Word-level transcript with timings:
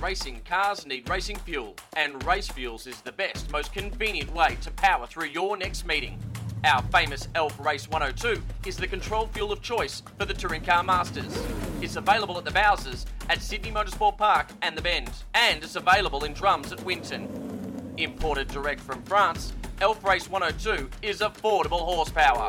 racing 0.00 0.40
cars 0.44 0.86
need 0.86 1.08
racing 1.08 1.36
fuel, 1.36 1.76
and 1.96 2.24
Race 2.24 2.48
Fuels 2.48 2.86
is 2.86 3.00
the 3.00 3.12
best, 3.12 3.50
most 3.50 3.72
convenient 3.72 4.32
way 4.34 4.56
to 4.62 4.70
power 4.72 5.06
through 5.06 5.26
your 5.26 5.56
next 5.56 5.86
meeting. 5.86 6.18
Our 6.64 6.82
famous 6.84 7.28
Elf 7.34 7.58
Race 7.60 7.88
102 7.88 8.42
is 8.66 8.76
the 8.76 8.86
control 8.86 9.28
fuel 9.28 9.52
of 9.52 9.62
choice 9.62 10.02
for 10.18 10.24
the 10.24 10.34
Touring 10.34 10.62
Car 10.62 10.82
Masters. 10.82 11.38
It's 11.80 11.96
available 11.96 12.36
at 12.38 12.44
the 12.44 12.50
Bowsers, 12.50 13.06
at 13.28 13.42
Sydney 13.42 13.70
Motorsport 13.70 14.18
Park 14.18 14.48
and 14.62 14.76
the 14.76 14.82
Bend, 14.82 15.10
and 15.34 15.62
it's 15.62 15.76
available 15.76 16.24
in 16.24 16.32
drums 16.32 16.72
at 16.72 16.82
Winton. 16.84 17.94
Imported 17.96 18.48
direct 18.48 18.80
from 18.80 19.02
France, 19.02 19.52
Elf 19.80 20.02
Race 20.04 20.28
102 20.28 20.88
is 21.02 21.20
affordable 21.20 21.80
horsepower. 21.80 22.48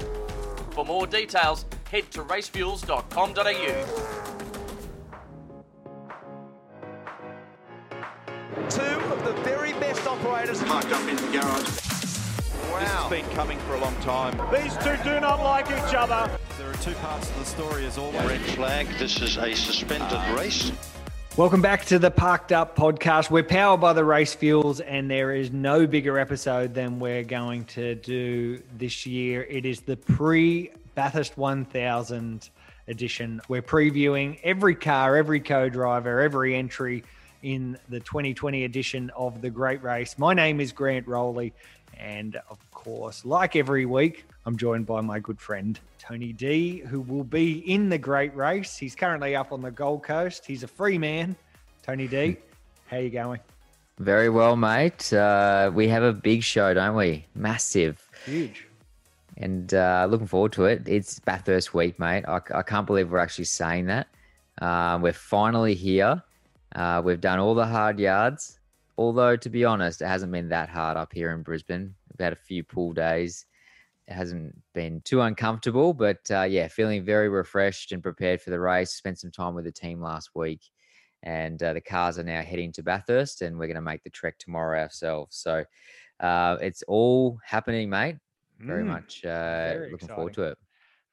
For 0.72 0.86
more 0.86 1.08
details, 1.08 1.66
head 1.92 2.10
to 2.12 2.24
racefuels.com.au. 2.24 4.29
operators. 10.20 10.62
Parked 10.64 10.92
up 10.92 11.08
in 11.08 11.16
the 11.16 11.32
garage. 11.32 11.70
Wow. 12.72 12.80
This 12.80 12.90
has 12.90 13.10
been 13.10 13.30
coming 13.36 13.60
for 13.60 13.76
a 13.76 13.80
long 13.80 13.96
time. 13.98 14.38
These 14.52 14.76
two 14.78 14.98
do 15.04 15.20
not 15.20 15.42
like 15.42 15.68
each 15.68 15.96
other. 15.96 16.30
There 16.58 16.70
are 16.70 16.74
two 16.76 16.94
parts 16.96 17.30
of 17.30 17.40
the 17.40 17.46
story 17.46 17.86
as 17.86 17.98
always. 17.98 18.22
Red 18.22 18.42
flag. 18.42 18.88
This 18.98 19.22
is 19.22 19.38
a 19.38 19.54
suspended 19.56 20.12
uh, 20.12 20.36
race. 20.38 20.72
Welcome 21.38 21.62
back 21.62 21.86
to 21.86 22.00
the 22.00 22.12
Parked 22.12 22.52
Up 22.52 22.76
podcast. 22.76 23.30
We're 23.30 23.44
powered 23.44 23.80
by 23.80 23.94
the 23.94 24.04
race 24.04 24.34
fuels, 24.34 24.82
and 24.82 25.10
there 25.10 25.34
is 25.34 25.52
no 25.52 25.88
bigger 25.88 26.20
episode 26.20 26.74
than 26.74 27.00
we're 27.00 27.24
going 27.24 27.66
to 27.66 27.96
do 27.96 28.62
this 28.78 29.06
year. 29.06 29.44
It 29.44 29.66
is 29.66 29.82
the 29.82 29.96
pre 29.96 30.72
Bathurst 30.96 31.38
1000 31.38 32.50
edition. 32.88 33.42
We're 33.48 33.62
previewing 33.62 34.40
every 34.44 34.76
car, 34.76 35.16
every 35.16 35.40
co 35.40 35.70
driver, 35.70 36.20
every 36.20 36.56
entry 36.56 37.04
in 37.44 37.78
the 37.90 38.00
2020 38.00 38.64
edition 38.66 39.12
of 39.16 39.42
the 39.42 39.50
Great 39.50 39.82
Race. 39.84 40.18
My 40.18 40.34
name 40.34 40.60
is 40.60 40.72
Grant 40.72 41.08
Rowley, 41.08 41.54
and 41.98 42.36
of 42.50 42.60
course, 42.72 43.26
like 43.26 43.56
every 43.56 43.86
week, 43.86 44.26
I'm 44.46 44.58
joined 44.58 44.86
by 44.86 45.02
my 45.02 45.20
good 45.20 45.40
friend 45.40 45.80
Tony 45.98 46.34
D, 46.34 46.80
who 46.80 47.02
will 47.02 47.24
be 47.24 47.60
in 47.72 47.90
the 47.90 47.98
Great 47.98 48.36
Race. 48.36 48.78
He's 48.78 48.96
currently 48.96 49.36
up 49.36 49.52
on 49.52 49.62
the 49.62 49.72
Gold 49.72 50.04
Coast. 50.04 50.46
He's 50.46 50.64
a 50.64 50.68
free 50.68 50.98
man. 50.98 51.36
Tony 51.84 52.08
D, 52.08 52.38
how 52.88 52.98
you 52.98 53.10
going? 53.10 53.40
Very 54.00 54.30
well, 54.30 54.56
mate. 54.56 55.12
Uh, 55.12 55.72
we 55.74 55.88
have 55.90 56.04
a 56.04 56.14
big 56.14 56.42
show, 56.42 56.74
don't 56.74 56.96
we? 56.96 57.26
Massive. 57.36 58.02
Huge. 58.26 58.66
And 59.38 59.74
uh, 59.74 60.08
looking 60.10 60.28
forward 60.28 60.54
to 60.54 60.66
it. 60.66 60.88
It's 60.88 61.20
Bathurst 61.20 61.74
week, 61.74 62.00
mate. 62.00 62.24
I, 62.28 62.40
I 62.54 62.62
can't 62.62 62.88
believe 62.88 63.12
we're 63.12 63.20
actually 63.20 63.46
saying 63.46 63.88
that. 63.88 64.08
Uh, 64.62 65.00
we're 65.02 65.14
finally 65.14 65.76
here. 65.76 66.24
Uh, 66.76 67.02
we've 67.04 67.22
done 67.22 67.40
all 67.40 67.56
the 67.56 67.66
hard 67.66 68.00
yards. 68.00 68.60
Although, 68.98 69.36
to 69.38 69.50
be 69.50 69.64
honest, 69.64 70.02
it 70.02 70.08
hasn't 70.08 70.32
been 70.32 70.50
that 70.50 70.70
hard 70.70 70.98
up 70.98 71.14
here 71.14 71.32
in 71.32 71.42
Brisbane. 71.42 71.96
We've 72.12 72.24
had 72.24 72.34
a 72.34 72.38
few 72.38 72.64
pool 72.64 72.94
days. 72.94 73.46
It 74.08 74.14
hasn't 74.14 74.60
been 74.74 75.02
too 75.02 75.22
uncomfortable, 75.22 75.94
but 75.94 76.20
uh, 76.32 76.42
yeah, 76.44 76.68
feeling 76.68 77.06
very 77.06 77.30
refreshed 77.30 77.92
and 77.92 78.04
prepared 78.04 78.42
for 78.42 78.50
the 78.50 78.60
race. 78.60 78.92
Spent 78.92 79.20
some 79.20 79.32
time 79.32 79.54
with 79.56 79.66
the 79.66 79.72
team 79.72 80.02
last 80.02 80.32
week, 80.36 80.62
and 81.24 81.62
uh, 81.62 81.74
the 81.74 81.82
cars 81.82 82.18
are 82.20 82.24
now 82.24 82.42
heading 82.42 82.72
to 82.74 82.84
Bathurst, 82.84 83.42
and 83.42 83.58
we're 83.58 83.68
going 83.68 83.76
to 83.76 83.82
make 83.82 84.04
the 84.04 84.10
trek 84.10 84.38
tomorrow 84.38 84.80
ourselves. 84.82 85.38
So 85.38 85.64
uh, 86.20 86.58
it's 86.60 86.84
all 86.88 87.40
happening, 87.46 87.90
mate. 87.90 88.18
Very 88.60 88.84
Mm, 88.84 88.88
much 88.88 89.24
uh, 89.24 89.74
very 89.78 89.92
looking 89.92 90.10
forward 90.10 90.34
to 90.34 90.44
it. 90.44 90.58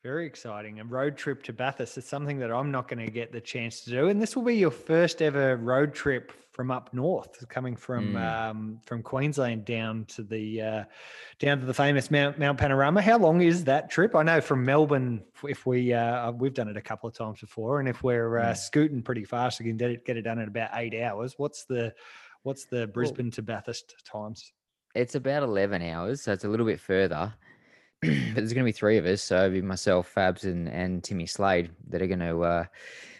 Very 0.03 0.27
exciting. 0.27 0.79
A 0.79 0.85
road 0.85 1.17
trip 1.17 1.43
to 1.45 1.53
Bathurst 1.53 1.99
is 1.99 2.05
something 2.05 2.39
that 2.39 2.53
I'm 2.53 2.71
not 2.71 2.87
going 2.87 3.05
to 3.05 3.11
get 3.11 3.33
the 3.33 3.41
chance 3.41 3.81
to 3.83 3.91
do. 3.91 4.09
And 4.09 4.23
this 4.23 4.37
will 4.37 4.45
be 4.45 4.55
your 4.55 4.71
first 4.71 5.21
ever 5.21 5.57
road 5.57 5.95
trip 5.95 6.33
from 6.53 6.71
up 6.71 6.95
north, 6.95 7.47
coming 7.49 7.75
from 7.77 8.13
Mm. 8.15 8.23
um, 8.51 8.81
from 8.87 9.03
Queensland 9.03 9.65
down 9.65 10.05
to 10.07 10.23
the 10.23 10.63
uh, 10.63 10.85
down 11.41 11.59
to 11.61 11.67
the 11.67 11.75
famous 11.75 12.11
Mount 12.11 12.39
Mount 12.39 12.57
Panorama. 12.57 13.03
How 13.03 13.19
long 13.19 13.41
is 13.43 13.65
that 13.65 13.91
trip? 13.91 14.15
I 14.15 14.23
know 14.23 14.41
from 14.41 14.65
Melbourne, 14.65 15.23
if 15.43 15.67
we 15.67 15.93
uh, 15.93 16.31
we've 16.33 16.55
done 16.55 16.69
it 16.69 16.77
a 16.77 16.81
couple 16.83 17.09
of 17.09 17.15
times 17.15 17.41
before, 17.41 17.81
and 17.81 17.89
if 17.89 18.03
we're 18.05 18.39
uh, 18.39 18.53
Mm. 18.53 18.57
scooting 18.57 19.03
pretty 19.03 19.25
fast, 19.25 19.59
we 19.61 19.67
can 19.67 19.77
get 19.77 19.91
it 19.91 20.05
get 20.07 20.17
it 20.17 20.23
done 20.23 20.39
in 20.39 20.47
about 20.49 20.71
eight 20.75 20.95
hours. 20.95 21.35
What's 21.37 21.65
the 21.65 21.93
what's 22.43 22.65
the 22.67 22.87
Brisbane 22.87 23.31
to 23.33 23.43
Bathurst 23.43 23.97
times? 24.05 24.53
It's 24.95 25.15
about 25.15 25.43
11 25.43 25.83
hours, 25.83 26.23
so 26.23 26.33
it's 26.33 26.45
a 26.45 26.49
little 26.49 26.65
bit 26.65 26.81
further. 26.81 27.35
but 28.35 28.41
there's 28.41 28.53
going 28.53 28.65
to 28.65 28.69
be 28.69 28.73
three 28.73 28.99
of 28.99 29.07
us. 29.07 29.23
So 29.23 29.37
it'll 29.37 29.51
be 29.51 29.63
myself, 29.63 30.13
Fabs, 30.15 30.45
and, 30.45 30.69
and 30.69 31.03
Timmy 31.03 31.27
Slade 31.27 31.71
that 31.89 32.03
are 32.03 32.07
going 32.07 32.21
to 32.21 32.43
uh, 32.43 32.65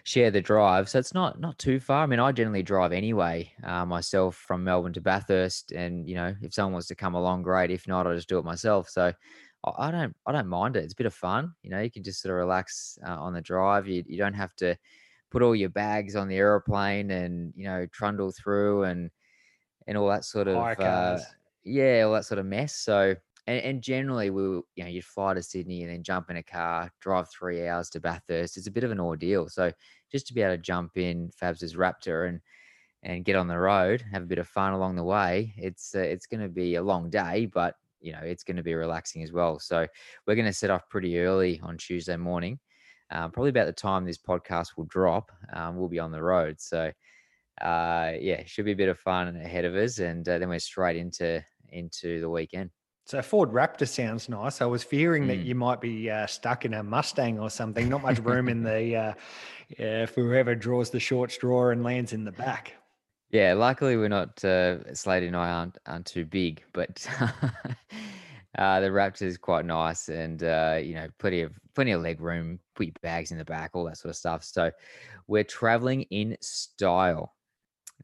share 0.05 0.31
the 0.31 0.41
drive. 0.41 0.89
So 0.89 0.99
it's 0.99 1.15
not 1.15 1.41
not 1.41 1.59
too 1.59 1.81
far. 1.81 2.03
I 2.03 2.07
mean, 2.07 2.21
I 2.21 2.33
generally 2.33 2.63
drive 2.63 2.93
anyway 2.93 3.53
uh, 3.65 3.85
myself 3.85 4.37
from 4.37 4.65
Melbourne 4.65 4.93
to 4.95 5.01
Bathurst, 5.01 5.73
and 5.73 6.09
you 6.09 6.15
know, 6.15 6.35
if 6.43 6.55
someone 6.55 6.75
wants 6.75 6.89
to 6.89 6.95
come 6.95 7.15
along, 7.15 7.43
great. 7.43 7.71
If 7.71 7.89
not, 7.89 8.07
I 8.07 8.15
just 8.15 8.29
do 8.29 8.39
it 8.39 8.45
myself. 8.45 8.89
So 8.89 9.13
I 9.65 9.71
I 9.79 9.91
don't 9.91 10.15
I 10.27 10.33
don't 10.33 10.49
mind 10.49 10.77
it. 10.77 10.85
It's 10.85 10.93
a 10.93 10.97
bit 10.97 11.07
of 11.07 11.15
fun. 11.15 11.53
You 11.63 11.71
know, 11.71 11.81
you 11.81 11.91
can 11.91 12.03
just 12.03 12.23
sort 12.23 12.33
of 12.33 12.39
relax 12.39 12.99
uh, 13.07 13.21
on 13.21 13.33
the 13.33 13.41
drive. 13.41 13.89
You 13.89 14.05
you 14.07 14.19
don't 14.19 14.35
have 14.35 14.55
to 14.57 14.77
put 15.31 15.43
all 15.43 15.57
your 15.57 15.71
bags 15.71 16.15
on 16.15 16.29
the 16.29 16.37
aeroplane 16.37 17.11
and 17.11 17.53
you 17.57 17.65
know 17.65 17.87
trundle 17.93 18.33
through 18.33 18.85
and 18.85 19.11
and 19.87 19.97
all 19.99 20.09
that 20.09 20.25
sort 20.25 20.49
of 20.49 20.57
uh, 20.57 21.19
yeah, 21.67 22.03
all 22.03 22.13
that 22.15 22.25
sort 22.25 22.39
of 22.39 22.47
mess. 22.47 22.77
So, 22.77 23.17
and, 23.47 23.59
and 23.63 23.83
generally, 23.83 24.31
we 24.31 24.43
you 24.43 24.65
know, 24.79 24.87
you'd 24.87 25.05
fly 25.05 25.35
to 25.35 25.43
Sydney 25.43 25.83
and 25.83 25.93
then 25.93 26.03
jump 26.03 26.31
in 26.31 26.37
a 26.37 26.43
car, 26.43 26.91
drive 27.01 27.31
three 27.31 27.67
hours 27.67 27.89
to 27.91 28.01
Bathurst. 28.01 28.57
It's 28.57 28.67
a 28.67 28.73
bit 28.73 28.85
of 28.85 28.91
an 28.91 29.01
ordeal. 29.01 29.49
So, 29.49 29.73
just 30.11 30.27
to 30.29 30.35
be 30.35 30.43
able 30.43 30.57
to 30.57 30.63
jump 30.63 30.97
in 30.97 31.31
Fabs' 31.41 31.77
Raptor 31.77 32.29
and 32.29 32.41
and 33.03 33.25
get 33.25 33.37
on 33.37 33.47
the 33.47 33.59
road, 33.59 34.03
have 34.13 34.23
a 34.23 34.27
bit 34.27 34.39
of 34.39 34.49
fun 34.49 34.73
along 34.73 34.97
the 34.97 35.05
way. 35.05 35.55
It's 35.57 35.95
uh, 35.95 36.01
it's 36.01 36.27
going 36.27 36.41
to 36.41 36.49
be 36.49 36.75
a 36.75 36.83
long 36.83 37.09
day, 37.09 37.47
but 37.47 37.75
you 38.01 38.13
know, 38.13 38.21
it's 38.23 38.43
going 38.45 38.57
to 38.57 38.63
be 38.63 38.75
relaxing 38.75 39.23
as 39.23 39.33
well. 39.33 39.61
So, 39.61 39.87
we're 40.27 40.35
going 40.35 40.47
to 40.47 40.53
set 40.53 40.71
off 40.71 40.89
pretty 40.89 41.19
early 41.21 41.61
on 41.63 41.79
Tuesday 41.79 42.17
morning. 42.17 42.59
Um, 43.13 43.31
probably 43.31 43.51
about 43.51 43.67
the 43.67 43.73
time 43.73 44.05
this 44.05 44.19
podcast 44.19 44.71
will 44.77 44.87
drop, 44.87 45.31
um, 45.53 45.77
we'll 45.77 45.89
be 45.89 46.01
on 46.01 46.11
the 46.11 46.23
road. 46.23 46.61
So, 46.61 46.91
uh, 47.61 48.13
yeah, 48.21 48.43
should 48.45 48.65
be 48.65 48.73
a 48.73 48.77
bit 48.77 48.89
of 48.89 48.99
fun 48.99 49.37
ahead 49.37 49.65
of 49.65 49.77
us, 49.77 49.99
and 50.01 50.29
uh, 50.29 50.39
then 50.39 50.49
we're 50.49 50.59
straight 50.59 50.97
into 50.97 51.45
into 51.69 52.21
the 52.21 52.29
weekend. 52.29 52.71
So 53.07 53.23
Ford 53.23 53.53
Raptor 53.53 53.87
sounds 53.87 54.29
nice. 54.29 54.61
I 54.61 54.65
was 54.67 54.83
fearing 54.83 55.29
that 55.29 55.39
Mm. 55.39 55.45
you 55.45 55.55
might 55.55 55.81
be 55.81 56.11
uh, 56.11 56.27
stuck 56.27 56.65
in 56.65 56.75
a 56.75 56.83
Mustang 56.83 57.39
or 57.39 57.49
something. 57.49 57.89
Not 57.89 58.03
much 58.03 58.19
room 58.19 58.49
in 58.49 58.65
the 58.65 58.97
uh, 58.97 59.15
if 59.71 60.17
whoever 60.17 60.57
draws 60.57 60.91
the 60.91 60.99
short 60.99 61.31
straw 61.31 61.71
and 61.71 61.85
lands 61.85 62.13
in 62.13 62.25
the 62.25 62.33
back. 62.33 62.73
Yeah, 63.31 63.55
luckily 63.55 63.97
we're 63.97 64.09
not. 64.09 64.45
Uh, 64.45 64.93
Slade 64.93 65.23
and 65.23 65.37
I 65.37 65.51
aren't 65.51 65.79
aren't 65.87 66.07
too 66.07 66.25
big, 66.25 66.65
but 66.73 67.07
uh, 68.59 68.81
the 68.81 68.89
Raptor 68.89 69.23
is 69.23 69.39
quite 69.39 69.65
nice, 69.65 70.09
and 70.09 70.43
uh, 70.43 70.81
you 70.83 70.95
know, 70.95 71.07
plenty 71.21 71.43
of 71.43 71.53
plenty 71.77 71.93
of 71.93 72.03
leg 72.03 72.21
room. 72.21 72.59
Put 72.75 72.87
your 72.87 72.95
bags 73.03 73.31
in 73.31 73.39
the 73.39 73.45
back, 73.45 73.71
all 73.75 73.85
that 73.85 73.99
sort 73.99 74.11
of 74.11 74.17
stuff. 74.17 74.43
So 74.43 74.73
we're 75.29 75.45
traveling 75.45 76.03
in 76.03 76.37
style. 76.41 77.35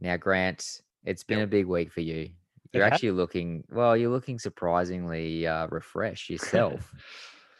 Now, 0.00 0.16
Grant, 0.16 0.80
it's 1.04 1.24
been 1.24 1.40
a 1.40 1.46
big 1.46 1.66
week 1.66 1.92
for 1.92 2.00
you. 2.02 2.30
You're 2.72 2.84
actually 2.84 3.10
looking 3.12 3.64
well. 3.70 3.96
You're 3.96 4.10
looking 4.10 4.38
surprisingly 4.38 5.46
uh, 5.46 5.66
refreshed 5.68 6.30
yourself. 6.30 6.90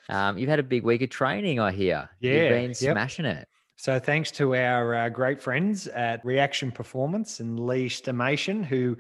um, 0.09 0.39
you've 0.39 0.49
had 0.49 0.59
a 0.59 0.65
big 0.65 0.85
week 0.85 1.03
of 1.03 1.11
training, 1.11 1.61
I 1.61 1.73
hear. 1.73 2.09
Yeah, 2.21 2.33
you've 2.33 2.49
been 2.49 2.71
yep. 2.71 2.95
smashing 2.95 3.25
it. 3.25 3.49
So 3.83 3.99
thanks 3.99 4.31
to 4.33 4.55
our 4.55 4.95
uh, 4.95 5.09
great 5.09 5.41
friends 5.41 5.89
at 5.89 6.25
Reaction 6.25 6.71
Performance 6.71 7.41
and 7.41 7.59
Lee 7.59 7.89
Stimation, 7.89 8.63
who, 8.63 8.97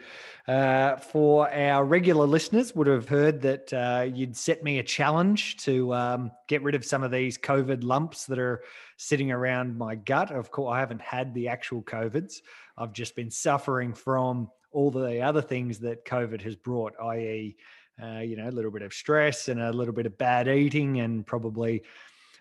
uh, 0.49 0.97
for 0.97 1.49
our 1.53 1.85
regular 1.85 2.27
listeners, 2.27 2.75
would 2.75 2.89
have 2.89 3.09
heard 3.09 3.41
that 3.43 3.73
uh, 3.73 4.09
you'd 4.13 4.37
set 4.37 4.65
me 4.65 4.81
a 4.81 4.83
challenge 4.83 5.59
to 5.59 5.95
um, 5.95 6.33
get 6.49 6.65
rid 6.65 6.75
of 6.75 6.85
some 6.85 7.05
of 7.05 7.13
these 7.13 7.39
COVID 7.39 7.85
lumps 7.85 8.27
that 8.27 8.41
are 8.41 8.65
sitting 8.97 9.31
around 9.31 9.79
my 9.79 9.95
gut. 9.95 10.33
Of 10.33 10.51
course, 10.51 10.75
I 10.75 10.81
haven't 10.81 11.03
had 11.03 11.33
the 11.33 11.47
actual 11.47 11.83
COVIDs. 11.83 12.41
I've 12.77 12.93
just 12.93 13.15
been 13.15 13.31
suffering 13.31 13.95
from 13.95 14.49
all 14.73 14.91
the 14.91 15.21
other 15.21 15.43
things 15.43 15.79
that 15.81 16.05
COVID 16.05 16.41
has 16.43 16.57
brought, 16.57 16.95
i.e., 17.03 17.57
uh, 18.03 18.19
you 18.21 18.37
know, 18.37 18.49
a 18.49 18.51
little 18.51 18.71
bit 18.71 18.83
of 18.83 18.93
stress 18.93 19.49
and 19.49 19.61
a 19.61 19.73
little 19.73 19.95
bit 19.95 20.07
of 20.07 20.17
bad 20.19 20.49
eating 20.49 21.01
and 21.01 21.27
probably 21.27 21.83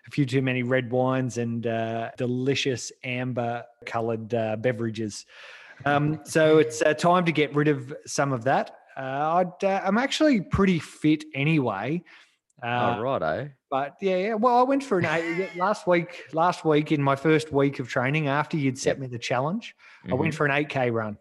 a 0.06 0.10
few 0.10 0.26
too 0.26 0.42
many 0.42 0.62
red 0.62 0.90
wines 0.90 1.38
and 1.38 1.66
uh, 1.66 2.10
delicious 2.16 2.90
amber 3.04 3.64
colored 3.86 4.32
uh, 4.34 4.56
beverages. 4.56 5.26
Um, 5.84 6.20
so 6.24 6.58
it's 6.58 6.82
uh, 6.82 6.94
time 6.94 7.24
to 7.26 7.32
get 7.32 7.54
rid 7.54 7.68
of 7.68 7.94
some 8.06 8.32
of 8.32 8.44
that. 8.44 8.76
Uh, 8.96 9.44
I'd, 9.60 9.64
uh, 9.64 9.80
I'm 9.84 9.98
actually 9.98 10.40
pretty 10.40 10.78
fit 10.78 11.24
anyway. 11.34 12.02
Uh, 12.62 12.94
oh, 12.96 13.00
righto. 13.02 13.50
But 13.70 13.96
yeah, 14.00 14.16
yeah. 14.16 14.34
Well, 14.34 14.56
I 14.56 14.62
went 14.62 14.84
for 14.84 14.98
an 14.98 15.06
eight 15.06 15.56
last 15.56 15.86
week. 15.86 16.24
Last 16.32 16.64
week 16.64 16.92
in 16.92 17.02
my 17.02 17.16
first 17.16 17.52
week 17.52 17.78
of 17.80 17.88
training, 17.88 18.28
after 18.28 18.56
you'd 18.56 18.78
set 18.78 18.90
Yep. 18.90 18.98
me 18.98 19.06
the 19.08 19.18
challenge, 19.18 19.74
I 20.08 20.14
went 20.14 20.34
for 20.34 20.46
an 20.46 20.52
8k 20.52 20.92
run. 20.92 21.16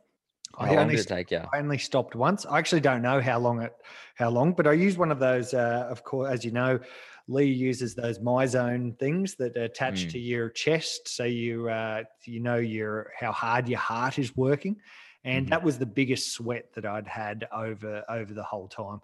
How 0.65 0.77
I 0.77 0.83
only 0.83 0.97
take 1.03 1.31
you? 1.31 1.43
I 1.53 1.59
only 1.59 1.77
stopped 1.77 2.15
once. 2.15 2.45
I 2.45 2.57
actually 2.59 2.81
don't 2.81 3.01
know 3.01 3.19
how 3.21 3.39
long 3.39 3.61
it 3.61 3.73
how 4.15 4.29
long, 4.29 4.53
but 4.53 4.67
I 4.67 4.73
used 4.73 4.97
one 4.97 5.11
of 5.11 5.19
those. 5.19 5.53
Uh, 5.53 5.87
of 5.89 6.03
course, 6.03 6.31
as 6.31 6.45
you 6.45 6.51
know, 6.51 6.79
Lee 7.27 7.45
uses 7.45 7.95
those 7.95 8.19
MyZone 8.19 8.97
things 8.99 9.35
that 9.35 9.57
attach 9.57 10.07
Mm. 10.07 10.11
to 10.11 10.19
your 10.19 10.49
chest, 10.49 11.07
so 11.07 11.23
you 11.23 11.69
uh, 11.69 12.03
you 12.25 12.39
know 12.39 12.57
your 12.57 13.11
how 13.19 13.31
hard 13.31 13.67
your 13.67 13.79
heart 13.79 14.19
is 14.19 14.35
working, 14.35 14.79
and 15.23 15.47
Mhm. 15.47 15.49
that 15.49 15.63
was 15.63 15.77
the 15.79 15.85
biggest 15.85 16.33
sweat 16.33 16.73
that 16.73 16.85
I'd 16.85 17.07
had 17.07 17.47
over 17.51 18.03
over 18.09 18.33
the 18.33 18.43
whole 18.43 18.67
time. 18.67 19.01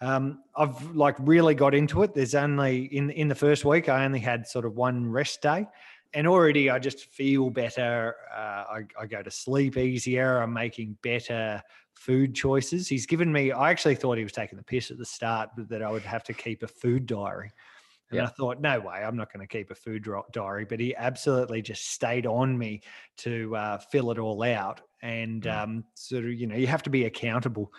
Um, 0.00 0.44
I've 0.56 0.94
like 0.96 1.16
really 1.18 1.54
got 1.54 1.74
into 1.74 2.02
it. 2.02 2.14
There's 2.14 2.34
only 2.34 2.84
in 2.86 3.10
in 3.10 3.28
the 3.28 3.34
first 3.34 3.64
week 3.64 3.88
I 3.88 4.04
only 4.04 4.20
had 4.20 4.46
sort 4.46 4.64
of 4.64 4.74
one 4.76 5.10
rest 5.10 5.42
day, 5.42 5.66
and 6.12 6.26
already 6.26 6.70
I 6.70 6.78
just 6.78 7.06
feel 7.06 7.50
better. 7.50 8.16
Uh, 8.32 8.64
I, 8.68 8.82
I 8.98 9.06
go 9.06 9.22
to 9.22 9.30
sleep 9.30 9.76
easier. 9.76 10.38
I'm 10.38 10.52
making 10.52 10.98
better 11.02 11.62
food 11.94 12.34
choices. 12.34 12.88
He's 12.88 13.06
given 13.06 13.32
me. 13.32 13.52
I 13.52 13.70
actually 13.70 13.94
thought 13.94 14.18
he 14.18 14.24
was 14.24 14.32
taking 14.32 14.56
the 14.58 14.64
piss 14.64 14.90
at 14.90 14.98
the 14.98 15.04
start, 15.04 15.50
but 15.56 15.68
that 15.68 15.82
I 15.82 15.90
would 15.90 16.02
have 16.02 16.24
to 16.24 16.32
keep 16.32 16.62
a 16.62 16.68
food 16.68 17.06
diary. 17.06 17.52
And 18.10 18.18
Yeah. 18.18 18.24
I 18.24 18.26
thought, 18.26 18.60
no 18.60 18.80
way, 18.80 18.96
I'm 19.04 19.16
not 19.16 19.32
going 19.32 19.46
to 19.46 19.52
keep 19.52 19.70
a 19.70 19.74
food 19.74 20.08
diary. 20.32 20.64
But 20.64 20.80
he 20.80 20.96
absolutely 20.96 21.62
just 21.62 21.88
stayed 21.90 22.26
on 22.26 22.58
me 22.58 22.82
to 23.18 23.54
uh, 23.54 23.78
fill 23.78 24.10
it 24.10 24.18
all 24.18 24.42
out. 24.42 24.80
And 25.02 25.44
Mm. 25.44 25.62
um, 25.62 25.84
sort 25.94 26.24
of, 26.24 26.32
you 26.32 26.46
know, 26.46 26.56
you 26.56 26.66
have 26.66 26.82
to 26.84 26.90
be 26.90 27.04
accountable. 27.04 27.72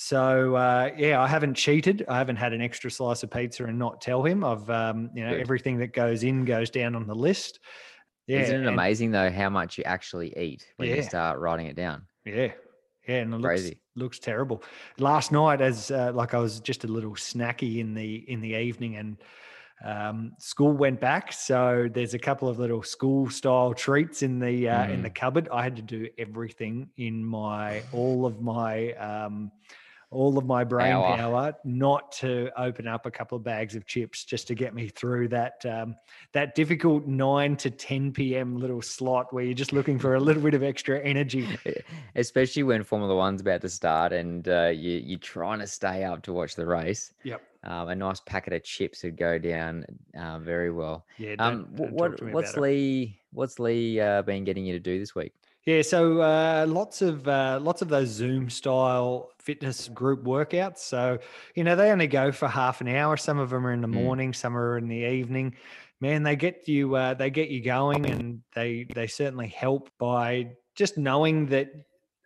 So 0.00 0.54
uh, 0.54 0.90
yeah, 0.96 1.20
I 1.20 1.26
haven't 1.26 1.54
cheated. 1.54 2.04
I 2.08 2.18
haven't 2.18 2.36
had 2.36 2.52
an 2.52 2.60
extra 2.62 2.88
slice 2.88 3.24
of 3.24 3.32
pizza 3.32 3.64
and 3.64 3.80
not 3.80 4.00
tell 4.00 4.22
him. 4.22 4.44
I've 4.44 4.70
um, 4.70 5.10
you 5.12 5.24
know 5.24 5.32
Good. 5.32 5.40
everything 5.40 5.78
that 5.78 5.92
goes 5.92 6.22
in 6.22 6.44
goes 6.44 6.70
down 6.70 6.94
on 6.94 7.08
the 7.08 7.16
list. 7.16 7.58
Yeah, 8.28 8.42
Isn't 8.42 8.54
it 8.54 8.58
and- 8.60 8.68
amazing 8.68 9.10
though 9.10 9.28
how 9.28 9.50
much 9.50 9.76
you 9.76 9.82
actually 9.82 10.32
eat 10.38 10.64
when 10.76 10.88
you 10.88 11.02
start 11.02 11.40
writing 11.40 11.66
it 11.66 11.74
down? 11.74 12.06
Yeah, 12.24 12.52
yeah, 13.08 13.16
and 13.16 13.34
it 13.34 13.38
looks 13.38 13.44
Crazy. 13.48 13.80
looks 13.96 14.20
terrible. 14.20 14.62
Last 14.98 15.32
night, 15.32 15.60
as 15.60 15.90
uh, 15.90 16.12
like 16.14 16.32
I 16.32 16.38
was 16.38 16.60
just 16.60 16.84
a 16.84 16.88
little 16.88 17.14
snacky 17.16 17.78
in 17.78 17.92
the 17.92 18.24
in 18.30 18.40
the 18.40 18.54
evening, 18.54 18.98
and 18.98 19.16
um, 19.84 20.32
school 20.38 20.74
went 20.74 21.00
back, 21.00 21.32
so 21.32 21.88
there's 21.92 22.14
a 22.14 22.20
couple 22.20 22.48
of 22.48 22.60
little 22.60 22.84
school 22.84 23.28
style 23.30 23.74
treats 23.74 24.22
in 24.22 24.38
the 24.38 24.68
uh, 24.68 24.88
in 24.88 25.02
the 25.02 25.10
cupboard. 25.10 25.48
I 25.52 25.64
had 25.64 25.74
to 25.74 25.82
do 25.82 26.06
everything 26.18 26.88
in 26.98 27.24
my 27.24 27.82
all 27.92 28.26
of 28.26 28.40
my 28.40 28.92
um, 28.92 29.50
all 30.10 30.38
of 30.38 30.46
my 30.46 30.64
brain 30.64 30.92
Power. 30.92 31.16
power 31.16 31.54
not 31.64 32.10
to 32.12 32.50
open 32.56 32.88
up 32.88 33.04
a 33.04 33.10
couple 33.10 33.36
of 33.36 33.44
bags 33.44 33.74
of 33.76 33.84
chips 33.86 34.24
just 34.24 34.46
to 34.48 34.54
get 34.54 34.74
me 34.74 34.88
through 34.88 35.28
that 35.28 35.64
um, 35.66 35.94
that 36.32 36.54
difficult 36.54 37.06
9 37.06 37.56
to 37.56 37.70
10 37.70 38.12
p.m. 38.12 38.56
little 38.56 38.80
slot 38.80 39.32
where 39.34 39.44
you're 39.44 39.52
just 39.54 39.72
looking 39.74 39.98
for 39.98 40.14
a 40.14 40.20
little 40.20 40.42
bit 40.42 40.54
of 40.54 40.62
extra 40.62 40.98
energy 41.00 41.46
Especially 42.14 42.62
when 42.62 42.82
Formula 42.82 43.14
One's 43.14 43.42
about 43.42 43.60
to 43.60 43.68
start 43.68 44.12
and 44.12 44.48
uh, 44.48 44.68
you, 44.68 44.92
you're 45.04 45.18
trying 45.18 45.58
to 45.58 45.66
stay 45.66 46.04
up 46.04 46.22
to 46.22 46.32
watch 46.32 46.54
the 46.54 46.64
race. 46.66 47.12
Yep. 47.24 47.42
Um, 47.64 47.88
a 47.88 47.94
nice 47.94 48.20
packet 48.20 48.52
of 48.52 48.62
chips 48.64 49.02
would 49.02 49.16
go 49.16 49.36
down 49.36 49.84
uh, 50.18 50.38
very 50.38 50.70
well. 50.70 51.04
Yeah. 51.18 51.34
Um, 51.38 51.68
don't- 51.74 51.74
wh- 51.74 51.76
don't 51.78 51.92
what 51.92 52.22
what's 52.32 52.52
about 52.52 52.58
it. 52.58 52.66
Lee 52.68 53.20
what's 53.32 53.58
Lee 53.58 54.00
uh, 54.00 54.22
been 54.22 54.44
getting 54.44 54.64
you 54.64 54.72
to 54.72 54.78
do 54.80 54.98
this 54.98 55.14
week? 55.14 55.32
Yeah, 55.68 55.82
so 55.82 56.22
uh, 56.22 56.64
lots 56.66 57.02
of 57.02 57.28
uh, 57.28 57.58
lots 57.60 57.82
of 57.82 57.90
those 57.90 58.08
Zoom 58.08 58.48
style 58.48 59.32
fitness 59.38 59.88
group 59.88 60.24
workouts. 60.24 60.78
So 60.78 61.18
you 61.54 61.62
know 61.62 61.76
they 61.76 61.90
only 61.90 62.06
go 62.06 62.32
for 62.32 62.48
half 62.48 62.80
an 62.80 62.88
hour. 62.88 63.18
Some 63.18 63.38
of 63.38 63.50
them 63.50 63.66
are 63.66 63.72
in 63.74 63.82
the 63.82 63.86
Mm. 63.86 63.92
morning, 63.92 64.32
some 64.32 64.56
are 64.56 64.78
in 64.78 64.88
the 64.88 64.96
evening. 64.96 65.56
Man, 66.00 66.22
they 66.22 66.36
get 66.36 66.66
you 66.68 66.94
uh, 66.94 67.12
they 67.12 67.28
get 67.28 67.50
you 67.50 67.62
going, 67.62 68.06
and 68.06 68.40
they 68.54 68.86
they 68.94 69.06
certainly 69.06 69.48
help 69.48 69.90
by 69.98 70.52
just 70.74 70.96
knowing 70.96 71.44
that 71.48 71.68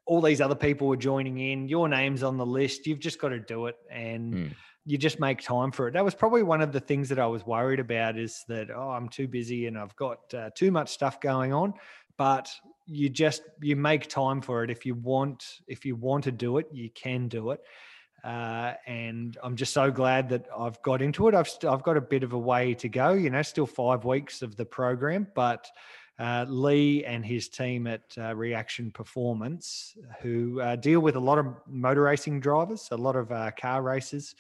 all 0.07 0.21
these 0.21 0.41
other 0.41 0.55
people 0.55 0.93
are 0.93 0.97
joining 0.97 1.39
in. 1.39 1.67
Your 1.67 1.89
name's 1.89 2.23
on 2.23 2.37
the 2.37 2.47
list. 2.47 2.87
You've 2.87 3.01
just 3.01 3.21
got 3.21 3.31
to 3.31 3.41
do 3.41 3.67
it, 3.67 3.75
and 3.91 4.35
Mm. 4.35 4.55
you 4.85 4.99
just 4.99 5.19
make 5.19 5.41
time 5.41 5.73
for 5.73 5.89
it. 5.89 5.95
That 5.95 6.05
was 6.05 6.15
probably 6.15 6.45
one 6.45 6.61
of 6.61 6.71
the 6.71 6.81
things 6.81 7.09
that 7.09 7.19
I 7.19 7.27
was 7.27 7.45
worried 7.45 7.81
about 7.81 8.19
is 8.19 8.45
that 8.47 8.71
oh, 8.71 8.91
I'm 8.91 9.09
too 9.09 9.27
busy 9.27 9.67
and 9.67 9.77
I've 9.79 9.97
got 9.97 10.33
uh, 10.33 10.51
too 10.55 10.71
much 10.71 10.91
stuff 10.91 11.21
going 11.21 11.53
on. 11.53 11.75
But 12.23 12.49
you 12.87 13.09
just 13.09 13.43
you 13.61 13.75
make 13.75 14.09
time 14.09 14.41
for 14.41 14.63
it. 14.63 14.71
If 14.71 14.87
you 14.87 14.95
want 14.95 15.45
if 15.67 15.85
you 15.85 15.97
want 15.97 16.23
to 16.25 16.31
do 16.31 16.59
it 16.59 16.69
you 16.73 16.89
can 16.91 17.27
do 17.27 17.51
it. 17.51 17.61
Uh, 18.23 18.75
and 18.87 19.37
i'm 19.43 19.57
just 19.57 19.73
so 19.73 19.91
glad 19.91 20.29
that 20.29 20.47
i've 20.57 20.81
got 20.83 21.03
into 21.03 21.27
it. 21.27 21.35
I've 21.35 21.49
st- 21.49 21.73
i've 21.73 21.83
got 21.83 21.97
a 21.97 22.01
bit 22.01 22.23
of 22.23 22.33
a 22.33 22.39
way 22.39 22.75
to 22.75 22.89
go 22.89 23.09
you 23.15 23.31
know 23.31 23.43
still 23.43 23.67
five 23.67 24.05
weeks 24.05 24.43
of 24.43 24.55
the 24.55 24.65
program 24.65 25.27
but 25.35 25.69
uh, 26.21 26.45
Lee 26.49 27.05
and 27.05 27.25
his 27.27 27.49
team 27.49 27.89
at 27.89 28.03
uh, 28.17 28.37
Reaction 28.37 28.93
Performance, 28.93 29.97
who 30.21 30.61
uh, 30.61 30.77
deal 30.77 31.01
with 31.01 31.17
a 31.17 31.25
lot 31.31 31.39
of 31.39 31.47
motor 31.67 32.03
racing 32.03 32.39
drivers, 32.39 32.89
a 32.93 32.97
lot 32.97 33.17
of 33.17 33.33
uh, 33.33 33.51
car 33.59 33.83
racers, 33.83 34.37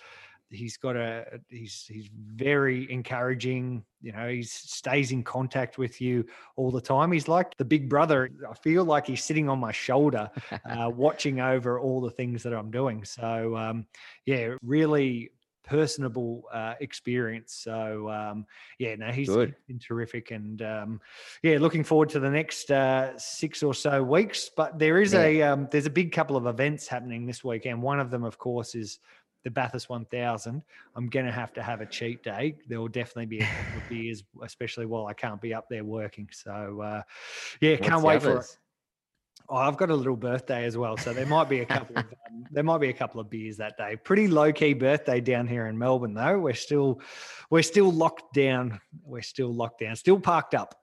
he's 0.52 0.76
got 0.76 0.96
a 0.96 1.40
he's 1.48 1.84
he's 1.88 2.08
very 2.14 2.90
encouraging 2.92 3.84
you 4.00 4.12
know 4.12 4.28
he 4.28 4.42
stays 4.42 5.10
in 5.12 5.22
contact 5.22 5.78
with 5.78 6.00
you 6.00 6.24
all 6.56 6.70
the 6.70 6.80
time. 6.80 7.12
He's 7.12 7.28
like 7.28 7.56
the 7.56 7.64
big 7.64 7.88
brother. 7.88 8.30
I 8.48 8.54
feel 8.54 8.84
like 8.84 9.06
he's 9.06 9.24
sitting 9.24 9.48
on 9.48 9.58
my 9.58 9.72
shoulder 9.72 10.30
uh, 10.68 10.90
watching 10.94 11.40
over 11.40 11.80
all 11.80 12.00
the 12.00 12.10
things 12.10 12.42
that 12.42 12.52
i'm 12.52 12.70
doing. 12.70 13.04
So 13.04 13.56
um, 13.56 13.86
yeah 14.26 14.54
really 14.62 15.30
personable 15.64 16.42
uh, 16.52 16.74
experience. 16.80 17.54
So 17.54 18.08
um, 18.10 18.46
yeah 18.78 18.96
no 18.96 19.10
he's 19.12 19.28
Good. 19.28 19.54
been 19.68 19.78
terrific 19.78 20.30
and 20.32 20.60
um, 20.62 21.00
yeah 21.42 21.58
looking 21.58 21.84
forward 21.84 22.08
to 22.10 22.20
the 22.20 22.30
next 22.30 22.70
uh, 22.70 23.16
six 23.18 23.62
or 23.62 23.72
so 23.74 24.02
weeks. 24.02 24.50
But 24.56 24.78
there 24.78 25.00
is 25.00 25.14
Yeah. 25.14 25.20
a 25.22 25.42
um, 25.42 25.68
there's 25.70 25.86
a 25.86 25.90
big 25.90 26.12
couple 26.12 26.36
of 26.36 26.46
events 26.46 26.88
happening 26.88 27.26
this 27.26 27.44
weekend. 27.44 27.80
One 27.80 28.00
of 28.00 28.10
them 28.10 28.24
of 28.24 28.38
course 28.38 28.74
is 28.74 28.98
the 29.44 29.50
Bathurst 29.50 29.88
1000, 29.88 30.62
I'm 30.96 31.08
going 31.08 31.26
to 31.26 31.32
have 31.32 31.52
to 31.54 31.62
have 31.62 31.80
a 31.80 31.86
cheat 31.86 32.22
day. 32.22 32.56
There 32.68 32.80
will 32.80 32.88
definitely 32.88 33.26
be 33.26 33.40
a 33.40 33.46
couple 33.64 33.82
of 33.82 33.88
beers, 33.88 34.22
especially 34.42 34.86
while 34.86 35.06
I 35.06 35.12
can't 35.12 35.40
be 35.40 35.54
up 35.54 35.68
there 35.68 35.84
working. 35.84 36.28
So, 36.32 36.80
uh, 36.80 37.02
yeah, 37.60 37.72
What's 37.72 37.88
can't 37.88 38.02
wait 38.02 38.22
for 38.22 38.38
it. 38.38 38.56
Oh, 39.48 39.56
I've 39.56 39.76
got 39.76 39.90
a 39.90 39.94
little 39.94 40.16
birthday 40.16 40.64
as 40.64 40.76
well, 40.76 40.96
so 40.96 41.12
there 41.12 41.26
might 41.26 41.48
be 41.48 41.60
a 41.60 41.66
couple 41.66 41.98
of 41.98 42.04
um, 42.04 42.44
there 42.52 42.62
might 42.62 42.78
be 42.78 42.88
a 42.88 42.92
couple 42.92 43.20
of 43.20 43.28
beers 43.28 43.56
that 43.58 43.76
day. 43.76 43.96
Pretty 43.96 44.28
low 44.28 44.52
key 44.52 44.72
birthday 44.72 45.20
down 45.20 45.46
here 45.46 45.66
in 45.66 45.76
Melbourne, 45.76 46.14
though. 46.14 46.38
We're 46.38 46.54
still 46.54 47.00
we're 47.50 47.62
still 47.62 47.92
locked 47.92 48.32
down. 48.34 48.80
We're 49.04 49.22
still 49.22 49.52
locked 49.52 49.80
down. 49.80 49.96
Still 49.96 50.20
parked 50.20 50.54
up. 50.54 50.74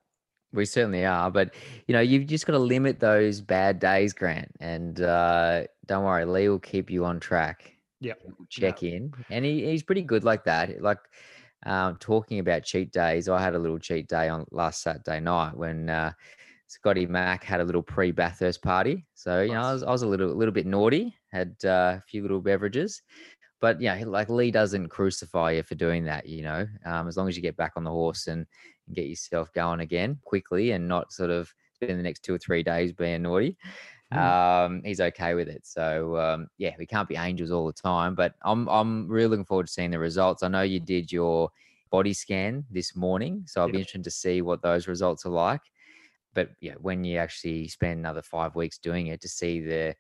We 0.52 0.66
certainly 0.66 1.06
are, 1.06 1.30
but 1.30 1.54
you 1.88 1.94
know, 1.94 2.00
you've 2.02 2.26
just 2.26 2.46
got 2.46 2.54
to 2.54 2.60
limit 2.60 3.00
those 3.00 3.40
bad 3.40 3.80
days, 3.80 4.14
Grant. 4.14 4.52
And 4.60 5.00
uh, 5.00 5.64
don't 5.86 6.04
worry, 6.04 6.26
Lee 6.26 6.50
will 6.50 6.60
keep 6.60 6.90
you 6.90 7.06
on 7.06 7.20
track. 7.20 7.76
He'll 8.24 8.48
Check 8.50 8.84
in, 8.84 9.14
and 9.30 9.46
he, 9.46 9.66
he's 9.66 9.84
pretty 9.84 10.02
good 10.02 10.24
like 10.24 10.44
that. 10.46 10.82
Like 10.82 11.00
um, 11.66 11.98
talking 11.98 12.40
about 12.40 12.64
cheat 12.64 12.92
days, 12.92 13.28
I 13.28 13.42
had 13.42 13.56
a 13.56 13.60
little 13.60 13.80
cheat 13.80 14.08
day 14.08 14.30
on 14.30 14.46
last 14.52 14.82
Saturday 14.82 15.20
night 15.20 15.56
when 15.56 15.90
uh, 15.90 16.14
Scotty 16.68 17.06
Mack 17.06 17.44
had 17.44 17.62
a 17.62 17.66
little 17.66 17.84
pre-Bathurst 17.84 18.62
party. 18.62 19.06
So 19.16 19.42
you 19.42 19.54
know, 19.54 19.62
I 19.62 19.74
was, 19.74 19.84
I 19.84 19.92
was 19.92 20.04
a 20.04 20.08
little 20.08 20.34
little 20.34 20.54
bit 20.54 20.66
naughty, 20.66 21.16
had 21.32 21.56
uh, 21.66 21.98
a 21.98 22.04
few 22.08 22.22
little 22.22 22.42
beverages. 22.42 23.02
But 23.62 23.82
yeah, 23.82 24.02
like 24.06 24.30
Lee 24.30 24.52
doesn't 24.52 24.88
crucify 24.88 25.52
you 25.52 25.64
for 25.64 25.76
doing 25.76 26.06
that. 26.06 26.26
You 26.26 26.44
know, 26.44 26.68
um, 26.86 27.08
as 27.08 27.18
long 27.18 27.28
as 27.28 27.36
you 27.36 27.42
get 27.42 27.58
back 27.58 27.74
on 27.76 27.84
the 27.84 27.92
horse 27.92 28.28
and 28.28 28.46
and 28.90 28.96
get 28.96 29.08
yourself 29.08 29.54
going 29.54 29.80
again 29.80 30.20
quickly 30.24 30.72
and 30.72 30.88
not 30.88 31.14
sort 31.14 31.30
of 31.30 31.54
spend 31.76 31.98
the 31.98 32.04
next 32.04 32.24
two 32.24 32.34
or 32.34 32.38
three 32.38 32.64
days 32.64 32.92
being 32.92 33.22
naughty. 33.22 33.56
Um, 34.12 34.82
he's 34.84 35.00
okay 35.02 35.36
with 35.36 35.48
it. 35.50 35.66
So 35.68 36.18
um, 36.18 36.48
yeah, 36.58 36.76
we 36.80 36.86
can't 36.86 37.08
be 37.08 37.16
angels 37.16 37.52
all 37.52 37.68
the 37.68 37.74
time, 37.74 38.16
but 38.16 38.36
I'm 38.44 38.68
I'm 38.68 39.08
really 39.08 39.28
looking 39.28 39.46
forward 39.46 39.68
to 39.68 39.72
seeing 39.74 39.92
the 39.92 40.00
results. 40.00 40.44
I 40.44 40.48
know 40.48 40.62
you 40.64 40.80
did 40.80 41.12
your 41.12 41.52
body 41.92 42.14
scan 42.14 42.66
this 42.72 42.96
morning, 42.96 43.44
so 43.48 43.62
I'll 43.62 43.70
be 43.70 43.80
interested 43.80 44.04
to 44.06 44.12
see 44.12 44.42
what 44.42 44.62
those 44.62 44.88
results 44.88 45.26
are 45.26 45.30
like. 45.30 45.62
But 46.34 46.52
yeah, 46.62 46.76
when 46.80 47.04
you 47.04 47.18
actually 47.18 47.68
spend 47.68 48.00
another 48.00 48.22
five 48.22 48.56
weeks 48.56 48.78
doing 48.78 49.08
it 49.08 49.22
to 49.22 49.28
see 49.28 49.62
the 49.62 49.96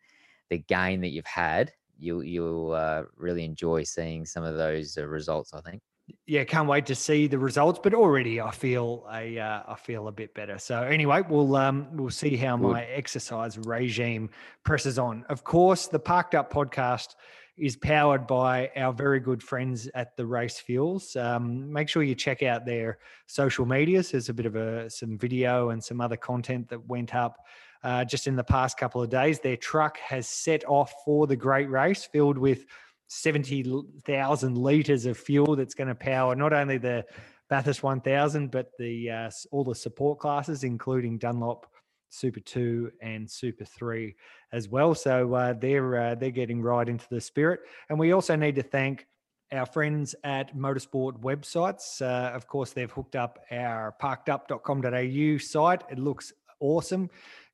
the 0.49 0.59
gain 0.59 1.01
that 1.01 1.09
you've 1.09 1.25
had, 1.25 1.73
you'll 1.97 2.23
you'll 2.23 2.71
uh, 2.73 3.03
really 3.15 3.43
enjoy 3.45 3.83
seeing 3.83 4.25
some 4.25 4.43
of 4.43 4.55
those 4.57 4.97
uh, 4.97 5.05
results. 5.07 5.53
I 5.53 5.61
think. 5.61 5.83
Yeah, 6.25 6.43
can't 6.43 6.67
wait 6.67 6.85
to 6.87 6.95
see 6.95 7.27
the 7.27 7.39
results. 7.39 7.79
But 7.81 7.93
already, 7.93 8.41
I 8.41 8.51
feel 8.51 9.05
a 9.11 9.39
uh, 9.39 9.63
I 9.67 9.75
feel 9.75 10.07
a 10.07 10.11
bit 10.11 10.33
better. 10.33 10.57
So 10.57 10.83
anyway, 10.83 11.21
we'll 11.27 11.55
um 11.55 11.87
we'll 11.93 12.09
see 12.09 12.35
how 12.35 12.57
Good. 12.57 12.71
my 12.71 12.83
exercise 12.85 13.57
regime 13.57 14.29
presses 14.63 14.99
on. 14.99 15.25
Of 15.29 15.43
course, 15.43 15.87
the 15.87 15.99
Parked 15.99 16.35
Up 16.35 16.51
podcast 16.51 17.15
is 17.59 17.75
powered 17.75 18.25
by 18.25 18.71
our 18.77 18.93
very 18.93 19.19
good 19.19 19.43
friends 19.43 19.89
at 19.93 20.15
the 20.15 20.25
Race 20.25 20.59
Fuels. 20.59 21.15
Um, 21.15 21.71
make 21.71 21.89
sure 21.89 22.03
you 22.03 22.15
check 22.15 22.41
out 22.41 22.65
their 22.65 22.99
social 23.27 23.65
medias. 23.65 24.11
There's 24.11 24.29
a 24.29 24.33
bit 24.33 24.45
of 24.45 24.55
a 24.55 24.89
some 24.89 25.17
video 25.17 25.69
and 25.69 25.83
some 25.83 26.01
other 26.01 26.17
content 26.17 26.69
that 26.69 26.87
went 26.87 27.13
up. 27.13 27.37
Uh, 27.81 28.03
just 28.03 28.27
in 28.27 28.35
the 28.35 28.43
past 28.43 28.77
couple 28.77 29.01
of 29.01 29.09
days, 29.09 29.39
their 29.39 29.55
truck 29.55 29.97
has 29.99 30.27
set 30.27 30.65
off 30.65 30.93
for 31.05 31.27
the 31.27 31.35
great 31.35 31.69
race 31.69 32.03
filled 32.03 32.37
with 32.37 32.65
70,000 33.09 34.57
litres 34.57 35.05
of 35.05 35.17
fuel 35.17 35.55
that's 35.55 35.73
going 35.73 35.87
to 35.87 35.95
power 35.95 36.35
not 36.35 36.53
only 36.53 36.77
the 36.77 37.05
Bathurst 37.49 37.81
1000, 37.81 38.51
but 38.51 38.71
the 38.77 39.09
uh, 39.09 39.31
all 39.51 39.63
the 39.63 39.73
support 39.73 40.19
classes, 40.19 40.63
including 40.63 41.17
Dunlop 41.17 41.65
Super 42.09 42.39
2 42.39 42.91
and 43.01 43.29
Super 43.29 43.65
3 43.65 44.15
as 44.53 44.69
well. 44.69 44.93
So 44.93 45.33
uh, 45.33 45.53
they're 45.53 45.99
uh, 45.99 46.15
they're 46.15 46.29
getting 46.29 46.61
right 46.61 46.87
into 46.87 47.07
the 47.09 47.19
spirit. 47.19 47.61
And 47.89 47.97
we 47.97 48.11
also 48.11 48.35
need 48.35 48.55
to 48.55 48.63
thank 48.63 49.07
our 49.51 49.65
friends 49.65 50.13
at 50.23 50.55
Motorsport 50.55 51.19
websites. 51.21 52.03
Uh, 52.03 52.31
of 52.35 52.47
course, 52.47 52.71
they've 52.71 52.91
hooked 52.91 53.15
up 53.15 53.39
our 53.51 53.95
parkedup.com.au 53.99 55.37
site. 55.39 55.83
It 55.89 55.97
looks 55.97 56.31
awesome. 56.59 57.09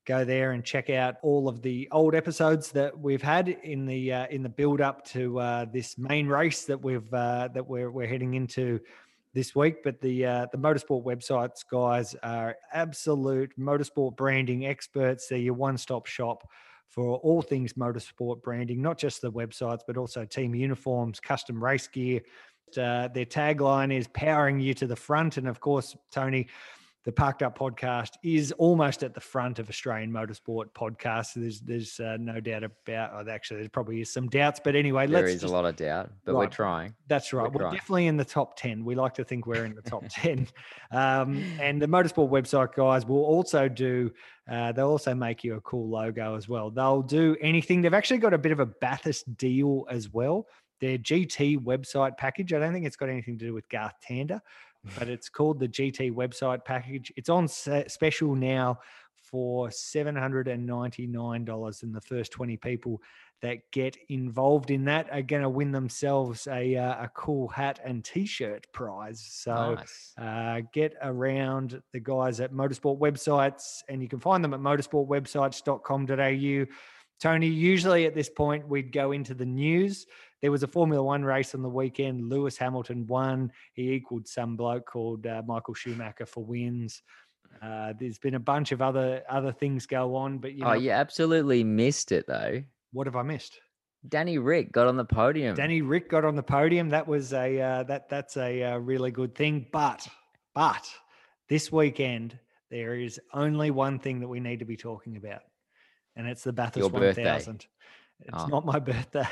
Go 0.06 0.24
there 0.24 0.52
and 0.52 0.64
check 0.64 0.88
out 0.88 1.16
all 1.22 1.48
of 1.48 1.62
the 1.62 1.88
old 1.90 2.14
episodes 2.14 2.70
that 2.72 2.96
we've 2.96 3.22
had 3.22 3.48
in 3.48 3.86
the 3.86 4.12
uh, 4.12 4.26
in 4.28 4.44
the 4.44 4.48
build 4.48 4.80
up 4.80 5.04
to 5.06 5.40
uh, 5.40 5.64
this 5.64 5.98
main 5.98 6.28
race 6.28 6.64
that 6.64 6.80
we've 6.80 7.12
uh, 7.12 7.48
that 7.52 7.66
we're 7.66 7.90
we're 7.90 8.06
heading 8.06 8.34
into 8.34 8.78
this 9.34 9.56
week. 9.56 9.82
But 9.82 10.00
the 10.00 10.24
uh, 10.24 10.46
the 10.52 10.58
motorsport 10.58 11.04
websites 11.04 11.64
guys 11.68 12.14
are 12.22 12.56
absolute 12.72 13.52
motorsport 13.58 14.16
branding 14.16 14.64
experts. 14.66 15.26
They're 15.26 15.38
your 15.38 15.54
one 15.54 15.76
stop 15.76 16.06
shop 16.06 16.48
for 16.88 17.16
all 17.18 17.42
things 17.42 17.72
motorsport 17.72 18.42
branding, 18.42 18.80
not 18.80 18.98
just 18.98 19.20
the 19.20 19.32
websites, 19.32 19.80
but 19.86 19.96
also 19.96 20.24
team 20.24 20.54
uniforms, 20.54 21.18
custom 21.18 21.62
race 21.62 21.88
gear. 21.88 22.20
Uh, 22.76 23.08
their 23.08 23.26
tagline 23.26 23.92
is 23.92 24.06
powering 24.08 24.60
you 24.60 24.72
to 24.74 24.86
the 24.86 24.96
front. 24.96 25.36
And 25.36 25.48
of 25.48 25.60
course, 25.60 25.96
Tony, 26.10 26.46
the 27.06 27.12
Parked 27.12 27.44
Up 27.44 27.56
podcast 27.56 28.14
is 28.24 28.50
almost 28.58 29.04
at 29.04 29.14
the 29.14 29.20
front 29.20 29.60
of 29.60 29.68
Australian 29.70 30.12
motorsport 30.12 30.72
podcasts. 30.72 31.34
There's 31.34 31.60
there's 31.60 32.00
uh, 32.00 32.16
no 32.18 32.40
doubt 32.40 32.64
about. 32.64 33.12
Oh, 33.14 33.30
actually, 33.30 33.60
there 33.60 33.68
probably 33.68 34.00
is 34.00 34.12
some 34.12 34.28
doubts, 34.28 34.60
but 34.62 34.74
anyway, 34.74 35.06
There 35.06 35.24
is 35.24 35.40
just, 35.40 35.44
a 35.44 35.48
lot 35.48 35.66
of 35.66 35.76
doubt, 35.76 36.10
but 36.24 36.34
we're 36.34 36.48
trying. 36.48 36.96
that's 37.06 37.32
right. 37.32 37.50
We're 37.50 37.60
trying. 37.60 37.74
definitely 37.74 38.06
in 38.08 38.16
the 38.16 38.24
top 38.24 38.58
10. 38.58 38.84
We 38.84 38.96
like 38.96 39.14
to 39.14 39.24
think 39.24 39.46
we're 39.46 39.64
in 39.64 39.76
the 39.76 39.82
top 39.82 40.02
10. 40.10 40.48
Um, 40.90 41.44
and 41.60 41.80
the 41.80 41.86
Motorsport 41.86 42.28
website 42.28 42.74
guys 42.74 43.06
will 43.06 43.24
also 43.24 43.68
do, 43.68 44.10
uh, 44.50 44.72
they'll 44.72 44.88
also 44.88 45.14
make 45.14 45.44
you 45.44 45.54
a 45.54 45.60
cool 45.60 45.88
logo 45.88 46.34
as 46.34 46.48
well. 46.48 46.70
They'll 46.70 47.02
do 47.02 47.36
anything. 47.40 47.82
They've 47.82 47.94
actually 47.94 48.18
got 48.18 48.34
a 48.34 48.38
bit 48.38 48.50
of 48.50 48.58
a 48.58 48.66
Bathurst 48.66 49.36
deal 49.36 49.86
as 49.88 50.12
well. 50.12 50.48
Their 50.80 50.98
GT 50.98 51.58
website 51.58 52.18
package. 52.18 52.52
I 52.52 52.58
don't 52.58 52.72
think 52.72 52.84
it's 52.84 52.96
got 52.96 53.08
anything 53.08 53.38
to 53.38 53.46
do 53.46 53.54
with 53.54 53.68
Garth 53.68 53.94
Tander, 54.06 54.40
but 54.98 55.08
it's 55.08 55.28
called 55.28 55.58
the 55.58 55.68
GT 55.68 56.12
website 56.12 56.64
package. 56.64 57.12
It's 57.16 57.28
on 57.28 57.48
special 57.48 58.34
now 58.34 58.78
for 59.30 59.68
$799 59.68 61.82
and 61.82 61.94
the 61.94 62.00
first 62.00 62.32
20 62.32 62.56
people 62.58 63.00
that 63.42 63.58
get 63.70 63.98
involved 64.08 64.70
in 64.70 64.86
that 64.86 65.12
are 65.12 65.20
going 65.20 65.42
to 65.42 65.48
win 65.48 65.72
themselves 65.72 66.46
a, 66.46 66.76
uh, 66.76 67.04
a 67.04 67.10
cool 67.14 67.48
hat 67.48 67.80
and 67.84 68.02
t-shirt 68.04 68.66
prize 68.72 69.22
so 69.28 69.74
nice. 69.74 70.14
uh, 70.18 70.60
get 70.72 70.94
around 71.02 71.82
the 71.92 72.00
guys 72.00 72.40
at 72.40 72.50
motorsport 72.52 72.98
websites 72.98 73.82
and 73.88 74.00
you 74.00 74.08
can 74.08 74.20
find 74.20 74.42
them 74.42 74.54
at 74.54 74.60
motorsportwebsites.com.au 74.60 76.66
tony 77.20 77.46
usually 77.46 78.06
at 78.06 78.14
this 78.14 78.30
point 78.30 78.66
we'd 78.68 78.92
go 78.92 79.12
into 79.12 79.34
the 79.34 79.44
news 79.44 80.06
there 80.46 80.52
was 80.52 80.62
a 80.62 80.68
formula 80.68 81.02
one 81.02 81.24
race 81.24 81.56
on 81.56 81.62
the 81.62 81.68
weekend 81.68 82.28
lewis 82.28 82.56
hamilton 82.56 83.04
won 83.08 83.50
he 83.72 83.90
equaled 83.90 84.28
some 84.28 84.54
bloke 84.54 84.86
called 84.86 85.26
uh, 85.26 85.42
michael 85.44 85.74
schumacher 85.74 86.24
for 86.24 86.44
wins 86.44 87.02
uh, 87.62 87.92
there's 87.98 88.18
been 88.18 88.36
a 88.36 88.38
bunch 88.38 88.70
of 88.70 88.80
other 88.80 89.24
other 89.28 89.50
things 89.50 89.86
go 89.86 90.14
on 90.14 90.38
but 90.38 90.52
you 90.52 90.60
know 90.60 90.68
oh, 90.68 90.74
you 90.74 90.92
absolutely 90.92 91.64
missed 91.64 92.12
it 92.12 92.28
though. 92.28 92.62
what 92.92 93.08
have 93.08 93.16
i 93.16 93.22
missed 93.22 93.58
Danny 94.08 94.38
Ric 94.38 94.70
got 94.70 94.86
on 94.86 94.96
the 94.96 95.04
podium. 95.04 95.56
Danny 95.56 95.82
Ric 95.82 96.08
got 96.08 96.24
on 96.24 96.36
the 96.36 96.42
podium. 96.42 96.90
That 96.90 97.08
was 97.08 97.32
a 97.32 97.60
uh, 97.60 97.82
that 97.84 98.08
that's 98.08 98.36
a 98.36 98.62
uh, 98.62 98.76
really 98.76 99.10
good 99.10 99.34
thing. 99.34 99.66
But 99.72 100.06
but 100.54 100.88
this 101.48 101.72
weekend 101.72 102.38
there 102.70 102.94
is 102.94 103.18
only 103.34 103.72
one 103.72 103.98
thing 103.98 104.20
that 104.20 104.28
we 104.28 104.38
need 104.38 104.60
to 104.60 104.64
be 104.64 104.76
talking 104.76 105.16
about, 105.16 105.40
and 106.14 106.28
it's 106.28 106.44
the 106.44 106.52
Bathurst 106.52 106.76
Your 106.76 106.88
One 106.90 107.02
birthday. 107.02 107.24
It's 108.20 108.42
Oh. 108.42 108.46
not 108.46 108.64
my 108.64 108.78
birthday. 108.92 109.28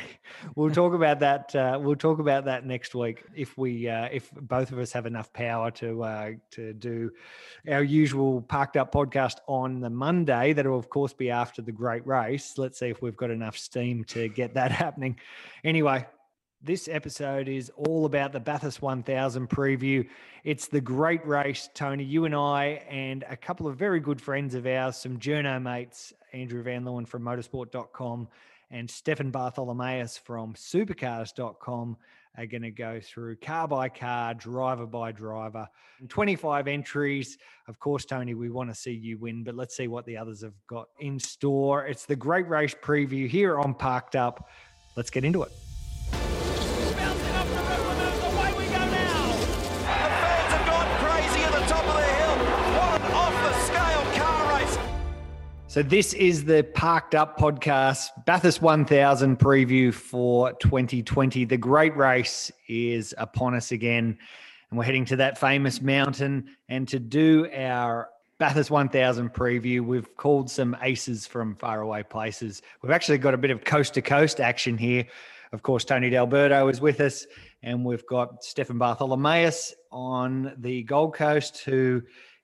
We'll 0.54 0.70
talk 0.70 0.92
about 0.92 1.20
that. 1.20 1.54
Uh, 1.54 1.78
we'll 1.82 1.96
talk 1.96 2.18
about 2.18 2.44
that 2.44 2.66
next 2.66 2.94
week 2.94 3.24
if 3.34 3.56
we 3.56 3.88
uh, 3.88 4.08
if 4.12 4.30
both 4.32 4.72
of 4.72 4.78
us 4.78 4.92
have 4.92 5.06
enough 5.06 5.32
power 5.32 5.70
to 5.72 6.02
uh, 6.04 6.30
to 6.52 6.72
do 6.74 7.10
our 7.68 7.82
usual 7.82 8.42
parked 8.42 8.76
up 8.76 8.92
podcast 8.92 9.36
on 9.48 9.80
the 9.80 9.90
Monday. 9.90 10.52
That'll 10.52 10.78
of 10.78 10.90
course 10.90 11.12
be 11.14 11.30
after 11.30 11.62
the 11.62 11.72
great 11.72 12.06
race. 12.06 12.54
Let's 12.58 12.78
see 12.78 12.88
if 12.88 13.00
we've 13.02 13.16
got 13.16 13.30
enough 13.30 13.56
steam 13.56 14.04
to 14.04 14.28
get 14.28 14.54
that 14.54 14.70
happening. 14.84 15.18
Anyway, 15.64 16.06
this 16.62 16.86
episode 16.88 17.48
is 17.48 17.70
all 17.76 18.04
about 18.06 18.32
the 18.32 18.40
Bathurst 18.40 18.80
1000 18.82 19.48
preview. 19.48 20.06
It's 20.44 20.68
the 20.68 20.80
great 20.80 21.26
race, 21.26 21.68
Tony. 21.74 22.04
You 22.04 22.26
and 22.26 22.34
I, 22.34 22.82
and 22.88 23.24
a 23.28 23.36
couple 23.36 23.66
of 23.66 23.76
very 23.76 24.00
good 24.00 24.20
friends 24.20 24.54
of 24.54 24.66
ours, 24.66 24.96
some 24.96 25.18
journo 25.18 25.60
mates, 25.60 26.12
Andrew 26.32 26.62
Van 26.62 26.84
Leeuwen 26.84 27.06
from 27.08 27.22
motorsport.com 27.22 28.28
and 28.74 28.90
Stefan 28.90 29.30
Bartholomaeus 29.30 30.18
from 30.18 30.52
supercars.com, 30.54 31.96
are 32.36 32.46
going 32.46 32.62
to 32.62 32.72
go 32.72 33.00
through 33.00 33.36
car 33.36 33.68
by 33.68 33.88
car, 33.88 34.34
driver 34.34 34.86
by 34.86 35.12
driver. 35.12 35.68
Mm-hmm. 35.98 36.06
25 36.06 36.66
entries. 36.66 37.38
Of 37.68 37.78
course, 37.78 38.04
Tony, 38.04 38.34
we 38.34 38.50
want 38.50 38.70
to 38.70 38.74
see 38.74 38.90
you 38.92 39.16
win, 39.18 39.44
but 39.44 39.54
let's 39.54 39.76
see 39.76 39.86
what 39.86 40.04
the 40.06 40.16
others 40.16 40.42
have 40.42 40.54
got 40.66 40.88
in 40.98 41.20
store. 41.20 41.86
It's 41.86 42.04
the 42.04 42.16
great 42.16 42.48
race 42.48 42.74
preview 42.74 43.28
here 43.28 43.60
on 43.60 43.74
Parked 43.74 44.16
Up. 44.16 44.50
Let's 44.96 45.10
get 45.10 45.24
into 45.24 45.44
it. 45.44 45.52
So 55.74 55.82
this 55.82 56.12
is 56.14 56.44
the 56.44 56.62
Parked 56.62 57.16
Up 57.16 57.36
podcast, 57.36 58.10
Bathurst 58.26 58.62
1000 58.62 59.36
preview 59.36 59.92
for 59.92 60.52
2020. 60.52 61.44
The 61.46 61.56
great 61.56 61.96
race 61.96 62.52
is 62.68 63.12
upon 63.18 63.56
us 63.56 63.72
again, 63.72 64.16
and 64.70 64.78
we're 64.78 64.84
heading 64.84 65.04
to 65.06 65.16
that 65.16 65.36
famous 65.36 65.82
mountain. 65.82 66.48
And 66.68 66.86
to 66.86 67.00
do 67.00 67.48
our 67.52 68.08
Bathurst 68.38 68.70
1000 68.70 69.34
preview, 69.34 69.80
we've 69.80 70.16
called 70.16 70.48
some 70.48 70.76
aces 70.80 71.26
from 71.26 71.56
faraway 71.56 72.04
places. 72.04 72.62
We've 72.80 72.92
actually 72.92 73.18
got 73.18 73.34
a 73.34 73.38
bit 73.38 73.50
of 73.50 73.64
coast 73.64 73.94
to 73.94 74.00
coast 74.00 74.38
action 74.38 74.78
here. 74.78 75.04
Of 75.50 75.64
course, 75.64 75.84
Tony 75.84 76.08
D'Alberto 76.08 76.68
is 76.68 76.80
with 76.80 77.00
us, 77.00 77.26
and 77.64 77.84
we've 77.84 78.06
got 78.06 78.44
Stefan 78.44 78.78
Bartholomaeus 78.78 79.74
on 79.90 80.54
the 80.56 80.84
Gold 80.84 81.16
Coast, 81.16 81.64
who 81.64 82.00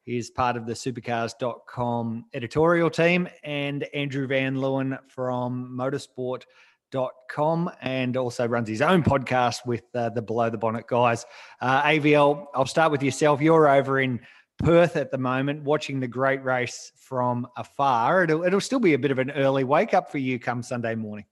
is 0.06 0.30
part 0.30 0.56
of 0.56 0.66
the 0.66 0.72
supercars.com 0.72 2.24
editorial 2.34 2.90
team, 2.90 3.28
and 3.44 3.84
Andrew 3.94 4.26
Van 4.26 4.56
Leeuwen 4.56 4.98
from 5.08 5.76
motorsport.com 5.76 7.70
and 7.80 8.16
also 8.16 8.46
runs 8.46 8.68
his 8.68 8.82
own 8.82 9.02
podcast 9.02 9.66
with 9.66 9.84
uh, 9.94 10.08
the 10.10 10.22
Below 10.22 10.50
the 10.50 10.58
Bonnet 10.58 10.86
guys. 10.86 11.24
Uh, 11.60 11.82
AVL, 11.82 12.46
I'll 12.54 12.66
start 12.66 12.92
with 12.92 13.02
yourself. 13.02 13.40
You're 13.40 13.68
over 13.68 14.00
in 14.00 14.20
Perth 14.58 14.96
at 14.96 15.10
the 15.10 15.18
moment 15.18 15.62
watching 15.62 16.00
the 16.00 16.08
great 16.08 16.44
race 16.44 16.92
from 16.96 17.46
afar. 17.56 18.24
It'll, 18.24 18.44
it'll 18.44 18.60
still 18.60 18.80
be 18.80 18.94
a 18.94 18.98
bit 18.98 19.10
of 19.10 19.18
an 19.18 19.30
early 19.32 19.64
wake 19.64 19.94
up 19.94 20.10
for 20.10 20.18
you 20.18 20.38
come 20.38 20.62
Sunday 20.62 20.94
morning. 20.94 21.24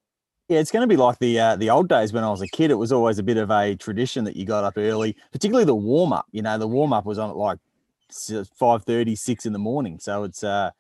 Yeah, 0.48 0.60
it's 0.60 0.70
going 0.70 0.80
to 0.80 0.86
be 0.86 0.96
like 0.96 1.18
the 1.18 1.38
uh, 1.38 1.56
the 1.56 1.68
old 1.68 1.90
days 1.90 2.14
when 2.14 2.24
I 2.24 2.30
was 2.30 2.40
a 2.40 2.48
kid. 2.48 2.70
It 2.70 2.76
was 2.76 2.90
always 2.90 3.18
a 3.18 3.22
bit 3.22 3.36
of 3.36 3.50
a 3.50 3.76
tradition 3.76 4.24
that 4.24 4.34
you 4.34 4.46
got 4.46 4.64
up 4.64 4.78
early, 4.78 5.14
particularly 5.30 5.66
the 5.66 5.74
warm 5.74 6.10
up. 6.14 6.24
You 6.32 6.40
know, 6.40 6.56
the 6.56 6.66
warm 6.66 6.94
up 6.94 7.04
was 7.04 7.18
on 7.18 7.28
at 7.28 7.36
like 7.36 7.58
five 8.58 8.84
thirty, 8.84 9.16
six 9.16 9.46
in 9.46 9.52
the 9.52 9.58
morning. 9.58 9.98
So 9.98 10.24
it's 10.24 10.42
uh, 10.42 10.70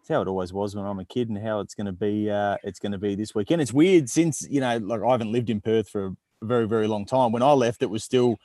it's 0.00 0.08
how 0.08 0.22
it 0.22 0.28
always 0.28 0.52
was 0.52 0.74
when 0.74 0.84
I'm 0.84 0.98
a 0.98 1.04
kid, 1.04 1.28
and 1.28 1.38
how 1.38 1.60
it's 1.60 1.74
going 1.74 1.86
to 1.86 1.92
be. 1.92 2.30
Uh, 2.30 2.56
it's 2.62 2.78
going 2.78 2.92
to 2.92 2.98
be 2.98 3.14
this 3.14 3.34
weekend. 3.34 3.62
It's 3.62 3.72
weird 3.72 4.08
since 4.08 4.46
you 4.48 4.60
know, 4.60 4.78
like 4.78 5.02
I 5.02 5.12
haven't 5.12 5.32
lived 5.32 5.50
in 5.50 5.60
Perth 5.60 5.88
for 5.88 6.06
a 6.06 6.14
very 6.42 6.66
very 6.66 6.86
long 6.86 7.06
time. 7.06 7.32
When 7.32 7.42
I 7.42 7.52
left, 7.52 7.82
it 7.82 7.90
was 7.90 8.04
still 8.04 8.38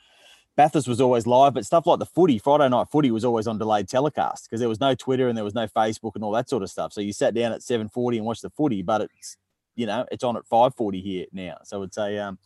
Bathurst 0.58 0.88
was 0.88 1.00
always 1.00 1.24
live, 1.24 1.54
but 1.54 1.64
stuff 1.64 1.86
like 1.86 2.00
the 2.00 2.06
footy, 2.06 2.36
Friday 2.36 2.68
night 2.68 2.88
footy 2.90 3.12
was 3.12 3.24
always 3.24 3.46
on 3.46 3.58
delayed 3.58 3.88
telecast 3.88 4.48
because 4.48 4.58
there 4.58 4.68
was 4.68 4.80
no 4.80 4.92
Twitter 4.92 5.28
and 5.28 5.36
there 5.36 5.44
was 5.44 5.54
no 5.54 5.68
Facebook 5.68 6.16
and 6.16 6.24
all 6.24 6.32
that 6.32 6.48
sort 6.48 6.64
of 6.64 6.68
stuff. 6.68 6.92
So 6.92 7.00
you 7.00 7.12
sat 7.12 7.32
down 7.32 7.52
at 7.52 7.60
7:40 7.60 8.16
and 8.16 8.26
watched 8.26 8.42
the 8.42 8.50
footy, 8.50 8.82
but 8.82 9.02
it's 9.02 9.36
you 9.76 9.86
know 9.86 10.04
it's 10.10 10.24
on 10.24 10.36
at 10.36 10.42
5:40 10.48 11.00
here 11.00 11.26
now. 11.32 11.58
So 11.62 11.84
it's 11.84 11.96
a 11.96 12.18
um, 12.18 12.40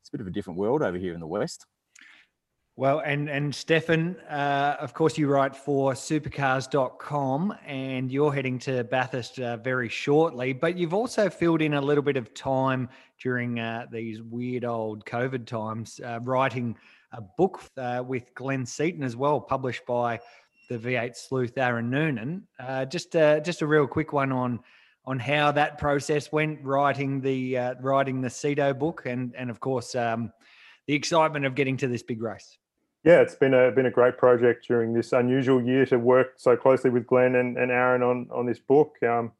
it's 0.00 0.08
a 0.08 0.10
bit 0.10 0.20
of 0.20 0.26
a 0.26 0.32
different 0.32 0.58
world 0.58 0.82
over 0.82 0.98
here 0.98 1.14
in 1.14 1.20
the 1.20 1.26
west. 1.28 1.66
Well, 2.74 3.00
and 3.00 3.28
and 3.28 3.54
Stefan, 3.54 4.16
uh, 4.30 4.76
of 4.80 4.94
course, 4.94 5.18
you 5.18 5.28
write 5.28 5.54
for 5.54 5.92
supercars.com 5.92 7.54
and 7.66 8.10
you're 8.10 8.32
heading 8.32 8.58
to 8.60 8.82
Bathurst 8.84 9.38
uh, 9.40 9.58
very 9.58 9.90
shortly, 9.90 10.54
but 10.54 10.78
you've 10.78 10.94
also 10.94 11.28
filled 11.28 11.60
in 11.60 11.74
a 11.74 11.80
little 11.82 12.02
bit 12.02 12.16
of 12.16 12.32
time 12.32 12.88
during 13.20 13.60
uh, 13.60 13.88
these 13.92 14.22
weird 14.22 14.64
old 14.64 15.04
COVID 15.04 15.44
times, 15.44 16.00
uh, 16.02 16.20
writing 16.22 16.74
a 17.12 17.20
book 17.20 17.60
uh, 17.76 18.02
with 18.06 18.34
Glenn 18.34 18.64
Seton 18.64 19.02
as 19.02 19.16
well, 19.16 19.38
published 19.38 19.84
by 19.84 20.18
the 20.70 20.78
V8 20.78 21.14
sleuth 21.14 21.58
Aaron 21.58 21.90
Noonan. 21.90 22.46
Uh, 22.58 22.86
just 22.86 23.12
just 23.12 23.60
a 23.60 23.66
real 23.66 23.86
quick 23.86 24.14
one 24.14 24.32
on 24.32 24.60
on 25.04 25.18
how 25.18 25.52
that 25.52 25.76
process 25.76 26.32
went, 26.32 26.58
writing 26.62 27.20
the 27.20 27.76
writing 27.82 28.22
the 28.22 28.28
Seto 28.28 28.78
book, 28.78 29.02
and 29.04 29.34
and 29.36 29.50
of 29.50 29.60
course 29.60 29.94
um, 29.94 30.32
the 30.86 30.94
excitement 30.94 31.44
of 31.44 31.54
getting 31.54 31.76
to 31.76 31.86
this 31.86 32.02
big 32.02 32.22
race. 32.22 32.56
Yeah, 33.04 33.20
it's 33.20 33.34
been 33.34 33.52
a 33.52 33.72
been 33.72 33.86
a 33.86 33.90
great 33.90 34.16
project 34.16 34.66
during 34.68 34.92
this 34.92 35.12
unusual 35.12 35.60
year 35.60 35.84
to 35.86 35.98
work 35.98 36.34
so 36.36 36.56
closely 36.56 36.88
with 36.88 37.06
Glenn 37.06 37.34
and, 37.34 37.56
and 37.56 37.72
Aaron 37.72 38.02
on 38.02 38.28
on 38.30 38.46
this 38.46 38.60
book. 38.60 38.94
Um, 39.02 39.32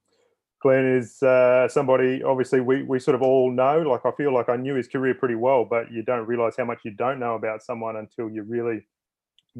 Glenn 0.60 0.84
is 0.84 1.22
uh, 1.22 1.68
somebody 1.68 2.22
obviously 2.24 2.60
we, 2.60 2.82
we 2.82 2.98
sort 2.98 3.14
of 3.14 3.22
all 3.22 3.52
know. 3.52 3.78
Like 3.80 4.04
I 4.04 4.10
feel 4.12 4.34
like 4.34 4.48
I 4.48 4.56
knew 4.56 4.74
his 4.74 4.88
career 4.88 5.14
pretty 5.14 5.36
well, 5.36 5.64
but 5.64 5.92
you 5.92 6.02
don't 6.02 6.26
realize 6.26 6.54
how 6.56 6.64
much 6.64 6.80
you 6.84 6.90
don't 6.90 7.20
know 7.20 7.34
about 7.36 7.62
someone 7.62 7.96
until 7.96 8.28
you 8.28 8.42
really 8.42 8.86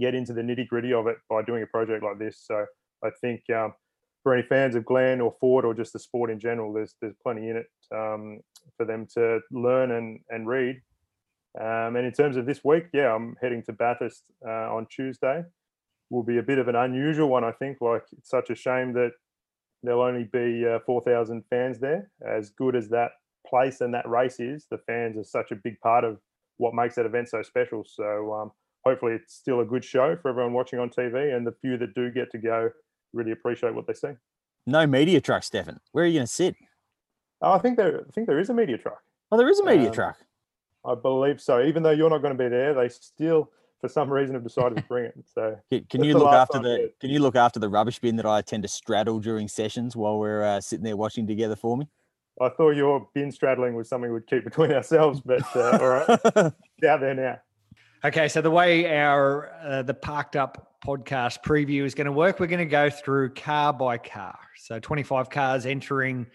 get 0.00 0.14
into 0.14 0.32
the 0.32 0.42
nitty 0.42 0.66
gritty 0.66 0.92
of 0.92 1.06
it 1.06 1.18
by 1.28 1.42
doing 1.42 1.62
a 1.62 1.66
project 1.66 2.02
like 2.02 2.18
this. 2.18 2.42
So 2.44 2.66
I 3.04 3.10
think 3.20 3.42
um, 3.54 3.74
for 4.24 4.34
any 4.34 4.46
fans 4.48 4.74
of 4.74 4.84
Glenn 4.84 5.20
or 5.20 5.34
Ford 5.38 5.64
or 5.64 5.74
just 5.74 5.92
the 5.92 5.98
sport 6.00 6.28
in 6.30 6.40
general, 6.40 6.72
there's 6.72 6.96
there's 7.00 7.14
plenty 7.22 7.50
in 7.50 7.56
it 7.56 7.66
um, 7.94 8.40
for 8.76 8.84
them 8.84 9.06
to 9.14 9.40
learn 9.52 9.92
and 9.92 10.18
and 10.28 10.48
read. 10.48 10.80
Um, 11.60 11.96
and 11.96 12.06
in 12.06 12.12
terms 12.12 12.36
of 12.36 12.46
this 12.46 12.60
week, 12.64 12.84
yeah, 12.94 13.14
I'm 13.14 13.36
heading 13.40 13.62
to 13.64 13.72
Bathurst 13.72 14.24
uh, 14.46 14.74
on 14.74 14.86
Tuesday. 14.90 15.44
Will 16.10 16.22
be 16.22 16.38
a 16.38 16.42
bit 16.42 16.58
of 16.58 16.68
an 16.68 16.76
unusual 16.76 17.28
one, 17.28 17.44
I 17.44 17.52
think. 17.52 17.78
Like 17.80 18.04
it's 18.16 18.28
such 18.30 18.50
a 18.50 18.54
shame 18.54 18.92
that 18.94 19.12
there'll 19.82 20.02
only 20.02 20.24
be 20.24 20.66
uh, 20.66 20.78
4,000 20.86 21.44
fans 21.50 21.78
there. 21.78 22.10
As 22.26 22.50
good 22.50 22.76
as 22.76 22.88
that 22.90 23.12
place 23.46 23.80
and 23.80 23.92
that 23.94 24.08
race 24.08 24.38
is, 24.38 24.66
the 24.70 24.78
fans 24.86 25.16
are 25.18 25.24
such 25.24 25.50
a 25.50 25.56
big 25.56 25.78
part 25.80 26.04
of 26.04 26.18
what 26.58 26.74
makes 26.74 26.94
that 26.96 27.06
event 27.06 27.28
so 27.28 27.42
special. 27.42 27.84
So 27.86 28.32
um, 28.34 28.52
hopefully, 28.84 29.14
it's 29.14 29.34
still 29.34 29.60
a 29.60 29.64
good 29.64 29.84
show 29.84 30.16
for 30.20 30.28
everyone 30.30 30.52
watching 30.52 30.78
on 30.78 30.90
TV, 30.90 31.34
and 31.34 31.46
the 31.46 31.54
few 31.60 31.76
that 31.78 31.94
do 31.94 32.10
get 32.10 32.30
to 32.32 32.38
go 32.38 32.70
really 33.12 33.32
appreciate 33.32 33.74
what 33.74 33.86
they 33.86 33.94
see. 33.94 34.12
No 34.66 34.86
media 34.86 35.20
truck, 35.20 35.42
Stefan. 35.42 35.80
Where 35.92 36.04
are 36.04 36.06
you 36.06 36.18
going 36.18 36.26
to 36.26 36.32
sit? 36.32 36.56
Oh, 37.40 37.52
I 37.52 37.58
think 37.58 37.76
there. 37.76 38.00
I 38.06 38.10
think 38.12 38.26
there 38.28 38.38
is 38.38 38.48
a 38.48 38.54
media 38.54 38.78
truck. 38.78 39.00
Oh, 39.30 39.36
there 39.36 39.48
is 39.48 39.58
a 39.58 39.64
media 39.64 39.88
Um, 39.88 39.94
truck. 39.94 40.18
I 40.84 40.94
believe 40.94 41.40
so. 41.40 41.62
Even 41.62 41.82
though 41.82 41.90
you're 41.90 42.10
not 42.10 42.22
going 42.22 42.36
to 42.36 42.42
be 42.42 42.48
there, 42.48 42.74
they 42.74 42.88
still, 42.88 43.50
for 43.80 43.88
some 43.88 44.10
reason, 44.10 44.34
have 44.34 44.44
decided 44.44 44.76
to 44.76 44.84
bring 44.84 45.04
it. 45.06 45.14
So 45.34 45.56
Can, 45.70 45.84
can 45.88 46.04
you 46.04 46.14
look 46.14 46.24
last 46.24 46.54
after 46.54 46.68
the 46.68 46.80
yeah. 46.80 46.86
Can 47.00 47.10
you 47.10 47.20
look 47.20 47.36
after 47.36 47.58
the 47.58 47.68
rubbish 47.68 47.98
bin 47.98 48.16
that 48.16 48.26
I 48.26 48.42
tend 48.42 48.64
to 48.64 48.68
straddle 48.68 49.20
during 49.20 49.48
sessions 49.48 49.96
while 49.96 50.18
we're 50.18 50.42
uh, 50.42 50.60
sitting 50.60 50.84
there 50.84 50.96
watching 50.96 51.26
together 51.26 51.56
for 51.56 51.76
me? 51.76 51.88
I 52.40 52.48
thought 52.48 52.70
your 52.70 53.08
bin 53.14 53.30
straddling 53.30 53.74
was 53.74 53.88
something 53.88 54.12
we'd 54.12 54.26
keep 54.26 54.44
between 54.44 54.72
ourselves, 54.72 55.20
but 55.20 55.44
uh, 55.54 55.78
all 55.80 55.88
right, 55.88 56.06
it's 56.78 56.86
out 56.86 57.00
there 57.00 57.14
now. 57.14 57.38
Okay, 58.04 58.26
so 58.28 58.40
the 58.40 58.50
way 58.50 58.96
our 58.96 59.52
uh, 59.62 59.82
the 59.82 59.94
parked 59.94 60.34
up 60.34 60.76
podcast 60.84 61.42
preview 61.44 61.84
is 61.84 61.94
going 61.94 62.06
to 62.06 62.12
work, 62.12 62.40
we're 62.40 62.46
going 62.46 62.58
to 62.58 62.64
go 62.64 62.90
through 62.90 63.32
car 63.34 63.72
by 63.72 63.96
car. 63.96 64.38
So 64.56 64.80
25 64.80 65.30
cars 65.30 65.66
entering 65.66 66.26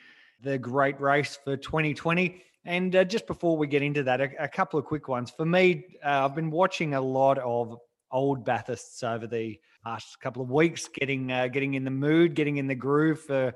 the 0.41 0.57
great 0.57 0.99
race 1.01 1.37
for 1.43 1.57
2020. 1.57 2.41
And 2.67 2.93
uh, 2.97 3.05
just 3.05 3.27
before 3.27 3.55
we 3.55 3.65
get 3.65 3.81
into 3.81 4.03
that, 4.03 4.19
a, 4.19 4.29
a 4.43 4.47
couple 4.49 4.77
of 4.77 4.85
quick 4.85 5.07
ones. 5.07 5.31
For 5.31 5.45
me, 5.45 5.85
uh, 6.05 6.25
I've 6.25 6.35
been 6.35 6.51
watching 6.51 6.95
a 6.95 7.01
lot 7.01 7.37
of 7.37 7.79
old 8.11 8.45
Bathursts 8.45 9.05
over 9.05 9.25
the 9.25 9.57
past 9.85 10.19
couple 10.19 10.41
of 10.41 10.51
weeks, 10.51 10.89
getting 10.89 11.31
uh, 11.31 11.47
getting 11.47 11.75
in 11.75 11.85
the 11.85 11.91
mood, 11.91 12.35
getting 12.35 12.57
in 12.57 12.67
the 12.67 12.75
groove 12.75 13.21
for 13.21 13.53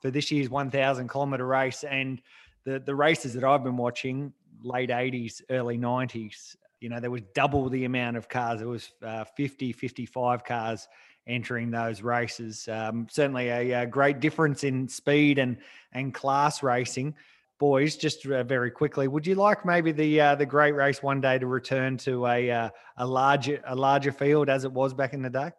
for 0.00 0.12
this 0.12 0.30
year's 0.30 0.48
1,000 0.48 1.08
kilometer 1.08 1.44
race. 1.44 1.82
And 1.82 2.22
the 2.64 2.78
the 2.78 2.94
races 2.94 3.34
that 3.34 3.42
I've 3.42 3.64
been 3.64 3.76
watching, 3.76 4.32
late 4.62 4.90
80s, 4.90 5.42
early 5.50 5.76
90s, 5.76 6.54
you 6.80 6.88
know, 6.88 7.00
there 7.00 7.10
was 7.10 7.22
double 7.34 7.68
the 7.68 7.84
amount 7.84 8.16
of 8.16 8.28
cars. 8.28 8.60
There 8.60 8.68
was 8.68 8.92
uh, 9.04 9.24
50, 9.36 9.72
55 9.72 10.44
cars 10.44 10.86
entering 11.26 11.72
those 11.72 12.00
races. 12.00 12.68
Um, 12.68 13.08
certainly 13.10 13.48
a, 13.48 13.82
a 13.82 13.86
great 13.86 14.20
difference 14.20 14.62
in 14.62 14.86
speed 14.86 15.40
and 15.40 15.56
and 15.92 16.14
class 16.14 16.62
racing. 16.62 17.16
Boys, 17.62 17.94
just 17.94 18.26
uh, 18.26 18.42
very 18.42 18.72
quickly, 18.72 19.06
would 19.06 19.24
you 19.24 19.36
like 19.36 19.64
maybe 19.64 19.92
the 19.92 20.20
uh, 20.20 20.34
the 20.34 20.44
great 20.44 20.72
race 20.72 21.00
one 21.00 21.20
day 21.20 21.38
to 21.38 21.46
return 21.46 21.96
to 21.98 22.26
a 22.26 22.50
uh, 22.50 22.70
a 22.96 23.06
larger 23.06 23.62
a 23.68 23.76
larger 23.76 24.10
field 24.10 24.48
as 24.48 24.64
it 24.64 24.72
was 24.72 24.92
back 24.92 25.12
in 25.14 25.22
the 25.22 25.30
day? 25.30 25.52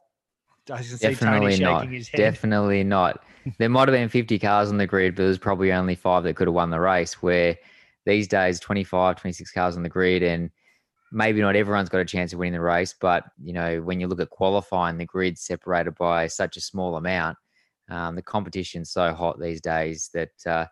I 0.70 0.76
can 0.76 0.84
see 0.84 0.98
Tony 0.98 1.14
Definitely 1.16 1.60
not. 1.60 1.88
his 1.88 2.10
head. 2.10 2.18
Definitely 2.18 2.84
not. 2.84 3.24
There 3.58 3.70
might 3.70 3.88
have 3.88 3.96
been 3.96 4.10
50 4.10 4.38
cars 4.40 4.70
on 4.70 4.78
the 4.78 4.86
grid, 4.86 5.16
but 5.16 5.24
there's 5.24 5.38
probably 5.38 5.72
only 5.72 5.96
five 5.96 6.24
that 6.24 6.36
could 6.36 6.48
have 6.48 6.54
won 6.54 6.72
the 6.72 6.80
race. 6.82 7.22
Where 7.22 7.58
these 8.06 8.28
days, 8.28 8.60
25, 8.60 9.16
26 9.16 9.52
cars 9.52 9.78
on 9.78 9.84
the 9.84 9.88
grid, 9.88 10.24
and 10.24 10.50
maybe 11.14 11.40
not 11.40 11.56
everyone's 11.56 11.88
got 11.88 12.02
a 12.02 12.06
chance 12.06 12.34
of 12.34 12.40
winning 12.40 12.54
the 12.54 12.60
race. 12.60 12.94
But 13.00 13.24
you 13.42 13.54
know, 13.54 13.80
when 13.82 14.02
you 14.02 14.08
look 14.08 14.20
at 14.20 14.30
qualifying, 14.30 14.98
the 14.98 15.06
grid 15.06 15.38
separated 15.38 15.96
by 15.96 16.28
such 16.28 16.58
a 16.58 16.62
small 16.62 16.98
amount. 16.98 17.38
Um, 17.90 18.18
the 18.18 18.22
competition's 18.22 18.92
so 18.92 19.14
hot 19.14 19.40
these 19.40 19.62
days 19.62 20.10
that 20.14 20.32
uh, 20.46 20.66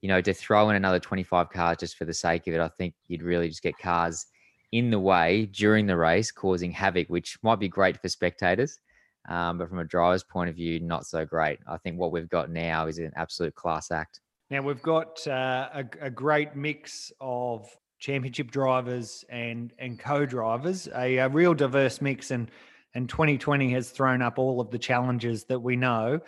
you 0.00 0.08
know 0.08 0.20
to 0.20 0.32
throw 0.32 0.70
in 0.70 0.76
another 0.76 1.00
25 1.00 1.50
cars 1.50 1.76
just 1.78 1.96
for 1.96 2.04
the 2.04 2.14
sake 2.14 2.46
of 2.46 2.54
it, 2.54 2.60
I 2.60 2.68
think 2.68 2.94
you'd 3.08 3.22
really 3.22 3.48
just 3.48 3.62
get 3.62 3.78
cars 3.78 4.26
in 4.72 4.90
the 4.90 4.98
way 4.98 5.46
during 5.46 5.86
the 5.86 5.96
race, 5.96 6.30
causing 6.30 6.70
havoc, 6.70 7.08
which 7.08 7.38
might 7.42 7.58
be 7.58 7.68
great 7.68 8.00
for 8.00 8.08
spectators. 8.08 8.78
Um, 9.28 9.58
but 9.58 9.68
from 9.68 9.78
a 9.78 9.84
driver's 9.84 10.24
point 10.24 10.48
of 10.48 10.56
view, 10.56 10.80
not 10.80 11.06
so 11.06 11.24
great. 11.24 11.58
I 11.66 11.76
think 11.78 11.98
what 11.98 12.12
we've 12.12 12.28
got 12.28 12.50
now 12.50 12.86
is 12.86 12.98
an 12.98 13.12
absolute 13.16 13.54
class 13.54 13.90
act. 13.90 14.20
Now 14.50 14.62
we've 14.62 14.82
got 14.82 15.26
uh, 15.26 15.68
a, 15.74 15.84
a 16.00 16.10
great 16.10 16.56
mix 16.56 17.12
of 17.20 17.68
championship 17.98 18.50
drivers 18.50 19.24
and 19.28 19.72
and 19.78 19.98
co-drivers, 19.98 20.88
a, 20.94 21.18
a 21.18 21.28
real 21.28 21.54
diverse 21.54 22.00
mix, 22.00 22.30
and 22.30 22.50
and 22.94 23.08
2020 23.08 23.70
has 23.72 23.90
thrown 23.90 24.22
up 24.22 24.38
all 24.38 24.60
of 24.60 24.70
the 24.70 24.78
challenges 24.78 25.44
that 25.44 25.60
we 25.60 25.76
know. 25.76 26.20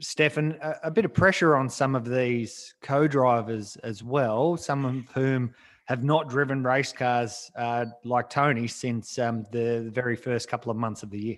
Stefan, 0.00 0.58
a, 0.62 0.74
a 0.84 0.90
bit 0.90 1.04
of 1.04 1.12
pressure 1.12 1.56
on 1.56 1.68
some 1.68 1.94
of 1.94 2.08
these 2.08 2.74
co-drivers 2.82 3.76
as 3.76 4.02
well, 4.02 4.56
some 4.56 4.84
of 4.84 5.06
whom 5.14 5.54
have 5.84 6.04
not 6.04 6.28
driven 6.28 6.62
race 6.62 6.92
cars 6.92 7.50
uh, 7.56 7.84
like 8.04 8.30
Tony 8.30 8.66
since 8.66 9.18
um, 9.18 9.44
the 9.50 9.90
very 9.92 10.16
first 10.16 10.48
couple 10.48 10.70
of 10.70 10.76
months 10.76 11.02
of 11.02 11.10
the 11.10 11.18
year. 11.18 11.36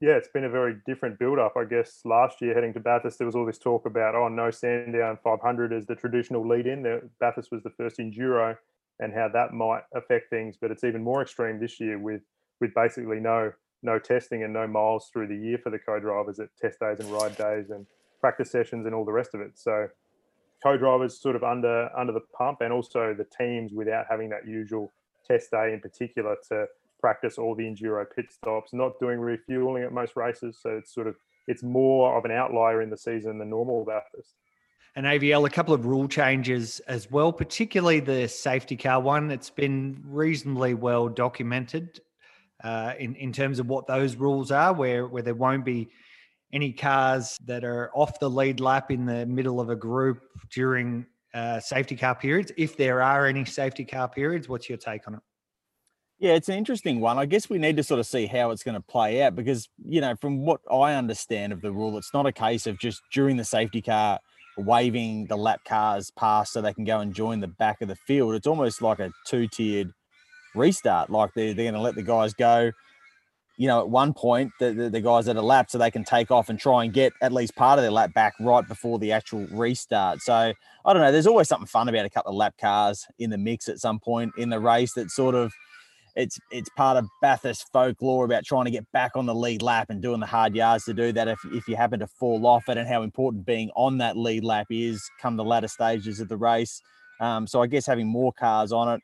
Yeah, 0.00 0.12
it's 0.12 0.28
been 0.28 0.44
a 0.44 0.50
very 0.50 0.76
different 0.86 1.18
build-up. 1.18 1.54
I 1.58 1.64
guess 1.64 2.00
last 2.04 2.40
year 2.40 2.54
heading 2.54 2.72
to 2.74 2.80
Bathurst, 2.80 3.18
there 3.18 3.26
was 3.26 3.34
all 3.34 3.44
this 3.44 3.58
talk 3.58 3.84
about 3.84 4.14
oh 4.14 4.28
no 4.28 4.50
Sandown 4.50 5.18
500 5.22 5.72
as 5.74 5.84
the 5.86 5.94
traditional 5.94 6.46
lead-in. 6.48 7.10
Bathurst 7.18 7.52
was 7.52 7.62
the 7.62 7.70
first 7.70 7.98
enduro, 7.98 8.56
and 8.98 9.12
how 9.12 9.28
that 9.28 9.52
might 9.52 9.82
affect 9.94 10.30
things. 10.30 10.56
But 10.58 10.70
it's 10.70 10.84
even 10.84 11.02
more 11.02 11.20
extreme 11.20 11.60
this 11.60 11.78
year 11.80 11.98
with 11.98 12.22
with 12.62 12.72
basically 12.74 13.20
no 13.20 13.52
no 13.82 13.98
testing 13.98 14.42
and 14.42 14.52
no 14.52 14.66
miles 14.66 15.08
through 15.12 15.28
the 15.28 15.36
year 15.36 15.58
for 15.58 15.70
the 15.70 15.78
co-drivers 15.78 16.38
at 16.40 16.48
test 16.60 16.80
days 16.80 17.00
and 17.00 17.10
ride 17.10 17.36
days 17.36 17.70
and 17.70 17.86
practice 18.20 18.50
sessions 18.50 18.86
and 18.86 18.94
all 18.94 19.04
the 19.04 19.12
rest 19.12 19.34
of 19.34 19.40
it. 19.40 19.58
So 19.58 19.88
co-drivers 20.62 21.20
sort 21.20 21.36
of 21.36 21.42
under 21.42 21.88
under 21.96 22.12
the 22.12 22.20
pump, 22.36 22.58
and 22.60 22.72
also 22.72 23.14
the 23.16 23.26
teams 23.38 23.72
without 23.72 24.06
having 24.08 24.28
that 24.30 24.46
usual 24.46 24.92
test 25.26 25.50
day 25.50 25.72
in 25.72 25.80
particular 25.80 26.36
to 26.48 26.66
practice 27.00 27.38
all 27.38 27.54
the 27.54 27.64
enduro 27.64 28.04
pit 28.14 28.26
stops, 28.30 28.72
not 28.72 28.92
doing 29.00 29.18
refueling 29.18 29.82
at 29.82 29.92
most 29.92 30.16
races. 30.16 30.58
So 30.62 30.70
it's 30.70 30.94
sort 30.94 31.06
of 31.06 31.16
it's 31.46 31.62
more 31.62 32.16
of 32.18 32.24
an 32.24 32.30
outlier 32.30 32.82
in 32.82 32.90
the 32.90 32.98
season 32.98 33.38
than 33.38 33.50
normal 33.50 33.84
Bathurst. 33.84 34.34
and 34.94 35.06
AVL, 35.06 35.46
a 35.46 35.50
couple 35.50 35.72
of 35.72 35.86
rule 35.86 36.06
changes 36.06 36.80
as 36.80 37.10
well, 37.10 37.32
particularly 37.32 38.00
the 38.00 38.28
safety 38.28 38.76
car 38.76 39.00
one. 39.00 39.30
It's 39.30 39.50
been 39.50 40.02
reasonably 40.04 40.74
well 40.74 41.08
documented 41.08 42.00
uh, 42.62 42.94
in 42.98 43.14
in 43.16 43.32
terms 43.32 43.58
of 43.58 43.68
what 43.68 43.86
those 43.86 44.16
rules 44.16 44.50
are, 44.50 44.72
where 44.72 45.06
where 45.06 45.22
there 45.22 45.34
won't 45.34 45.64
be 45.64 45.88
any 46.52 46.72
cars 46.72 47.36
that 47.44 47.64
are 47.64 47.90
off 47.94 48.18
the 48.18 48.28
lead 48.28 48.60
lap 48.60 48.90
in 48.90 49.06
the 49.06 49.24
middle 49.26 49.60
of 49.60 49.70
a 49.70 49.76
group 49.76 50.20
during 50.52 51.06
uh, 51.32 51.60
safety 51.60 51.96
car 51.96 52.14
periods. 52.14 52.50
If 52.56 52.76
there 52.76 53.02
are 53.02 53.26
any 53.26 53.44
safety 53.44 53.84
car 53.84 54.08
periods, 54.08 54.48
what's 54.48 54.68
your 54.68 54.78
take 54.78 55.06
on 55.06 55.14
it? 55.14 55.20
Yeah, 56.18 56.34
it's 56.34 56.50
an 56.50 56.56
interesting 56.56 57.00
one. 57.00 57.18
I 57.18 57.24
guess 57.24 57.48
we 57.48 57.58
need 57.58 57.78
to 57.78 57.82
sort 57.82 57.98
of 57.98 58.06
see 58.06 58.26
how 58.26 58.50
it's 58.50 58.62
going 58.62 58.74
to 58.74 58.80
play 58.82 59.22
out 59.22 59.34
because, 59.34 59.68
you 59.82 60.02
know, 60.02 60.14
from 60.20 60.44
what 60.44 60.60
I 60.70 60.94
understand 60.94 61.52
of 61.52 61.62
the 61.62 61.72
rule, 61.72 61.96
it's 61.96 62.12
not 62.12 62.26
a 62.26 62.32
case 62.32 62.66
of 62.66 62.78
just 62.78 63.00
during 63.10 63.38
the 63.38 63.44
safety 63.44 63.80
car 63.80 64.18
waving 64.58 65.26
the 65.28 65.36
lap 65.36 65.60
cars 65.64 66.10
past 66.10 66.52
so 66.52 66.60
they 66.60 66.74
can 66.74 66.84
go 66.84 67.00
and 67.00 67.14
join 67.14 67.40
the 67.40 67.48
back 67.48 67.80
of 67.80 67.88
the 67.88 67.96
field. 67.96 68.34
It's 68.34 68.46
almost 68.46 68.82
like 68.82 68.98
a 68.98 69.10
two 69.26 69.48
tiered 69.48 69.92
restart. 70.54 71.10
Like 71.10 71.34
they're, 71.34 71.54
they're 71.54 71.64
going 71.64 71.74
to 71.74 71.80
let 71.80 71.94
the 71.94 72.02
guys 72.02 72.34
go, 72.34 72.72
you 73.56 73.66
know, 73.66 73.80
at 73.80 73.90
one 73.90 74.14
point, 74.14 74.52
the, 74.58 74.72
the, 74.72 74.90
the 74.90 75.00
guys 75.00 75.28
at 75.28 75.36
a 75.36 75.42
lap 75.42 75.70
so 75.70 75.78
they 75.78 75.90
can 75.90 76.04
take 76.04 76.30
off 76.30 76.48
and 76.48 76.58
try 76.58 76.84
and 76.84 76.92
get 76.92 77.12
at 77.20 77.32
least 77.32 77.54
part 77.56 77.78
of 77.78 77.82
their 77.82 77.90
lap 77.90 78.14
back 78.14 78.34
right 78.40 78.66
before 78.66 78.98
the 78.98 79.12
actual 79.12 79.46
restart. 79.50 80.20
So 80.22 80.34
I 80.34 80.92
don't 80.92 81.02
know. 81.02 81.12
There's 81.12 81.26
always 81.26 81.48
something 81.48 81.66
fun 81.66 81.88
about 81.88 82.06
a 82.06 82.10
couple 82.10 82.30
of 82.30 82.36
lap 82.36 82.54
cars 82.58 83.06
in 83.18 83.30
the 83.30 83.38
mix 83.38 83.68
at 83.68 83.78
some 83.78 84.00
point 84.00 84.32
in 84.38 84.48
the 84.48 84.60
race 84.60 84.94
that 84.94 85.10
sort 85.10 85.34
of 85.34 85.52
it's 86.16 86.38
it's 86.50 86.68
part 86.70 86.96
of 86.96 87.06
Bathurst 87.20 87.70
folklore 87.72 88.24
about 88.24 88.44
trying 88.44 88.64
to 88.64 88.70
get 88.70 88.90
back 88.92 89.12
on 89.14 89.26
the 89.26 89.34
lead 89.34 89.62
lap 89.62 89.90
and 89.90 90.02
doing 90.02 90.20
the 90.20 90.26
hard 90.26 90.54
yards 90.54 90.84
to 90.84 90.94
do 90.94 91.12
that 91.12 91.28
if, 91.28 91.38
if 91.52 91.68
you 91.68 91.76
happen 91.76 92.00
to 92.00 92.06
fall 92.06 92.46
off 92.46 92.68
it 92.68 92.76
and 92.76 92.88
how 92.88 93.02
important 93.02 93.46
being 93.46 93.70
on 93.76 93.98
that 93.98 94.16
lead 94.16 94.44
lap 94.44 94.66
is 94.70 95.08
come 95.20 95.36
the 95.36 95.44
latter 95.44 95.68
stages 95.68 96.20
of 96.20 96.28
the 96.28 96.36
race. 96.36 96.82
Um, 97.20 97.46
so 97.46 97.62
I 97.62 97.66
guess 97.66 97.86
having 97.86 98.06
more 98.06 98.32
cars 98.32 98.72
on 98.72 98.88
it, 98.88 99.02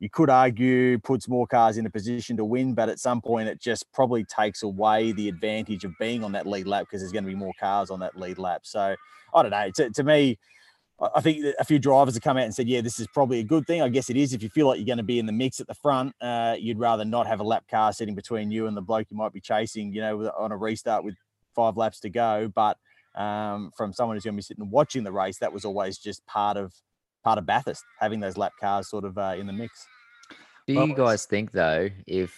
you 0.00 0.10
could 0.10 0.28
argue 0.28 0.98
puts 0.98 1.28
more 1.28 1.46
cars 1.46 1.76
in 1.76 1.86
a 1.86 1.90
position 1.90 2.36
to 2.36 2.44
win, 2.44 2.74
but 2.74 2.88
at 2.88 2.98
some 2.98 3.20
point 3.20 3.48
it 3.48 3.60
just 3.60 3.90
probably 3.92 4.24
takes 4.24 4.62
away 4.62 5.12
the 5.12 5.28
advantage 5.28 5.84
of 5.84 5.92
being 5.98 6.24
on 6.24 6.32
that 6.32 6.46
lead 6.46 6.66
lap 6.66 6.86
because 6.86 7.00
there's 7.00 7.12
going 7.12 7.24
to 7.24 7.30
be 7.30 7.36
more 7.36 7.52
cars 7.58 7.90
on 7.90 8.00
that 8.00 8.18
lead 8.18 8.38
lap. 8.38 8.62
So 8.64 8.96
I 9.32 9.42
don't 9.42 9.50
know. 9.50 9.70
To, 9.76 9.90
to 9.90 10.02
me, 10.02 10.38
I 11.14 11.20
think 11.20 11.44
a 11.58 11.64
few 11.64 11.78
drivers 11.78 12.14
have 12.14 12.22
come 12.22 12.36
out 12.36 12.44
and 12.44 12.54
said, 12.54 12.68
yeah, 12.68 12.80
this 12.80 13.00
is 13.00 13.06
probably 13.08 13.40
a 13.40 13.44
good 13.44 13.66
thing. 13.66 13.82
I 13.82 13.88
guess 13.88 14.10
it 14.10 14.16
is. 14.16 14.32
If 14.32 14.42
you 14.42 14.48
feel 14.48 14.68
like 14.68 14.78
you're 14.78 14.86
going 14.86 14.98
to 14.98 15.02
be 15.02 15.18
in 15.18 15.26
the 15.26 15.32
mix 15.32 15.58
at 15.58 15.66
the 15.66 15.74
front, 15.74 16.14
uh, 16.20 16.56
you'd 16.58 16.78
rather 16.78 17.04
not 17.04 17.26
have 17.26 17.40
a 17.40 17.44
lap 17.44 17.64
car 17.68 17.92
sitting 17.92 18.14
between 18.14 18.50
you 18.50 18.66
and 18.66 18.76
the 18.76 18.82
bloke 18.82 19.08
you 19.10 19.16
might 19.16 19.32
be 19.32 19.40
chasing, 19.40 19.92
you 19.92 20.00
know, 20.00 20.30
on 20.38 20.52
a 20.52 20.56
restart 20.56 21.04
with 21.04 21.16
five 21.54 21.76
laps 21.76 21.98
to 22.00 22.10
go. 22.10 22.50
But 22.54 22.78
um, 23.16 23.72
from 23.76 23.92
someone 23.92 24.16
who's 24.16 24.24
going 24.24 24.34
to 24.34 24.38
be 24.38 24.42
sitting 24.42 24.70
watching 24.70 25.02
the 25.02 25.12
race, 25.12 25.38
that 25.38 25.52
was 25.52 25.64
always 25.64 25.98
just 25.98 26.24
part 26.26 26.56
of 26.56 26.72
part 27.24 27.38
of 27.38 27.46
Bathurst 27.46 27.84
having 27.98 28.20
those 28.20 28.36
lap 28.36 28.52
cars 28.60 28.88
sort 28.88 29.04
of 29.04 29.18
uh, 29.18 29.34
in 29.36 29.46
the 29.46 29.52
mix. 29.52 29.86
Do 30.66 30.74
Well, 30.74 30.86
you 30.86 30.94
guys 30.94 31.26
think 31.26 31.52
though, 31.52 31.90
if 32.06 32.34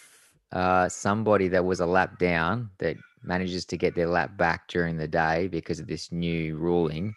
uh, 0.53 0.89
somebody 0.89 1.49
that 1.49 1.65
was 1.65 1.81
a 1.81 1.87
lap 1.87 2.19
down 2.19 2.71
that 2.79 2.97
manages 3.23 3.65
to 3.67 3.77
get 3.77 3.95
their 3.95 4.09
lap 4.09 4.37
back 4.37 4.69
during 4.69 4.97
the 4.97 5.09
day 5.09 5.49
because 5.49 5.81
of 5.81 5.87
this 5.87 6.11
new 6.13 6.57
ruling, 6.57 7.15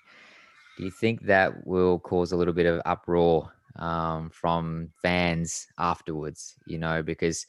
do 0.77 0.83
you 0.85 0.91
think 0.91 1.23
that 1.23 1.65
will 1.65 1.99
cause 1.99 2.31
a 2.31 2.37
little 2.37 2.53
bit 2.53 2.65
of 2.65 2.81
uproar 2.85 3.51
um, 3.77 4.29
from 4.29 4.89
fans 5.01 5.67
afterwards? 5.77 6.55
You 6.67 6.77
know, 6.79 7.01
because 7.03 7.45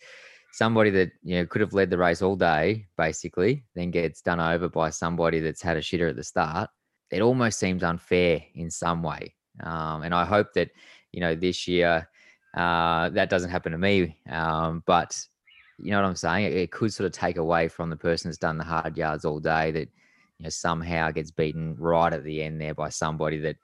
somebody 0.52 0.90
that 0.90 1.12
you 1.22 1.36
know 1.36 1.46
could 1.46 1.60
have 1.60 1.74
led 1.74 1.90
the 1.90 1.98
race 1.98 2.22
all 2.22 2.36
day, 2.36 2.86
basically, 2.96 3.64
then 3.74 3.90
gets 3.90 4.22
done 4.22 4.40
over 4.40 4.68
by 4.68 4.90
somebody 4.90 5.40
that's 5.40 5.62
had 5.62 5.76
a 5.76 5.80
shitter 5.80 6.10
at 6.10 6.16
the 6.16 6.24
start. 6.24 6.70
It 7.10 7.22
almost 7.22 7.58
seems 7.58 7.82
unfair 7.82 8.42
in 8.54 8.70
some 8.70 9.02
way, 9.02 9.34
um, 9.62 10.02
and 10.02 10.14
I 10.14 10.24
hope 10.24 10.52
that 10.54 10.70
you 11.12 11.20
know 11.20 11.34
this 11.34 11.66
year 11.68 12.08
uh, 12.56 13.08
that 13.10 13.30
doesn't 13.30 13.50
happen 13.50 13.72
to 13.72 13.78
me. 13.78 14.16
Um, 14.28 14.82
but 14.86 15.18
you 15.78 15.90
know 15.90 16.00
what 16.00 16.08
I'm 16.08 16.16
saying? 16.16 16.46
It, 16.46 16.52
it 16.54 16.70
could 16.72 16.92
sort 16.92 17.06
of 17.06 17.12
take 17.12 17.36
away 17.36 17.68
from 17.68 17.90
the 17.90 17.96
person 17.96 18.28
that's 18.28 18.38
done 18.38 18.58
the 18.58 18.64
hard 18.64 18.96
yards 18.96 19.24
all 19.24 19.40
day 19.40 19.70
that 19.70 19.88
you 20.38 20.44
know 20.44 20.50
somehow 20.50 21.10
gets 21.10 21.30
beaten 21.30 21.76
right 21.78 22.12
at 22.12 22.24
the 22.24 22.42
end 22.42 22.60
there 22.60 22.74
by 22.74 22.88
somebody 22.88 23.38
that 23.38 23.56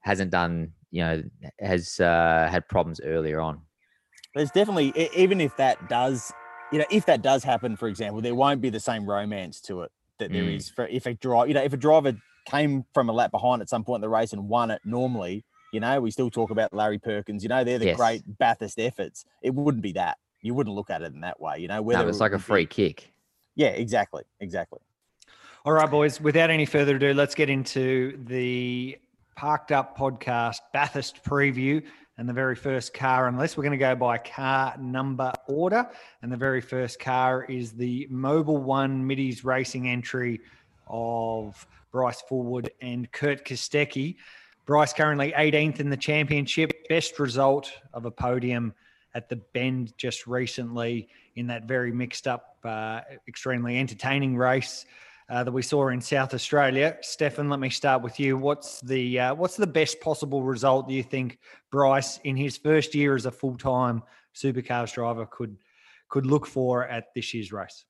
hasn't 0.00 0.30
done 0.30 0.72
you 0.90 1.02
know 1.02 1.22
has 1.60 2.00
uh, 2.00 2.48
had 2.50 2.68
problems 2.68 3.00
earlier 3.04 3.40
on. 3.40 3.60
there's 4.34 4.50
definitely 4.50 4.92
even 5.16 5.40
if 5.40 5.56
that 5.56 5.88
does 5.88 6.32
you 6.72 6.78
know 6.78 6.84
if 6.90 7.06
that 7.06 7.22
does 7.22 7.44
happen 7.44 7.76
for 7.76 7.88
example 7.88 8.20
there 8.20 8.34
won't 8.34 8.60
be 8.60 8.70
the 8.70 8.80
same 8.80 9.08
romance 9.08 9.60
to 9.60 9.82
it 9.82 9.90
that 10.18 10.32
there 10.32 10.44
Mm. 10.44 10.56
is 10.56 10.68
for 10.68 10.86
if 10.86 11.06
a 11.06 11.14
drive 11.14 11.48
you 11.48 11.54
know 11.54 11.62
if 11.62 11.72
a 11.72 11.76
driver 11.76 12.14
came 12.44 12.84
from 12.94 13.08
a 13.08 13.12
lap 13.12 13.30
behind 13.30 13.62
at 13.62 13.68
some 13.68 13.84
point 13.84 13.96
in 13.98 14.02
the 14.02 14.08
race 14.08 14.32
and 14.32 14.48
won 14.48 14.70
it 14.70 14.80
normally 14.84 15.44
you 15.72 15.80
know 15.80 16.00
we 16.00 16.10
still 16.10 16.30
talk 16.30 16.50
about 16.50 16.72
larry 16.72 16.98
perkins 16.98 17.42
you 17.42 17.48
know 17.48 17.62
they're 17.64 17.78
the 17.78 17.86
Yes. 17.86 17.96
great 17.96 18.22
bathurst 18.38 18.78
efforts 18.78 19.24
it 19.42 19.54
wouldn't 19.54 19.82
be 19.82 19.92
that 19.92 20.18
you 20.40 20.54
wouldn't 20.54 20.74
look 20.74 20.90
at 20.90 21.02
it 21.02 21.12
in 21.14 21.20
that 21.20 21.40
way 21.40 21.58
you 21.58 21.68
know 21.68 21.76
No, 21.76 21.82
whether 21.82 22.08
it's 22.08 22.18
it 22.18 22.20
like 22.20 22.32
a 22.32 22.34
would 22.34 22.38
be- 22.40 22.44
free 22.44 22.66
kick. 22.66 23.12
yeah 23.54 23.68
exactly 23.68 24.22
exactly 24.40 24.80
All 25.64 25.72
right, 25.72 25.88
boys. 25.88 26.20
Without 26.20 26.50
any 26.50 26.66
further 26.66 26.96
ado, 26.96 27.14
let's 27.14 27.36
get 27.36 27.48
into 27.48 28.18
the 28.24 28.98
Parked 29.36 29.70
Up 29.70 29.96
podcast 29.96 30.58
Bathurst 30.72 31.22
preview. 31.24 31.80
And 32.18 32.28
the 32.28 32.32
very 32.32 32.56
first 32.56 32.92
car, 32.92 33.28
unless 33.28 33.56
we're 33.56 33.62
going 33.62 33.78
to 33.78 33.86
go 33.90 33.94
by 33.94 34.18
car 34.18 34.74
number 34.78 35.32
order. 35.46 35.88
And 36.20 36.32
the 36.32 36.36
very 36.36 36.60
first 36.60 36.98
car 36.98 37.44
is 37.44 37.70
the 37.72 38.06
Mobil 38.10 38.60
One 38.60 39.06
Middy's 39.06 39.44
Racing 39.44 39.88
entry 39.88 40.40
of 40.92 41.66
Bryce 41.90 42.22
Fullwood 42.30 42.68
and 42.80 43.10
Kurt 43.10 43.44
Kostecki. 43.44 44.16
Bryce 44.66 44.92
currently 44.92 45.32
18th 45.32 45.80
in 45.80 45.90
the 45.90 45.96
championship, 45.96 46.88
best 46.88 47.18
result 47.18 47.72
of 47.92 48.04
a 48.04 48.10
podium 48.10 48.72
at 49.14 49.28
the 49.28 49.36
Bend 49.36 49.92
just 49.96 50.26
recently 50.26 51.08
in 51.34 51.48
that 51.48 51.64
very 51.64 51.90
mixed 51.90 52.28
up, 52.28 52.56
uh, 52.64 53.00
extremely 53.26 53.78
entertaining 53.78 54.36
race 54.36 54.86
uh, 55.28 55.42
that 55.42 55.52
we 55.52 55.62
saw 55.62 55.88
in 55.88 56.00
South 56.00 56.34
Australia. 56.34 56.96
Stefan, 57.00 57.48
let 57.48 57.58
me 57.58 57.70
start 57.70 58.02
with 58.02 58.20
you. 58.20 58.36
What's 58.36 58.80
the 58.82 59.18
uh, 59.18 59.34
what's 59.34 59.56
the 59.56 59.66
best 59.66 60.00
possible 60.00 60.42
result 60.42 60.88
do 60.88 60.94
you 60.94 61.02
think 61.02 61.38
Bryce 61.70 62.18
in 62.24 62.36
his 62.36 62.56
first 62.56 62.94
year 62.94 63.14
as 63.14 63.26
a 63.26 63.30
full 63.30 63.56
time 63.56 64.02
supercars 64.34 64.92
driver 64.92 65.26
could 65.26 65.56
could 66.08 66.26
look 66.26 66.46
for 66.46 66.86
at 66.86 67.14
this 67.14 67.32
year's 67.34 67.52
race? 67.52 67.84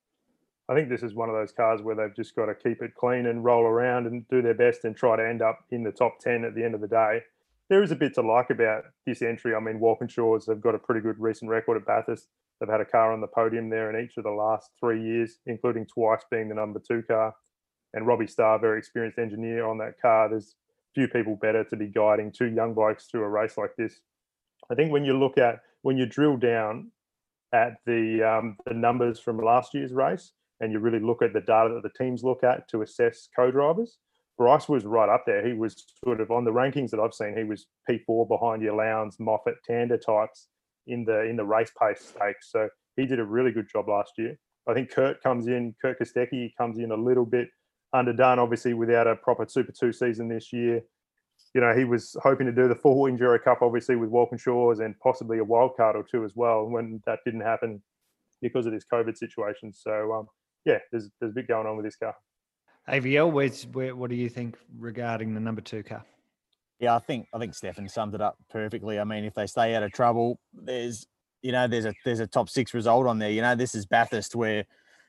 I 0.69 0.75
think 0.75 0.89
this 0.89 1.03
is 1.03 1.13
one 1.13 1.29
of 1.29 1.35
those 1.35 1.51
cars 1.51 1.81
where 1.81 1.95
they've 1.95 2.15
just 2.15 2.35
got 2.35 2.45
to 2.45 2.55
keep 2.55 2.81
it 2.81 2.95
clean 2.95 3.25
and 3.25 3.43
roll 3.43 3.63
around 3.63 4.07
and 4.07 4.25
do 4.29 4.41
their 4.41 4.53
best 4.53 4.85
and 4.85 4.95
try 4.95 5.17
to 5.17 5.27
end 5.27 5.41
up 5.41 5.59
in 5.71 5.83
the 5.83 5.91
top 5.91 6.19
10 6.19 6.45
at 6.45 6.55
the 6.55 6.63
end 6.63 6.73
of 6.73 6.81
the 6.81 6.87
day. 6.87 7.21
There 7.69 7.83
is 7.83 7.91
a 7.91 7.95
bit 7.95 8.13
to 8.15 8.21
like 8.21 8.49
about 8.49 8.83
this 9.05 9.21
entry. 9.21 9.55
I 9.55 9.59
mean, 9.59 9.79
Walkinshaws 9.79 10.47
have 10.47 10.61
got 10.61 10.75
a 10.75 10.79
pretty 10.79 11.01
good 11.01 11.19
recent 11.19 11.49
record 11.49 11.77
at 11.77 11.85
Bathurst. 11.85 12.27
They've 12.59 12.69
had 12.69 12.81
a 12.81 12.85
car 12.85 13.11
on 13.11 13.19
the 13.19 13.27
podium 13.27 13.69
there 13.69 13.89
in 13.89 14.05
each 14.05 14.15
of 14.17 14.23
the 14.23 14.31
last 14.31 14.69
three 14.79 15.03
years, 15.03 15.39
including 15.45 15.85
twice 15.85 16.21
being 16.31 16.47
the 16.47 16.55
number 16.55 16.79
two 16.79 17.01
car. 17.03 17.33
And 17.93 18.07
Robbie 18.07 18.27
Starr, 18.27 18.59
very 18.59 18.79
experienced 18.79 19.19
engineer 19.19 19.65
on 19.65 19.77
that 19.79 19.99
car. 20.01 20.29
There's 20.29 20.55
few 20.95 21.07
people 21.07 21.35
better 21.35 21.63
to 21.65 21.75
be 21.75 21.87
guiding 21.87 22.31
two 22.31 22.47
young 22.47 22.73
blokes 22.73 23.05
through 23.05 23.23
a 23.23 23.29
race 23.29 23.57
like 23.57 23.75
this. 23.77 23.99
I 24.71 24.75
think 24.75 24.91
when 24.91 25.03
you 25.03 25.17
look 25.17 25.37
at 25.37 25.59
when 25.81 25.97
you 25.97 26.05
drill 26.05 26.37
down 26.37 26.91
at 27.51 27.73
the 27.85 28.23
um, 28.23 28.57
the 28.65 28.73
numbers 28.73 29.19
from 29.19 29.37
last 29.37 29.73
year's 29.73 29.91
race, 29.91 30.31
and 30.63 30.71
you 30.71 30.79
really 30.79 30.99
look 30.99 31.21
at 31.21 31.33
the 31.33 31.41
data 31.41 31.73
that 31.73 31.83
the 31.83 32.03
teams 32.03 32.23
look 32.23 32.43
at 32.43 32.69
to 32.69 32.81
assess 32.81 33.27
co-drivers, 33.35 33.97
Bryce 34.37 34.67
was 34.67 34.85
right 34.85 35.09
up 35.09 35.25
there. 35.25 35.45
He 35.45 35.53
was 35.53 35.85
sort 36.03 36.21
of 36.21 36.31
on 36.31 36.43
the 36.43 36.51
rankings 36.51 36.89
that 36.91 36.99
I've 36.99 37.13
seen. 37.13 37.37
He 37.37 37.43
was 37.43 37.67
P4 37.89 38.27
behind 38.27 38.61
your 38.61 38.75
Lowndes, 38.75 39.19
Moffat, 39.19 39.55
Tander 39.69 40.01
types 40.01 40.47
in 40.87 41.05
the 41.05 41.21
in 41.21 41.35
the 41.35 41.45
race 41.45 41.71
pace 41.79 42.13
stakes. 42.15 42.49
So 42.51 42.67
he 42.95 43.05
did 43.05 43.19
a 43.19 43.25
really 43.25 43.51
good 43.51 43.67
job 43.71 43.87
last 43.87 44.13
year. 44.17 44.37
I 44.67 44.73
think 44.73 44.91
Kurt 44.91 45.21
comes 45.21 45.47
in, 45.47 45.75
Kurt 45.81 45.99
Kostecki 45.99 46.51
comes 46.57 46.79
in 46.79 46.91
a 46.91 46.95
little 46.95 47.25
bit 47.25 47.49
underdone, 47.93 48.39
obviously 48.39 48.73
without 48.73 49.07
a 49.07 49.15
proper 49.15 49.45
Super 49.47 49.71
Two 49.71 49.91
season 49.91 50.27
this 50.27 50.51
year. 50.51 50.81
You 51.53 51.61
know, 51.61 51.75
he 51.75 51.83
was 51.83 52.15
hoping 52.23 52.47
to 52.47 52.51
do 52.51 52.67
the 52.67 52.75
full 52.75 53.03
Enduro 53.03 53.41
Cup, 53.43 53.61
obviously 53.61 53.95
with 53.95 54.09
Walkinshaws 54.09 54.83
and 54.83 54.99
possibly 54.99 55.37
a 55.37 55.43
wild 55.43 55.75
card 55.77 55.95
or 55.95 56.03
two 56.03 56.23
as 56.23 56.35
well. 56.35 56.65
When 56.65 57.01
that 57.05 57.19
didn't 57.25 57.41
happen 57.41 57.83
because 58.41 58.65
of 58.65 58.71
this 58.71 58.85
COVID 58.91 59.15
situation, 59.15 59.71
so 59.71 60.13
um, 60.13 60.27
yeah, 60.65 60.79
there's 60.91 61.09
there's 61.19 61.31
a 61.31 61.35
bit 61.35 61.47
going 61.47 61.67
on 61.67 61.75
with 61.75 61.85
this 61.85 61.95
car. 61.95 62.15
AVL, 62.89 63.31
where's, 63.31 63.65
where, 63.67 63.95
what 63.95 64.09
do 64.09 64.15
you 64.15 64.27
think 64.27 64.57
regarding 64.77 65.33
the 65.33 65.39
number 65.39 65.61
two 65.61 65.83
car? 65.83 66.03
Yeah, 66.79 66.95
I 66.95 66.99
think 66.99 67.27
I 67.33 67.39
think 67.39 67.55
Stefan 67.55 67.87
summed 67.87 68.13
it 68.13 68.21
up 68.21 68.37
perfectly. 68.49 68.99
I 68.99 69.03
mean, 69.03 69.23
if 69.23 69.33
they 69.33 69.47
stay 69.47 69.75
out 69.75 69.83
of 69.83 69.93
trouble, 69.93 70.39
there's 70.53 71.07
you 71.41 71.51
know 71.51 71.67
there's 71.67 71.85
a 71.85 71.93
there's 72.03 72.19
a 72.19 72.27
top 72.27 72.49
six 72.49 72.73
result 72.73 73.07
on 73.07 73.19
there. 73.19 73.29
You 73.29 73.41
know, 73.41 73.55
this 73.55 73.73
is 73.73 73.85
Bathurst 73.85 74.35
where 74.35 74.65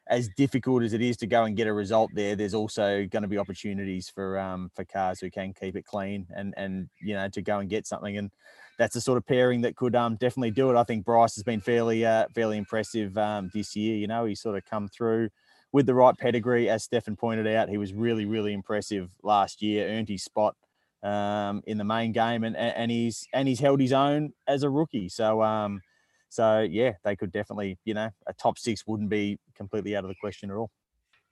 as 0.07 0.29
difficult 0.37 0.83
as 0.83 0.93
it 0.93 1.01
is 1.01 1.17
to 1.17 1.27
go 1.27 1.45
and 1.45 1.57
get 1.57 1.67
a 1.67 1.73
result 1.73 2.11
there, 2.15 2.37
there's 2.37 2.55
also 2.55 3.07
going 3.07 3.23
to 3.23 3.29
be 3.29 3.39
opportunities 3.39 4.09
for 4.09 4.39
um 4.39 4.71
for 4.75 4.85
cars 4.85 5.19
who 5.21 5.31
can 5.31 5.53
keep 5.53 5.77
it 5.77 5.85
clean 5.85 6.27
and 6.37 6.55
and 6.57 6.89
you 7.01 7.15
know 7.15 7.29
to 7.29 7.43
go 7.43 7.59
and 7.59 7.69
get 7.69 7.87
something. 7.87 8.19
And 8.19 8.31
that's 8.79 8.95
the 8.95 9.01
sort 9.01 9.19
of 9.19 9.27
pairing 9.27 9.63
that 9.63 9.77
could 9.77 9.97
um 9.97 10.17
definitely 10.17 10.51
do 10.53 10.71
it. 10.71 10.77
I 10.77 10.85
think 10.85 11.05
Bryce 11.05 11.35
has 11.35 11.43
been 11.43 11.61
fairly 11.61 12.05
uh 12.05 12.27
fairly 12.35 12.59
impressive 12.59 13.17
um 13.19 13.51
this 13.53 13.75
year. 13.75 13.97
You 13.97 14.07
know, 14.07 14.27
he's 14.27 14.41
sort 14.41 14.57
of 14.57 14.65
come 14.65 14.87
through 14.89 15.31
with 15.75 15.87
the 15.87 15.95
right 15.95 16.17
pedigree, 16.17 16.71
as 16.71 16.85
Stefan 16.85 17.17
pointed 17.17 17.49
out. 17.49 17.69
He 17.69 17.79
was 17.79 17.93
really 17.93 18.25
really 18.27 18.53
impressive 18.55 19.11
last 19.25 19.61
year, 19.61 19.89
earned 19.89 20.09
his 20.09 20.23
spot 20.23 20.55
um, 21.03 21.63
in 21.67 21.79
the 21.79 21.85
main 21.85 22.13
game, 22.13 22.45
and 22.45 22.57
and 22.57 22.93
he's 22.93 23.27
and 23.35 23.49
he's 23.49 23.59
held 23.59 23.81
his 23.81 23.93
own 23.93 24.33
as 24.47 24.63
a 24.63 24.71
rookie. 24.71 25.09
So 25.09 25.43
um, 25.43 25.83
so 26.29 26.61
yeah, 26.61 26.93
they 27.03 27.17
could 27.17 27.33
definitely, 27.33 27.77
you 27.85 27.93
know, 27.93 28.09
a 28.29 28.33
top 28.33 28.57
six 28.57 28.87
wouldn't 28.87 29.11
be 29.11 29.37
completely 29.57 29.97
out 29.97 30.05
of 30.05 30.09
the 30.09 30.15
question 30.15 30.49
at 30.49 30.57
all. 30.57 30.71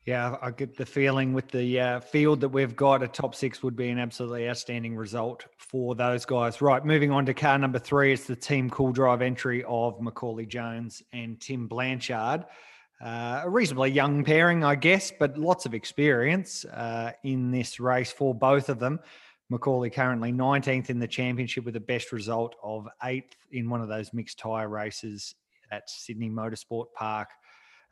Yeah, 0.05 0.35
I 0.42 0.50
get 0.50 0.76
the 0.76 0.87
feeling 0.87 1.33
with 1.33 1.46
the 1.46 1.78
uh, 1.78 2.00
field 2.00 2.40
that 2.40 2.48
we've 2.48 2.74
got, 2.74 3.05
a 3.05 3.09
top 3.09 3.37
six 3.37 3.62
would 3.62 3.76
be 3.76 3.88
an 3.90 4.00
absolutely 4.00 4.48
outstanding 4.48 4.96
result 4.96 5.46
for 5.57 5.94
those 5.94 6.24
guys. 6.24 6.61
Right, 6.61 6.85
moving 6.85 7.12
on 7.12 7.24
to 7.26 7.35
car 7.35 7.57
number 7.59 7.78
three, 7.78 8.12
it's 8.12 8.24
the 8.24 8.35
Team 8.35 8.68
CoolDrive 8.68 9.22
entry 9.22 9.62
of 9.62 10.00
Macaulay 10.00 10.46
Jones 10.46 11.00
and 11.12 11.40
Tim 11.40 11.68
Blanchard. 11.68 12.44
Uh, 13.03 13.41
a 13.43 13.51
reasonably 13.51 13.91
young 13.91 14.23
pairing, 14.23 14.62
I 14.62 14.77
guess, 14.77 15.12
but 15.19 15.37
lots 15.37 15.67
of 15.67 15.75
experience 15.75 16.65
uh, 16.67 17.11
in 17.25 17.51
this 17.51 17.81
race 17.81 18.12
for 18.12 18.33
both 18.33 18.69
of 18.69 18.79
them. 18.79 19.01
Macaulay 19.51 19.91
currently 19.91 20.33
19th 20.33 20.88
in 20.88 21.01
the 21.01 21.09
championship 21.09 21.65
with 21.65 21.75
the 21.75 21.81
best 21.81 22.12
result 22.12 22.55
of 22.62 22.87
eighth 23.03 23.35
in 23.51 23.69
one 23.69 23.81
of 23.81 23.88
those 23.88 24.15
mixed 24.15 24.38
tyre 24.38 24.69
races 24.69 25.35
at 25.73 25.91
Sydney 25.91 26.31
Motorsport 26.31 26.87
Park. 26.95 27.29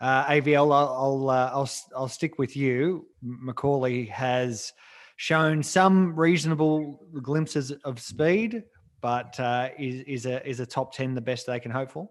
Uh, 0.00 0.24
AVL, 0.26 0.72
I'll 0.72 0.72
I'll, 0.72 1.30
uh, 1.30 1.50
I'll 1.52 1.70
I'll 1.94 2.08
stick 2.08 2.38
with 2.38 2.56
you. 2.56 3.06
Macaulay 3.20 4.06
has 4.06 4.72
shown 5.16 5.62
some 5.62 6.14
reasonable 6.14 7.00
glimpses 7.20 7.72
of 7.84 8.00
speed, 8.00 8.62
but 9.02 9.38
uh, 9.40 9.70
is 9.76 10.02
is 10.06 10.26
a 10.26 10.48
is 10.48 10.60
a 10.60 10.66
top 10.66 10.94
ten 10.94 11.14
the 11.14 11.20
best 11.20 11.46
they 11.46 11.60
can 11.60 11.72
hope 11.72 11.90
for? 11.90 12.08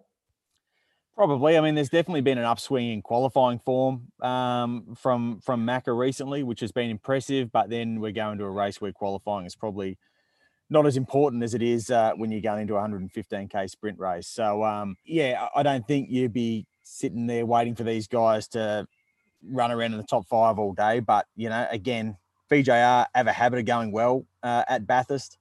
Probably. 1.15 1.57
I 1.57 1.61
mean, 1.61 1.75
there's 1.75 1.89
definitely 1.89 2.21
been 2.21 2.37
an 2.37 2.45
upswing 2.45 2.91
in 2.91 3.01
qualifying 3.01 3.59
form 3.59 4.07
um, 4.21 4.95
from 4.97 5.41
from 5.41 5.65
Macca 5.65 5.97
recently, 5.97 6.43
which 6.43 6.61
has 6.61 6.71
been 6.71 6.89
impressive. 6.89 7.51
But 7.51 7.69
then 7.69 7.99
we're 7.99 8.13
going 8.13 8.37
to 8.37 8.45
a 8.45 8.49
race 8.49 8.79
where 8.79 8.93
qualifying 8.93 9.45
is 9.45 9.55
probably 9.55 9.97
not 10.69 10.85
as 10.85 10.97
important 10.97 11.43
as 11.43 11.53
it 11.53 11.61
is 11.61 11.89
uh, 11.89 12.11
when 12.15 12.31
you're 12.31 12.41
going 12.41 12.61
into 12.61 12.75
a 12.75 12.79
115k 12.79 13.69
sprint 13.69 13.99
race. 13.99 14.27
So 14.27 14.63
um, 14.63 14.95
yeah, 15.05 15.47
I 15.55 15.63
don't 15.63 15.85
think 15.87 16.09
you'd 16.09 16.31
be 16.31 16.67
sitting 16.83 17.27
there 17.27 17.45
waiting 17.45 17.75
for 17.75 17.83
these 17.83 18.07
guys 18.07 18.47
to 18.49 18.87
run 19.43 19.71
around 19.71 19.93
in 19.93 19.97
the 19.97 20.05
top 20.05 20.27
five 20.27 20.59
all 20.59 20.73
day. 20.73 20.99
But 20.99 21.25
you 21.35 21.49
know, 21.49 21.67
again, 21.71 22.17
BJR 22.51 23.07
have 23.13 23.27
a 23.27 23.31
habit 23.31 23.59
of 23.59 23.65
going 23.65 23.91
well 23.91 24.25
uh, 24.43 24.63
at 24.67 24.85
Bathurst. 24.85 25.38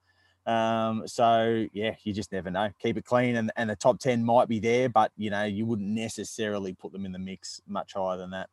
Um, 0.48 1.06
so 1.06 1.66
yeah, 1.74 1.94
you 2.04 2.14
just 2.14 2.32
never 2.32 2.50
know. 2.50 2.70
Keep 2.80 2.96
it 2.96 3.04
clean, 3.04 3.36
and, 3.36 3.52
and 3.56 3.68
the 3.68 3.76
top 3.76 4.00
ten 4.00 4.24
might 4.24 4.48
be 4.48 4.58
there, 4.58 4.88
but 4.88 5.12
you 5.16 5.30
know 5.30 5.44
you 5.44 5.66
wouldn't 5.66 5.88
necessarily 5.88 6.72
put 6.72 6.90
them 6.92 7.04
in 7.04 7.12
the 7.12 7.18
mix 7.18 7.60
much 7.68 7.92
higher 7.92 8.16
than 8.16 8.30
that. 8.30 8.48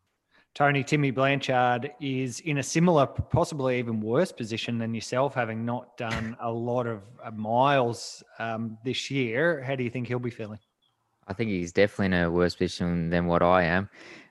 Tony 0.53 0.83
Timmy 0.83 1.11
Blanchard 1.11 1.91
is 1.99 2.39
in 2.41 2.59
a 2.59 2.63
similar, 2.63 3.05
possibly 3.05 3.77
even 3.79 3.99
worse 3.99 4.31
position 4.31 4.77
than 4.77 4.93
yourself, 4.93 5.33
having 5.33 5.65
not 5.65 5.97
done 5.97 6.35
a 6.41 6.51
lot 6.51 6.85
of 6.85 7.01
uh, 7.23 7.31
miles 7.31 8.23
um, 8.39 8.77
this 8.85 9.09
year. 9.09 9.61
How 9.61 9.75
do 9.75 9.83
you 9.83 9.89
think 9.89 10.07
he'll 10.07 10.19
be 10.19 10.29
feeling? 10.29 10.59
I 11.27 11.33
think 11.33 11.49
he's 11.49 11.71
definitely 11.73 12.17
in 12.17 12.23
a 12.23 12.31
worse 12.31 12.55
position 12.55 13.09
than 13.09 13.25
what 13.25 13.41
I 13.41 13.63
am. 13.63 13.89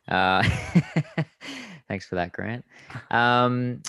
Uh, 0.08 0.42
thanks 1.88 2.06
for 2.06 2.14
that, 2.14 2.32
Grant. 2.32 2.64
Um, 3.10 3.82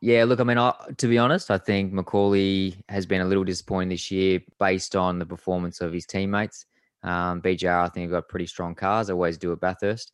yeah, 0.00 0.24
look, 0.24 0.40
I 0.40 0.44
mean, 0.44 0.58
I, 0.58 0.74
to 0.98 1.06
be 1.06 1.18
honest, 1.18 1.50
I 1.50 1.58
think 1.58 1.92
Macaulay 1.92 2.76
has 2.88 3.06
been 3.06 3.20
a 3.20 3.24
little 3.24 3.44
disappointing 3.44 3.90
this 3.90 4.10
year 4.10 4.40
based 4.58 4.96
on 4.96 5.18
the 5.18 5.26
performance 5.26 5.80
of 5.80 5.92
his 5.92 6.06
teammates. 6.06 6.66
Um, 7.02 7.40
BJR, 7.40 7.84
I 7.84 7.88
think, 7.88 8.10
got 8.10 8.28
pretty 8.28 8.46
strong 8.46 8.74
cars. 8.74 9.10
always 9.10 9.38
do 9.38 9.52
at 9.52 9.60
Bathurst 9.60 10.12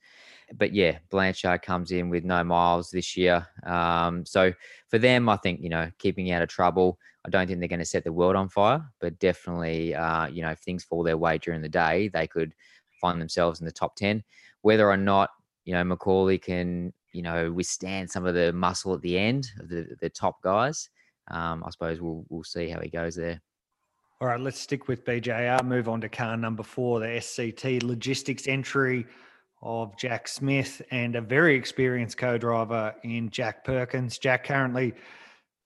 but 0.54 0.72
yeah, 0.72 0.98
Blanchard 1.10 1.62
comes 1.62 1.92
in 1.92 2.10
with 2.10 2.24
no 2.24 2.42
miles 2.44 2.90
this 2.90 3.16
year. 3.16 3.46
Um, 3.64 4.24
so 4.26 4.52
for 4.88 4.98
them, 4.98 5.28
I 5.28 5.36
think 5.36 5.60
you 5.62 5.68
know 5.68 5.90
keeping 5.98 6.30
out 6.32 6.42
of 6.42 6.48
trouble. 6.48 6.98
I 7.24 7.30
don't 7.30 7.46
think 7.46 7.60
they're 7.60 7.68
going 7.68 7.78
to 7.78 7.86
set 7.86 8.04
the 8.04 8.12
world 8.12 8.34
on 8.34 8.48
fire, 8.48 8.84
but 9.00 9.18
definitely, 9.20 9.94
uh, 9.94 10.26
you 10.26 10.42
know, 10.42 10.50
if 10.50 10.58
things 10.58 10.82
fall 10.82 11.04
their 11.04 11.16
way 11.16 11.38
during 11.38 11.62
the 11.62 11.68
day, 11.68 12.08
they 12.08 12.26
could 12.26 12.52
find 13.00 13.20
themselves 13.20 13.60
in 13.60 13.66
the 13.66 13.72
top 13.72 13.96
ten. 13.96 14.22
Whether 14.62 14.88
or 14.88 14.96
not 14.96 15.30
you 15.64 15.74
know 15.74 15.84
Macaulay 15.84 16.38
can 16.38 16.92
you 17.12 17.22
know 17.22 17.52
withstand 17.52 18.10
some 18.10 18.26
of 18.26 18.34
the 18.34 18.52
muscle 18.52 18.94
at 18.94 19.02
the 19.02 19.18
end 19.18 19.50
of 19.60 19.68
the 19.68 19.96
the 20.00 20.10
top 20.10 20.42
guys, 20.42 20.90
um, 21.28 21.62
I 21.64 21.70
suppose 21.70 22.00
we'll 22.00 22.24
we'll 22.28 22.44
see 22.44 22.68
how 22.68 22.80
he 22.80 22.88
goes 22.88 23.14
there. 23.14 23.40
All 24.20 24.28
right, 24.28 24.40
let's 24.40 24.60
stick 24.60 24.86
with 24.86 25.04
BJR. 25.04 25.64
Move 25.64 25.88
on 25.88 26.00
to 26.00 26.08
car 26.08 26.36
number 26.36 26.62
four, 26.62 27.00
the 27.00 27.06
SCT 27.06 27.82
logistics 27.82 28.46
entry 28.46 29.04
of 29.62 29.96
Jack 29.96 30.28
Smith 30.28 30.82
and 30.90 31.16
a 31.16 31.20
very 31.20 31.54
experienced 31.54 32.18
co-driver 32.18 32.94
in 33.04 33.30
Jack 33.30 33.64
Perkins. 33.64 34.18
Jack 34.18 34.44
currently 34.44 34.94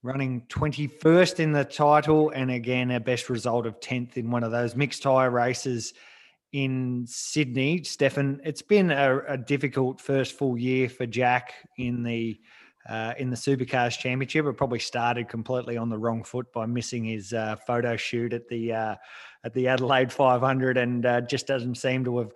running 0.03 0.41
21st 0.49 1.39
in 1.39 1.51
the 1.51 1.65
title 1.65 2.29
and 2.29 2.51
again 2.51 2.91
a 2.91 2.99
best 2.99 3.29
result 3.29 3.65
of 3.65 3.79
10th 3.79 4.17
in 4.17 4.29
one 4.29 4.43
of 4.43 4.51
those 4.51 4.75
mixed 4.75 5.03
tire 5.03 5.29
races 5.31 5.93
in 6.57 7.05
Sydney. 7.05 7.83
Stefan, 7.83 8.41
it's 8.43 8.63
been 8.63 8.89
a, 8.89 9.19
a 9.27 9.37
difficult 9.37 10.01
first 10.01 10.35
full 10.35 10.57
year 10.57 10.89
for 10.89 11.05
Jack 11.05 11.53
in 11.77 12.01
the 12.01 12.39
uh, 12.89 13.13
in 13.19 13.29
the 13.29 13.35
Supercars 13.35 13.99
Championship. 13.99 14.43
It 14.43 14.57
probably 14.57 14.79
started 14.79 15.29
completely 15.29 15.77
on 15.77 15.89
the 15.89 15.99
wrong 15.99 16.23
foot 16.23 16.51
by 16.51 16.65
missing 16.65 17.05
his 17.05 17.31
uh, 17.31 17.57
photo 17.67 17.95
shoot 17.95 18.33
at 18.33 18.47
the 18.47 18.73
uh, 18.73 18.95
at 19.43 19.53
the 19.53 19.67
Adelaide 19.67 20.11
500, 20.11 20.77
and 20.77 21.05
uh, 21.05 21.21
just 21.21 21.45
doesn't 21.45 21.75
seem 21.75 22.03
to 22.05 22.17
have 22.17 22.31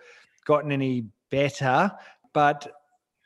gotten 0.46 0.70
any 0.70 1.06
better, 1.32 1.90
but 2.32 2.70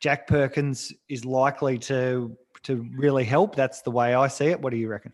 Jack 0.00 0.26
Perkins 0.26 0.94
is 1.10 1.26
likely 1.26 1.76
to 1.80 2.34
to 2.62 2.88
really 2.96 3.24
help. 3.24 3.54
That's 3.54 3.82
the 3.82 3.90
way 3.90 4.14
I 4.14 4.28
see 4.28 4.46
it. 4.46 4.62
What 4.62 4.70
do 4.70 4.78
you 4.78 4.88
reckon? 4.88 5.12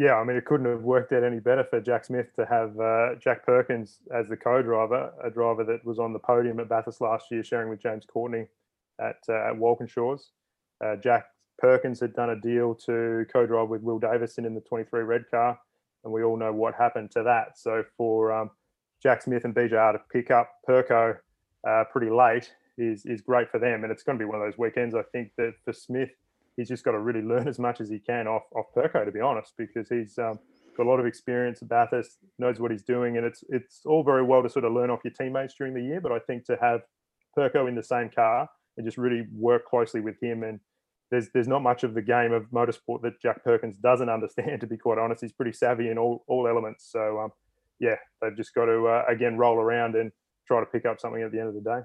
Yeah, 0.00 0.14
I 0.14 0.24
mean, 0.24 0.38
it 0.38 0.46
couldn't 0.46 0.64
have 0.64 0.80
worked 0.80 1.12
out 1.12 1.24
any 1.24 1.40
better 1.40 1.62
for 1.62 1.78
Jack 1.78 2.06
Smith 2.06 2.34
to 2.36 2.46
have 2.46 2.80
uh, 2.80 3.16
Jack 3.16 3.44
Perkins 3.44 3.98
as 4.10 4.28
the 4.30 4.36
co-driver, 4.36 5.12
a 5.22 5.28
driver 5.28 5.62
that 5.64 5.84
was 5.84 5.98
on 5.98 6.14
the 6.14 6.18
podium 6.18 6.58
at 6.58 6.70
Bathurst 6.70 7.02
last 7.02 7.26
year, 7.30 7.44
sharing 7.44 7.68
with 7.68 7.82
James 7.82 8.06
Courtney 8.10 8.46
at 8.98 9.18
uh, 9.28 9.50
at 9.50 9.58
Walkinshaws. 9.58 10.30
Uh, 10.82 10.96
Jack 10.96 11.26
Perkins 11.58 12.00
had 12.00 12.14
done 12.14 12.30
a 12.30 12.40
deal 12.40 12.74
to 12.86 13.26
co-drive 13.30 13.68
with 13.68 13.82
Will 13.82 13.98
Davison 13.98 14.46
in 14.46 14.54
the 14.54 14.62
23 14.62 15.02
red 15.02 15.24
car, 15.30 15.60
and 16.02 16.10
we 16.10 16.22
all 16.22 16.38
know 16.38 16.50
what 16.50 16.72
happened 16.74 17.10
to 17.10 17.22
that. 17.24 17.58
So 17.58 17.84
for 17.98 18.32
um, 18.32 18.52
Jack 19.02 19.20
Smith 19.20 19.44
and 19.44 19.54
BJR 19.54 19.92
to 19.92 20.00
pick 20.10 20.30
up 20.30 20.50
Perko 20.66 21.18
uh, 21.68 21.84
pretty 21.92 22.10
late 22.10 22.50
is 22.78 23.04
is 23.04 23.20
great 23.20 23.50
for 23.50 23.58
them. 23.58 23.84
And 23.84 23.92
it's 23.92 24.02
going 24.02 24.18
to 24.18 24.24
be 24.24 24.26
one 24.26 24.40
of 24.40 24.46
those 24.46 24.56
weekends. 24.56 24.94
I 24.94 25.02
think 25.12 25.32
that 25.36 25.52
for 25.62 25.74
Smith, 25.74 26.08
he's 26.56 26.68
just 26.68 26.84
got 26.84 26.92
to 26.92 27.00
really 27.00 27.22
learn 27.22 27.48
as 27.48 27.58
much 27.58 27.80
as 27.80 27.88
he 27.88 27.98
can 27.98 28.26
off 28.26 28.44
off 28.54 28.66
Perko, 28.76 29.04
to 29.04 29.12
be 29.12 29.20
honest, 29.20 29.54
because 29.56 29.88
he's 29.88 30.18
um, 30.18 30.38
got 30.76 30.86
a 30.86 30.88
lot 30.88 31.00
of 31.00 31.06
experience 31.06 31.62
at 31.62 31.68
Bathurst, 31.68 32.18
knows 32.38 32.60
what 32.60 32.70
he's 32.70 32.84
doing, 32.84 33.16
and 33.16 33.26
it's 33.26 33.44
it's 33.48 33.80
all 33.84 34.02
very 34.02 34.22
well 34.22 34.42
to 34.42 34.48
sort 34.48 34.64
of 34.64 34.72
learn 34.72 34.90
off 34.90 35.00
your 35.04 35.12
teammates 35.12 35.54
during 35.56 35.74
the 35.74 35.82
year. 35.82 36.00
But 36.00 36.12
I 36.12 36.18
think 36.20 36.44
to 36.46 36.58
have 36.60 36.82
Perko 37.36 37.68
in 37.68 37.74
the 37.74 37.82
same 37.82 38.10
car 38.10 38.48
and 38.76 38.86
just 38.86 38.98
really 38.98 39.26
work 39.34 39.66
closely 39.66 40.00
with 40.00 40.16
him 40.22 40.42
and 40.42 40.60
there's 41.10 41.28
there's 41.34 41.48
not 41.48 41.62
much 41.62 41.82
of 41.82 41.94
the 41.94 42.02
game 42.02 42.32
of 42.32 42.44
motorsport 42.50 43.02
that 43.02 43.20
Jack 43.20 43.44
Perkins 43.44 43.76
doesn't 43.76 44.08
understand. 44.08 44.60
To 44.60 44.66
be 44.66 44.76
quite 44.76 44.98
honest, 44.98 45.20
he's 45.20 45.32
pretty 45.32 45.52
savvy 45.52 45.88
in 45.88 45.98
all 45.98 46.24
all 46.26 46.46
elements. 46.46 46.88
So 46.90 47.20
um, 47.20 47.30
yeah, 47.78 47.96
they've 48.22 48.36
just 48.36 48.54
got 48.54 48.66
to 48.66 48.86
uh, 48.86 49.04
again 49.08 49.36
roll 49.36 49.56
around 49.56 49.96
and 49.96 50.12
try 50.46 50.60
to 50.60 50.66
pick 50.66 50.86
up 50.86 51.00
something 51.00 51.22
at 51.22 51.32
the 51.32 51.38
end 51.38 51.48
of 51.48 51.54
the 51.54 51.60
day. 51.60 51.80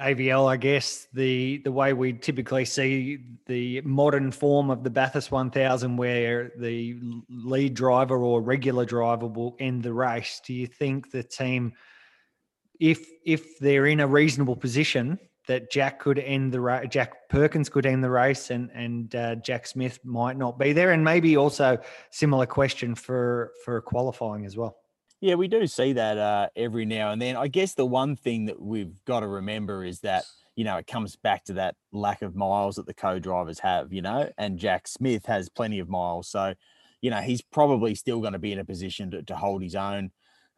AVL, 0.00 0.48
I 0.48 0.56
guess 0.56 1.08
the 1.12 1.58
the 1.58 1.72
way 1.72 1.92
we 1.92 2.12
typically 2.12 2.64
see 2.64 3.18
the 3.46 3.80
modern 3.80 4.30
form 4.30 4.70
of 4.70 4.84
the 4.84 4.90
Bathurst 4.90 5.32
1000, 5.32 5.96
where 5.96 6.52
the 6.56 6.96
lead 7.28 7.74
driver 7.74 8.16
or 8.16 8.40
regular 8.40 8.84
driver 8.84 9.26
will 9.26 9.56
end 9.58 9.82
the 9.82 9.92
race. 9.92 10.40
Do 10.44 10.54
you 10.54 10.66
think 10.66 11.10
the 11.10 11.22
team, 11.24 11.72
if 12.78 13.04
if 13.24 13.58
they're 13.58 13.86
in 13.86 14.00
a 14.00 14.06
reasonable 14.06 14.56
position, 14.56 15.18
that 15.48 15.72
Jack 15.72 15.98
could 15.98 16.20
end 16.20 16.52
the 16.52 16.60
race, 16.60 16.86
Jack 16.90 17.28
Perkins 17.28 17.68
could 17.68 17.84
end 17.84 18.04
the 18.04 18.10
race, 18.10 18.50
and 18.50 18.70
and 18.72 19.14
uh, 19.16 19.34
Jack 19.36 19.66
Smith 19.66 19.98
might 20.04 20.36
not 20.36 20.58
be 20.58 20.72
there, 20.72 20.92
and 20.92 21.02
maybe 21.02 21.36
also 21.36 21.76
similar 22.10 22.46
question 22.46 22.94
for 22.94 23.52
for 23.64 23.80
qualifying 23.80 24.46
as 24.46 24.56
well. 24.56 24.76
Yeah, 25.20 25.34
we 25.34 25.48
do 25.48 25.66
see 25.66 25.94
that 25.94 26.16
uh, 26.16 26.48
every 26.54 26.84
now 26.84 27.10
and 27.10 27.20
then. 27.20 27.36
I 27.36 27.48
guess 27.48 27.74
the 27.74 27.86
one 27.86 28.14
thing 28.14 28.46
that 28.46 28.60
we've 28.60 29.04
got 29.04 29.20
to 29.20 29.26
remember 29.26 29.84
is 29.84 30.00
that, 30.00 30.24
you 30.54 30.64
know, 30.64 30.76
it 30.76 30.86
comes 30.86 31.16
back 31.16 31.44
to 31.46 31.54
that 31.54 31.74
lack 31.92 32.22
of 32.22 32.36
miles 32.36 32.76
that 32.76 32.86
the 32.86 32.94
co 32.94 33.18
drivers 33.18 33.58
have, 33.60 33.92
you 33.92 34.00
know, 34.00 34.30
and 34.38 34.58
Jack 34.58 34.86
Smith 34.86 35.26
has 35.26 35.48
plenty 35.48 35.80
of 35.80 35.88
miles. 35.88 36.28
So, 36.28 36.54
you 37.02 37.10
know, 37.10 37.20
he's 37.20 37.42
probably 37.42 37.96
still 37.96 38.20
going 38.20 38.32
to 38.32 38.38
be 38.38 38.52
in 38.52 38.60
a 38.60 38.64
position 38.64 39.10
to, 39.10 39.22
to 39.24 39.36
hold 39.36 39.62
his 39.62 39.74
own. 39.74 40.10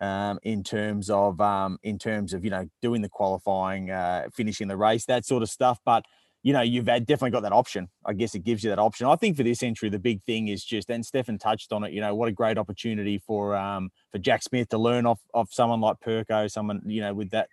Um, 0.03 0.39
in 0.45 0.63
terms 0.65 1.11
of 1.11 1.43
um, 1.43 1.79
in 1.83 1.99
terms 1.99 2.33
of 2.33 2.43
you 2.43 2.49
know 2.49 2.67
doing 2.81 3.03
the 3.03 3.11
qualifying, 3.11 3.91
uh, 3.91 4.29
finishing 4.33 4.67
the 4.67 4.77
race, 4.79 5.05
that 5.05 5.27
sort 5.27 5.43
of 5.43 5.51
stuff. 5.51 5.79
But 5.85 6.07
you 6.43 6.53
know, 6.53 6.63
you've 6.63 6.87
had, 6.87 7.07
definitely 7.07 7.33
got 7.33 7.43
that 7.43 7.53
option. 7.53 7.89
I 8.05 8.15
guess 8.15 8.35
it 8.35 8.45
gives 8.45 8.65
you 8.65 8.71
that 8.71 8.79
option. 8.79 9.07
I 9.07 9.17
think 9.17 9.37
for 9.37 9.43
this 9.43 9.63
entry, 9.63 9.91
the 9.91 9.99
big 9.99 10.23
thing 10.25 10.49
is 10.49 10.65
just, 10.65 10.89
and 10.91 11.05
Stefan 11.05 11.39
touched 11.39 11.73
on 11.73 11.85
it. 11.85 11.93
You 11.93 12.01
know, 12.01 12.15
what 12.15 12.29
a 12.29 12.33
great 12.33 12.57
opportunity 12.57 13.19
for 13.19 13.57
um 13.57 13.91
for 14.11 14.19
Jack 14.19 14.43
Smith 14.43 14.69
to 14.71 14.79
learn 14.79 15.07
off 15.07 15.21
of 15.35 15.49
someone 15.51 15.81
like 15.81 15.97
Perko, 16.05 16.51
someone 16.51 16.83
you 16.87 17.01
know 17.01 17.13
with 17.13 17.31
that 17.31 17.49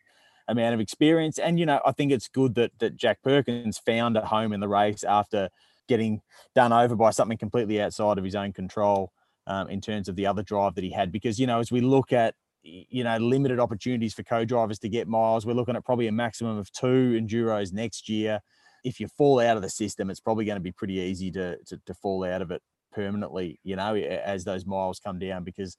amount 0.47 0.73
of 0.73 0.79
experience. 0.79 1.37
And 1.37 1.59
you 1.59 1.65
know, 1.65 1.81
I 1.85 1.91
think 1.91 2.11
it's 2.11 2.29
good 2.29 2.55
that 2.55 2.71
that 2.79 2.95
Jack 2.95 3.21
Perkins 3.23 3.77
found 3.77 4.15
a 4.15 4.25
home 4.25 4.53
in 4.53 4.61
the 4.61 4.69
race 4.69 5.03
after 5.03 5.49
getting 5.87 6.21
done 6.55 6.71
over 6.71 6.95
by 6.95 7.11
something 7.11 7.37
completely 7.37 7.81
outside 7.81 8.17
of 8.17 8.23
his 8.23 8.35
own 8.35 8.53
control 8.53 9.11
um, 9.47 9.69
in 9.69 9.79
terms 9.81 10.09
of 10.09 10.15
the 10.15 10.25
other 10.25 10.43
drive 10.43 10.75
that 10.75 10.83
he 10.83 10.91
had. 10.91 11.11
Because 11.11 11.39
you 11.39 11.47
know, 11.47 11.59
as 11.59 11.71
we 11.71 11.81
look 11.81 12.13
at 12.13 12.35
you 12.63 13.03
know 13.03 13.17
limited 13.17 13.59
opportunities 13.59 14.13
for 14.13 14.23
co-drivers 14.23 14.79
to 14.79 14.87
get 14.87 15.09
miles, 15.09 15.45
we're 15.45 15.53
looking 15.53 15.75
at 15.75 15.83
probably 15.83 16.07
a 16.07 16.11
maximum 16.13 16.57
of 16.57 16.71
two 16.71 17.19
enduros 17.19 17.73
next 17.73 18.07
year 18.07 18.39
if 18.87 19.01
you 19.01 19.07
fall 19.09 19.41
out 19.41 19.57
of 19.57 19.61
the 19.61 19.69
system, 19.69 20.09
it's 20.09 20.21
probably 20.21 20.45
going 20.45 20.55
to 20.55 20.61
be 20.61 20.71
pretty 20.71 20.95
easy 20.95 21.29
to, 21.31 21.57
to, 21.65 21.77
to 21.85 21.93
fall 21.93 22.23
out 22.23 22.41
of 22.41 22.51
it 22.51 22.61
permanently, 22.93 23.59
you 23.63 23.75
know, 23.75 23.95
as 23.95 24.45
those 24.45 24.65
miles 24.65 24.99
come 24.99 25.19
down 25.19 25.43
because 25.43 25.77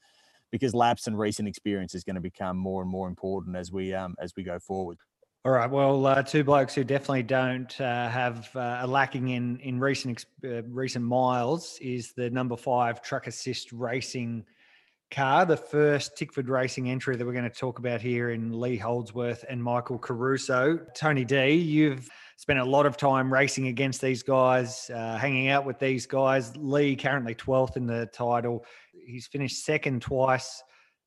because 0.50 0.74
laps 0.74 1.06
and 1.06 1.18
recent 1.18 1.46
experience 1.48 1.94
is 1.94 2.04
going 2.04 2.14
to 2.16 2.22
become 2.22 2.56
more 2.56 2.80
and 2.80 2.90
more 2.90 3.08
important 3.08 3.56
as 3.56 3.72
we 3.72 3.94
um 3.94 4.14
as 4.20 4.34
we 4.36 4.42
go 4.42 4.58
forward. 4.58 4.98
All 5.44 5.52
right. 5.52 5.70
Well, 5.70 6.04
uh, 6.04 6.22
two 6.22 6.44
blokes 6.44 6.74
who 6.74 6.84
definitely 6.84 7.22
don't 7.22 7.80
uh, 7.80 8.08
have 8.08 8.54
uh, 8.54 8.80
a 8.82 8.86
lacking 8.86 9.28
in 9.28 9.58
in 9.60 9.80
recent 9.80 10.26
uh, 10.44 10.62
recent 10.64 11.04
miles 11.04 11.78
is 11.80 12.12
the 12.12 12.28
number 12.28 12.56
five 12.56 13.00
truck 13.02 13.26
assist 13.26 13.72
racing 13.72 14.44
car, 15.10 15.46
the 15.46 15.56
first 15.56 16.16
Tickford 16.16 16.48
Racing 16.48 16.90
entry 16.90 17.16
that 17.16 17.24
we're 17.24 17.32
going 17.32 17.50
to 17.50 17.50
talk 17.50 17.78
about 17.78 18.00
here 18.00 18.30
in 18.30 18.60
Lee 18.60 18.76
Holdsworth 18.76 19.44
and 19.48 19.62
Michael 19.62 19.98
Caruso. 19.98 20.78
Tony 20.94 21.24
D, 21.24 21.52
you've 21.52 22.08
spent 22.38 22.60
a 22.60 22.64
lot 22.64 22.86
of 22.86 22.96
time 22.96 23.32
racing 23.32 23.66
against 23.66 24.00
these 24.00 24.22
guys, 24.22 24.88
uh, 24.94 25.18
hanging 25.18 25.48
out 25.48 25.66
with 25.66 25.80
these 25.80 26.06
guys. 26.06 26.56
Lee 26.56 26.94
currently 26.94 27.34
12th 27.34 27.76
in 27.76 27.84
the 27.84 28.06
title. 28.12 28.64
He's 28.92 29.26
finished 29.26 29.64
second 29.64 30.02
twice 30.02 30.62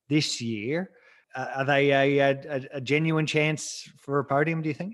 this 0.09 0.41
year. 0.41 0.91
Uh, 1.33 1.47
are 1.55 1.65
they 1.65 1.91
a, 1.91 2.19
a, 2.19 2.61
a, 2.73 2.81
genuine 2.81 3.25
chance 3.25 3.89
for 3.97 4.19
a 4.19 4.25
podium, 4.25 4.61
do 4.61 4.67
you 4.67 4.75
think? 4.75 4.93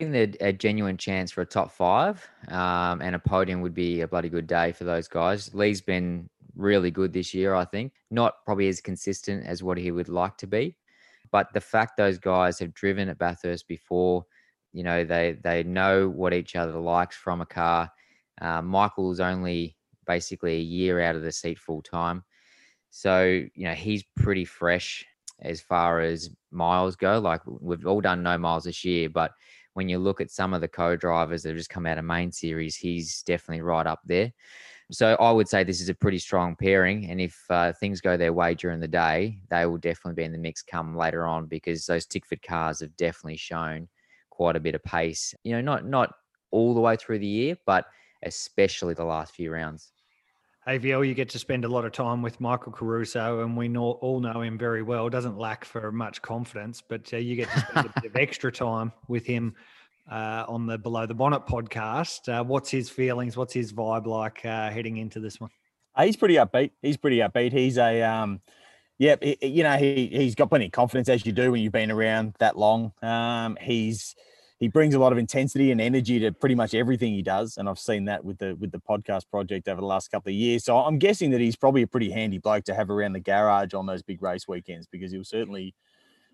I 0.00 0.04
think 0.04 0.12
they're 0.38 0.48
a 0.48 0.52
genuine 0.54 0.96
chance 0.96 1.30
for 1.30 1.42
a 1.42 1.46
top 1.46 1.70
five, 1.70 2.26
um, 2.48 3.02
and 3.02 3.14
a 3.14 3.18
podium 3.18 3.60
would 3.60 3.74
be 3.74 4.00
a 4.00 4.08
bloody 4.08 4.30
good 4.30 4.46
day 4.46 4.72
for 4.72 4.84
those 4.84 5.08
guys. 5.08 5.54
Lee's 5.54 5.82
been 5.82 6.30
really 6.54 6.90
good 6.90 7.12
this 7.12 7.34
year, 7.34 7.54
I 7.54 7.66
think. 7.66 7.92
Not 8.10 8.42
probably 8.46 8.68
as 8.68 8.80
consistent 8.80 9.46
as 9.46 9.62
what 9.62 9.76
he 9.76 9.90
would 9.90 10.08
like 10.08 10.38
to 10.38 10.46
be, 10.46 10.74
but 11.30 11.52
the 11.52 11.60
fact 11.60 11.98
those 11.98 12.18
guys 12.18 12.58
have 12.60 12.72
driven 12.72 13.10
at 13.10 13.18
Bathurst 13.18 13.68
before, 13.68 14.24
you 14.76 14.82
know, 14.82 15.04
they 15.04 15.38
they 15.42 15.62
know 15.62 16.06
what 16.06 16.34
each 16.34 16.54
other 16.54 16.78
likes 16.78 17.16
from 17.16 17.40
a 17.40 17.46
car. 17.46 17.90
Uh, 18.42 18.60
Michael's 18.60 19.20
only 19.20 19.74
basically 20.06 20.56
a 20.56 20.60
year 20.60 21.00
out 21.00 21.16
of 21.16 21.22
the 21.22 21.32
seat 21.32 21.58
full 21.58 21.80
time, 21.80 22.22
so 22.90 23.24
you 23.24 23.64
know 23.64 23.72
he's 23.72 24.04
pretty 24.16 24.44
fresh 24.44 25.02
as 25.40 25.62
far 25.62 26.02
as 26.02 26.28
miles 26.50 26.94
go. 26.94 27.18
Like 27.18 27.40
we've 27.46 27.86
all 27.86 28.02
done 28.02 28.22
no 28.22 28.36
miles 28.36 28.64
this 28.64 28.84
year, 28.84 29.08
but 29.08 29.32
when 29.72 29.88
you 29.88 29.98
look 29.98 30.20
at 30.20 30.30
some 30.30 30.52
of 30.52 30.60
the 30.60 30.68
co-drivers 30.68 31.42
that 31.42 31.50
have 31.50 31.58
just 31.58 31.70
come 31.70 31.86
out 31.86 31.96
of 31.96 32.04
main 32.04 32.30
series, 32.30 32.76
he's 32.76 33.22
definitely 33.22 33.62
right 33.62 33.86
up 33.86 34.00
there. 34.04 34.30
So 34.92 35.14
I 35.14 35.30
would 35.30 35.48
say 35.48 35.64
this 35.64 35.80
is 35.80 35.88
a 35.88 35.94
pretty 35.94 36.18
strong 36.18 36.54
pairing, 36.54 37.10
and 37.10 37.18
if 37.18 37.42
uh, 37.48 37.72
things 37.72 38.02
go 38.02 38.18
their 38.18 38.34
way 38.34 38.54
during 38.54 38.80
the 38.80 38.88
day, 38.88 39.38
they 39.48 39.64
will 39.64 39.78
definitely 39.78 40.20
be 40.20 40.24
in 40.24 40.32
the 40.32 40.38
mix 40.38 40.60
come 40.60 40.94
later 40.94 41.24
on 41.24 41.46
because 41.46 41.86
those 41.86 42.04
Tickford 42.04 42.42
cars 42.42 42.80
have 42.80 42.94
definitely 42.98 43.38
shown 43.38 43.88
quite 44.36 44.54
a 44.54 44.60
bit 44.60 44.74
of 44.74 44.84
pace. 44.84 45.34
You 45.44 45.52
know, 45.52 45.62
not 45.62 45.86
not 45.86 46.14
all 46.50 46.74
the 46.74 46.80
way 46.80 46.96
through 46.96 47.18
the 47.18 47.26
year, 47.26 47.56
but 47.66 47.86
especially 48.22 48.94
the 48.94 49.04
last 49.04 49.34
few 49.34 49.50
rounds. 49.50 49.92
AVL, 50.68 51.06
you 51.06 51.14
get 51.14 51.28
to 51.30 51.38
spend 51.38 51.64
a 51.64 51.68
lot 51.68 51.84
of 51.84 51.92
time 51.92 52.22
with 52.22 52.40
Michael 52.40 52.72
Caruso, 52.72 53.40
and 53.42 53.56
we 53.56 53.68
know, 53.68 53.92
all 54.02 54.18
know 54.18 54.42
him 54.42 54.58
very 54.58 54.82
well. 54.82 55.08
Doesn't 55.08 55.38
lack 55.38 55.64
for 55.64 55.92
much 55.92 56.20
confidence, 56.22 56.82
but 56.86 57.08
uh, 57.12 57.18
you 57.18 57.36
get 57.36 57.48
to 57.50 57.60
spend 57.60 57.86
a 57.86 58.00
bit 58.00 58.10
of 58.10 58.16
extra 58.16 58.50
time 58.50 58.92
with 59.06 59.24
him 59.24 59.54
uh, 60.10 60.44
on 60.48 60.66
the 60.66 60.76
Below 60.76 61.06
the 61.06 61.14
Bonnet 61.14 61.46
podcast. 61.46 62.28
Uh, 62.28 62.42
what's 62.42 62.68
his 62.68 62.90
feelings? 62.90 63.36
What's 63.36 63.54
his 63.54 63.72
vibe 63.72 64.06
like 64.06 64.44
uh, 64.44 64.70
heading 64.70 64.96
into 64.96 65.20
this 65.20 65.40
one? 65.40 65.50
Uh, 65.94 66.04
he's 66.04 66.16
pretty 66.16 66.34
upbeat. 66.34 66.72
He's 66.82 66.96
pretty 66.96 67.18
upbeat. 67.18 67.52
He's 67.52 67.78
a, 67.78 68.02
um, 68.02 68.40
yeah, 68.98 69.16
you 69.42 69.62
know, 69.62 69.76
he 69.76 70.08
he's 70.12 70.34
got 70.34 70.48
plenty 70.48 70.66
of 70.66 70.72
confidence 70.72 71.08
as 71.08 71.26
you 71.26 71.32
do 71.32 71.52
when 71.52 71.60
you've 71.60 71.72
been 71.72 71.90
around 71.90 72.34
that 72.38 72.58
long. 72.58 72.92
Um, 73.02 73.56
he's 73.60 74.14
he 74.58 74.68
brings 74.68 74.94
a 74.94 74.98
lot 74.98 75.12
of 75.12 75.18
intensity 75.18 75.70
and 75.70 75.80
energy 75.82 76.18
to 76.20 76.32
pretty 76.32 76.54
much 76.54 76.74
everything 76.74 77.12
he 77.12 77.20
does, 77.20 77.58
and 77.58 77.68
I've 77.68 77.78
seen 77.78 78.06
that 78.06 78.24
with 78.24 78.38
the 78.38 78.56
with 78.56 78.72
the 78.72 78.80
podcast 78.80 79.28
project 79.30 79.68
over 79.68 79.80
the 79.80 79.86
last 79.86 80.10
couple 80.10 80.30
of 80.30 80.34
years. 80.34 80.64
So 80.64 80.78
I'm 80.78 80.98
guessing 80.98 81.30
that 81.32 81.40
he's 81.40 81.56
probably 81.56 81.82
a 81.82 81.86
pretty 81.86 82.10
handy 82.10 82.38
bloke 82.38 82.64
to 82.64 82.74
have 82.74 82.88
around 82.88 83.12
the 83.12 83.20
garage 83.20 83.74
on 83.74 83.84
those 83.84 84.02
big 84.02 84.22
race 84.22 84.48
weekends 84.48 84.86
because 84.86 85.12
he'll 85.12 85.24
certainly 85.24 85.74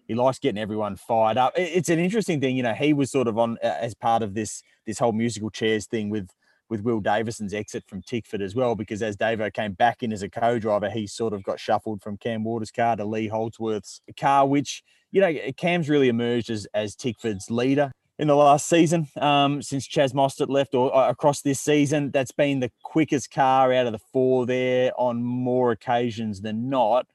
he 0.06 0.14
likes 0.14 0.38
getting 0.38 0.60
everyone 0.60 0.96
fired 0.96 1.38
up. 1.38 1.54
It's 1.56 1.88
an 1.88 1.98
interesting 1.98 2.40
thing, 2.40 2.56
you 2.56 2.62
know. 2.62 2.74
He 2.74 2.92
was 2.92 3.10
sort 3.10 3.26
of 3.26 3.38
on 3.38 3.58
as 3.62 3.94
part 3.94 4.22
of 4.22 4.34
this 4.34 4.62
this 4.86 5.00
whole 5.00 5.12
musical 5.12 5.50
chairs 5.50 5.86
thing 5.86 6.10
with 6.10 6.28
with 6.72 6.80
Will 6.80 7.00
Davison's 7.00 7.52
exit 7.52 7.84
from 7.86 8.00
Tickford 8.00 8.40
as 8.40 8.54
well, 8.54 8.74
because 8.74 9.02
as 9.02 9.14
Davo 9.14 9.52
came 9.52 9.74
back 9.74 10.02
in 10.02 10.10
as 10.10 10.22
a 10.22 10.30
co-driver, 10.30 10.88
he 10.88 11.06
sort 11.06 11.34
of 11.34 11.42
got 11.42 11.60
shuffled 11.60 12.02
from 12.02 12.16
Cam 12.16 12.44
Waters' 12.44 12.70
car 12.70 12.96
to 12.96 13.04
Lee 13.04 13.28
Holdsworth's 13.28 14.00
car, 14.18 14.48
which 14.48 14.82
you 15.10 15.20
know 15.20 15.34
Cam's 15.58 15.90
really 15.90 16.08
emerged 16.08 16.48
as 16.48 16.66
as 16.72 16.96
Tickford's 16.96 17.50
leader 17.50 17.92
in 18.18 18.26
the 18.26 18.34
last 18.34 18.68
season 18.68 19.06
um, 19.16 19.60
since 19.60 19.86
Chaz 19.86 20.14
Mostert 20.14 20.48
left 20.48 20.74
or 20.74 20.96
uh, 20.96 21.10
across 21.10 21.42
this 21.42 21.60
season. 21.60 22.10
That's 22.10 22.32
been 22.32 22.60
the 22.60 22.72
quickest 22.82 23.30
car 23.30 23.70
out 23.70 23.84
of 23.84 23.92
the 23.92 24.00
four 24.10 24.46
there 24.46 24.92
on 24.98 25.22
more 25.22 25.72
occasions 25.72 26.40
than 26.40 26.70
not. 26.70 27.06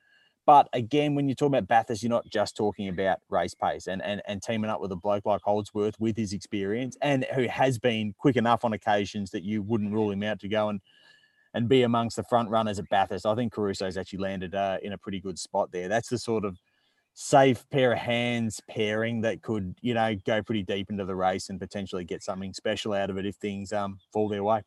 But 0.47 0.69
again, 0.71 1.13
when 1.13 1.27
you're 1.27 1.35
talking 1.35 1.55
about 1.55 1.67
Bathurst, 1.67 2.01
you're 2.01 2.09
not 2.09 2.25
just 2.25 2.55
talking 2.55 2.87
about 2.87 3.19
race 3.29 3.53
pace 3.53 3.87
and, 3.87 4.01
and, 4.01 4.21
and 4.25 4.41
teaming 4.41 4.71
up 4.71 4.79
with 4.79 4.93
a 4.93 4.95
bloke 4.95 5.25
like 5.25 5.41
Holdsworth 5.43 5.99
with 5.99 6.15
his 6.15 6.31
experience 6.31 6.97
and 7.01 7.25
who 7.35 7.47
has 7.49 7.77
been 7.77 8.15
quick 8.17 8.37
enough 8.37 8.63
on 8.63 8.71
occasions 8.71 9.29
that 9.31 9.43
you 9.43 9.61
wouldn't 9.61 9.93
rule 9.93 10.09
him 10.09 10.23
out 10.23 10.39
to 10.39 10.47
go 10.47 10.69
and 10.69 10.79
and 11.53 11.67
be 11.67 11.83
amongst 11.83 12.15
the 12.15 12.23
front 12.23 12.49
runners 12.49 12.77
at 12.77 12.87
Bathurst. 12.89 13.25
I 13.25 13.33
think 13.33 13.53
Caruso's 13.53 13.97
actually 13.97 14.19
landed 14.19 14.53
uh, 14.53 14.77
in 14.83 14.93
a 14.93 14.97
pretty 14.97 15.19
good 15.19 15.39
spot 15.39 15.71
there. 15.71 15.87
That's 15.87 16.09
the 16.09 16.17
sort 16.17 16.45
of 16.45 16.57
safe 17.13 17.67
pair 17.71 17.93
of 17.93 17.97
hands 17.97 18.61
pairing 18.69 19.21
that 19.21 19.41
could, 19.41 19.75
you 19.81 19.95
know, 19.95 20.15
go 20.25 20.43
pretty 20.43 20.61
deep 20.63 20.89
into 20.91 21.03
the 21.03 21.15
race 21.15 21.49
and 21.49 21.59
potentially 21.59 22.03
get 22.03 22.21
something 22.21 22.53
special 22.53 22.93
out 22.93 23.09
of 23.09 23.17
it 23.17 23.25
if 23.25 23.35
things 23.37 23.73
um, 23.73 23.97
fall 24.13 24.29
their 24.29 24.43
way. 24.43 24.61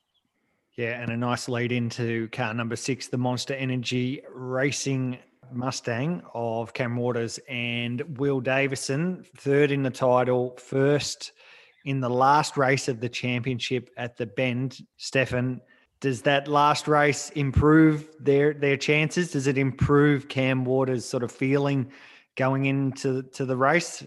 Yeah, 0.76 1.00
and 1.00 1.12
a 1.12 1.16
nice 1.16 1.48
lead 1.48 1.70
into 1.70 2.28
car 2.28 2.54
number 2.54 2.76
six, 2.76 3.06
the 3.06 3.18
Monster 3.18 3.54
Energy 3.54 4.22
Racing 4.34 5.18
Mustang 5.52 6.22
of 6.34 6.72
Cam 6.72 6.96
Waters 6.96 7.38
and 7.48 8.18
Will 8.18 8.40
Davison, 8.40 9.24
third 9.36 9.70
in 9.70 9.82
the 9.82 9.90
title, 9.90 10.56
first 10.58 11.32
in 11.84 12.00
the 12.00 12.10
last 12.10 12.56
race 12.56 12.88
of 12.88 13.00
the 13.00 13.08
championship 13.08 13.90
at 13.96 14.16
the 14.16 14.26
Bend. 14.26 14.78
Stefan, 14.96 15.60
does 16.00 16.22
that 16.22 16.48
last 16.48 16.88
race 16.88 17.30
improve 17.30 18.08
their 18.18 18.54
their 18.54 18.76
chances? 18.76 19.32
Does 19.32 19.46
it 19.46 19.58
improve 19.58 20.28
Cam 20.28 20.64
Waters' 20.64 21.04
sort 21.04 21.22
of 21.22 21.30
feeling 21.30 21.92
going 22.36 22.66
into 22.66 23.22
to 23.22 23.44
the 23.44 23.56
race? 23.56 24.04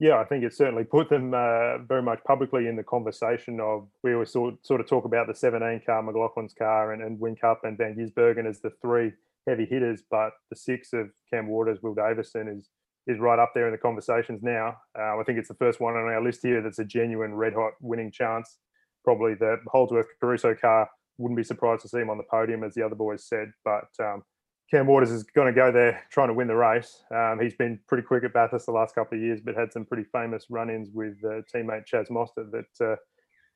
Yeah, 0.00 0.18
I 0.18 0.24
think 0.24 0.44
it 0.44 0.52
certainly 0.52 0.84
put 0.84 1.08
them 1.08 1.32
uh, 1.32 1.78
very 1.78 2.02
much 2.02 2.18
publicly 2.24 2.66
in 2.66 2.76
the 2.76 2.82
conversation 2.82 3.60
of 3.60 3.86
we 4.02 4.12
always 4.12 4.30
sort, 4.30 4.54
sort 4.66 4.80
of 4.80 4.88
talk 4.88 5.04
about 5.04 5.28
the 5.28 5.34
17 5.34 5.82
car, 5.86 6.02
McLaughlin's 6.02 6.52
car, 6.52 6.92
and, 6.92 7.02
and 7.02 7.18
Whincup 7.18 7.58
and 7.62 7.78
Van 7.78 7.94
Gisbergen 7.94 8.46
as 8.46 8.60
the 8.60 8.70
three 8.82 9.12
heavy 9.46 9.66
hitters, 9.66 10.02
but 10.10 10.32
the 10.50 10.56
six 10.56 10.92
of 10.92 11.10
Cam 11.32 11.48
Waters, 11.48 11.78
Will 11.82 11.94
Davison 11.94 12.48
is 12.48 12.68
is 13.06 13.18
right 13.18 13.38
up 13.38 13.52
there 13.54 13.66
in 13.66 13.72
the 13.72 13.78
conversations 13.78 14.42
now. 14.42 14.76
Uh, 14.98 15.18
I 15.18 15.22
think 15.26 15.38
it's 15.38 15.48
the 15.48 15.54
first 15.54 15.78
one 15.78 15.94
on 15.94 16.08
our 16.08 16.22
list 16.22 16.40
here 16.42 16.62
that's 16.62 16.78
a 16.78 16.84
genuine 16.84 17.34
red 17.34 17.52
hot 17.52 17.72
winning 17.80 18.10
chance. 18.10 18.56
Probably 19.04 19.34
the 19.34 19.58
Holdsworth 19.66 20.06
Caruso 20.20 20.54
car 20.54 20.88
wouldn't 21.18 21.36
be 21.36 21.44
surprised 21.44 21.82
to 21.82 21.88
see 21.88 21.98
him 21.98 22.08
on 22.08 22.16
the 22.16 22.24
podium, 22.30 22.64
as 22.64 22.74
the 22.74 22.82
other 22.82 22.94
boys 22.94 23.24
said, 23.24 23.52
but 23.62 23.88
um, 24.00 24.22
Cam 24.70 24.86
Waters 24.86 25.10
is 25.10 25.22
going 25.22 25.46
to 25.46 25.52
go 25.52 25.70
there 25.70 26.02
trying 26.10 26.28
to 26.28 26.34
win 26.34 26.48
the 26.48 26.56
race. 26.56 27.02
Um, 27.14 27.38
he's 27.40 27.54
been 27.54 27.78
pretty 27.86 28.02
quick 28.02 28.24
at 28.24 28.32
Bathurst 28.32 28.66
the 28.66 28.72
last 28.72 28.94
couple 28.94 29.18
of 29.18 29.22
years, 29.22 29.40
but 29.40 29.54
had 29.54 29.72
some 29.72 29.84
pretty 29.84 30.04
famous 30.04 30.46
run-ins 30.48 30.88
with 30.92 31.16
uh, 31.24 31.42
teammate 31.54 31.84
Chaz 31.86 32.08
Mostert 32.10 32.50
that 32.50 32.84
uh, 32.84 32.96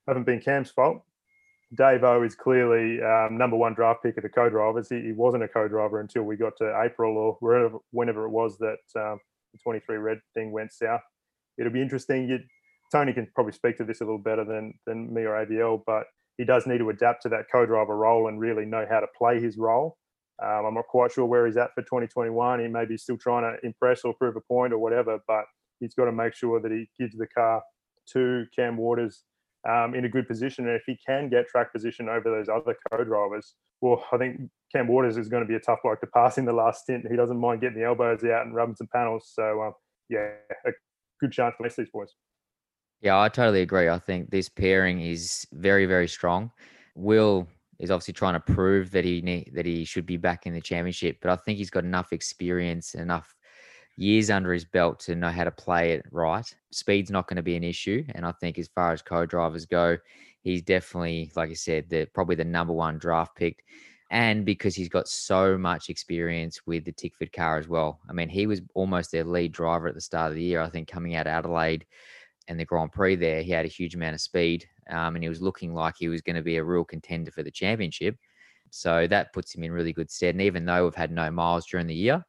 haven't 0.07 0.27
been 0.27 0.40
Cam's 0.40 0.70
fault. 0.70 1.03
Davo 1.74 2.26
is 2.26 2.35
clearly 2.35 3.02
um, 3.02 3.37
number 3.37 3.57
one 3.57 3.74
draft 3.74 4.02
pick 4.02 4.16
of 4.16 4.22
the 4.22 4.28
co-drivers. 4.28 4.88
He, 4.88 5.02
he, 5.02 5.12
wasn't 5.12 5.42
a 5.42 5.48
co-driver 5.48 6.00
until 6.00 6.22
we 6.22 6.37
got 6.37 6.57
to 6.59 6.83
April 6.83 7.16
or 7.16 7.37
wherever, 7.40 7.78
whenever 7.90 8.24
it 8.24 8.31
was 8.31 8.57
that 8.59 8.78
um, 8.96 9.20
the 9.52 9.59
23 9.62 9.96
red 9.98 10.18
thing 10.35 10.50
went 10.50 10.72
south. 10.72 11.02
It'll 11.59 11.72
be 11.72 11.83
interesting. 11.83 12.28
You, 12.28 12.38
Tony 12.90 13.12
can 13.12 13.28
probably 13.35 13.52
speak 13.52 13.76
to 13.78 13.85
this 13.85 14.00
a 14.00 14.04
little 14.04 14.18
better 14.18 14.44
than 14.44 14.72
than 14.87 15.12
me 15.12 15.22
or 15.22 15.44
AVL, 15.44 15.83
but 15.87 16.04
he 16.38 16.44
does 16.44 16.66
need 16.66 16.78
to 16.78 16.88
adapt 16.88 17.22
to 17.22 17.28
that 17.31 17.46
co-driver 17.52 17.96
role 17.96 18.28
and 18.28 18.40
really 18.40 18.64
know 18.64 18.87
how 18.88 19.00
to 19.00 19.07
play 19.18 19.40
his 19.40 19.59
role. 19.59 19.98
Um, 20.42 20.66
I'm 20.66 20.74
not 20.74 20.87
quite 20.87 21.12
sure 21.12 21.26
where 21.26 21.46
he's 21.46 21.57
at 21.57 21.74
for 21.74 21.83
2021. 21.83 22.61
He 22.61 22.68
may 22.68 22.87
be 22.87 22.96
still 22.96 23.18
trying 23.18 23.42
to 23.42 23.66
impress 23.66 24.04
or 24.04 24.14
prove 24.14 24.37
a 24.37 24.40
point 24.40 24.72
or 24.72 24.78
whatever, 24.78 25.18
but 25.26 25.44
he's 25.81 25.94
got 25.94 26.04
to 26.04 26.12
make 26.12 26.35
sure 26.35 26.61
that 26.61 26.70
he 26.70 26.88
gives 26.98 27.16
the 27.16 27.26
car 27.26 27.62
to 28.12 28.46
Cam 28.54 28.76
Waters 28.76 29.24
um, 29.68 29.94
in 29.94 30.04
a 30.04 30.09
good 30.09 30.26
position. 30.26 30.66
And 30.66 30.76
if 30.76 30.83
he 30.87 30.98
can 31.04 31.28
get 31.28 31.46
track 31.48 31.72
position 31.72 32.09
over 32.09 32.31
those 32.31 32.48
other 32.48 32.76
co-drivers, 32.90 33.54
well, 33.81 34.04
I 34.12 34.16
think 34.16 34.40
Cam 34.72 34.88
Waters 34.88 35.16
is 35.16 35.28
going 35.28 35.42
to 35.42 35.48
be 35.48 35.54
a 35.54 35.61
tough 35.61 35.81
bloke 35.83 36.00
to 36.00 36.07
pass 36.07 36.38
in 36.38 36.44
the 36.44 36.52
last 36.52 36.83
stint. 36.83 37.07
He 37.09 37.16
doesn't 37.16 37.38
mind 37.38 37.61
getting 37.61 37.78
the 37.78 37.87
elbows 37.87 38.24
out 38.24 38.46
and 38.46 38.54
rubbing 38.54 38.76
some 38.76 38.88
panels. 38.92 39.31
So, 39.33 39.62
um, 39.62 39.72
yeah, 40.09 40.31
a 40.66 40.70
good 41.20 41.33
chance 41.33 41.54
for 41.57 41.68
these 41.68 41.90
boys. 41.90 42.14
Yeah, 43.00 43.20
I 43.20 43.28
totally 43.28 43.62
agree. 43.62 43.88
I 43.88 43.98
think 43.98 44.31
this 44.31 44.48
pairing 44.48 45.00
is 45.00 45.46
very, 45.52 45.87
very 45.87 46.09
strong. 46.09 46.50
Will 46.96 47.46
is 47.78 47.92
obviously 47.92 48.14
trying 48.14 48.35
to 48.35 48.40
prove 48.40 48.90
that 48.90 49.04
he 49.04 49.20
need, 49.20 49.52
that 49.54 49.66
he 49.66 49.85
should 49.85 50.04
be 50.04 50.16
back 50.16 50.46
in 50.46 50.52
the 50.52 50.61
championship. 50.61 51.18
But 51.20 51.31
I 51.31 51.37
think 51.37 51.59
he's 51.59 51.70
got 51.70 51.85
enough 51.85 52.12
experience, 52.12 52.94
enough 52.94 53.37
years 53.98 54.30
under 54.30 54.52
his 54.52 54.64
belt 54.64 55.00
to 55.00 55.14
know 55.14 55.30
how 55.30 55.44
to 55.44 55.50
play 55.50 55.92
it 55.92 56.06
right. 56.11 56.54
Speed's 56.70 57.11
not 57.11 57.26
going 57.28 57.37
to 57.37 57.42
be 57.42 57.56
an 57.56 57.64
issue, 57.64 58.04
and 58.14 58.24
I 58.24 58.32
think 58.32 58.58
as 58.58 58.68
far 58.68 58.92
as 58.92 59.02
co-drivers 59.02 59.66
go, 59.66 59.98
he's 60.40 60.62
definitely, 60.62 61.30
like 61.37 61.50
I 61.50 61.54
said, 61.54 61.90
the 61.90 62.06
probably 62.14 62.37
the 62.37 62.44
number 62.44 62.72
one 62.72 62.98
draft 62.98 63.37
pick. 63.37 63.64
And 64.11 64.46
because 64.46 64.74
he's 64.74 64.88
got 64.88 65.06
so 65.06 65.58
much 65.58 65.90
experience 65.90 66.66
with 66.66 66.87
the 66.87 66.92
Tickford 66.92 67.30
car 67.30 67.58
as 67.58 67.68
well. 67.68 68.00
I 68.08 68.14
mean, 68.14 68.30
he 68.30 68.46
was 68.46 68.62
almost 68.74 69.12
their 69.12 69.24
lead 69.24 69.52
driver 69.52 69.87
at 69.87 69.94
the 69.94 70.00
start 70.00 70.30
of 70.30 70.37
the 70.37 70.42
year. 70.42 70.62
I 70.62 70.70
think 70.70 70.88
coming 70.88 71.14
out 71.14 71.26
of 71.26 71.32
Adelaide 71.32 71.84
and 72.46 72.58
the 72.58 72.64
Grand 72.64 72.92
Prix 72.92 73.16
there, 73.16 73.42
he 73.42 73.50
had 73.50 73.66
a 73.66 73.68
huge 73.68 73.94
amount 73.94 74.14
of 74.14 74.22
speed 74.22 74.66
um, 74.88 75.14
and 75.14 75.22
he 75.22 75.28
was 75.28 75.42
looking 75.42 75.74
like 75.74 75.96
he 75.98 76.08
was 76.08 76.22
going 76.22 76.37
to 76.37 76.42
be 76.42 76.56
a 76.56 76.64
real 76.64 76.84
contender 76.84 77.30
for 77.30 77.42
the 77.42 77.50
championship. 77.50 78.16
So 78.70 79.06
that 79.08 79.32
puts 79.34 79.54
him 79.54 79.64
in 79.64 79.72
really 79.72 79.92
good 79.92 80.11
stead. 80.11 80.34
And 80.34 80.42
even 80.42 80.64
though 80.64 80.84
we've 80.84 80.94
had 80.94 81.11
no 81.11 81.30
miles 81.30 81.66
during 81.66 81.87
the 81.87 81.94
year, 81.94 82.24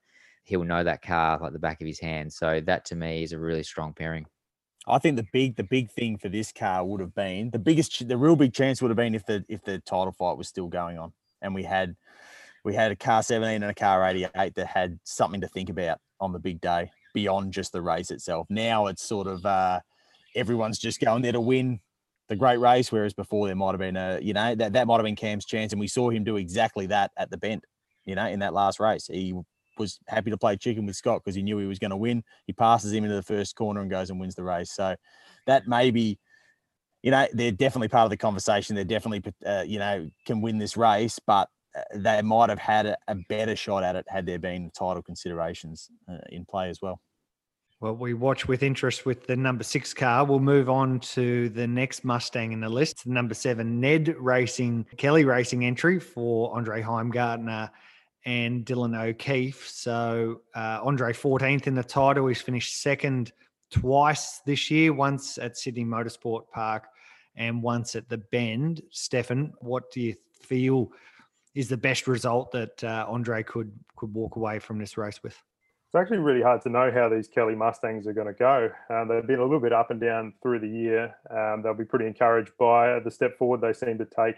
he'll 0.49 0.63
know 0.63 0.83
that 0.83 1.01
car 1.01 1.37
like 1.39 1.53
the 1.53 1.59
back 1.59 1.79
of 1.79 1.87
his 1.87 1.99
hand. 1.99 2.33
So 2.33 2.59
that 2.65 2.85
to 2.85 2.95
me 2.95 3.23
is 3.23 3.31
a 3.31 3.39
really 3.39 3.63
strong 3.63 3.93
pairing. 3.93 4.25
I 4.87 4.97
think 4.97 5.17
the 5.17 5.27
big 5.31 5.55
the 5.55 5.63
big 5.63 5.91
thing 5.91 6.17
for 6.17 6.29
this 6.29 6.51
car 6.51 6.83
would 6.83 6.99
have 6.99 7.13
been 7.13 7.51
the 7.51 7.59
biggest 7.59 8.07
the 8.07 8.17
real 8.17 8.35
big 8.35 8.53
chance 8.53 8.81
would 8.81 8.89
have 8.89 8.97
been 8.97 9.13
if 9.13 9.25
the 9.25 9.45
if 9.47 9.63
the 9.63 9.79
title 9.79 10.11
fight 10.11 10.37
was 10.37 10.47
still 10.47 10.67
going 10.67 10.97
on 10.97 11.13
and 11.41 11.53
we 11.53 11.63
had 11.63 11.95
we 12.65 12.73
had 12.73 12.91
a 12.91 12.95
car 12.95 13.21
17 13.21 13.61
and 13.61 13.71
a 13.71 13.73
car 13.73 14.03
88 14.07 14.55
that 14.55 14.67
had 14.67 14.99
something 15.03 15.41
to 15.41 15.47
think 15.47 15.69
about 15.69 15.99
on 16.19 16.33
the 16.33 16.39
big 16.39 16.59
day 16.59 16.89
beyond 17.13 17.53
just 17.53 17.71
the 17.71 17.81
race 17.81 18.09
itself. 18.09 18.47
Now 18.49 18.87
it's 18.87 19.03
sort 19.03 19.27
of 19.27 19.45
uh 19.45 19.79
everyone's 20.35 20.79
just 20.79 20.99
going 20.99 21.21
there 21.21 21.33
to 21.33 21.41
win 21.41 21.79
the 22.27 22.35
great 22.35 22.59
race, 22.59 22.91
whereas 22.91 23.13
before 23.13 23.47
there 23.47 23.55
might 23.55 23.71
have 23.71 23.79
been 23.79 23.97
a, 23.97 24.19
you 24.21 24.33
know, 24.33 24.55
that, 24.55 24.73
that 24.73 24.87
might 24.87 24.97
have 24.97 25.03
been 25.03 25.15
Cam's 25.15 25.45
chance. 25.45 25.73
And 25.73 25.79
we 25.79 25.87
saw 25.87 26.09
him 26.09 26.23
do 26.23 26.37
exactly 26.37 26.85
that 26.87 27.11
at 27.17 27.31
the 27.31 27.37
bend, 27.37 27.63
you 28.05 28.15
know, 28.15 28.27
in 28.27 28.39
that 28.39 28.53
last 28.53 28.79
race. 28.79 29.07
He 29.07 29.33
was 29.79 29.99
happy 30.07 30.29
to 30.29 30.37
play 30.37 30.57
chicken 30.57 30.85
with 30.85 30.95
Scott 30.95 31.21
because 31.23 31.35
he 31.35 31.41
knew 31.41 31.57
he 31.57 31.65
was 31.65 31.79
going 31.79 31.91
to 31.91 31.97
win. 31.97 32.23
He 32.45 32.53
passes 32.53 32.93
him 32.93 33.03
into 33.03 33.15
the 33.15 33.23
first 33.23 33.55
corner 33.55 33.81
and 33.81 33.89
goes 33.89 34.09
and 34.09 34.19
wins 34.19 34.35
the 34.35 34.43
race. 34.43 34.71
So 34.71 34.95
that 35.47 35.67
maybe, 35.67 36.19
you 37.01 37.11
know, 37.11 37.27
they're 37.33 37.51
definitely 37.51 37.87
part 37.87 38.05
of 38.05 38.11
the 38.11 38.17
conversation. 38.17 38.75
They're 38.75 38.83
definitely, 38.83 39.33
uh, 39.45 39.63
you 39.65 39.79
know, 39.79 40.09
can 40.25 40.41
win 40.41 40.57
this 40.57 40.77
race, 40.77 41.19
but 41.25 41.49
uh, 41.75 41.81
they 41.95 42.21
might 42.21 42.49
have 42.49 42.59
had 42.59 42.85
a, 42.85 42.97
a, 43.07 43.15
better 43.29 43.55
shot 43.55 43.83
at 43.83 43.95
it 43.95 44.05
had 44.09 44.25
there 44.25 44.39
been 44.39 44.71
title 44.71 45.01
considerations 45.01 45.89
uh, 46.11 46.17
in 46.29 46.45
play 46.45 46.69
as 46.69 46.81
well. 46.81 46.99
Well, 47.81 47.95
we 47.95 48.13
watch 48.13 48.45
with 48.45 48.61
interest 48.61 49.05
with 49.05 49.25
the 49.25 49.37
number 49.37 49.63
six 49.63 49.93
car. 49.93 50.25
We'll 50.25 50.39
move 50.39 50.69
on 50.69 50.99
to 50.99 51.47
the 51.47 51.65
next 51.65 52.03
Mustang 52.03 52.51
in 52.51 52.59
the 52.59 52.67
list, 52.67 53.07
number 53.07 53.33
seven 53.33 53.79
Ned 53.79 54.15
Racing, 54.19 54.85
Kelly 54.97 55.23
Racing 55.23 55.63
entry 55.63 55.97
for 55.97 56.53
Andre 56.53 56.81
Heimgartner 56.81 57.69
and 58.25 58.65
Dylan 58.65 58.99
O'Keeffe. 58.99 59.67
So 59.67 60.41
uh, 60.55 60.79
Andre 60.83 61.13
14th 61.13 61.67
in 61.67 61.75
the 61.75 61.83
title. 61.83 62.27
He's 62.27 62.41
finished 62.41 62.81
second 62.81 63.31
twice 63.71 64.41
this 64.45 64.69
year, 64.69 64.93
once 64.93 65.37
at 65.37 65.57
Sydney 65.57 65.85
Motorsport 65.85 66.49
Park 66.51 66.87
and 67.35 67.63
once 67.63 67.95
at 67.95 68.09
the 68.09 68.17
Bend. 68.17 68.81
Stefan, 68.91 69.53
what 69.59 69.91
do 69.91 70.01
you 70.01 70.15
feel 70.41 70.91
is 71.55 71.69
the 71.69 71.77
best 71.77 72.07
result 72.07 72.51
that 72.51 72.83
uh, 72.83 73.05
Andre 73.07 73.43
could 73.43 73.71
could 73.95 74.13
walk 74.13 74.35
away 74.35 74.59
from 74.59 74.77
this 74.77 74.97
race 74.97 75.21
with? 75.23 75.35
It's 75.87 75.95
actually 75.95 76.19
really 76.19 76.43
hard 76.43 76.61
to 76.61 76.69
know 76.69 76.91
how 76.91 77.09
these 77.09 77.27
Kelly 77.27 77.55
Mustangs 77.55 78.05
are 78.05 78.13
going 78.13 78.27
to 78.27 78.33
go. 78.33 78.69
Um, 78.91 79.07
they've 79.07 79.25
been 79.25 79.39
a 79.39 79.43
little 79.43 79.59
bit 79.59 79.73
up 79.73 79.89
and 79.89 79.99
down 79.99 80.33
through 80.43 80.59
the 80.59 80.69
year. 80.69 81.15
Um, 81.31 81.63
they'll 81.63 81.73
be 81.73 81.83
pretty 81.83 82.05
encouraged 82.05 82.51
by 82.59 82.99
the 82.99 83.09
step 83.09 83.39
forward 83.39 83.61
they 83.61 83.73
seem 83.73 83.97
to 83.97 84.05
take 84.05 84.35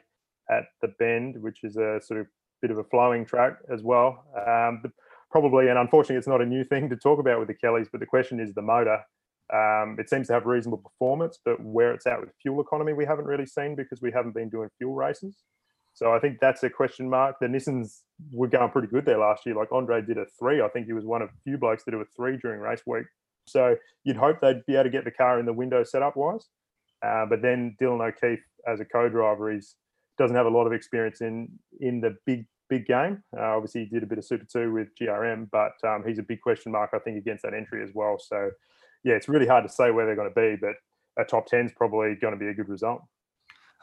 at 0.50 0.68
the 0.82 0.88
Bend, 0.98 1.42
which 1.42 1.66
is 1.66 1.76
a 1.76 2.00
sort 2.02 2.22
of 2.22 2.28
bit 2.62 2.72
of 2.72 2.78
a 2.78 2.84
flowing 2.86 3.26
track 3.26 3.58
as 3.72 3.82
well. 3.82 4.26
Um, 4.48 4.84
probably, 5.32 5.70
and 5.70 5.78
unfortunately, 5.78 6.18
it's 6.18 6.28
not 6.28 6.42
a 6.42 6.46
new 6.46 6.64
thing 6.64 6.90
to 6.90 6.96
talk 6.96 7.20
about 7.20 7.40
with 7.40 7.48
the 7.48 7.54
Kellys, 7.54 7.88
but 7.92 8.00
the 8.00 8.06
question 8.06 8.40
is 8.40 8.54
the 8.54 8.62
motor. 8.62 9.00
Um, 9.54 9.98
it 10.00 10.10
seems 10.10 10.28
to 10.28 10.34
have 10.34 10.46
reasonable 10.46 10.78
performance, 10.78 11.40
but 11.44 11.62
where 11.62 11.94
it's 11.94 12.08
at 12.08 12.22
with 12.22 12.30
fuel 12.42 12.62
economy, 12.62 12.94
we 12.94 13.06
haven't 13.06 13.26
really 13.26 13.46
seen 13.46 13.76
because 13.76 14.02
we 14.02 14.12
haven't 14.12 14.34
been 14.34 14.50
doing 14.50 14.70
fuel 14.78 14.94
races. 14.94 15.44
So 15.94 16.14
I 16.14 16.20
think 16.20 16.40
that's 16.40 16.64
a 16.64 16.70
question 16.70 17.10
mark. 17.10 17.36
The 17.42 17.48
Nissans 17.48 18.00
were 18.32 18.48
going 18.48 18.72
pretty 18.72 18.88
good 18.88 19.06
there 19.06 19.18
last 19.18 19.46
year. 19.46 19.56
Like 19.56 19.72
Andre 19.72 20.02
did 20.02 20.18
a 20.18 20.26
three. 20.40 20.62
I 20.62 20.70
think 20.70 20.86
he 20.86 20.94
was 20.94 21.06
one 21.06 21.22
of 21.22 21.30
few 21.44 21.58
blokes 21.58 21.84
that 21.84 21.92
did 21.92 22.00
a 22.00 22.06
three 22.16 22.38
during 22.38 22.62
race 22.62 22.84
week. 22.86 23.06
So 23.46 23.76
you'd 24.06 24.16
hope 24.16 24.40
they'd 24.40 24.66
be 24.66 24.76
able 24.76 24.86
to 24.86 24.90
get 24.90 25.04
the 25.04 25.12
car 25.12 25.40
in 25.40 25.46
the 25.46 25.54
window 25.54 25.84
setup 25.84 26.16
wise. 26.16 26.48
Uh, 27.06 27.26
but 27.26 27.42
then 27.42 27.76
Dylan 27.82 28.08
O'Keeffe 28.08 28.44
as 28.68 28.80
a 28.80 28.86
co-driver, 28.86 29.52
he's 29.52 29.76
doesn't 30.22 30.36
have 30.36 30.46
a 30.46 30.50
lot 30.50 30.68
of 30.68 30.74
experience 30.74 31.22
in 31.22 31.50
in 31.80 32.02
the 32.02 32.16
big 32.26 32.46
big 32.70 32.86
game. 32.86 33.22
Uh, 33.38 33.56
obviously, 33.58 33.84
he 33.86 33.90
did 33.90 34.04
a 34.04 34.06
bit 34.08 34.18
of 34.18 34.26
Super 34.26 34.46
Two 34.46 34.72
with 34.72 34.88
GRM, 35.00 35.50
but 35.52 35.74
um, 35.84 36.04
he's 36.08 36.20
a 36.20 36.24
big 36.24 36.42
question 36.42 36.72
mark, 36.72 36.92
I 36.94 37.00
think, 37.00 37.18
against 37.18 37.44
that 37.44 37.54
entry 37.54 37.84
as 37.84 37.90
well. 37.94 38.18
So, 38.18 38.52
yeah, 39.04 39.16
it's 39.16 39.28
really 39.28 39.48
hard 39.48 39.68
to 39.68 39.70
say 39.70 39.92
where 39.92 40.06
they're 40.06 40.16
going 40.16 40.34
to 40.34 40.36
be, 40.36 40.56
but 40.56 40.76
a 41.22 41.26
top 41.26 41.48
10 41.48 41.66
is 41.66 41.72
probably 41.76 42.16
going 42.16 42.34
to 42.34 42.40
be 42.40 42.48
a 42.48 42.54
good 42.54 42.70
result. 42.70 43.02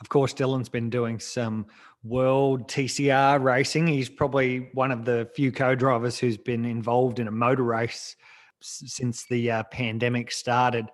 Of 0.01 0.09
course, 0.09 0.32
Dylan's 0.32 0.68
been 0.68 0.91
doing 0.91 1.18
some 1.18 1.66
world 2.03 2.68
TCR 2.68 3.43
racing. 3.43 3.86
He's 3.86 4.09
probably 4.09 4.70
one 4.72 4.91
of 4.91 5.05
the 5.05 5.28
few 5.34 5.53
co 5.53 5.74
drivers 5.74 6.18
who's 6.18 6.39
been 6.39 6.64
involved 6.64 7.18
in 7.18 7.28
a 7.28 7.32
motor 7.32 7.64
race 7.64 8.16
since 8.62 9.26
the 9.26 9.51
uh, 9.51 9.62
pandemic 9.64 10.32
started. 10.32 10.86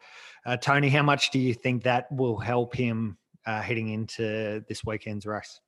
Uh, 0.47 0.57
Tony, 0.57 0.89
how 0.89 1.03
much 1.03 1.31
do 1.31 1.39
you 1.39 1.55
think 1.55 1.85
that 1.85 2.11
will 2.11 2.39
help 2.39 2.75
him 2.75 3.19
uh, 3.47 3.61
heading 3.61 3.89
into 3.89 4.65
this 4.69 4.85
weekend's 4.85 5.27
race? 5.27 5.61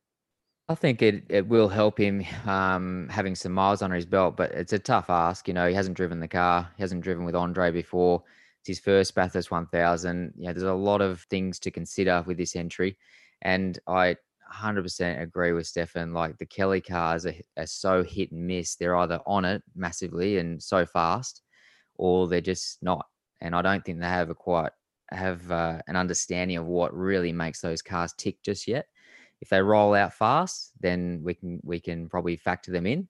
I 0.68 0.74
think 0.74 1.00
it, 1.00 1.24
it 1.28 1.46
will 1.46 1.68
help 1.68 1.98
him 1.98 2.24
um, 2.44 3.08
having 3.08 3.36
some 3.36 3.52
miles 3.52 3.82
under 3.82 3.94
his 3.94 4.06
belt, 4.06 4.36
but 4.36 4.50
it's 4.50 4.72
a 4.72 4.78
tough 4.78 5.10
ask. 5.10 5.46
You 5.46 5.54
know, 5.54 5.68
he 5.68 5.74
hasn't 5.74 5.96
driven 5.96 6.18
the 6.18 6.26
car, 6.26 6.68
he 6.76 6.82
hasn't 6.82 7.02
driven 7.02 7.24
with 7.24 7.36
Andre 7.36 7.70
before. 7.70 8.22
It's 8.60 8.68
his 8.68 8.80
first 8.80 9.14
Bathurst 9.14 9.52
1000. 9.52 10.34
You 10.36 10.46
know, 10.46 10.52
there's 10.52 10.64
a 10.64 10.74
lot 10.74 11.00
of 11.00 11.20
things 11.30 11.60
to 11.60 11.70
consider 11.70 12.24
with 12.26 12.36
this 12.36 12.56
entry. 12.56 12.98
And 13.42 13.78
I 13.86 14.16
100% 14.52 15.20
agree 15.20 15.52
with 15.52 15.68
Stefan. 15.68 16.12
Like 16.12 16.36
the 16.38 16.46
Kelly 16.46 16.80
cars 16.80 17.26
are, 17.26 17.34
are 17.56 17.66
so 17.66 18.02
hit 18.02 18.32
and 18.32 18.44
miss. 18.44 18.74
They're 18.74 18.96
either 18.96 19.20
on 19.24 19.44
it 19.44 19.62
massively 19.76 20.38
and 20.38 20.60
so 20.60 20.84
fast, 20.84 21.42
or 21.94 22.26
they're 22.26 22.40
just 22.40 22.78
not. 22.82 23.06
And 23.40 23.54
I 23.54 23.62
don't 23.62 23.84
think 23.84 24.00
they 24.00 24.06
have 24.06 24.30
a 24.30 24.34
quite 24.34 24.72
have 25.10 25.50
uh, 25.50 25.80
an 25.86 25.96
understanding 25.96 26.56
of 26.56 26.66
what 26.66 26.96
really 26.96 27.32
makes 27.32 27.60
those 27.60 27.82
cars 27.82 28.12
tick 28.16 28.42
just 28.42 28.66
yet. 28.66 28.86
If 29.40 29.50
they 29.50 29.60
roll 29.60 29.94
out 29.94 30.14
fast, 30.14 30.72
then 30.80 31.20
we 31.22 31.34
can 31.34 31.60
we 31.62 31.80
can 31.80 32.08
probably 32.08 32.36
factor 32.36 32.72
them 32.72 32.86
in. 32.86 33.08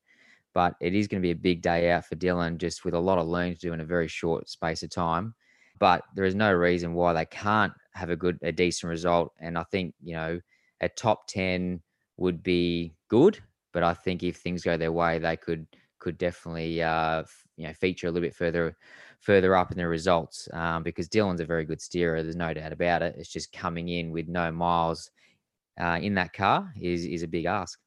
But 0.54 0.74
it 0.80 0.94
is 0.94 1.06
going 1.06 1.20
to 1.20 1.26
be 1.26 1.32
a 1.32 1.36
big 1.36 1.62
day 1.62 1.90
out 1.90 2.06
for 2.06 2.16
Dylan, 2.16 2.56
just 2.58 2.84
with 2.84 2.94
a 2.94 2.98
lot 2.98 3.18
of 3.18 3.26
learning 3.26 3.54
to 3.54 3.60
do 3.60 3.72
in 3.72 3.80
a 3.80 3.84
very 3.84 4.08
short 4.08 4.48
space 4.48 4.82
of 4.82 4.90
time. 4.90 5.34
But 5.78 6.02
there 6.14 6.24
is 6.24 6.34
no 6.34 6.52
reason 6.52 6.94
why 6.94 7.12
they 7.12 7.26
can't 7.26 7.74
have 7.92 8.10
a 8.10 8.16
good, 8.16 8.38
a 8.42 8.52
decent 8.52 8.88
result. 8.88 9.32
And 9.38 9.58
I 9.58 9.64
think 9.64 9.94
you 10.02 10.14
know, 10.14 10.40
a 10.80 10.88
top 10.88 11.28
ten 11.28 11.82
would 12.16 12.42
be 12.42 12.94
good. 13.08 13.38
But 13.72 13.82
I 13.82 13.94
think 13.94 14.22
if 14.22 14.36
things 14.38 14.62
go 14.62 14.76
their 14.76 14.92
way, 14.92 15.18
they 15.18 15.36
could 15.36 15.66
could 15.98 16.18
definitely 16.18 16.82
uh, 16.82 17.24
you 17.56 17.66
know 17.66 17.74
feature 17.74 18.06
a 18.06 18.10
little 18.10 18.26
bit 18.26 18.34
further 18.34 18.76
further 19.20 19.56
up 19.56 19.70
in 19.70 19.78
the 19.78 19.86
results 19.86 20.48
um, 20.52 20.82
because 20.82 21.08
Dylan's 21.08 21.40
a 21.40 21.46
very 21.46 21.64
good 21.64 21.80
steerer. 21.80 22.22
There's 22.22 22.36
no 22.36 22.52
doubt 22.54 22.72
about 22.72 23.02
it. 23.02 23.14
It's 23.18 23.28
just 23.28 23.52
coming 23.52 23.88
in 23.88 24.10
with 24.10 24.28
no 24.28 24.50
miles 24.52 25.10
uh, 25.80 25.98
in 26.00 26.14
that 26.14 26.32
car 26.32 26.72
is 26.80 27.04
is 27.04 27.22
a 27.22 27.28
big 27.28 27.44
ask. 27.44 27.78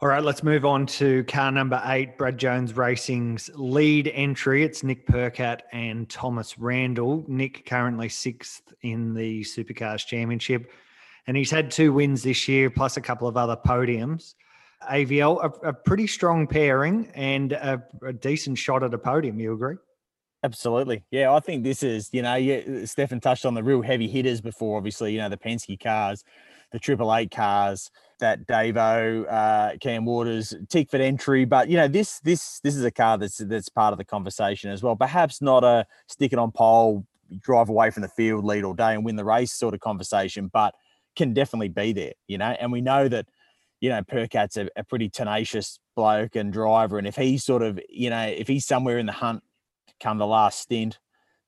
All 0.00 0.08
right, 0.08 0.22
let's 0.22 0.42
move 0.42 0.66
on 0.66 0.84
to 0.86 1.24
car 1.24 1.50
number 1.50 1.80
eight, 1.86 2.18
Brad 2.18 2.36
Jones 2.36 2.76
Racing's 2.76 3.48
lead 3.54 4.08
entry. 4.08 4.62
It's 4.62 4.82
Nick 4.82 5.06
Percat 5.06 5.60
and 5.72 6.06
Thomas 6.10 6.58
Randall. 6.58 7.24
Nick 7.28 7.64
currently 7.64 8.10
sixth 8.10 8.74
in 8.82 9.14
the 9.14 9.40
Supercars 9.42 10.04
Championship, 10.04 10.70
and 11.26 11.34
he's 11.34 11.50
had 11.50 11.70
two 11.70 11.94
wins 11.94 12.22
this 12.22 12.46
year, 12.46 12.68
plus 12.68 12.98
a 12.98 13.00
couple 13.00 13.26
of 13.26 13.38
other 13.38 13.56
podiums. 13.56 14.34
AVL, 14.90 15.42
a, 15.42 15.68
a 15.68 15.72
pretty 15.72 16.06
strong 16.06 16.46
pairing 16.46 17.10
and 17.14 17.52
a, 17.52 17.82
a, 18.02 18.12
decent 18.12 18.58
shot 18.58 18.82
at 18.82 18.92
a 18.92 18.98
podium. 18.98 19.40
You 19.40 19.54
agree? 19.54 19.76
Absolutely. 20.42 21.04
Yeah, 21.10 21.32
I 21.32 21.40
think 21.40 21.64
this 21.64 21.82
is, 21.82 22.10
you 22.12 22.22
know, 22.22 22.34
yeah, 22.34 22.84
Stefan 22.84 23.20
touched 23.20 23.46
on 23.46 23.54
the 23.54 23.62
real 23.62 23.82
heavy 23.82 24.06
hitters 24.06 24.40
before, 24.40 24.76
obviously, 24.76 25.12
you 25.12 25.18
know, 25.18 25.28
the 25.28 25.36
Penske 25.36 25.82
cars, 25.82 26.22
the 26.72 26.78
Triple 26.78 27.14
Eight 27.14 27.30
cars, 27.30 27.90
that 28.20 28.46
Davo, 28.46 29.26
uh, 29.28 29.76
Cam 29.78 30.04
Waters, 30.04 30.54
Tickford 30.68 31.00
entry. 31.00 31.44
But 31.44 31.68
you 31.68 31.76
know, 31.76 31.88
this 31.88 32.20
this 32.20 32.60
this 32.60 32.76
is 32.76 32.84
a 32.84 32.90
car 32.90 33.18
that's 33.18 33.38
that's 33.38 33.68
part 33.68 33.92
of 33.92 33.98
the 33.98 34.04
conversation 34.04 34.70
as 34.70 34.82
well. 34.82 34.96
Perhaps 34.96 35.42
not 35.42 35.64
a 35.64 35.86
stick 36.06 36.32
it 36.32 36.38
on 36.38 36.52
pole, 36.52 37.06
drive 37.40 37.68
away 37.68 37.90
from 37.90 38.02
the 38.02 38.08
field, 38.08 38.44
lead 38.44 38.64
all 38.64 38.74
day 38.74 38.94
and 38.94 39.04
win 39.04 39.16
the 39.16 39.24
race 39.24 39.52
sort 39.52 39.74
of 39.74 39.80
conversation, 39.80 40.48
but 40.52 40.74
can 41.16 41.32
definitely 41.32 41.68
be 41.68 41.92
there, 41.92 42.12
you 42.28 42.38
know. 42.38 42.54
And 42.60 42.70
we 42.70 42.80
know 42.80 43.08
that 43.08 43.26
you 43.80 43.90
know, 43.90 44.02
Percat's 44.02 44.56
a, 44.56 44.68
a, 44.74 44.82
pretty 44.82 45.10
tenacious 45.10 45.78
bloke 45.94 46.34
and 46.34 46.50
driver. 46.50 46.96
And 46.96 47.06
if 47.06 47.14
he's 47.14 47.44
sort 47.44 47.62
of, 47.62 47.78
you 47.90 48.08
know, 48.08 48.22
if 48.22 48.48
he's 48.48 48.64
somewhere 48.64 48.98
in 48.98 49.04
the 49.04 49.12
hunt 49.12 49.42
come 50.00 50.18
the 50.18 50.26
last 50.26 50.60
stint 50.60 50.98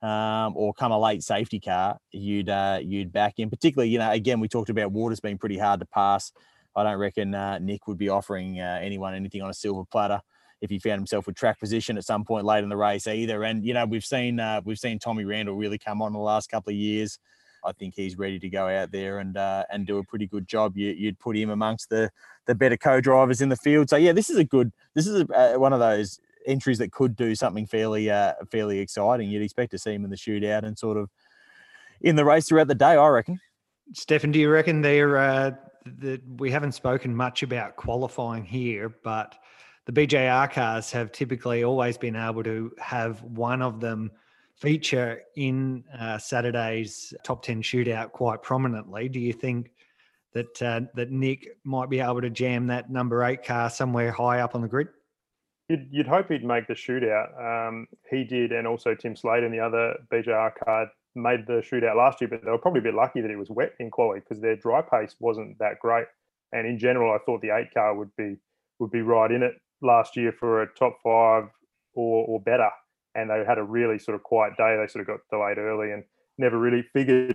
um, 0.02 0.52
or 0.56 0.72
come 0.72 0.92
a 0.92 0.98
late 0.98 1.22
safety 1.22 1.60
car, 1.60 1.98
you'd 2.12 2.48
uh, 2.48 2.78
you'd 2.82 3.12
back 3.12 3.34
in. 3.38 3.50
Particularly, 3.50 3.90
you 3.90 3.98
know, 3.98 4.10
again, 4.10 4.40
we 4.40 4.48
talked 4.48 4.70
about 4.70 4.92
Waters 4.92 5.20
being 5.20 5.38
pretty 5.38 5.58
hard 5.58 5.80
to 5.80 5.86
pass. 5.86 6.32
I 6.76 6.84
don't 6.84 6.98
reckon 6.98 7.34
uh, 7.34 7.58
Nick 7.58 7.86
would 7.88 7.98
be 7.98 8.08
offering 8.08 8.60
uh, 8.60 8.78
anyone 8.80 9.14
anything 9.14 9.42
on 9.42 9.50
a 9.50 9.54
silver 9.54 9.84
platter 9.90 10.20
if 10.60 10.70
he 10.70 10.78
found 10.78 10.98
himself 10.98 11.26
with 11.26 11.36
track 11.36 11.58
position 11.58 11.96
at 11.96 12.04
some 12.04 12.24
point 12.24 12.44
late 12.44 12.62
in 12.62 12.68
the 12.68 12.76
race 12.76 13.06
either. 13.06 13.44
And 13.44 13.64
you 13.64 13.74
know, 13.74 13.86
we've 13.86 14.04
seen 14.04 14.40
uh, 14.40 14.60
we've 14.64 14.78
seen 14.78 14.98
Tommy 14.98 15.24
Randall 15.24 15.56
really 15.56 15.78
come 15.78 16.02
on 16.02 16.12
the 16.12 16.18
last 16.18 16.50
couple 16.50 16.70
of 16.70 16.76
years. 16.76 17.18
I 17.64 17.72
think 17.72 17.94
he's 17.94 18.16
ready 18.16 18.38
to 18.38 18.48
go 18.48 18.68
out 18.68 18.92
there 18.92 19.18
and 19.18 19.36
uh, 19.36 19.64
and 19.70 19.86
do 19.86 19.98
a 19.98 20.04
pretty 20.04 20.26
good 20.26 20.46
job. 20.46 20.76
You, 20.76 21.06
would 21.06 21.18
put 21.18 21.36
him 21.36 21.50
amongst 21.50 21.90
the 21.90 22.10
the 22.46 22.54
better 22.54 22.76
co-drivers 22.76 23.40
in 23.40 23.48
the 23.48 23.56
field. 23.56 23.90
So 23.90 23.96
yeah, 23.96 24.12
this 24.12 24.30
is 24.30 24.36
a 24.36 24.44
good. 24.44 24.72
This 24.94 25.06
is 25.06 25.22
a, 25.22 25.54
uh, 25.54 25.58
one 25.58 25.72
of 25.72 25.80
those 25.80 26.20
entries 26.46 26.78
that 26.78 26.92
could 26.92 27.16
do 27.16 27.34
something 27.34 27.66
fairly 27.66 28.10
uh, 28.10 28.34
fairly 28.50 28.78
exciting. 28.78 29.28
You'd 29.28 29.42
expect 29.42 29.70
to 29.72 29.78
see 29.78 29.92
him 29.92 30.04
in 30.04 30.10
the 30.10 30.16
shootout 30.16 30.64
and 30.64 30.78
sort 30.78 30.96
of 30.96 31.10
in 32.00 32.16
the 32.16 32.24
race 32.24 32.48
throughout 32.48 32.68
the 32.68 32.74
day. 32.74 32.96
I 32.96 33.08
reckon. 33.08 33.40
Stefan, 33.92 34.32
do 34.32 34.38
you 34.38 34.50
reckon 34.50 34.82
they're 34.82 35.16
uh, 35.16 35.50
that 35.98 36.22
we 36.36 36.50
haven't 36.50 36.72
spoken 36.72 37.14
much 37.14 37.42
about 37.42 37.76
qualifying 37.76 38.44
here, 38.44 38.94
but 39.02 39.36
the 39.86 39.92
BJR 39.92 40.52
cars 40.52 40.92
have 40.92 41.12
typically 41.12 41.64
always 41.64 41.96
been 41.96 42.16
able 42.16 42.42
to 42.44 42.72
have 42.78 43.22
one 43.22 43.62
of 43.62 43.80
them 43.80 44.10
feature 44.56 45.22
in 45.36 45.84
uh, 45.98 46.18
Saturday's 46.18 47.14
top 47.22 47.42
10 47.42 47.62
shootout 47.62 48.12
quite 48.12 48.42
prominently. 48.42 49.08
Do 49.08 49.20
you 49.20 49.32
think 49.32 49.70
that 50.34 50.62
uh, 50.62 50.80
that 50.94 51.10
Nick 51.10 51.56
might 51.64 51.88
be 51.88 52.00
able 52.00 52.20
to 52.20 52.30
jam 52.30 52.66
that 52.66 52.90
number 52.90 53.24
eight 53.24 53.44
car 53.44 53.70
somewhere 53.70 54.12
high 54.12 54.40
up 54.40 54.54
on 54.54 54.60
the 54.60 54.68
grid? 54.68 54.88
You'd, 55.68 55.88
you'd 55.90 56.06
hope 56.06 56.28
he'd 56.30 56.44
make 56.44 56.66
the 56.66 56.74
shootout. 56.74 57.68
Um, 57.68 57.86
he 58.10 58.24
did, 58.24 58.52
and 58.52 58.66
also 58.66 58.94
Tim 58.94 59.14
Slade 59.14 59.44
and 59.44 59.52
the 59.52 59.60
other 59.60 59.96
BJR 60.10 60.52
car 60.64 60.86
made 61.14 61.46
the 61.46 61.62
shootout 61.70 61.96
last 61.96 62.20
year, 62.20 62.28
but 62.28 62.44
they 62.44 62.50
were 62.50 62.58
probably 62.58 62.80
a 62.80 62.84
bit 62.84 62.94
lucky 62.94 63.20
that 63.20 63.30
it 63.30 63.36
was 63.36 63.50
wet 63.50 63.72
in 63.78 63.90
quality 63.90 64.20
because 64.20 64.40
their 64.40 64.56
dry 64.56 64.80
pace 64.82 65.16
wasn't 65.20 65.58
that 65.58 65.78
great. 65.80 66.06
And 66.52 66.66
in 66.66 66.78
general, 66.78 67.12
I 67.12 67.18
thought 67.24 67.42
the 67.42 67.54
eight 67.54 67.74
car 67.74 67.94
would 67.94 68.14
be 68.16 68.36
would 68.78 68.90
be 68.90 69.02
right 69.02 69.30
in 69.30 69.42
it 69.42 69.54
last 69.82 70.16
year 70.16 70.32
for 70.32 70.62
a 70.62 70.74
top 70.74 70.96
five 71.02 71.50
or 71.94 72.24
or 72.26 72.40
better 72.40 72.70
and 73.18 73.30
they 73.30 73.44
had 73.46 73.58
a 73.58 73.62
really 73.62 73.98
sort 73.98 74.14
of 74.14 74.22
quiet 74.22 74.56
day. 74.56 74.76
They 74.80 74.86
sort 74.86 75.02
of 75.02 75.06
got 75.06 75.20
delayed 75.30 75.58
early 75.58 75.92
and 75.92 76.04
never 76.38 76.58
really 76.58 76.82
figured. 76.92 77.34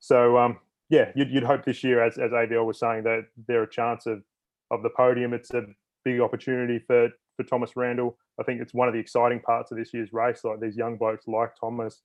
So 0.00 0.36
um, 0.36 0.58
yeah, 0.88 1.12
you'd, 1.14 1.30
you'd 1.30 1.44
hope 1.44 1.64
this 1.64 1.84
year, 1.84 2.02
as 2.02 2.18
as 2.18 2.32
AVL 2.32 2.66
was 2.66 2.78
saying, 2.78 3.04
that 3.04 3.26
there 3.48 3.60
are 3.60 3.64
a 3.64 3.70
chance 3.70 4.06
of 4.06 4.22
of 4.70 4.82
the 4.82 4.90
podium. 4.90 5.32
It's 5.32 5.52
a 5.54 5.62
big 6.04 6.20
opportunity 6.20 6.80
for 6.86 7.10
for 7.36 7.44
Thomas 7.44 7.76
Randall. 7.76 8.16
I 8.40 8.42
think 8.42 8.60
it's 8.60 8.74
one 8.74 8.88
of 8.88 8.94
the 8.94 9.00
exciting 9.00 9.40
parts 9.40 9.72
of 9.72 9.78
this 9.78 9.92
year's 9.92 10.12
race. 10.12 10.40
Like 10.44 10.60
these 10.60 10.76
young 10.76 10.96
blokes 10.96 11.26
like 11.26 11.50
Thomas 11.58 12.02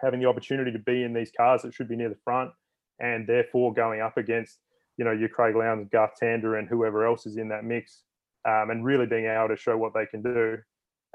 having 0.00 0.20
the 0.20 0.26
opportunity 0.26 0.70
to 0.72 0.78
be 0.78 1.02
in 1.02 1.14
these 1.14 1.30
cars 1.34 1.62
that 1.62 1.74
should 1.74 1.88
be 1.88 1.96
near 1.96 2.08
the 2.08 2.18
front, 2.24 2.50
and 3.00 3.26
therefore 3.26 3.72
going 3.72 4.00
up 4.00 4.16
against 4.16 4.58
you 4.96 5.04
know 5.04 5.12
your 5.12 5.28
Craig 5.28 5.54
Lowndes, 5.54 5.88
Garth 5.90 6.12
Tander, 6.22 6.58
and 6.58 6.68
whoever 6.68 7.06
else 7.06 7.26
is 7.26 7.36
in 7.36 7.48
that 7.48 7.64
mix, 7.64 8.02
um, 8.46 8.70
and 8.70 8.84
really 8.84 9.06
being 9.06 9.26
able 9.26 9.48
to 9.48 9.56
show 9.56 9.76
what 9.76 9.94
they 9.94 10.06
can 10.06 10.22
do. 10.22 10.58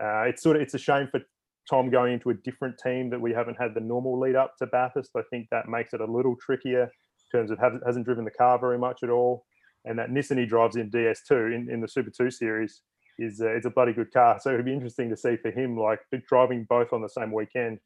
Uh, 0.01 0.24
it's 0.24 0.41
sort 0.41 0.55
of 0.55 0.61
it's 0.61 0.74
a 0.74 0.80
shame 0.80 1.07
for 1.11 1.22
Tom 1.70 1.89
going 1.89 2.14
into 2.14 2.30
a 2.30 2.34
different 2.34 2.78
team 2.84 3.09
that 3.09 3.22
we 3.22 3.32
haven't 3.32 3.57
had 3.59 3.74
the 3.74 3.80
normal 3.80 4.20
lead 4.20 4.36
up 4.36 4.57
to 4.57 4.68
Bathurst. 4.68 5.11
I 5.16 5.22
think 5.30 5.47
that 5.51 5.68
makes 5.68 5.93
it 5.93 6.01
a 6.01 6.05
little 6.05 6.36
trickier 6.36 6.84
in 6.84 7.39
terms 7.39 7.51
of 7.51 7.59
hasn't, 7.59 8.05
driven 8.05 8.26
the 8.26 8.32
car 8.32 8.59
very 8.59 8.78
much 8.78 9.03
at 9.03 9.09
all. 9.09 9.45
And 9.86 9.99
that 9.99 10.09
Nissan 10.09 10.39
he 10.39 10.45
drives 10.45 10.76
in 10.76 10.89
DS2 10.89 11.53
in, 11.53 11.70
in 11.70 11.82
the 11.82 11.88
Super 11.88 12.09
2 12.09 12.32
series 12.32 12.82
is 13.20 13.41
uh, 13.41 13.47
it's 13.47 13.66
a 13.66 13.70
bloody 13.70 13.93
good 13.93 14.11
car. 14.11 14.39
So 14.39 14.53
it'd 14.53 14.66
be 14.66 14.74
interesting 14.74 15.09
to 15.09 15.18
see 15.18 15.38
for 15.38 15.51
him 15.51 15.78
like 15.78 15.99
driving 16.28 16.66
both 16.70 16.93
on 16.93 17.01
the 17.01 17.09
same 17.09 17.32
weekend, 17.32 17.80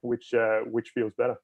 which 0.00 0.34
uh, 0.34 0.60
which 0.60 0.90
feels 0.90 1.12
better. 1.16 1.36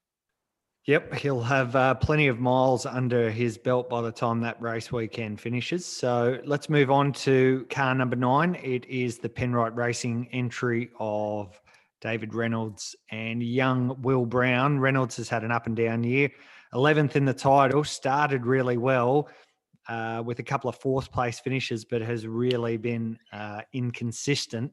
Yep, 0.87 1.15
he'll 1.15 1.43
have 1.43 1.77
uh, 1.77 1.95
plenty 1.95 2.29
of 2.29 2.41
miles 2.41 2.87
under 2.87 3.31
his 3.31 3.59
belt 3.59 3.91
by 3.91 4.01
the 4.01 4.11
time 4.11 4.41
that 4.41 4.61
race 4.63 4.91
weekend 4.91 5.39
finishes. 5.39 5.85
So 5.85 6.39
let's 6.47 6.71
move 6.71 6.91
on 6.91 7.13
to 7.13 7.67
car 7.69 7.95
number 7.95 8.17
nine. 8.17 8.55
It 8.55 8.87
is 8.87 9.19
the 9.19 9.29
Penrite 9.29 9.77
Racing 9.77 10.29
entry 10.33 10.89
of 10.99 11.61
David 12.01 12.35
Reynolds 12.35 12.97
and 13.11 13.43
young 13.43 14.01
Will 14.01 14.25
Brown. 14.25 14.79
Reynolds 14.79 15.19
has 15.19 15.29
had 15.29 15.45
an 15.45 15.53
up 15.53 15.67
and 15.67 15.77
down 15.77 16.03
year. 16.03 16.31
11th 16.73 17.15
in 17.15 17.27
the 17.27 17.35
title, 17.35 17.85
started 17.85 18.47
really 18.47 18.79
well 18.79 19.29
uh, 19.91 20.23
with 20.25 20.39
a 20.39 20.43
couple 20.43 20.71
of 20.71 20.77
fourth 20.77 21.11
place 21.11 21.41
finishes, 21.41 21.85
but 21.85 22.01
has 22.01 22.27
really 22.27 22.77
been 22.77 23.19
uh, 23.33 23.63
inconsistent. 23.73 24.73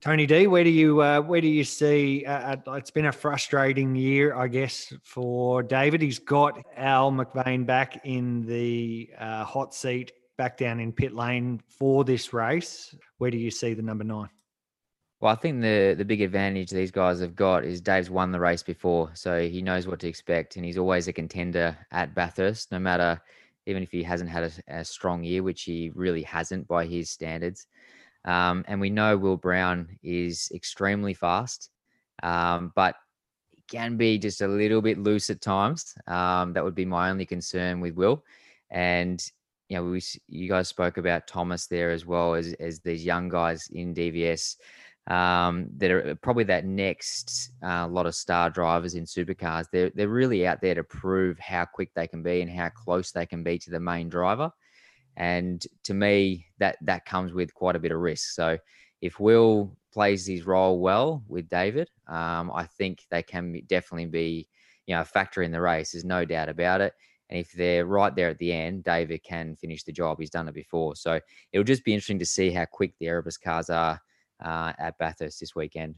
Tony 0.00 0.26
D, 0.26 0.46
where 0.46 0.64
do 0.64 0.70
you 0.70 1.02
uh, 1.02 1.20
where 1.20 1.40
do 1.40 1.46
you 1.46 1.62
see? 1.62 2.24
Uh, 2.26 2.56
uh, 2.66 2.72
it's 2.72 2.90
been 2.90 3.06
a 3.06 3.12
frustrating 3.12 3.94
year, 3.94 4.34
I 4.34 4.48
guess, 4.48 4.92
for 5.04 5.62
David. 5.62 6.02
He's 6.02 6.18
got 6.18 6.58
Al 6.76 7.12
McVeigh 7.12 7.66
back 7.66 8.00
in 8.04 8.46
the 8.46 9.10
uh, 9.18 9.44
hot 9.44 9.74
seat, 9.74 10.12
back 10.38 10.56
down 10.56 10.80
in 10.80 10.92
pit 10.92 11.14
lane 11.14 11.60
for 11.68 12.02
this 12.02 12.32
race. 12.32 12.94
Where 13.18 13.30
do 13.30 13.36
you 13.36 13.50
see 13.50 13.74
the 13.74 13.82
number 13.82 14.04
nine? 14.04 14.30
Well, 15.20 15.30
I 15.30 15.36
think 15.36 15.60
the 15.60 15.94
the 15.96 16.04
big 16.04 16.22
advantage 16.22 16.70
these 16.70 16.90
guys 16.90 17.20
have 17.20 17.36
got 17.36 17.64
is 17.64 17.82
Dave's 17.82 18.08
won 18.08 18.32
the 18.32 18.40
race 18.40 18.62
before, 18.62 19.10
so 19.12 19.46
he 19.46 19.60
knows 19.60 19.86
what 19.86 20.00
to 20.00 20.08
expect, 20.08 20.56
and 20.56 20.64
he's 20.64 20.78
always 20.78 21.08
a 21.08 21.12
contender 21.12 21.76
at 21.92 22.14
Bathurst, 22.14 22.72
no 22.72 22.78
matter 22.78 23.20
even 23.66 23.82
if 23.82 23.90
he 23.90 24.02
hasn't 24.02 24.30
had 24.30 24.44
a, 24.68 24.78
a 24.78 24.84
strong 24.84 25.24
year, 25.24 25.42
which 25.42 25.62
he 25.62 25.90
really 25.94 26.22
hasn't 26.22 26.66
by 26.66 26.86
his 26.86 27.10
standards. 27.10 27.66
Um, 28.24 28.64
and 28.68 28.80
we 28.80 28.90
know 28.90 29.16
Will 29.16 29.36
Brown 29.36 29.88
is 30.02 30.50
extremely 30.54 31.14
fast, 31.14 31.70
um, 32.22 32.72
but 32.74 32.94
he 33.50 33.62
can 33.68 33.96
be 33.96 34.18
just 34.18 34.42
a 34.42 34.48
little 34.48 34.82
bit 34.82 34.98
loose 34.98 35.30
at 35.30 35.40
times. 35.40 35.94
Um, 36.06 36.52
that 36.52 36.64
would 36.64 36.74
be 36.74 36.84
my 36.84 37.10
only 37.10 37.26
concern 37.26 37.80
with 37.80 37.94
Will. 37.94 38.24
And 38.70 39.22
you 39.68 39.76
know, 39.76 39.84
we 39.84 40.02
you 40.26 40.48
guys 40.48 40.68
spoke 40.68 40.98
about 40.98 41.28
Thomas 41.28 41.66
there 41.66 41.92
as 41.92 42.04
well 42.04 42.34
as 42.34 42.52
as 42.54 42.80
these 42.80 43.04
young 43.04 43.28
guys 43.28 43.68
in 43.72 43.94
DVS 43.94 44.56
um, 45.10 45.66
that 45.76 45.90
are 45.90 46.14
probably 46.22 46.44
that 46.44 46.64
next 46.64 47.50
uh, 47.64 47.86
lot 47.88 48.06
of 48.06 48.14
star 48.14 48.48
drivers 48.48 48.94
in 48.94 49.04
supercars. 49.04 49.66
They're 49.72 49.90
they're 49.94 50.08
really 50.08 50.46
out 50.46 50.60
there 50.62 50.76
to 50.76 50.84
prove 50.84 51.38
how 51.38 51.64
quick 51.64 51.90
they 51.94 52.06
can 52.06 52.22
be 52.22 52.40
and 52.40 52.50
how 52.50 52.68
close 52.70 53.10
they 53.10 53.26
can 53.26 53.42
be 53.42 53.58
to 53.58 53.70
the 53.70 53.80
main 53.80 54.08
driver. 54.08 54.52
And 55.16 55.66
to 55.84 55.94
me, 55.94 56.46
that 56.58 56.76
that 56.82 57.04
comes 57.06 57.32
with 57.32 57.52
quite 57.52 57.74
a 57.74 57.80
bit 57.80 57.90
of 57.90 57.98
risk. 57.98 58.34
So 58.34 58.56
if 59.02 59.18
Will 59.18 59.76
plays 59.92 60.26
his 60.26 60.46
role 60.46 60.78
well 60.78 61.24
with 61.26 61.48
David, 61.48 61.90
um, 62.06 62.52
I 62.54 62.66
think 62.66 63.04
they 63.10 63.24
can 63.24 63.60
definitely 63.66 64.06
be, 64.06 64.48
you 64.86 64.94
know, 64.94 65.00
a 65.00 65.04
factor 65.04 65.42
in 65.42 65.50
the 65.50 65.60
race. 65.60 65.90
There's 65.90 66.04
no 66.04 66.24
doubt 66.24 66.48
about 66.48 66.80
it. 66.80 66.94
And 67.30 67.40
if 67.40 67.50
they're 67.52 67.86
right 67.86 68.14
there 68.14 68.28
at 68.28 68.38
the 68.38 68.52
end, 68.52 68.84
David 68.84 69.24
can 69.24 69.56
finish 69.56 69.82
the 69.82 69.92
job. 69.92 70.18
He's 70.20 70.30
done 70.30 70.48
it 70.48 70.54
before. 70.54 70.94
So 70.94 71.18
it'll 71.52 71.64
just 71.64 71.84
be 71.84 71.94
interesting 71.94 72.18
to 72.20 72.26
see 72.26 72.50
how 72.50 72.66
quick 72.66 72.92
the 72.98 73.06
Erebus 73.06 73.36
cars 73.36 73.70
are 73.70 74.00
uh, 74.42 74.72
at 74.78 74.98
Bathurst 74.98 75.40
this 75.40 75.54
weekend. 75.54 75.96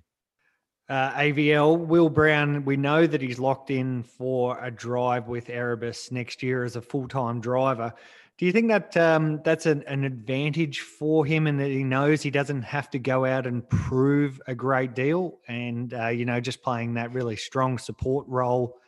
Uh, 0.88 1.12
AVL, 1.12 1.78
Will 1.78 2.10
Brown, 2.10 2.64
we 2.64 2.76
know 2.76 3.06
that 3.06 3.22
he's 3.22 3.38
locked 3.38 3.70
in 3.70 4.02
for 4.02 4.62
a 4.62 4.70
drive 4.70 5.28
with 5.28 5.48
Erebus 5.48 6.10
next 6.10 6.42
year 6.42 6.64
as 6.64 6.76
a 6.76 6.82
full 6.82 7.08
time 7.08 7.40
driver. 7.40 7.94
Do 8.36 8.46
you 8.46 8.52
think 8.52 8.68
that 8.68 8.96
um, 8.96 9.40
that's 9.44 9.66
an, 9.66 9.84
an, 9.86 10.04
advantage 10.04 10.80
for 10.80 11.24
him 11.24 11.46
and 11.46 11.60
that 11.60 11.70
he 11.70 11.84
knows 11.84 12.22
he 12.22 12.30
doesn't 12.30 12.62
have 12.62 12.90
to 12.90 12.98
go 12.98 13.24
out 13.24 13.46
and 13.46 13.68
prove 13.68 14.40
a 14.46 14.54
great 14.54 14.94
deal? 14.94 15.38
And, 15.46 15.94
uh, 15.94 16.08
you 16.08 16.24
know, 16.24 16.40
just 16.40 16.62
playing 16.62 16.94
that 16.94 17.12
really 17.12 17.36
strong 17.36 17.78
support 17.78 18.26
role 18.26 18.78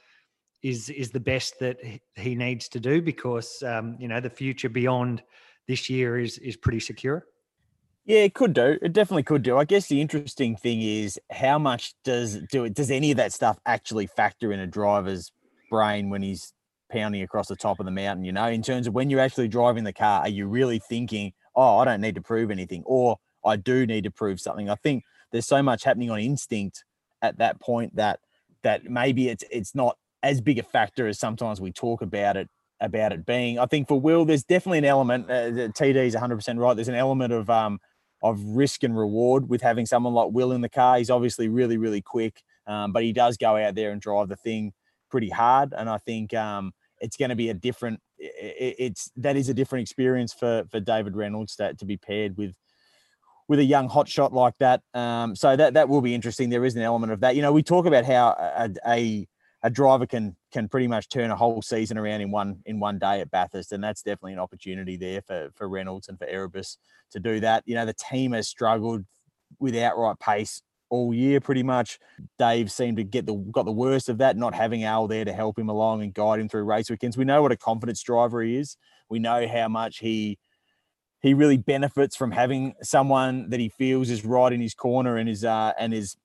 is 0.62 0.88
is 0.88 1.10
the 1.10 1.20
best 1.20 1.58
that 1.60 1.78
he 2.16 2.34
needs 2.34 2.68
to 2.70 2.80
do 2.80 3.00
because, 3.02 3.62
um, 3.62 3.96
you 4.00 4.08
know, 4.08 4.18
the 4.18 4.30
future 4.30 4.70
beyond 4.70 5.22
this 5.68 5.88
year 5.88 6.18
is 6.18 6.38
is 6.38 6.56
pretty 6.56 6.80
secure? 6.80 7.24
Yeah, 8.06 8.20
it 8.20 8.34
could 8.34 8.52
do. 8.52 8.76
It 8.82 8.92
definitely 8.92 9.22
could 9.22 9.42
do. 9.42 9.56
I 9.56 9.64
guess 9.64 9.86
the 9.88 10.00
interesting 10.00 10.56
thing 10.56 10.82
is 10.82 11.18
how 11.30 11.58
much 11.58 11.94
does 12.04 12.38
do 12.50 12.64
it 12.64 12.74
does 12.74 12.90
any 12.90 13.10
of 13.10 13.16
that 13.16 13.32
stuff 13.32 13.58
actually 13.64 14.06
factor 14.06 14.52
in 14.52 14.60
a 14.60 14.66
driver's 14.66 15.32
brain 15.70 16.10
when 16.10 16.22
he's 16.22 16.52
pounding 16.92 17.22
across 17.22 17.48
the 17.48 17.56
top 17.56 17.80
of 17.80 17.86
the 17.86 17.90
mountain, 17.92 18.24
you 18.24 18.32
know, 18.32 18.46
in 18.46 18.62
terms 18.62 18.86
of 18.86 18.92
when 18.94 19.08
you're 19.08 19.20
actually 19.20 19.48
driving 19.48 19.84
the 19.84 19.92
car, 19.92 20.20
are 20.20 20.28
you 20.28 20.46
really 20.46 20.78
thinking, 20.78 21.32
oh, 21.56 21.78
I 21.78 21.86
don't 21.86 22.02
need 22.02 22.14
to 22.16 22.20
prove 22.20 22.50
anything, 22.50 22.82
or 22.84 23.16
I 23.44 23.56
do 23.56 23.86
need 23.86 24.04
to 24.04 24.10
prove 24.10 24.38
something? 24.38 24.68
I 24.68 24.74
think 24.74 25.02
there's 25.32 25.46
so 25.46 25.62
much 25.62 25.82
happening 25.84 26.10
on 26.10 26.20
instinct 26.20 26.84
at 27.22 27.38
that 27.38 27.58
point 27.60 27.96
that 27.96 28.20
that 28.62 28.84
maybe 28.84 29.28
it's 29.30 29.44
it's 29.50 29.74
not 29.74 29.96
as 30.22 30.42
big 30.42 30.58
a 30.58 30.62
factor 30.62 31.06
as 31.06 31.18
sometimes 31.18 31.58
we 31.60 31.72
talk 31.72 32.02
about 32.02 32.36
it 32.36 32.48
about 32.80 33.12
it 33.12 33.24
being. 33.24 33.58
I 33.58 33.64
think 33.64 33.88
for 33.88 33.98
Will, 33.98 34.26
there's 34.26 34.44
definitely 34.44 34.78
an 34.78 34.84
element. 34.84 35.30
Uh, 35.30 35.68
TD 35.72 35.96
is 36.06 36.14
100% 36.14 36.58
right. 36.58 36.74
There's 36.74 36.88
an 36.88 36.94
element 36.94 37.32
of 37.32 37.48
um 37.48 37.80
of 38.24 38.42
risk 38.42 38.82
and 38.82 38.96
reward 38.96 39.50
with 39.50 39.60
having 39.60 39.84
someone 39.84 40.14
like 40.14 40.30
Will 40.32 40.52
in 40.52 40.62
the 40.62 40.68
car. 40.68 40.96
He's 40.96 41.10
obviously 41.10 41.48
really 41.48 41.76
really 41.76 42.00
quick, 42.00 42.42
um, 42.66 42.90
but 42.90 43.04
he 43.04 43.12
does 43.12 43.36
go 43.36 43.56
out 43.56 43.74
there 43.76 43.92
and 43.92 44.00
drive 44.00 44.28
the 44.28 44.36
thing 44.36 44.72
pretty 45.10 45.28
hard. 45.28 45.74
And 45.76 45.88
I 45.88 45.98
think 45.98 46.34
um, 46.34 46.72
it's 47.00 47.16
going 47.16 47.28
to 47.28 47.36
be 47.36 47.50
a 47.50 47.54
different. 47.54 48.00
It's 48.18 49.10
that 49.16 49.36
is 49.36 49.48
a 49.50 49.54
different 49.54 49.82
experience 49.82 50.32
for 50.32 50.64
for 50.70 50.80
David 50.80 51.14
Reynolds 51.14 51.54
to, 51.56 51.74
to 51.74 51.84
be 51.84 51.98
paired 51.98 52.36
with 52.36 52.56
with 53.46 53.58
a 53.58 53.64
young 53.64 53.90
hotshot 53.90 54.32
like 54.32 54.54
that. 54.58 54.80
Um, 54.94 55.36
so 55.36 55.54
that 55.54 55.74
that 55.74 55.88
will 55.90 56.00
be 56.00 56.14
interesting. 56.14 56.48
There 56.48 56.64
is 56.64 56.76
an 56.76 56.82
element 56.82 57.12
of 57.12 57.20
that. 57.20 57.36
You 57.36 57.42
know, 57.42 57.52
we 57.52 57.62
talk 57.62 57.84
about 57.84 58.06
how 58.06 58.28
a, 58.28 58.70
a, 58.86 59.28
a 59.64 59.70
driver 59.70 60.06
can 60.06 60.36
can 60.52 60.68
pretty 60.68 60.86
much 60.86 61.08
turn 61.08 61.30
a 61.30 61.36
whole 61.36 61.62
season 61.62 61.96
around 61.96 62.20
in 62.20 62.30
one 62.30 62.60
in 62.66 62.78
one 62.78 62.98
day 62.98 63.20
at 63.20 63.30
Bathurst, 63.30 63.72
and 63.72 63.82
that's 63.82 64.02
definitely 64.02 64.34
an 64.34 64.38
opportunity 64.38 64.96
there 64.96 65.22
for 65.22 65.48
for 65.54 65.68
Reynolds 65.68 66.08
and 66.08 66.18
for 66.18 66.26
Erebus 66.26 66.76
to 67.12 67.18
do 67.18 67.40
that. 67.40 67.64
You 67.66 67.74
know, 67.74 67.86
the 67.86 67.94
team 67.94 68.32
has 68.32 68.46
struggled 68.46 69.04
with 69.58 69.74
outright 69.74 70.20
pace 70.20 70.60
all 70.90 71.14
year 71.14 71.40
pretty 71.40 71.62
much. 71.62 71.98
Dave 72.38 72.70
seemed 72.70 72.98
to 72.98 73.04
get 73.04 73.24
the 73.24 73.34
got 73.34 73.64
the 73.64 73.72
worst 73.72 74.10
of 74.10 74.18
that, 74.18 74.36
not 74.36 74.54
having 74.54 74.84
Al 74.84 75.08
there 75.08 75.24
to 75.24 75.32
help 75.32 75.58
him 75.58 75.70
along 75.70 76.02
and 76.02 76.12
guide 76.12 76.40
him 76.40 76.48
through 76.48 76.64
race 76.64 76.90
weekends. 76.90 77.16
We 77.16 77.24
know 77.24 77.40
what 77.40 77.50
a 77.50 77.56
confidence 77.56 78.02
driver 78.02 78.42
he 78.42 78.56
is. 78.56 78.76
We 79.08 79.18
know 79.18 79.48
how 79.48 79.68
much 79.68 79.98
he 79.98 80.38
he 81.22 81.32
really 81.32 81.56
benefits 81.56 82.16
from 82.16 82.32
having 82.32 82.74
someone 82.82 83.48
that 83.48 83.58
he 83.58 83.70
feels 83.70 84.10
is 84.10 84.26
right 84.26 84.52
in 84.52 84.60
his 84.60 84.74
corner 84.74 85.16
and 85.16 85.26
is 85.26 85.42
uh 85.42 85.72
and 85.78 85.94
is 85.94 86.16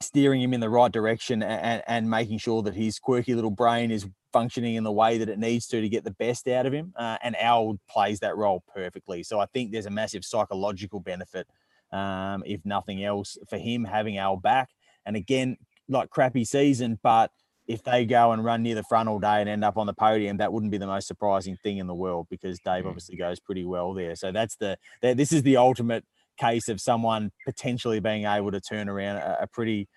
steering 0.00 0.40
him 0.40 0.54
in 0.54 0.60
the 0.60 0.70
right 0.70 0.92
direction 0.92 1.42
and, 1.42 1.82
and 1.86 2.08
making 2.08 2.38
sure 2.38 2.62
that 2.62 2.74
his 2.74 2.98
quirky 2.98 3.34
little 3.34 3.50
brain 3.50 3.90
is 3.90 4.06
functioning 4.32 4.76
in 4.76 4.84
the 4.84 4.92
way 4.92 5.18
that 5.18 5.28
it 5.28 5.38
needs 5.38 5.66
to 5.66 5.80
to 5.80 5.88
get 5.88 6.04
the 6.04 6.12
best 6.12 6.46
out 6.48 6.66
of 6.66 6.72
him. 6.72 6.92
Uh, 6.96 7.16
and 7.22 7.36
Al 7.36 7.78
plays 7.88 8.20
that 8.20 8.36
role 8.36 8.62
perfectly. 8.72 9.22
So 9.22 9.40
I 9.40 9.46
think 9.46 9.72
there's 9.72 9.86
a 9.86 9.90
massive 9.90 10.24
psychological 10.24 11.00
benefit 11.00 11.46
um, 11.92 12.42
if 12.46 12.64
nothing 12.64 13.02
else, 13.02 13.38
for 13.48 13.58
him 13.58 13.84
having 13.84 14.18
Al 14.18 14.36
back. 14.36 14.70
And 15.06 15.16
again, 15.16 15.56
like 15.88 16.10
crappy 16.10 16.44
season, 16.44 16.98
but 17.02 17.30
if 17.66 17.82
they 17.82 18.06
go 18.06 18.32
and 18.32 18.44
run 18.44 18.62
near 18.62 18.74
the 18.74 18.82
front 18.84 19.08
all 19.08 19.18
day 19.18 19.40
and 19.40 19.48
end 19.48 19.64
up 19.64 19.76
on 19.76 19.86
the 19.86 19.94
podium, 19.94 20.38
that 20.38 20.52
wouldn't 20.52 20.72
be 20.72 20.78
the 20.78 20.86
most 20.86 21.06
surprising 21.06 21.56
thing 21.62 21.78
in 21.78 21.86
the 21.86 21.94
world 21.94 22.26
because 22.30 22.58
Dave 22.60 22.84
mm. 22.84 22.88
obviously 22.88 23.16
goes 23.16 23.40
pretty 23.40 23.64
well 23.64 23.92
there. 23.92 24.16
So 24.16 24.32
that's 24.32 24.56
the, 24.56 24.78
the 25.02 25.14
this 25.14 25.32
is 25.32 25.42
the 25.42 25.58
ultimate 25.58 26.04
case 26.38 26.68
of 26.68 26.80
someone 26.80 27.30
potentially 27.44 28.00
being 28.00 28.24
able 28.24 28.50
to 28.50 28.60
turn 28.60 28.88
around 28.88 29.16
a, 29.16 29.38
a 29.42 29.46
pretty 29.46 29.88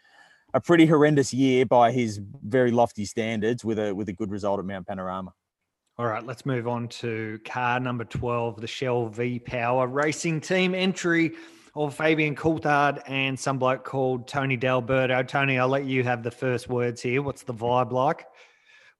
a 0.53 0.59
pretty 0.59 0.85
horrendous 0.85 1.33
year 1.33 1.65
by 1.65 1.91
his 1.91 2.19
very 2.43 2.71
lofty 2.71 3.05
standards 3.05 3.63
with 3.63 3.79
a 3.79 3.93
with 3.93 4.09
a 4.09 4.13
good 4.13 4.31
result 4.31 4.59
at 4.59 4.65
Mount 4.65 4.87
Panorama. 4.87 5.33
All 5.97 6.07
right, 6.07 6.25
let's 6.25 6.45
move 6.45 6.67
on 6.67 6.87
to 6.87 7.39
car 7.45 7.79
number 7.79 8.05
12, 8.05 8.59
the 8.59 8.67
Shell 8.67 9.09
V 9.09 9.39
Power 9.39 9.87
Racing 9.87 10.41
Team 10.41 10.73
entry 10.73 11.33
of 11.75 11.93
Fabian 11.93 12.35
Coulthard 12.35 13.01
and 13.07 13.39
some 13.39 13.59
bloke 13.59 13.83
called 13.83 14.27
Tony 14.27 14.57
D'Alberto. 14.57 15.23
Tony, 15.23 15.59
I'll 15.59 15.67
let 15.67 15.85
you 15.85 16.03
have 16.03 16.23
the 16.23 16.31
first 16.31 16.69
words 16.69 17.01
here. 17.01 17.21
What's 17.21 17.43
the 17.43 17.53
vibe 17.53 17.91
like? 17.91 18.25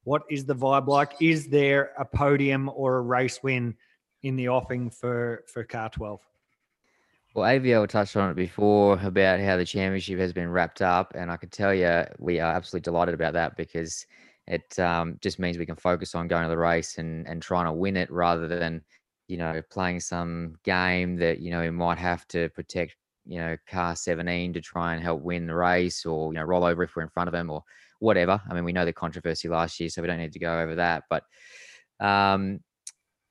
What 0.03 0.23
is 0.29 0.45
the 0.45 0.55
vibe 0.55 0.87
like? 0.87 1.13
Is 1.21 1.47
there 1.47 1.91
a 1.97 2.05
podium 2.05 2.69
or 2.73 2.97
a 2.97 3.01
race 3.01 3.41
win 3.41 3.75
in 4.23 4.35
the 4.35 4.49
offing 4.49 4.89
for 4.89 5.43
for 5.47 5.63
car 5.63 5.89
12? 5.89 6.19
Well, 7.33 7.45
AVL 7.45 7.87
touched 7.87 8.17
on 8.17 8.29
it 8.29 8.35
before 8.35 8.99
about 9.01 9.39
how 9.39 9.55
the 9.55 9.65
championship 9.65 10.19
has 10.19 10.33
been 10.33 10.49
wrapped 10.49 10.81
up, 10.81 11.13
and 11.15 11.31
I 11.31 11.37
can 11.37 11.49
tell 11.49 11.73
you 11.73 12.03
we 12.19 12.39
are 12.39 12.53
absolutely 12.53 12.83
delighted 12.83 13.15
about 13.15 13.33
that 13.33 13.55
because 13.55 14.05
it 14.47 14.77
um, 14.79 15.17
just 15.21 15.39
means 15.39 15.57
we 15.57 15.65
can 15.65 15.77
focus 15.77 16.13
on 16.13 16.27
going 16.27 16.43
to 16.43 16.49
the 16.49 16.57
race 16.57 16.97
and 16.97 17.25
and 17.27 17.41
trying 17.41 17.65
to 17.65 17.73
win 17.73 17.95
it 17.95 18.11
rather 18.11 18.47
than 18.47 18.81
you 19.29 19.37
know 19.37 19.61
playing 19.71 20.01
some 20.01 20.55
game 20.63 21.15
that 21.17 21.39
you 21.39 21.51
know 21.51 21.61
we 21.61 21.69
might 21.69 21.97
have 21.97 22.27
to 22.29 22.49
protect 22.49 22.97
you 23.25 23.39
know 23.39 23.55
car 23.67 23.95
17 23.95 24.51
to 24.53 24.61
try 24.61 24.93
and 24.93 25.01
help 25.03 25.21
win 25.21 25.47
the 25.47 25.55
race 25.55 26.05
or 26.05 26.33
you 26.33 26.39
know 26.39 26.43
roll 26.43 26.65
over 26.65 26.83
if 26.83 26.95
we're 26.97 27.03
in 27.03 27.09
front 27.09 27.29
of 27.29 27.33
them 27.33 27.49
or 27.49 27.63
whatever. 27.99 28.41
I 28.49 28.53
mean, 28.53 28.65
we 28.65 28.73
know 28.73 28.83
the 28.85 28.91
controversy 28.93 29.47
last 29.47 29.79
year, 29.79 29.87
so 29.89 30.01
we 30.01 30.07
don't 30.09 30.19
need 30.19 30.33
to 30.33 30.39
go 30.39 30.59
over 30.59 30.75
that, 30.75 31.03
but. 31.09 31.23
Um, 31.99 32.61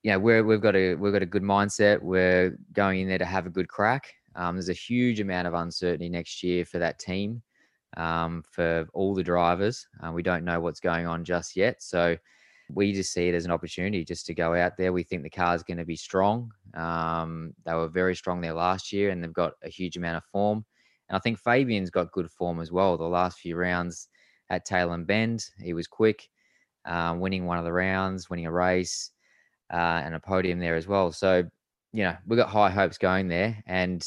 know, 0.04 0.18
we're, 0.18 0.42
we've 0.42 0.60
got 0.60 0.74
a 0.76 0.94
we've 0.94 1.12
got 1.12 1.22
a 1.22 1.26
good 1.26 1.42
mindset. 1.42 2.00
We're 2.00 2.56
going 2.72 3.00
in 3.00 3.08
there 3.08 3.18
to 3.18 3.24
have 3.24 3.46
a 3.46 3.50
good 3.50 3.68
crack. 3.68 4.14
Um, 4.34 4.56
there's 4.56 4.68
a 4.68 4.74
huge 4.74 5.20
amount 5.20 5.48
of 5.48 5.54
uncertainty 5.54 6.08
next 6.08 6.42
year 6.42 6.64
for 6.64 6.78
that 6.78 6.98
team, 6.98 7.42
um, 7.96 8.42
for 8.50 8.86
all 8.94 9.14
the 9.14 9.22
drivers. 9.22 9.86
Uh, 10.02 10.12
we 10.12 10.22
don't 10.22 10.44
know 10.44 10.60
what's 10.60 10.80
going 10.80 11.06
on 11.06 11.24
just 11.24 11.56
yet, 11.56 11.82
so 11.82 12.16
we 12.72 12.92
just 12.92 13.12
see 13.12 13.28
it 13.28 13.34
as 13.34 13.44
an 13.44 13.50
opportunity 13.50 14.04
just 14.04 14.26
to 14.26 14.34
go 14.34 14.54
out 14.54 14.76
there. 14.78 14.92
We 14.92 15.02
think 15.02 15.22
the 15.22 15.30
car 15.30 15.54
is 15.54 15.62
going 15.62 15.78
to 15.78 15.84
be 15.84 15.96
strong. 15.96 16.50
Um, 16.74 17.52
they 17.66 17.74
were 17.74 17.88
very 17.88 18.14
strong 18.14 18.40
there 18.40 18.54
last 18.54 18.92
year, 18.92 19.10
and 19.10 19.22
they've 19.22 19.32
got 19.32 19.54
a 19.62 19.68
huge 19.68 19.96
amount 19.96 20.16
of 20.16 20.24
form. 20.24 20.64
And 21.08 21.16
I 21.16 21.18
think 21.20 21.38
Fabian's 21.38 21.90
got 21.90 22.12
good 22.12 22.30
form 22.30 22.60
as 22.60 22.70
well. 22.70 22.96
The 22.96 23.04
last 23.04 23.40
few 23.40 23.56
rounds 23.56 24.08
at 24.48 24.66
Tailem 24.66 25.04
Bend, 25.06 25.44
he 25.60 25.74
was 25.74 25.88
quick, 25.88 26.28
uh, 26.84 27.14
winning 27.18 27.46
one 27.46 27.58
of 27.58 27.64
the 27.64 27.72
rounds, 27.72 28.30
winning 28.30 28.46
a 28.46 28.52
race 28.52 29.10
uh, 29.72 30.02
and 30.04 30.14
a 30.14 30.20
podium 30.20 30.58
there 30.58 30.76
as 30.76 30.86
well. 30.86 31.12
So, 31.12 31.44
you 31.92 32.04
know, 32.04 32.16
we've 32.26 32.38
got 32.38 32.48
high 32.48 32.70
hopes 32.70 32.98
going 32.98 33.28
there. 33.28 33.62
And, 33.66 34.04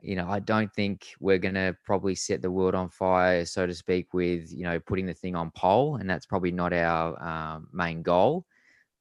you 0.00 0.16
know, 0.16 0.28
I 0.28 0.38
don't 0.38 0.72
think 0.72 1.08
we're 1.20 1.38
going 1.38 1.54
to 1.54 1.76
probably 1.84 2.14
set 2.14 2.42
the 2.42 2.50
world 2.50 2.74
on 2.74 2.88
fire, 2.88 3.44
so 3.44 3.66
to 3.66 3.74
speak, 3.74 4.14
with, 4.14 4.52
you 4.52 4.64
know, 4.64 4.78
putting 4.80 5.06
the 5.06 5.14
thing 5.14 5.34
on 5.34 5.50
pole. 5.52 5.96
And 5.96 6.08
that's 6.08 6.26
probably 6.26 6.52
not 6.52 6.72
our 6.72 7.20
um, 7.22 7.68
main 7.72 8.02
goal. 8.02 8.44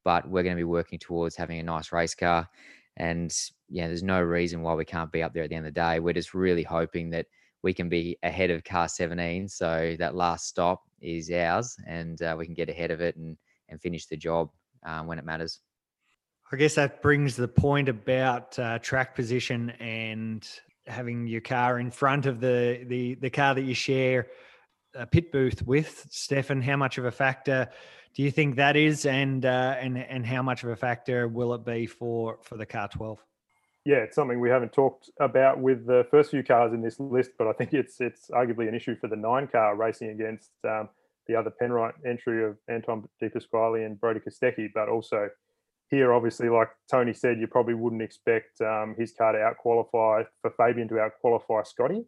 But 0.03 0.28
we're 0.28 0.43
going 0.43 0.55
to 0.55 0.59
be 0.59 0.63
working 0.63 0.99
towards 0.99 1.36
having 1.36 1.59
a 1.59 1.63
nice 1.63 1.91
race 1.91 2.15
car. 2.15 2.47
And, 2.95 3.34
yeah, 3.69 3.88
there's 3.88 4.03
no 4.03 4.21
reason 4.21 4.61
why 4.61 4.73
we 4.73 4.86
can't 4.86 5.11
be 5.11 5.21
up 5.21 5.34
there 5.34 5.43
at 5.43 5.49
the 5.49 5.55
end 5.55 5.67
of 5.67 5.73
the 5.73 5.80
day. 5.80 5.99
We're 5.99 6.13
just 6.13 6.34
really 6.34 6.63
hoping 6.63 7.09
that 7.11 7.28
we 7.61 7.73
can 7.73 7.89
be 7.89 8.17
ahead 8.23 8.49
of 8.49 8.63
car 8.63 8.88
17. 8.88 9.47
So 9.49 9.95
that 9.99 10.15
last 10.15 10.47
stop 10.47 10.84
is 11.01 11.30
ours 11.30 11.75
and 11.86 12.21
uh, 12.21 12.36
we 12.38 12.45
can 12.45 12.53
get 12.53 12.69
ahead 12.69 12.91
of 12.91 13.01
it 13.01 13.15
and, 13.17 13.38
and 13.69 13.82
finish 13.82 14.05
the 14.05 14.17
job 14.17 14.49
uh, 14.86 15.01
when 15.01 15.19
it 15.19 15.25
matters. 15.25 15.59
I 16.51 16.55
guess 16.55 16.75
that 16.75 17.01
brings 17.01 17.35
the 17.35 17.47
point 17.47 17.89
about 17.89 18.57
uh, 18.57 18.79
track 18.79 19.15
position 19.15 19.71
and 19.81 20.47
having 20.85 21.27
your 21.27 21.41
car 21.41 21.77
in 21.79 21.91
front 21.91 22.25
of 22.25 22.39
the 22.39 22.85
the 22.87 23.15
the 23.15 23.29
car 23.29 23.53
that 23.53 23.63
you 23.63 23.73
share 23.73 24.27
a 24.95 25.05
pit 25.05 25.31
booth 25.31 25.61
with. 25.67 26.07
Stefan, 26.09 26.61
how 26.61 26.77
much 26.77 26.97
of 26.97 27.03
a 27.03 27.11
factor 27.11 27.67
do 28.15 28.23
you 28.23 28.31
think 28.31 28.55
that 28.55 28.77
is, 28.77 29.05
and 29.05 29.45
uh, 29.45 29.75
and 29.79 29.97
and 29.97 30.25
how 30.25 30.41
much 30.41 30.63
of 30.63 30.69
a 30.69 30.75
factor 30.77 31.27
will 31.27 31.53
it 31.53 31.65
be 31.65 31.85
for 31.85 32.39
for 32.41 32.55
the 32.55 32.65
car 32.65 32.87
twelve? 32.87 33.21
Yeah, 33.83 33.97
it's 33.97 34.15
something 34.15 34.39
we 34.39 34.49
haven't 34.49 34.71
talked 34.71 35.09
about 35.19 35.59
with 35.59 35.85
the 35.85 36.07
first 36.11 36.31
few 36.31 36.43
cars 36.43 36.73
in 36.73 36.81
this 36.81 36.99
list, 36.99 37.31
but 37.37 37.47
I 37.47 37.53
think 37.53 37.73
it's 37.73 37.99
it's 37.99 38.29
arguably 38.29 38.69
an 38.69 38.75
issue 38.75 38.95
for 38.95 39.09
the 39.09 39.17
nine 39.17 39.47
car 39.47 39.75
racing 39.75 40.11
against 40.11 40.51
um, 40.63 40.87
the 41.27 41.35
other 41.35 41.51
Penrite 41.61 41.93
entry 42.05 42.45
of 42.45 42.57
Anton 42.69 43.07
De 43.19 43.29
Pasquale 43.29 43.83
and 43.83 43.99
Brodie 43.99 44.21
Kostecki, 44.21 44.69
but 44.73 44.87
also 44.87 45.29
here, 45.89 46.13
obviously, 46.13 46.49
like 46.49 46.69
Tony 46.91 47.13
said, 47.13 47.39
you 47.39 47.47
probably 47.47 47.73
wouldn't 47.73 48.01
expect 48.01 48.59
um, 48.61 48.95
his 48.97 49.13
car 49.13 49.33
to 49.33 49.39
out 49.39 49.57
qualify 49.57 50.23
for 50.41 50.51
Fabian 50.57 50.88
to 50.89 50.99
out 50.99 51.13
qualify 51.21 51.63
Scotty. 51.63 52.03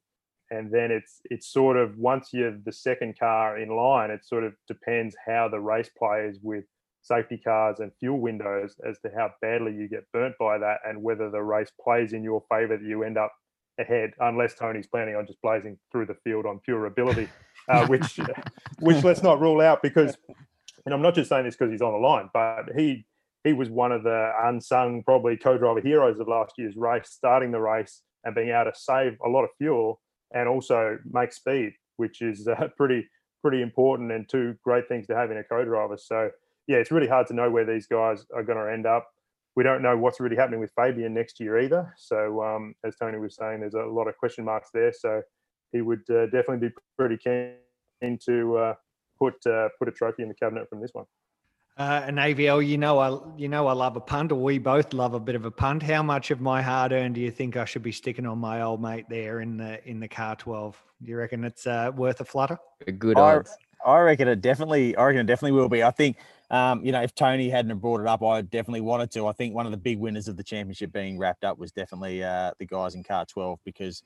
And 0.51 0.73
then 0.73 0.91
it's 0.91 1.21
it's 1.25 1.47
sort 1.47 1.77
of 1.77 1.97
once 1.97 2.29
you're 2.33 2.57
the 2.65 2.71
second 2.71 3.17
car 3.19 3.59
in 3.59 3.69
line, 3.69 4.09
it 4.09 4.25
sort 4.25 4.43
of 4.43 4.53
depends 4.67 5.15
how 5.25 5.47
the 5.47 5.59
race 5.59 5.89
plays 5.97 6.39
with 6.41 6.65
safety 7.01 7.37
cars 7.37 7.79
and 7.79 7.91
fuel 7.99 8.19
windows 8.19 8.75
as 8.87 8.99
to 8.99 9.11
how 9.15 9.31
badly 9.41 9.73
you 9.73 9.87
get 9.87 10.03
burnt 10.11 10.35
by 10.39 10.57
that 10.57 10.79
and 10.85 11.01
whether 11.01 11.29
the 11.29 11.41
race 11.41 11.71
plays 11.81 12.13
in 12.13 12.23
your 12.23 12.43
favour 12.49 12.77
that 12.77 12.85
you 12.85 13.03
end 13.03 13.17
up 13.17 13.31
ahead, 13.79 14.11
unless 14.19 14.55
Tony's 14.55 14.87
planning 14.87 15.15
on 15.15 15.25
just 15.25 15.41
blazing 15.41 15.77
through 15.91 16.07
the 16.07 16.15
field 16.23 16.45
on 16.45 16.59
pure 16.59 16.85
ability, 16.85 17.29
uh, 17.69 17.87
which 17.87 18.19
which 18.79 19.03
let's 19.03 19.23
not 19.23 19.39
rule 19.39 19.61
out 19.61 19.81
because, 19.81 20.17
and 20.85 20.93
I'm 20.93 21.01
not 21.01 21.15
just 21.15 21.29
saying 21.29 21.45
this 21.45 21.55
because 21.55 21.71
he's 21.71 21.81
on 21.81 21.93
the 21.93 21.99
line, 21.99 22.29
but 22.33 22.75
he 22.75 23.05
he 23.43 23.53
was 23.53 23.69
one 23.69 23.91
of 23.91 24.03
the 24.03 24.31
unsung, 24.43 25.03
probably 25.03 25.37
co-driver 25.37 25.81
heroes 25.81 26.19
of 26.19 26.27
last 26.27 26.53
year's 26.57 26.75
race, 26.75 27.09
starting 27.09 27.51
the 27.51 27.59
race 27.59 28.01
and 28.23 28.35
being 28.35 28.49
able 28.49 28.71
to 28.71 28.77
save 28.77 29.17
a 29.25 29.29
lot 29.29 29.43
of 29.43 29.49
fuel 29.57 30.01
and 30.33 30.47
also 30.47 30.97
make 31.11 31.31
speed, 31.31 31.73
which 31.97 32.21
is 32.21 32.47
uh, 32.47 32.67
pretty 32.77 33.07
pretty 33.41 33.61
important 33.61 34.11
and 34.11 34.27
two 34.27 34.53
great 34.65 34.85
things 34.89 35.07
to 35.07 35.15
have 35.15 35.31
in 35.31 35.37
a 35.37 35.43
co-driver. 35.45 35.97
So 35.97 36.29
yeah, 36.67 36.77
it's 36.77 36.91
really 36.91 37.07
hard 37.07 37.25
to 37.27 37.33
know 37.33 37.49
where 37.49 37.65
these 37.65 37.87
guys 37.87 38.25
are 38.35 38.43
going 38.43 38.57
to 38.57 38.71
end 38.71 38.85
up. 38.85 39.07
We 39.55 39.63
don't 39.63 39.81
know 39.81 39.97
what's 39.97 40.19
really 40.19 40.35
happening 40.35 40.59
with 40.59 40.71
Fabian 40.75 41.13
next 41.13 41.39
year 41.39 41.57
either. 41.59 41.93
So 41.97 42.43
um, 42.43 42.75
as 42.85 42.97
Tony 42.97 43.17
was 43.17 43.35
saying, 43.35 43.61
there's 43.61 43.75
a 43.75 43.83
lot 43.83 44.09
of 44.09 44.17
question 44.17 44.43
marks 44.43 44.69
there. 44.73 44.91
So 44.91 45.21
he 45.71 45.81
would 45.81 46.03
uh, 46.09 46.25
definitely 46.25 46.67
be 46.67 46.73
pretty 46.97 47.17
keen 47.17 48.19
to 48.25 48.57
uh, 48.57 48.73
put 49.17 49.35
uh, 49.45 49.69
put 49.79 49.87
a 49.87 49.91
trophy 49.91 50.23
in 50.23 50.29
the 50.29 50.35
cabinet 50.35 50.67
from 50.69 50.81
this 50.81 50.91
one. 50.93 51.05
Uh, 51.79 52.03
and 52.05 52.17
AVL, 52.17 52.67
you 52.67 52.77
know, 52.77 52.99
I 52.99 53.17
you 53.37 53.47
know 53.47 53.65
I 53.67 53.71
love 53.71 53.95
a 53.95 54.01
punt, 54.01 54.33
or 54.33 54.35
we 54.35 54.57
both 54.57 54.91
love 54.91 55.13
a 55.13 55.19
bit 55.19 55.35
of 55.35 55.45
a 55.45 55.51
punt. 55.51 55.81
How 55.81 56.03
much 56.03 56.29
of 56.29 56.41
my 56.41 56.61
hard 56.61 56.91
earned 56.91 57.15
do 57.15 57.21
you 57.21 57.31
think 57.31 57.55
I 57.55 57.63
should 57.63 57.83
be 57.83 57.93
sticking 57.93 58.25
on 58.25 58.37
my 58.37 58.61
old 58.63 58.81
mate 58.81 59.05
there 59.07 59.39
in 59.39 59.55
the 59.55 59.81
in 59.87 60.01
the 60.01 60.07
car 60.09 60.35
twelve? 60.35 60.77
Do 61.01 61.09
you 61.09 61.17
reckon 61.17 61.45
it's 61.45 61.65
uh, 61.65 61.91
worth 61.95 62.19
a 62.19 62.25
flutter? 62.25 62.57
A 62.85 62.91
good 62.91 63.17
I, 63.17 63.37
odds. 63.37 63.57
I 63.85 63.97
reckon 63.99 64.27
it 64.27 64.41
definitely. 64.41 64.93
I 64.97 65.05
reckon 65.05 65.21
it 65.21 65.27
definitely 65.27 65.53
will 65.53 65.69
be. 65.69 65.81
I 65.81 65.91
think, 65.91 66.17
um, 66.51 66.83
you 66.83 66.91
know, 66.91 67.01
if 67.01 67.15
Tony 67.15 67.49
hadn't 67.49 67.77
brought 67.77 68.01
it 68.01 68.07
up, 68.07 68.21
I 68.21 68.41
definitely 68.41 68.81
wanted 68.81 69.09
to. 69.11 69.27
I 69.27 69.31
think 69.31 69.55
one 69.55 69.65
of 69.65 69.71
the 69.71 69.77
big 69.77 69.99
winners 69.99 70.27
of 70.27 70.35
the 70.35 70.43
championship 70.43 70.91
being 70.91 71.17
wrapped 71.17 71.45
up 71.45 71.57
was 71.57 71.71
definitely 71.71 72.21
uh, 72.21 72.51
the 72.59 72.65
guys 72.65 72.95
in 72.95 73.05
car 73.05 73.25
twelve 73.25 73.57
because 73.63 74.03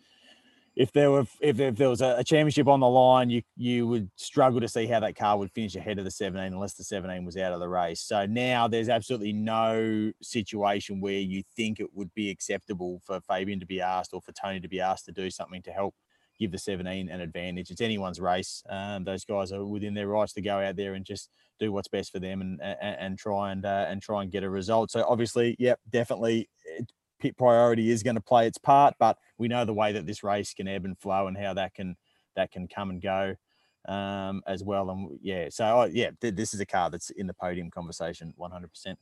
if 0.75 0.91
there 0.91 1.11
were 1.11 1.25
if, 1.39 1.59
if 1.59 1.75
there 1.75 1.89
was 1.89 2.01
a, 2.01 2.23
championship 2.23 2.67
on 2.67 2.79
the 2.79 2.87
line, 2.87 3.29
you 3.29 3.43
you 3.55 3.87
would 3.87 4.09
struggle 4.15 4.59
to 4.59 4.67
see 4.67 4.87
how 4.87 4.99
that 4.99 5.15
car 5.15 5.37
would 5.37 5.51
finish 5.51 5.75
ahead 5.75 5.99
of 5.99 6.05
the 6.05 6.11
17 6.11 6.51
unless 6.51 6.73
the 6.73 6.83
17 6.83 7.23
was 7.25 7.37
out 7.37 7.53
of 7.53 7.59
the 7.59 7.69
race. 7.69 8.01
So 8.01 8.25
now 8.25 8.67
there's 8.67 8.89
absolutely 8.89 9.33
no 9.33 10.11
situation 10.21 10.99
where 10.99 11.19
you 11.19 11.43
think 11.55 11.79
it 11.79 11.93
would 11.93 12.13
be 12.15 12.29
acceptable 12.29 13.01
for 13.05 13.21
Fabian 13.21 13.59
to 13.59 13.65
be 13.65 13.81
asked 13.81 14.13
or 14.13 14.21
for 14.21 14.31
Tony 14.31 14.59
to 14.59 14.67
be 14.67 14.81
asked 14.81 15.05
to 15.05 15.11
do 15.11 15.29
something 15.29 15.61
to 15.63 15.71
help 15.71 15.93
give 16.39 16.51
the 16.51 16.57
17 16.57 17.09
an 17.09 17.21
advantage. 17.21 17.69
It's 17.69 17.81
anyone's 17.81 18.19
race. 18.19 18.63
Um, 18.67 19.03
those 19.03 19.25
guys 19.25 19.51
are 19.51 19.63
within 19.63 19.93
their 19.93 20.07
rights 20.07 20.33
to 20.33 20.41
go 20.41 20.59
out 20.59 20.75
there 20.75 20.95
and 20.95 21.05
just 21.05 21.29
do 21.59 21.71
what's 21.71 21.87
best 21.87 22.11
for 22.11 22.19
them 22.19 22.41
and 22.41 22.59
and, 22.61 22.97
and 22.99 23.17
try 23.19 23.51
and 23.51 23.65
uh, 23.65 23.85
and 23.87 24.01
try 24.01 24.23
and 24.23 24.31
get 24.31 24.43
a 24.43 24.49
result. 24.49 24.89
So 24.89 25.05
obviously, 25.07 25.55
yep, 25.59 25.79
definitely 25.89 26.49
pit 27.23 27.37
priority 27.37 27.89
is 27.89 28.03
going 28.03 28.15
to 28.15 28.21
play 28.21 28.45
its 28.45 28.57
part, 28.57 28.95
but 28.99 29.17
we 29.37 29.47
know 29.47 29.63
the 29.63 29.73
way 29.73 29.93
that 29.93 30.05
this 30.05 30.23
race 30.23 30.53
can 30.53 30.67
ebb 30.67 30.83
and 30.83 30.99
flow 30.99 31.27
and 31.27 31.37
how 31.37 31.53
that 31.53 31.73
can 31.73 31.95
that 32.35 32.51
can 32.51 32.67
come 32.67 32.89
and 32.89 33.01
go 33.01 33.33
um, 33.87 34.41
as 34.45 34.61
well. 34.61 34.89
And 34.89 35.17
yeah, 35.21 35.47
so 35.49 35.63
oh, 35.65 35.85
yeah, 35.85 36.11
th- 36.19 36.35
this 36.35 36.53
is 36.53 36.59
a 36.59 36.65
car 36.65 36.89
that's 36.89 37.11
in 37.11 37.25
the 37.25 37.33
podium 37.33 37.71
conversation, 37.71 38.33
one 38.35 38.51
hundred 38.51 38.71
percent. 38.71 38.99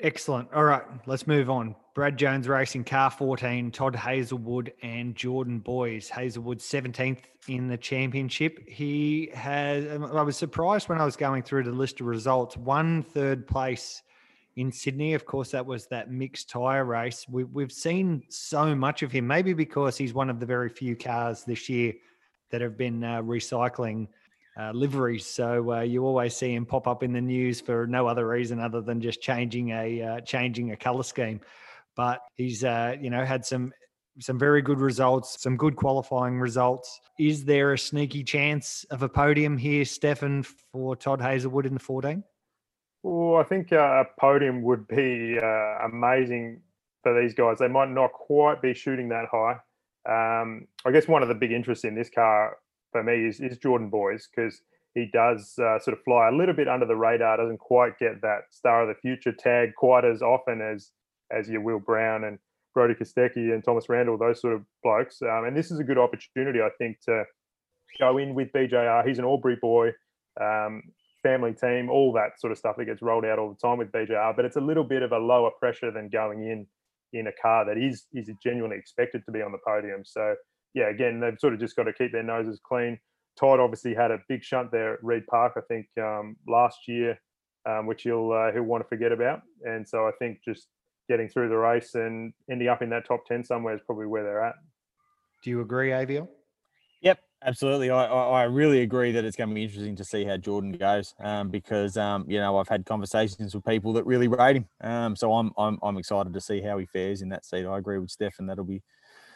Excellent. 0.00 0.52
All 0.52 0.64
right, 0.64 0.82
let's 1.06 1.26
move 1.26 1.50
on. 1.50 1.74
Brad 1.94 2.16
Jones 2.16 2.48
Racing, 2.48 2.82
car 2.82 3.12
14, 3.12 3.70
Todd 3.70 3.94
Hazelwood 3.94 4.72
and 4.82 5.14
Jordan 5.14 5.60
Boys. 5.60 6.08
Hazelwood 6.08 6.58
17th 6.58 7.20
in 7.46 7.68
the 7.68 7.76
championship. 7.76 8.68
He 8.68 9.30
has, 9.32 9.86
I 9.86 10.22
was 10.22 10.36
surprised 10.36 10.88
when 10.88 11.00
I 11.00 11.04
was 11.04 11.14
going 11.14 11.44
through 11.44 11.62
the 11.62 11.70
list 11.70 12.00
of 12.00 12.08
results, 12.08 12.56
one 12.56 13.04
third 13.04 13.46
place 13.46 14.02
in 14.56 14.70
Sydney. 14.70 15.14
Of 15.14 15.24
course, 15.24 15.50
that 15.50 15.64
was 15.64 15.86
that 15.86 16.10
mixed 16.10 16.50
tyre 16.50 16.84
race. 16.84 17.26
We, 17.28 17.44
we've 17.44 17.72
seen 17.72 18.22
so 18.28 18.74
much 18.74 19.02
of 19.02 19.12
him, 19.12 19.26
maybe 19.26 19.52
because 19.52 19.96
he's 19.96 20.14
one 20.14 20.30
of 20.30 20.40
the 20.40 20.46
very 20.46 20.68
few 20.68 20.96
cars 20.96 21.44
this 21.44 21.68
year 21.68 21.92
that 22.50 22.60
have 22.60 22.76
been 22.76 23.02
uh, 23.02 23.22
recycling 23.22 24.08
uh, 24.58 24.70
liveries. 24.72 25.26
So 25.26 25.72
uh, 25.72 25.80
you 25.80 26.04
always 26.06 26.36
see 26.36 26.54
him 26.54 26.66
pop 26.66 26.86
up 26.86 27.02
in 27.02 27.12
the 27.12 27.20
news 27.20 27.60
for 27.60 27.86
no 27.86 28.06
other 28.06 28.28
reason 28.28 28.60
other 28.60 28.80
than 28.80 29.00
just 29.00 29.20
changing 29.20 29.70
a 29.70 30.02
uh, 30.02 30.20
changing 30.20 30.70
a 30.72 30.76
color 30.76 31.02
scheme. 31.02 31.40
But 31.96 32.20
he's 32.36 32.64
uh, 32.64 32.96
you 33.00 33.10
know 33.10 33.24
had 33.24 33.44
some 33.44 33.72
some 34.20 34.38
very 34.38 34.62
good 34.62 34.78
results, 34.78 35.42
some 35.42 35.56
good 35.56 35.74
qualifying 35.74 36.38
results. 36.38 37.00
Is 37.18 37.44
there 37.44 37.72
a 37.72 37.78
sneaky 37.78 38.22
chance 38.22 38.84
of 38.90 39.02
a 39.02 39.08
podium 39.08 39.58
here, 39.58 39.84
Stefan, 39.84 40.44
for 40.72 40.94
Todd 40.94 41.20
Hazelwood 41.20 41.66
in 41.66 41.74
the 41.74 41.80
14? 41.80 42.22
Well, 43.04 43.38
I 43.38 43.44
think 43.44 43.70
uh, 43.70 43.76
a 44.02 44.04
podium 44.18 44.62
would 44.62 44.88
be 44.88 45.38
uh, 45.38 45.86
amazing 45.86 46.62
for 47.02 47.20
these 47.20 47.34
guys. 47.34 47.58
They 47.58 47.68
might 47.68 47.90
not 47.90 48.14
quite 48.14 48.62
be 48.62 48.72
shooting 48.72 49.10
that 49.10 49.26
high. 49.30 49.58
Um, 50.08 50.66
I 50.86 50.90
guess 50.90 51.06
one 51.06 51.22
of 51.22 51.28
the 51.28 51.34
big 51.34 51.52
interests 51.52 51.84
in 51.84 51.94
this 51.94 52.08
car 52.08 52.56
for 52.92 53.02
me 53.02 53.26
is, 53.26 53.40
is 53.40 53.58
Jordan 53.58 53.90
Boys 53.90 54.26
because 54.34 54.62
he 54.94 55.10
does 55.12 55.52
uh, 55.58 55.78
sort 55.80 55.98
of 55.98 56.02
fly 56.02 56.28
a 56.28 56.32
little 56.32 56.54
bit 56.54 56.66
under 56.66 56.86
the 56.86 56.96
radar. 56.96 57.36
Doesn't 57.36 57.58
quite 57.58 57.98
get 57.98 58.22
that 58.22 58.44
star 58.50 58.82
of 58.82 58.88
the 58.88 58.98
future 59.02 59.32
tag 59.32 59.74
quite 59.76 60.06
as 60.06 60.22
often 60.22 60.62
as 60.62 60.90
as 61.30 61.46
your 61.46 61.60
Will 61.60 61.80
Brown 61.80 62.24
and 62.24 62.38
Brodie 62.72 62.94
Kostecki 62.94 63.52
and 63.52 63.62
Thomas 63.62 63.90
Randall, 63.90 64.16
those 64.16 64.40
sort 64.40 64.54
of 64.54 64.62
blokes. 64.82 65.20
Um, 65.20 65.44
and 65.44 65.54
this 65.54 65.70
is 65.70 65.78
a 65.78 65.84
good 65.84 65.98
opportunity, 65.98 66.60
I 66.60 66.70
think, 66.78 67.00
to 67.02 67.24
go 67.98 68.16
in 68.16 68.34
with 68.34 68.50
BJR. 68.52 69.06
He's 69.06 69.18
an 69.18 69.24
Albury 69.24 69.58
boy, 69.60 69.90
um, 70.40 70.82
family 71.24 71.52
team, 71.52 71.90
all 71.90 72.12
that 72.12 72.38
sort 72.38 72.52
of 72.52 72.58
stuff 72.58 72.76
that 72.76 72.84
gets 72.84 73.02
rolled 73.02 73.24
out 73.24 73.40
all 73.40 73.50
the 73.50 73.66
time 73.66 73.78
with 73.78 73.90
BJR. 73.90 74.36
But 74.36 74.44
it's 74.44 74.56
a 74.56 74.60
little 74.60 74.84
bit 74.84 75.02
of 75.02 75.10
a 75.10 75.18
lower 75.18 75.50
pressure 75.58 75.90
than 75.90 76.08
going 76.08 76.46
in 76.46 76.66
in 77.12 77.28
a 77.28 77.32
car 77.40 77.64
that 77.64 77.78
is 77.78 78.06
is 78.12 78.30
genuinely 78.42 78.76
expected 78.76 79.24
to 79.24 79.32
be 79.32 79.42
on 79.42 79.50
the 79.50 79.58
podium. 79.66 80.02
So 80.04 80.34
yeah, 80.74 80.90
again, 80.90 81.20
they've 81.20 81.38
sort 81.38 81.54
of 81.54 81.60
just 81.60 81.76
got 81.76 81.84
to 81.84 81.92
keep 81.92 82.12
their 82.12 82.22
noses 82.22 82.60
clean. 82.64 82.98
Todd 83.38 83.60
obviously 83.60 83.94
had 83.94 84.10
a 84.10 84.18
big 84.28 84.44
shunt 84.44 84.70
there 84.70 84.94
at 84.94 85.02
Reid 85.02 85.26
Park, 85.26 85.54
I 85.56 85.60
think, 85.68 85.86
um, 86.00 86.36
last 86.46 86.78
year, 86.86 87.18
um, 87.66 87.86
which 87.86 88.02
he'll 88.02 88.30
uh, 88.30 88.52
he'll 88.52 88.62
want 88.62 88.84
to 88.84 88.88
forget 88.88 89.12
about. 89.12 89.42
And 89.62 89.88
so 89.88 90.06
I 90.06 90.10
think 90.18 90.38
just 90.44 90.68
getting 91.08 91.28
through 91.28 91.48
the 91.48 91.56
race 91.56 91.94
and 91.94 92.32
ending 92.50 92.68
up 92.68 92.82
in 92.82 92.90
that 92.90 93.06
top 93.06 93.24
ten 93.26 93.44
somewhere 93.44 93.74
is 93.74 93.80
probably 93.86 94.06
where 94.06 94.22
they're 94.22 94.44
at. 94.44 94.54
Do 95.42 95.50
you 95.50 95.60
agree, 95.60 95.90
AVL? 95.90 96.28
Yep, 97.02 97.18
absolutely. 97.44 97.90
I, 97.90 98.04
I, 98.04 98.42
really 98.44 98.82
agree 98.82 99.12
that 99.12 99.24
it's 99.24 99.36
going 99.36 99.50
to 99.50 99.54
be 99.54 99.64
interesting 99.64 99.96
to 99.96 100.04
see 100.04 100.24
how 100.24 100.36
Jordan 100.36 100.72
goes 100.72 101.14
um, 101.20 101.50
because 101.50 101.96
um, 101.96 102.24
you 102.28 102.38
know 102.38 102.58
I've 102.58 102.68
had 102.68 102.84
conversations 102.86 103.54
with 103.54 103.64
people 103.64 103.92
that 103.94 104.06
really 104.06 104.28
rate 104.28 104.56
him. 104.56 104.66
Um, 104.80 105.16
so 105.16 105.32
I'm, 105.32 105.52
I'm 105.56 105.78
I'm 105.82 105.96
excited 105.98 106.32
to 106.32 106.40
see 106.40 106.60
how 106.60 106.78
he 106.78 106.86
fares 106.86 107.22
in 107.22 107.28
that 107.30 107.44
seat. 107.44 107.66
I 107.66 107.78
agree 107.78 107.98
with 107.98 108.10
Steph, 108.10 108.38
and 108.38 108.48
that'll 108.48 108.64
be 108.64 108.82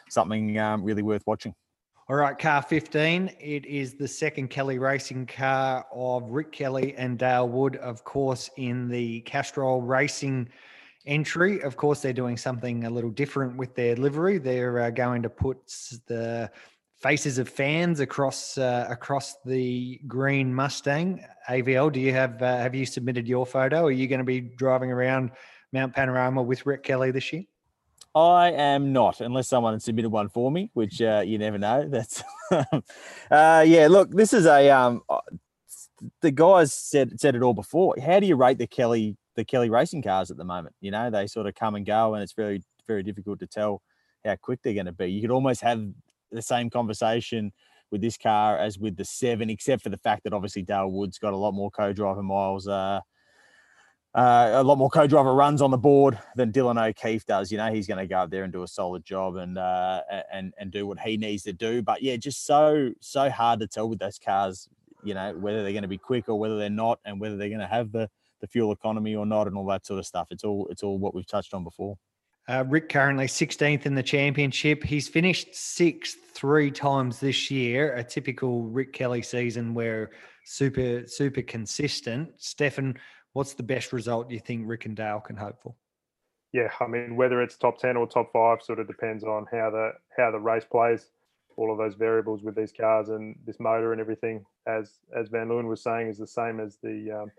something 0.09 0.57
um, 0.59 0.83
really 0.83 1.03
worth 1.03 1.23
watching. 1.25 1.53
All 2.09 2.15
right, 2.15 2.37
car 2.37 2.63
15. 2.63 3.35
It 3.39 3.65
is 3.67 3.93
the 3.93 4.07
second 4.07 4.47
Kelly 4.49 4.79
racing 4.79 5.27
car 5.27 5.85
of 5.93 6.23
Rick 6.23 6.51
Kelly 6.51 6.95
and 6.97 7.19
Dale 7.19 7.47
Wood, 7.47 7.75
of 7.75 8.03
course, 8.03 8.49
in 8.57 8.89
the 8.89 9.21
Castrol 9.21 9.83
Racing 9.83 10.49
entry. 11.05 11.61
Of 11.61 11.77
course, 11.77 12.01
they're 12.01 12.11
doing 12.11 12.35
something 12.35 12.85
a 12.85 12.89
little 12.89 13.11
different 13.11 13.57
with 13.57 13.75
their 13.75 13.95
livery. 13.95 14.39
They're 14.39 14.81
uh, 14.81 14.89
going 14.89 15.21
to 15.21 15.29
put 15.29 15.57
the 16.07 16.49
faces 16.99 17.37
of 17.37 17.47
fans 17.47 17.99
across 17.99 18.57
uh, 18.57 18.85
across 18.89 19.35
the 19.45 19.99
green 20.07 20.53
Mustang. 20.53 21.23
AVL, 21.49 21.91
do 21.91 21.99
you 21.99 22.13
have 22.13 22.41
uh, 22.41 22.57
have 22.57 22.75
you 22.75 22.85
submitted 22.85 23.27
your 23.27 23.45
photo? 23.45 23.85
Are 23.85 23.91
you 23.91 24.07
going 24.07 24.19
to 24.19 24.25
be 24.25 24.41
driving 24.41 24.91
around 24.91 25.31
Mount 25.71 25.93
Panorama 25.93 26.41
with 26.41 26.65
Rick 26.65 26.83
Kelly 26.83 27.11
this 27.11 27.31
year? 27.31 27.43
I 28.15 28.51
am 28.51 28.91
not, 28.91 29.21
unless 29.21 29.47
someone 29.47 29.79
submitted 29.79 30.09
one 30.09 30.29
for 30.29 30.51
me, 30.51 30.71
which 30.73 31.01
uh, 31.01 31.23
you 31.25 31.37
never 31.37 31.57
know. 31.57 31.87
That's 31.89 32.23
uh, 32.51 33.63
yeah. 33.65 33.87
Look, 33.89 34.11
this 34.11 34.33
is 34.33 34.45
a 34.45 34.69
um, 34.69 35.01
uh, 35.09 35.19
the 36.21 36.31
guys 36.31 36.73
said 36.73 37.19
said 37.19 37.35
it 37.35 37.43
all 37.43 37.53
before. 37.53 37.95
How 38.03 38.19
do 38.19 38.25
you 38.25 38.35
rate 38.35 38.57
the 38.57 38.67
Kelly 38.67 39.15
the 39.35 39.45
Kelly 39.45 39.69
racing 39.69 40.01
cars 40.01 40.31
at 40.31 40.37
the 40.37 40.43
moment? 40.43 40.75
You 40.81 40.91
know, 40.91 41.09
they 41.09 41.27
sort 41.27 41.47
of 41.47 41.55
come 41.55 41.75
and 41.75 41.85
go, 41.85 42.15
and 42.15 42.23
it's 42.23 42.33
very 42.33 42.61
very 42.87 43.03
difficult 43.03 43.39
to 43.39 43.47
tell 43.47 43.81
how 44.25 44.35
quick 44.35 44.59
they're 44.63 44.73
going 44.73 44.85
to 44.87 44.91
be. 44.91 45.11
You 45.11 45.21
could 45.21 45.31
almost 45.31 45.61
have 45.61 45.81
the 46.31 46.41
same 46.41 46.69
conversation 46.69 47.51
with 47.91 48.01
this 48.01 48.17
car 48.17 48.57
as 48.57 48.77
with 48.77 48.95
the 48.95 49.05
seven, 49.05 49.49
except 49.49 49.81
for 49.81 49.89
the 49.89 49.97
fact 49.97 50.23
that 50.23 50.33
obviously 50.33 50.61
Dale 50.61 50.91
Wood's 50.91 51.17
got 51.17 51.33
a 51.33 51.37
lot 51.37 51.53
more 51.53 51.71
co-driver 51.71 52.23
miles. 52.23 52.67
Uh, 52.67 53.01
uh, 54.15 54.51
a 54.53 54.63
lot 54.63 54.77
more 54.77 54.89
co-driver 54.89 55.33
runs 55.35 55.61
on 55.61 55.69
the 55.69 55.77
board 55.77 56.17
than 56.35 56.51
Dylan 56.51 56.83
O'Keeffe 56.83 57.25
does. 57.25 57.51
You 57.51 57.57
know, 57.57 57.71
he's 57.71 57.87
going 57.87 57.99
to 57.99 58.07
go 58.07 58.17
up 58.17 58.31
there 58.31 58.43
and 58.43 58.51
do 58.51 58.63
a 58.63 58.67
solid 58.67 59.03
job 59.03 59.35
and 59.35 59.57
uh, 59.57 60.01
and 60.31 60.53
and 60.57 60.71
do 60.71 60.87
what 60.87 60.99
he 60.99 61.15
needs 61.17 61.43
to 61.43 61.53
do. 61.53 61.83
But 61.83 62.01
yeah, 62.01 62.15
just 62.17 62.45
so 62.45 62.91
so 62.99 63.29
hard 63.29 63.59
to 63.59 63.67
tell 63.67 63.87
with 63.87 63.99
those 63.99 64.17
cars. 64.17 64.67
You 65.03 65.13
know, 65.13 65.33
whether 65.37 65.63
they're 65.63 65.71
going 65.71 65.83
to 65.83 65.87
be 65.87 65.97
quick 65.97 66.27
or 66.27 66.39
whether 66.39 66.57
they're 66.57 66.69
not, 66.69 66.99
and 67.05 67.21
whether 67.21 67.37
they're 67.37 67.49
going 67.49 67.59
to 67.61 67.67
have 67.67 67.91
the 67.91 68.09
the 68.41 68.47
fuel 68.47 68.71
economy 68.71 69.15
or 69.15 69.27
not, 69.27 69.45
and 69.47 69.55
all 69.55 69.65
that 69.67 69.85
sort 69.85 69.99
of 69.99 70.07
stuff. 70.07 70.29
It's 70.31 70.43
all 70.43 70.67
it's 70.71 70.81
all 70.81 70.97
what 70.97 71.13
we've 71.13 71.27
touched 71.27 71.53
on 71.53 71.63
before. 71.63 71.95
Uh, 72.49 72.63
Rick 72.67 72.89
currently 72.89 73.27
16th 73.27 73.85
in 73.85 73.93
the 73.93 74.01
championship. 74.01 74.83
He's 74.83 75.07
finished 75.07 75.53
sixth 75.53 76.17
three 76.33 76.71
times 76.71 77.19
this 77.19 77.51
year, 77.51 77.93
a 77.93 78.03
typical 78.03 78.63
Rick 78.63 78.91
Kelly 78.91 79.21
season 79.21 79.75
where 79.75 80.09
super 80.45 81.05
super 81.05 81.43
consistent. 81.43 82.31
Stefan, 82.37 82.97
what's 83.33 83.53
the 83.53 83.61
best 83.61 83.93
result 83.93 84.31
you 84.31 84.39
think 84.39 84.63
Rick 84.65 84.85
and 84.85 84.95
Dale 84.95 85.19
can 85.19 85.35
hope 85.35 85.61
for? 85.61 85.75
Yeah, 86.51 86.71
I 86.79 86.87
mean 86.87 87.15
whether 87.15 87.39
it's 87.43 87.55
top 87.55 87.77
ten 87.77 87.95
or 87.95 88.07
top 88.07 88.33
five 88.33 88.63
sort 88.63 88.79
of 88.79 88.87
depends 88.87 89.23
on 89.23 89.45
how 89.51 89.69
the 89.69 89.91
how 90.17 90.31
the 90.31 90.39
race 90.39 90.65
plays. 90.65 91.11
All 91.55 91.71
of 91.71 91.77
those 91.77 91.93
variables 91.93 92.41
with 92.41 92.55
these 92.55 92.71
cars 92.71 93.09
and 93.09 93.35
this 93.45 93.59
motor 93.59 93.91
and 93.91 94.01
everything, 94.01 94.43
as 94.65 95.01
as 95.15 95.29
Van 95.29 95.49
Leeuwen 95.49 95.67
was 95.67 95.83
saying, 95.83 96.07
is 96.07 96.17
the 96.17 96.25
same 96.25 96.59
as 96.59 96.79
the 96.81 97.11
um, 97.11 97.31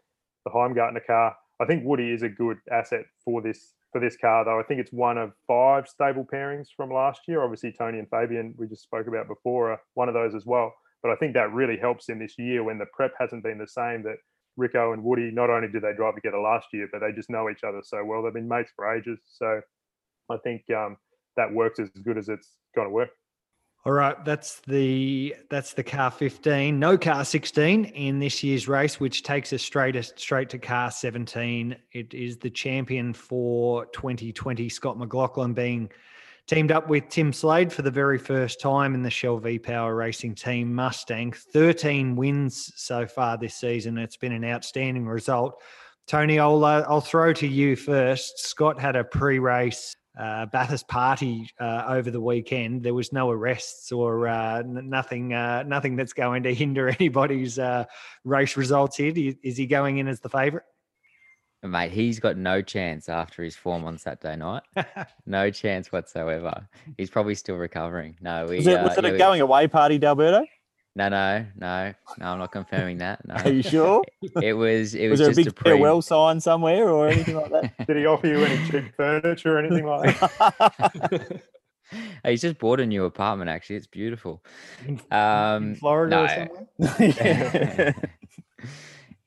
the 0.45 0.53
Heimgartner 0.53 1.05
car. 1.05 1.37
I 1.59 1.65
think 1.67 1.85
Woody 1.85 2.13
is 2.13 2.23
a 2.23 2.29
good 2.29 2.59
asset 2.71 3.07
for 3.25 3.43
this 3.43 3.75
for 3.93 4.01
this 4.01 4.17
car, 4.17 4.45
though. 4.45 4.61
I 4.61 4.63
think 4.63 4.81
it's 4.81 4.93
one 4.93 5.19
of 5.19 5.33
five 5.47 5.89
stable 5.89 6.27
pairings 6.33 6.69
from 6.77 6.91
last 6.91 7.23
year. 7.27 7.43
Obviously, 7.43 7.73
Tony 7.77 7.99
and 7.99 8.09
Fabian 8.09 8.55
we 8.57 8.67
just 8.67 8.83
spoke 8.83 9.07
about 9.07 9.29
before 9.29 9.73
are 9.73 9.81
one 9.95 10.09
of 10.09 10.15
those 10.15 10.35
as 10.35 10.47
well. 10.47 10.73
But 11.03 11.13
I 11.13 11.17
think 11.17 11.35
that 11.35 11.53
really 11.53 11.79
helps 11.79 12.09
him 12.09 12.19
this 12.19 12.35
year 12.39 12.63
when 12.63 12.79
the 12.79 12.87
prep 12.93 13.13
hasn't 13.19 13.43
been 13.43 13.59
the 13.59 13.67
same. 13.67 14.03
That 14.03 14.17
Rico 14.57 14.93
and 14.93 15.03
Woody, 15.03 15.31
not 15.31 15.51
only 15.51 15.69
did 15.69 15.83
they 15.83 15.95
drive 15.95 16.15
together 16.15 16.39
last 16.39 16.69
year, 16.73 16.89
but 16.93 17.01
they 17.01 17.13
just 17.13 17.31
know 17.31 17.49
each 17.49 17.65
other 17.65 17.81
so 17.83 18.05
well. 18.05 18.23
They've 18.23 18.35
been 18.35 18.49
mates 18.49 18.73
for 18.77 18.95
ages. 18.95 19.19
So 19.27 19.61
I 20.31 20.37
think 20.45 20.63
um, 20.77 20.97
that 21.37 21.53
works 21.53 21.79
as 21.79 21.89
good 22.05 22.19
as 22.19 22.29
it's 22.29 22.51
going 22.75 22.87
to 22.87 22.93
work. 22.93 23.11
All 23.87 23.93
right, 23.93 24.23
that's 24.27 24.61
the 24.67 25.35
that's 25.49 25.73
the 25.73 25.83
car 25.83 26.11
15. 26.11 26.79
No 26.79 26.99
car 26.99 27.25
16 27.25 27.87
in 27.87 28.19
this 28.19 28.43
year's 28.43 28.69
race, 28.69 29.01
which 29.01 29.23
takes 29.23 29.55
us 29.55 29.63
straight 29.63 29.97
straight 30.17 30.51
to 30.51 30.59
car 30.59 30.91
17. 30.91 31.75
It 31.93 32.13
is 32.13 32.37
the 32.37 32.51
champion 32.51 33.15
for 33.15 33.87
2020, 33.87 34.69
Scott 34.69 34.99
McLaughlin, 34.99 35.55
being 35.55 35.91
teamed 36.47 36.73
up 36.73 36.91
with 36.91 37.09
Tim 37.09 37.33
Slade 37.33 37.73
for 37.73 37.81
the 37.81 37.91
very 37.91 38.19
first 38.19 38.61
time 38.61 38.95
in 38.95 39.03
the 39.03 39.09
Shell 39.09 39.39
V 39.39 39.59
Power 39.59 39.95
Racing 39.95 40.35
Team 40.35 40.75
Mustang. 40.75 41.33
13 41.33 42.17
wins 42.17 42.73
so 42.77 43.07
far 43.07 43.39
this 43.39 43.55
season. 43.55 43.97
It's 43.97 44.19
been 44.19 44.33
an 44.33 44.45
outstanding 44.45 45.07
result. 45.07 45.63
Tony, 46.07 46.39
I'll 46.39 46.63
uh, 46.65 46.85
I'll 46.87 47.01
throw 47.01 47.33
to 47.33 47.47
you 47.47 47.77
first. 47.77 48.41
Scott 48.41 48.79
had 48.79 48.97
a 48.97 49.05
pre-race 49.05 49.97
uh, 50.19 50.47
Bathurst 50.47 50.89
party 50.89 51.49
uh, 51.61 51.85
over 51.89 52.11
the 52.11 52.21
weekend. 52.21 52.83
There 52.83 52.95
was 52.95 53.13
no 53.13 53.31
arrests 53.31 53.93
or 53.93 54.29
uh, 54.29 54.59
n- 54.59 54.89
nothing, 54.89 55.35
uh, 55.35 55.63
nothing 55.65 55.97
that's 55.97 56.13
going 56.13 56.43
to 56.45 56.55
hinder 56.61 56.89
anybody's 56.89 57.59
uh, 57.59 57.85
race 58.25 58.57
results 58.57 58.97
here. 58.97 59.13
Is 59.43 59.57
he 59.57 59.67
going 59.67 59.99
in 59.99 60.09
as 60.09 60.21
the 60.21 60.29
favourite? 60.29 60.65
Mate, 61.63 61.93
he's 61.93 62.19
got 62.19 62.39
no 62.39 62.63
chance 62.63 63.11
after 63.11 63.43
his 63.43 63.55
form 63.55 63.85
on 63.85 63.99
Saturday 63.99 64.37
night. 64.37 64.63
no 65.27 65.51
chance 65.51 65.93
whatsoever. 65.93 66.67
He's 66.97 67.11
probably 67.11 67.35
still 67.35 67.57
recovering. 67.57 68.17
No, 68.23 68.47
we, 68.47 68.57
was 68.57 68.67
it, 68.67 68.83
was 68.83 68.97
it 68.97 69.05
a 69.05 69.19
going 69.19 69.43
away 69.43 69.69
party, 69.69 69.99
D'Alberto? 69.99 70.47
No, 70.97 71.09
no, 71.09 71.47
no, 71.57 71.95
no. 72.19 72.27
I'm 72.27 72.39
not 72.39 72.51
confirming 72.51 72.99
that. 72.99 73.27
No. 73.27 73.35
Are 73.35 73.51
you 73.51 73.63
sure? 73.63 74.03
It 74.43 74.55
was. 74.55 74.95
It 74.95 75.09
was, 75.09 75.21
was, 75.21 75.21
there 75.21 75.29
just 75.29 75.41
a 75.41 75.45
big 75.45 75.55
pre- 75.55 75.73
farewell 75.73 76.03
sign 76.03 76.41
somewhere 76.41 76.89
or 76.89 77.09
anything 77.09 77.37
like 77.37 77.51
that? 77.51 77.87
Did 77.87 77.97
he 77.97 78.07
offer 78.07 78.27
you 78.27 78.45
any 78.45 78.71
cheap 78.71 78.95
furniture 78.97 79.57
or 79.57 79.59
anything 79.59 79.87
like 79.87 80.19
that? 80.19 81.43
He's 82.25 82.41
just 82.41 82.59
bought 82.59 82.81
a 82.81 82.87
new 82.87 83.05
apartment. 83.05 83.51
Actually, 83.51 83.77
it's 83.77 83.87
beautiful. 83.87 84.45
Um, 85.11 85.71
in 85.71 85.75
Florida 85.77 86.17
no. 86.17 86.25
or 86.25 86.99
somewhere? 86.99 87.95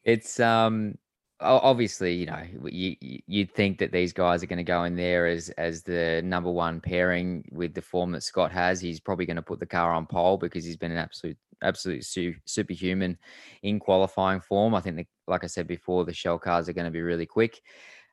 it's 0.03 0.39
um 0.39 0.95
o- 0.95 1.02
obviously 1.43 2.13
you 2.13 2.25
know 2.25 2.41
you 2.65 2.95
you- 3.01 3.21
you'd 3.27 3.51
think 3.51 3.77
that 3.79 3.91
these 3.91 4.13
guys 4.13 4.43
are 4.43 4.47
going 4.47 4.57
to 4.57 4.63
go 4.63 4.83
in 4.83 4.95
there 4.95 5.27
as 5.27 5.49
as 5.51 5.83
the 5.83 6.21
number 6.23 6.51
one 6.51 6.79
pairing 6.81 7.43
with 7.51 7.73
the 7.73 7.81
form 7.81 8.11
that 8.11 8.23
Scott 8.23 8.51
has. 8.51 8.81
He's 8.81 8.99
probably 8.99 9.25
going 9.25 9.35
to 9.37 9.41
put 9.41 9.59
the 9.59 9.65
car 9.65 9.93
on 9.93 10.05
pole 10.05 10.37
because 10.37 10.63
he's 10.65 10.77
been 10.77 10.91
an 10.91 10.97
absolute 10.97 11.37
absolute 11.61 12.03
su- 12.05 12.35
superhuman 12.45 13.17
in 13.61 13.79
qualifying 13.79 14.41
form. 14.41 14.75
I 14.75 14.81
think 14.81 14.97
that, 14.97 15.07
like 15.27 15.43
I 15.43 15.47
said 15.47 15.67
before, 15.67 16.03
the 16.05 16.13
shell 16.13 16.37
cars 16.37 16.67
are 16.67 16.73
going 16.73 16.85
to 16.85 16.91
be 16.91 17.01
really 17.01 17.25
quick. 17.25 17.61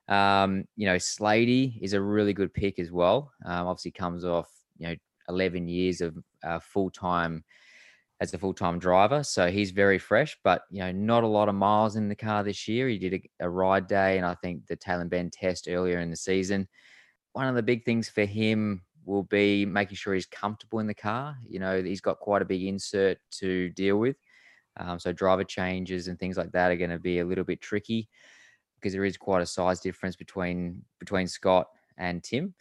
Um, 0.07 0.65
you 0.75 0.85
know, 0.85 0.97
Slady 0.97 1.77
is 1.81 1.93
a 1.93 2.01
really 2.01 2.33
good 2.33 2.53
pick 2.53 2.79
as 2.79 2.91
well. 2.91 3.31
Um, 3.45 3.67
obviously 3.67 3.91
comes 3.91 4.25
off 4.25 4.49
you 4.77 4.87
know 4.87 4.95
11 5.29 5.67
years 5.67 6.01
of 6.01 6.17
uh, 6.43 6.59
full 6.59 6.89
time 6.89 7.43
as 8.21 8.33
a 8.35 8.37
full 8.37 8.53
time 8.53 8.77
driver. 8.79 9.23
So 9.23 9.49
he's 9.51 9.71
very 9.71 9.97
fresh, 9.97 10.37
but 10.43 10.61
you 10.69 10.79
know, 10.79 10.91
not 10.91 11.23
a 11.23 11.27
lot 11.27 11.49
of 11.49 11.55
miles 11.55 11.95
in 11.95 12.07
the 12.07 12.15
car 12.15 12.43
this 12.43 12.67
year. 12.67 12.87
He 12.87 12.99
did 12.99 13.15
a, 13.15 13.45
a 13.45 13.49
ride 13.49 13.87
day, 13.87 14.17
and 14.17 14.25
I 14.25 14.35
think 14.35 14.67
the 14.67 14.77
Tailem 14.77 15.09
Bend 15.09 15.33
test 15.33 15.67
earlier 15.67 15.99
in 15.99 16.11
the 16.11 16.15
season. 16.15 16.67
One 17.33 17.47
of 17.47 17.55
the 17.55 17.63
big 17.63 17.83
things 17.83 18.07
for 18.07 18.23
him 18.23 18.83
will 19.05 19.23
be 19.23 19.65
making 19.65 19.95
sure 19.95 20.13
he's 20.13 20.27
comfortable 20.27 20.79
in 20.79 20.87
the 20.87 20.93
car. 20.93 21.35
You 21.49 21.59
know, 21.59 21.81
he's 21.81 22.01
got 22.01 22.19
quite 22.19 22.43
a 22.43 22.45
big 22.45 22.63
insert 22.63 23.17
to 23.39 23.69
deal 23.69 23.97
with. 23.97 24.17
Um, 24.77 24.99
so 24.99 25.11
driver 25.11 25.43
changes 25.43 26.07
and 26.07 26.19
things 26.19 26.37
like 26.37 26.51
that 26.51 26.71
are 26.71 26.77
going 26.77 26.91
to 26.91 26.99
be 26.99 27.19
a 27.19 27.25
little 27.25 27.43
bit 27.43 27.59
tricky 27.59 28.07
because 28.75 28.93
there 28.93 29.03
is 29.03 29.17
quite 29.17 29.41
a 29.41 29.45
size 29.47 29.79
difference 29.79 30.15
between 30.15 30.83
between 30.99 31.27
Scott 31.27 31.67
and 31.97 32.23
Tim. 32.23 32.53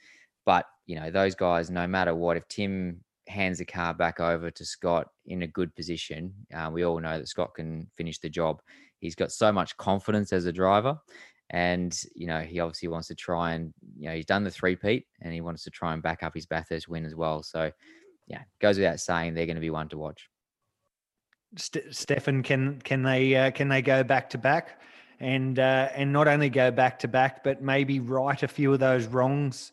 But 0.46 0.64
you 0.86 0.96
know, 0.96 1.10
those 1.10 1.34
guys, 1.34 1.70
no 1.70 1.86
matter 1.86 2.14
what, 2.14 2.38
if 2.38 2.48
Tim 2.48 3.04
hands 3.28 3.58
the 3.58 3.64
car 3.64 3.94
back 3.94 4.20
over 4.20 4.50
to 4.50 4.64
Scott 4.64 5.08
in 5.26 5.42
a 5.42 5.46
good 5.46 5.74
position, 5.74 6.34
uh, 6.54 6.70
we 6.72 6.84
all 6.84 7.00
know 7.00 7.18
that 7.18 7.28
Scott 7.28 7.54
can 7.54 7.86
finish 7.96 8.18
the 8.18 8.28
job. 8.28 8.60
He's 8.98 9.14
got 9.14 9.32
so 9.32 9.52
much 9.52 9.76
confidence 9.76 10.32
as 10.32 10.46
a 10.46 10.52
driver, 10.52 10.98
And 11.50 11.98
you 12.14 12.26
know, 12.26 12.40
he 12.40 12.60
obviously 12.60 12.88
wants 12.88 13.08
to 13.08 13.14
try 13.14 13.52
and 13.54 13.72
you 13.98 14.08
know 14.08 14.14
he's 14.14 14.26
done 14.26 14.44
the 14.44 14.50
three 14.50 14.76
peat, 14.76 15.06
and 15.20 15.32
he 15.32 15.40
wants 15.40 15.64
to 15.64 15.70
try 15.70 15.92
and 15.92 16.02
back 16.02 16.22
up 16.22 16.34
his 16.34 16.46
Bathurst 16.46 16.88
win 16.88 17.04
as 17.04 17.14
well. 17.14 17.42
So 17.42 17.72
yeah, 18.28 18.42
goes 18.60 18.78
without 18.78 19.00
saying 19.00 19.34
they're 19.34 19.46
going 19.46 19.56
to 19.56 19.60
be 19.60 19.70
one 19.70 19.88
to 19.88 19.98
watch. 19.98 20.28
St- 21.56 21.94
Stefan, 21.94 22.42
can 22.44 22.80
can 22.82 23.02
they 23.02 23.34
uh, 23.34 23.50
can 23.50 23.68
they 23.68 23.82
go 23.82 24.04
back 24.04 24.30
to 24.30 24.38
back, 24.38 24.80
and 25.18 25.58
uh, 25.58 25.88
and 25.94 26.12
not 26.12 26.28
only 26.28 26.48
go 26.48 26.70
back 26.70 27.00
to 27.00 27.08
back, 27.08 27.42
but 27.42 27.60
maybe 27.60 27.98
right 27.98 28.40
a 28.42 28.48
few 28.48 28.72
of 28.72 28.78
those 28.78 29.06
wrongs 29.06 29.72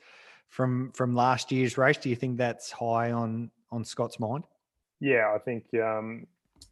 from 0.49 0.91
from 0.93 1.15
last 1.15 1.51
year's 1.51 1.77
race? 1.77 1.97
Do 1.97 2.09
you 2.09 2.15
think 2.15 2.37
that's 2.37 2.71
high 2.71 3.11
on 3.11 3.51
on 3.71 3.83
Scott's 3.83 4.19
mind? 4.19 4.43
Yeah, 4.99 5.33
I 5.35 5.39
think 5.39 5.65
um, 5.75 6.25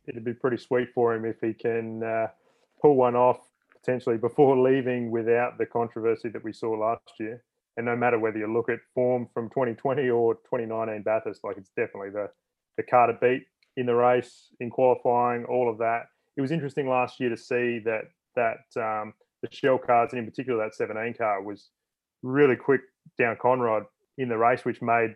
it'd 0.08 0.24
be 0.24 0.34
pretty 0.34 0.58
sweet 0.58 0.90
for 0.94 1.14
him 1.14 1.26
if 1.26 1.40
he 1.42 1.54
can 1.54 2.04
uh, 2.04 2.28
pull 2.82 2.96
one 2.96 3.16
off 3.16 3.40
potentially 3.80 4.18
before 4.18 4.58
leaving 4.70 5.12
without 5.12 5.58
the 5.58 5.66
controversy 5.66 6.30
that 6.30 6.44
we 6.44 6.54
saw 6.54 6.72
last 6.72 7.12
year. 7.20 7.44
And 7.78 7.86
no 7.86 7.96
matter 7.96 8.18
whether 8.18 8.38
you 8.38 8.52
look 8.52 8.70
at 8.70 8.80
form 8.94 9.28
from 9.34 9.50
2020 9.50 10.10
or 10.10 10.36
2019 10.36 11.04
Bathurst, 11.04 11.44
like 11.44 11.58
it's 11.58 11.72
definitely 11.76 12.10
the 12.10 12.30
the 12.78 12.84
car 12.84 13.08
to 13.08 13.14
beat 13.14 13.46
in 13.78 13.86
the 13.86 13.96
race, 13.96 14.50
in 14.60 14.70
qualifying, 14.70 15.46
all 15.46 15.70
of 15.70 15.78
that. 15.78 16.08
It 16.38 16.42
was 16.42 16.52
interesting 16.52 16.90
last 16.90 17.20
year 17.20 17.30
to 17.30 17.38
see 17.38 17.80
that 17.80 18.06
that 18.36 18.82
um, 18.82 19.14
the 19.42 19.50
shell 19.52 19.78
cars, 19.78 20.12
and 20.12 20.20
in 20.20 20.26
particular 20.26 20.64
that 20.64 20.76
17 20.76 21.14
car, 21.14 21.42
was 21.42 21.70
really 22.22 22.56
quick 22.56 22.82
down 23.18 23.38
Conrod 23.38 23.86
in 24.18 24.30
the 24.30 24.38
race, 24.38 24.66
which 24.66 24.82
made 24.82 25.16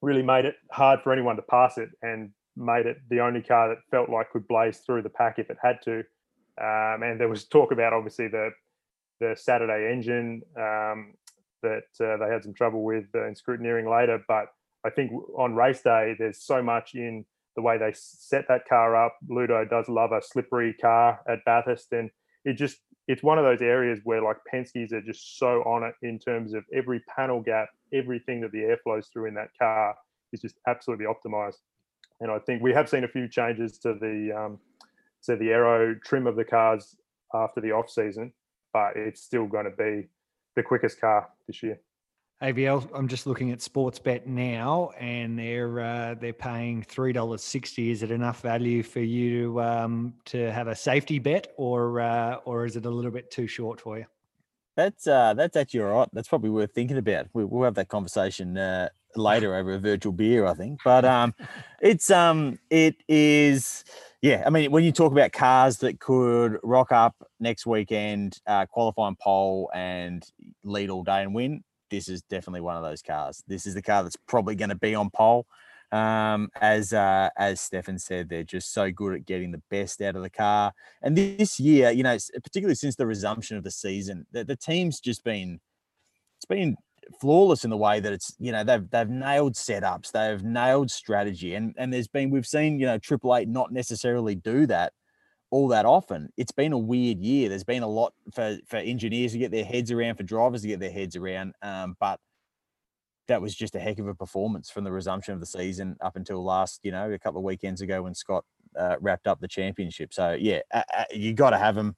really 0.00 0.22
made 0.22 0.44
it 0.44 0.56
hard 0.70 1.00
for 1.02 1.12
anyone 1.12 1.36
to 1.36 1.42
pass 1.42 1.78
it, 1.78 1.90
and 2.02 2.30
made 2.56 2.86
it 2.86 2.98
the 3.08 3.20
only 3.20 3.40
car 3.40 3.68
that 3.68 3.78
felt 3.90 4.10
like 4.10 4.30
could 4.30 4.46
blaze 4.48 4.78
through 4.78 5.02
the 5.02 5.08
pack 5.08 5.38
if 5.38 5.50
it 5.50 5.56
had 5.62 5.80
to. 5.84 6.00
Um, 6.60 7.02
and 7.02 7.18
there 7.18 7.28
was 7.28 7.44
talk 7.44 7.72
about 7.72 7.92
obviously 7.92 8.28
the 8.28 8.50
the 9.20 9.36
Saturday 9.36 9.92
engine 9.92 10.42
um, 10.56 11.14
that 11.62 11.84
uh, 12.00 12.16
they 12.16 12.32
had 12.32 12.42
some 12.42 12.54
trouble 12.54 12.82
with 12.82 13.06
uh, 13.14 13.26
in 13.26 13.34
scrutineering 13.34 13.90
later, 13.90 14.22
but 14.26 14.48
I 14.84 14.90
think 14.90 15.12
on 15.36 15.54
race 15.54 15.82
day 15.82 16.16
there's 16.18 16.42
so 16.42 16.62
much 16.62 16.94
in 16.94 17.24
the 17.54 17.62
way 17.62 17.78
they 17.78 17.92
set 17.94 18.46
that 18.48 18.68
car 18.68 18.96
up. 18.96 19.16
Ludo 19.28 19.64
does 19.64 19.88
love 19.88 20.12
a 20.12 20.20
slippery 20.22 20.74
car 20.74 21.20
at 21.28 21.44
Bathurst, 21.44 21.92
and 21.92 22.10
it 22.44 22.54
just 22.54 22.78
it's 23.08 23.22
one 23.22 23.38
of 23.38 23.44
those 23.44 23.62
areas 23.62 24.00
where 24.04 24.22
like 24.22 24.36
Penske's 24.52 24.92
are 24.92 25.00
just 25.00 25.38
so 25.38 25.62
on 25.62 25.82
it 25.82 25.94
in 26.02 26.18
terms 26.18 26.54
of 26.54 26.64
every 26.72 27.00
panel 27.00 27.40
gap, 27.40 27.68
everything 27.92 28.40
that 28.40 28.52
the 28.52 28.62
air 28.62 28.78
flows 28.82 29.08
through 29.12 29.26
in 29.26 29.34
that 29.34 29.48
car 29.58 29.94
is 30.32 30.40
just 30.40 30.56
absolutely 30.68 31.06
optimized. 31.06 31.58
And 32.20 32.30
I 32.30 32.38
think 32.38 32.62
we 32.62 32.72
have 32.72 32.88
seen 32.88 33.04
a 33.04 33.08
few 33.08 33.28
changes 33.28 33.78
to 33.78 33.94
the 33.94 34.32
um, 34.36 34.58
to 35.24 35.36
the 35.36 35.50
aero 35.50 35.94
trim 36.04 36.26
of 36.26 36.36
the 36.36 36.44
cars 36.44 36.96
after 37.34 37.60
the 37.60 37.72
off 37.72 37.90
season, 37.90 38.32
but 38.72 38.92
it's 38.96 39.22
still 39.22 39.46
going 39.46 39.64
to 39.64 39.70
be 39.70 40.08
the 40.56 40.62
quickest 40.62 41.00
car 41.00 41.28
this 41.46 41.62
year. 41.62 41.80
AVL, 42.42 42.90
I'm 42.92 43.06
just 43.06 43.26
looking 43.28 43.52
at 43.52 43.60
Sportsbet 43.60 44.26
now, 44.26 44.90
and 44.98 45.38
they're 45.38 45.78
uh, 45.78 46.14
they're 46.20 46.32
paying 46.32 46.82
three 46.82 47.12
dollars 47.12 47.42
sixty. 47.42 47.90
Is 47.90 48.02
it 48.02 48.10
enough 48.10 48.40
value 48.40 48.82
for 48.82 49.00
you 49.00 49.42
to 49.42 49.62
um, 49.62 50.14
to 50.26 50.50
have 50.50 50.66
a 50.66 50.74
safety 50.74 51.20
bet, 51.20 51.52
or 51.56 52.00
uh, 52.00 52.36
or 52.44 52.66
is 52.66 52.74
it 52.74 52.84
a 52.84 52.90
little 52.90 53.12
bit 53.12 53.30
too 53.30 53.46
short 53.46 53.80
for 53.80 53.96
you? 53.96 54.06
That's 54.76 55.06
uh, 55.06 55.34
that's 55.34 55.56
actually 55.56 55.82
all 55.82 55.98
right. 55.98 56.08
That's 56.12 56.26
probably 56.26 56.50
worth 56.50 56.72
thinking 56.74 56.98
about. 56.98 57.28
We, 57.32 57.44
will 57.44 57.62
have 57.62 57.74
that 57.74 57.88
conversation 57.88 58.58
uh, 58.58 58.88
later 59.14 59.54
over 59.54 59.74
a 59.74 59.78
virtual 59.78 60.12
beer, 60.12 60.44
I 60.46 60.54
think. 60.54 60.80
But 60.84 61.04
um, 61.04 61.34
it's 61.80 62.10
um, 62.10 62.58
it 62.70 62.96
is. 63.06 63.84
Yeah, 64.20 64.42
I 64.46 64.50
mean, 64.50 64.70
when 64.70 64.82
you 64.84 64.92
talk 64.92 65.12
about 65.12 65.32
cars 65.32 65.78
that 65.78 66.00
could 66.00 66.58
rock 66.62 66.90
up 66.92 67.14
next 67.40 67.66
weekend, 67.66 68.38
uh, 68.46 68.66
qualifying 68.66 69.16
pole 69.20 69.70
and 69.74 70.24
lead 70.64 70.90
all 70.90 71.02
day 71.02 71.22
and 71.22 71.34
win, 71.34 71.64
this 71.92 72.08
is 72.08 72.22
definitely 72.22 72.62
one 72.62 72.76
of 72.76 72.82
those 72.82 73.02
cars. 73.02 73.44
This 73.46 73.66
is 73.66 73.74
the 73.74 73.82
car 73.82 74.02
that's 74.02 74.16
probably 74.26 74.54
going 74.56 74.70
to 74.70 74.76
be 74.76 74.94
on 74.94 75.10
pole. 75.10 75.46
Um, 75.92 76.48
as 76.58 76.94
uh, 76.94 77.28
as 77.36 77.60
Stefan 77.60 77.98
said, 77.98 78.30
they're 78.30 78.44
just 78.44 78.72
so 78.72 78.90
good 78.90 79.14
at 79.14 79.26
getting 79.26 79.52
the 79.52 79.62
best 79.70 80.00
out 80.00 80.16
of 80.16 80.22
the 80.22 80.30
car. 80.30 80.72
And 81.02 81.14
this 81.16 81.60
year, 81.60 81.90
you 81.90 82.02
know, 82.02 82.16
particularly 82.42 82.76
since 82.76 82.96
the 82.96 83.06
resumption 83.06 83.58
of 83.58 83.62
the 83.62 83.70
season, 83.70 84.26
the, 84.32 84.42
the 84.42 84.56
team's 84.56 85.00
just 85.00 85.22
been 85.22 85.60
it's 86.38 86.46
been 86.46 86.76
flawless 87.20 87.64
in 87.64 87.70
the 87.70 87.76
way 87.76 88.00
that 88.00 88.12
it's 88.12 88.34
you 88.38 88.52
know 88.52 88.64
they've 88.64 88.88
they've 88.88 89.10
nailed 89.10 89.52
setups, 89.52 90.12
they've 90.12 90.42
nailed 90.42 90.90
strategy, 90.90 91.54
and 91.54 91.74
and 91.76 91.92
there's 91.92 92.08
been 92.08 92.30
we've 92.30 92.46
seen 92.46 92.80
you 92.80 92.86
know 92.86 92.96
Triple 92.96 93.36
Eight 93.36 93.48
not 93.48 93.70
necessarily 93.70 94.34
do 94.34 94.64
that 94.68 94.94
all 95.52 95.68
that 95.68 95.84
often. 95.84 96.32
It's 96.38 96.50
been 96.50 96.72
a 96.72 96.78
weird 96.78 97.18
year. 97.20 97.50
There's 97.50 97.62
been 97.62 97.82
a 97.82 97.88
lot 97.88 98.14
for 98.34 98.58
for 98.66 98.78
engineers 98.78 99.32
to 99.32 99.38
get 99.38 99.52
their 99.52 99.64
heads 99.64 99.92
around, 99.92 100.16
for 100.16 100.22
drivers 100.22 100.62
to 100.62 100.68
get 100.68 100.80
their 100.80 100.90
heads 100.90 101.14
around. 101.14 101.54
Um, 101.62 101.94
but 102.00 102.18
that 103.28 103.40
was 103.40 103.54
just 103.54 103.76
a 103.76 103.78
heck 103.78 103.98
of 103.98 104.08
a 104.08 104.14
performance 104.14 104.70
from 104.70 104.82
the 104.82 104.90
resumption 104.90 105.34
of 105.34 105.40
the 105.40 105.46
season 105.46 105.96
up 106.00 106.16
until 106.16 106.42
last, 106.42 106.80
you 106.82 106.90
know, 106.90 107.12
a 107.12 107.18
couple 107.18 107.38
of 107.38 107.44
weekends 107.44 107.82
ago 107.82 108.02
when 108.02 108.14
Scott 108.14 108.44
uh, 108.76 108.96
wrapped 109.00 109.26
up 109.26 109.40
the 109.40 109.46
championship. 109.46 110.12
So 110.12 110.32
yeah, 110.40 110.60
uh, 110.72 110.82
you 111.12 111.34
got 111.34 111.50
to 111.50 111.58
have 111.58 111.74
them. 111.74 111.96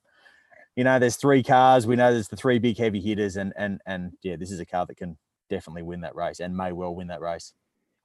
You 0.74 0.82
know, 0.82 0.98
there's 0.98 1.16
three 1.16 1.44
cars. 1.44 1.86
We 1.86 1.94
know 1.94 2.12
there's 2.12 2.28
the 2.28 2.36
three 2.36 2.58
big 2.58 2.76
heavy 2.76 3.00
hitters, 3.00 3.36
and 3.36 3.52
and 3.56 3.80
and 3.86 4.14
yeah, 4.22 4.34
this 4.34 4.50
is 4.50 4.58
a 4.58 4.66
car 4.66 4.84
that 4.86 4.96
can 4.96 5.16
definitely 5.48 5.82
win 5.82 6.00
that 6.00 6.16
race 6.16 6.40
and 6.40 6.56
may 6.56 6.72
well 6.72 6.92
win 6.92 7.06
that 7.06 7.20
race. 7.20 7.52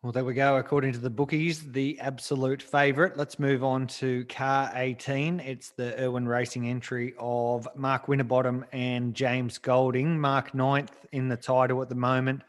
Well, 0.02 0.14
there 0.14 0.24
we 0.24 0.34
go. 0.34 0.56
According 0.56 0.94
to 0.94 1.00
the 1.00 1.10
bookies, 1.10 1.74
the 1.74 2.00
absolute 2.00 2.62
favourite. 2.62 3.18
Let's 3.18 3.38
move 3.38 3.66
on 3.66 3.86
to 3.88 4.24
car 4.28 4.72
18. 4.74 5.42
It's 5.42 5.72
the 5.72 6.02
Irwin 6.02 6.26
Racing 6.26 6.70
entry 6.70 7.16
of 7.20 7.68
Mark 7.76 8.08
Winterbottom 8.08 8.64
and 8.72 9.14
James 9.14 9.58
Golding. 9.58 10.18
Mark 10.18 10.54
ninth 10.54 11.06
in 11.12 11.28
the 11.28 11.36
title 11.36 11.82
at 11.82 11.90
the 11.90 11.96
moment. 11.96 12.44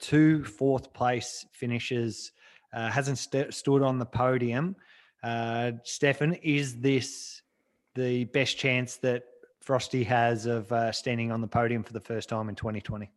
Two 0.00 0.42
fourth 0.42 0.92
place 0.92 1.46
finishes. 1.52 2.32
Uh, 2.72 2.90
hasn't 2.90 3.18
st- 3.18 3.54
stood 3.54 3.82
on 3.82 4.00
the 4.00 4.06
podium. 4.06 4.74
Uh, 5.22 5.70
Stefan, 5.84 6.32
is 6.42 6.80
this 6.80 7.42
the 7.94 8.24
best 8.24 8.58
chance 8.58 8.96
that 8.96 9.22
Frosty 9.60 10.02
has 10.02 10.46
of 10.46 10.72
uh, 10.72 10.90
standing 10.90 11.30
on 11.30 11.42
the 11.42 11.46
podium 11.46 11.84
for 11.84 11.92
the 11.92 12.00
first 12.00 12.28
time 12.28 12.48
in 12.48 12.56
2020? 12.56 13.08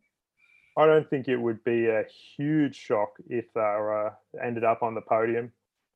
I 0.76 0.86
don't 0.86 1.08
think 1.08 1.26
it 1.26 1.36
would 1.36 1.64
be 1.64 1.86
a 1.86 2.04
huge 2.36 2.76
shock 2.76 3.16
if 3.28 3.46
they 3.54 3.60
uh, 3.60 4.10
ended 4.44 4.62
up 4.62 4.82
on 4.82 4.94
the 4.94 5.00
podium. 5.00 5.50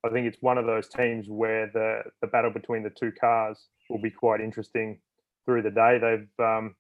I 0.05 0.09
think 0.09 0.27
it's 0.27 0.41
one 0.41 0.57
of 0.57 0.65
those 0.65 0.89
teams 0.89 1.29
where 1.29 1.71
the 1.73 2.03
the 2.23 2.27
battle 2.27 2.51
between 2.51 2.83
the 2.83 2.91
two 2.91 3.13
cars 3.13 3.69
will 3.91 4.01
be 4.01 4.11
quite 4.11 4.41
interesting 4.41 4.99
through 5.45 5.63
the 5.63 5.71
day. 5.71 5.99
They've 5.99 6.47
um, 6.47 6.75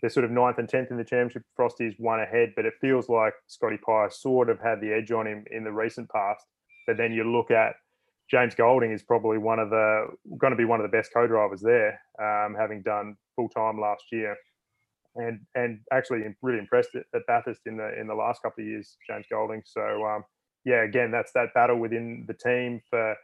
they're 0.00 0.10
sort 0.10 0.24
of 0.24 0.30
ninth 0.30 0.58
and 0.58 0.68
tenth 0.68 0.92
in 0.92 0.96
the 0.96 1.04
championship. 1.04 1.42
Frosty's 1.56 1.94
one 1.98 2.20
ahead, 2.20 2.52
but 2.54 2.66
it 2.66 2.74
feels 2.80 3.08
like 3.08 3.34
Scotty 3.48 3.78
Pye 3.78 4.08
sort 4.10 4.48
of 4.48 4.60
had 4.60 4.80
the 4.80 4.92
edge 4.92 5.10
on 5.10 5.26
him 5.26 5.44
in 5.50 5.64
the 5.64 5.72
recent 5.72 6.08
past. 6.08 6.46
But 6.86 6.96
then 6.96 7.12
you 7.12 7.24
look 7.24 7.50
at 7.50 7.74
James 8.30 8.54
Golding 8.54 8.92
is 8.92 9.02
probably 9.02 9.38
one 9.38 9.58
of 9.58 9.70
the 9.70 10.06
going 10.38 10.52
to 10.52 10.56
be 10.56 10.64
one 10.64 10.80
of 10.80 10.88
the 10.88 10.96
best 10.96 11.12
co-drivers 11.12 11.60
there, 11.60 12.00
um, 12.22 12.54
having 12.56 12.82
done 12.82 13.16
full 13.34 13.48
time 13.48 13.80
last 13.80 14.04
year 14.12 14.36
and 15.16 15.40
and 15.54 15.80
actually 15.92 16.22
really 16.42 16.58
impressed 16.58 16.90
at 16.94 17.26
Bathurst 17.26 17.62
in 17.66 17.76
the 17.76 17.98
in 17.98 18.06
the 18.06 18.14
last 18.14 18.42
couple 18.42 18.62
of 18.62 18.68
years, 18.68 18.96
James 19.08 19.26
Golding. 19.30 19.62
So 19.64 20.04
um, 20.06 20.24
yeah, 20.64 20.84
again, 20.84 21.10
that's 21.10 21.32
that 21.32 21.54
battle 21.54 21.78
within 21.78 22.24
the 22.26 22.34
team 22.34 22.80
for 22.88 23.16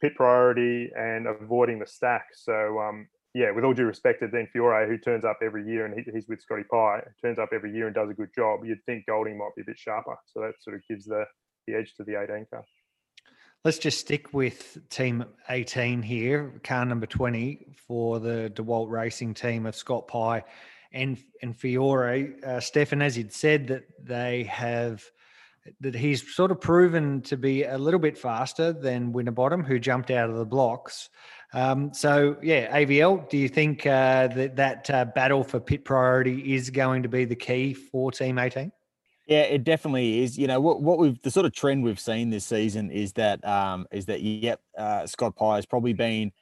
pit 0.00 0.14
priority 0.16 0.90
and 0.96 1.26
avoiding 1.26 1.78
the 1.78 1.86
stack. 1.86 2.26
So 2.34 2.78
um, 2.78 3.08
yeah, 3.34 3.50
with 3.50 3.64
all 3.64 3.72
due 3.72 3.86
respect 3.86 4.20
to 4.20 4.28
Dean 4.28 4.48
Fiore, 4.52 4.86
who 4.86 4.98
turns 4.98 5.24
up 5.24 5.38
every 5.42 5.66
year 5.66 5.86
and 5.86 5.94
he, 5.94 6.10
he's 6.12 6.28
with 6.28 6.42
Scotty 6.42 6.64
Pye, 6.70 7.02
turns 7.22 7.38
up 7.38 7.50
every 7.52 7.72
year 7.72 7.86
and 7.86 7.94
does 7.94 8.10
a 8.10 8.14
good 8.14 8.30
job, 8.34 8.60
you'd 8.64 8.84
think 8.84 9.06
Golding 9.06 9.38
might 9.38 9.54
be 9.56 9.62
a 9.62 9.64
bit 9.64 9.78
sharper. 9.78 10.16
So 10.26 10.40
that 10.40 10.54
sort 10.60 10.76
of 10.76 10.82
gives 10.88 11.06
the 11.06 11.24
the 11.66 11.74
edge 11.74 11.94
to 11.96 12.04
the 12.04 12.20
18 12.20 12.46
car. 12.50 12.64
Let's 13.64 13.78
just 13.78 14.00
stick 14.00 14.34
with 14.34 14.76
team 14.90 15.24
18 15.48 16.02
here, 16.02 16.60
car 16.64 16.84
number 16.84 17.06
20 17.06 17.68
for 17.86 18.18
the 18.18 18.52
DeWalt 18.56 18.90
Racing 18.90 19.34
team 19.34 19.66
of 19.66 19.76
Scott 19.76 20.08
Pye 20.08 20.42
and 20.92 21.18
and 21.42 21.56
Fiore, 21.56 22.34
uh, 22.44 22.60
Stefan, 22.60 23.02
as 23.02 23.16
you'd 23.16 23.32
said, 23.32 23.66
that 23.68 23.84
they 24.02 24.44
have 24.44 25.02
that 25.80 25.94
he's 25.94 26.34
sort 26.34 26.50
of 26.50 26.60
proven 26.60 27.20
to 27.22 27.36
be 27.36 27.64
a 27.64 27.78
little 27.78 28.00
bit 28.00 28.18
faster 28.18 28.72
than 28.72 29.12
Winterbottom, 29.12 29.64
who 29.64 29.78
jumped 29.78 30.10
out 30.10 30.28
of 30.28 30.36
the 30.36 30.44
blocks. 30.44 31.08
Um, 31.52 31.92
so 31.92 32.36
yeah, 32.42 32.76
AVL, 32.76 33.28
do 33.28 33.36
you 33.36 33.48
think 33.48 33.86
uh, 33.86 34.28
that 34.28 34.56
that 34.56 34.90
uh, 34.90 35.04
battle 35.04 35.44
for 35.44 35.60
pit 35.60 35.84
priority 35.84 36.54
is 36.54 36.70
going 36.70 37.02
to 37.02 37.08
be 37.08 37.24
the 37.24 37.36
key 37.36 37.74
for 37.74 38.10
Team 38.10 38.38
18? 38.38 38.72
Yeah, 39.26 39.42
it 39.42 39.62
definitely 39.64 40.20
is. 40.20 40.36
You 40.36 40.48
know 40.48 40.60
what? 40.60 40.82
What 40.82 40.98
we've 40.98 41.20
the 41.22 41.30
sort 41.30 41.46
of 41.46 41.54
trend 41.54 41.84
we've 41.84 42.00
seen 42.00 42.30
this 42.30 42.44
season 42.44 42.90
is 42.90 43.12
that 43.14 43.46
um, 43.46 43.86
is 43.92 44.06
that 44.06 44.20
yep, 44.20 44.60
uh, 44.76 45.06
Scott 45.06 45.36
Pye 45.36 45.56
has 45.56 45.66
probably 45.66 45.92
been 45.92 46.32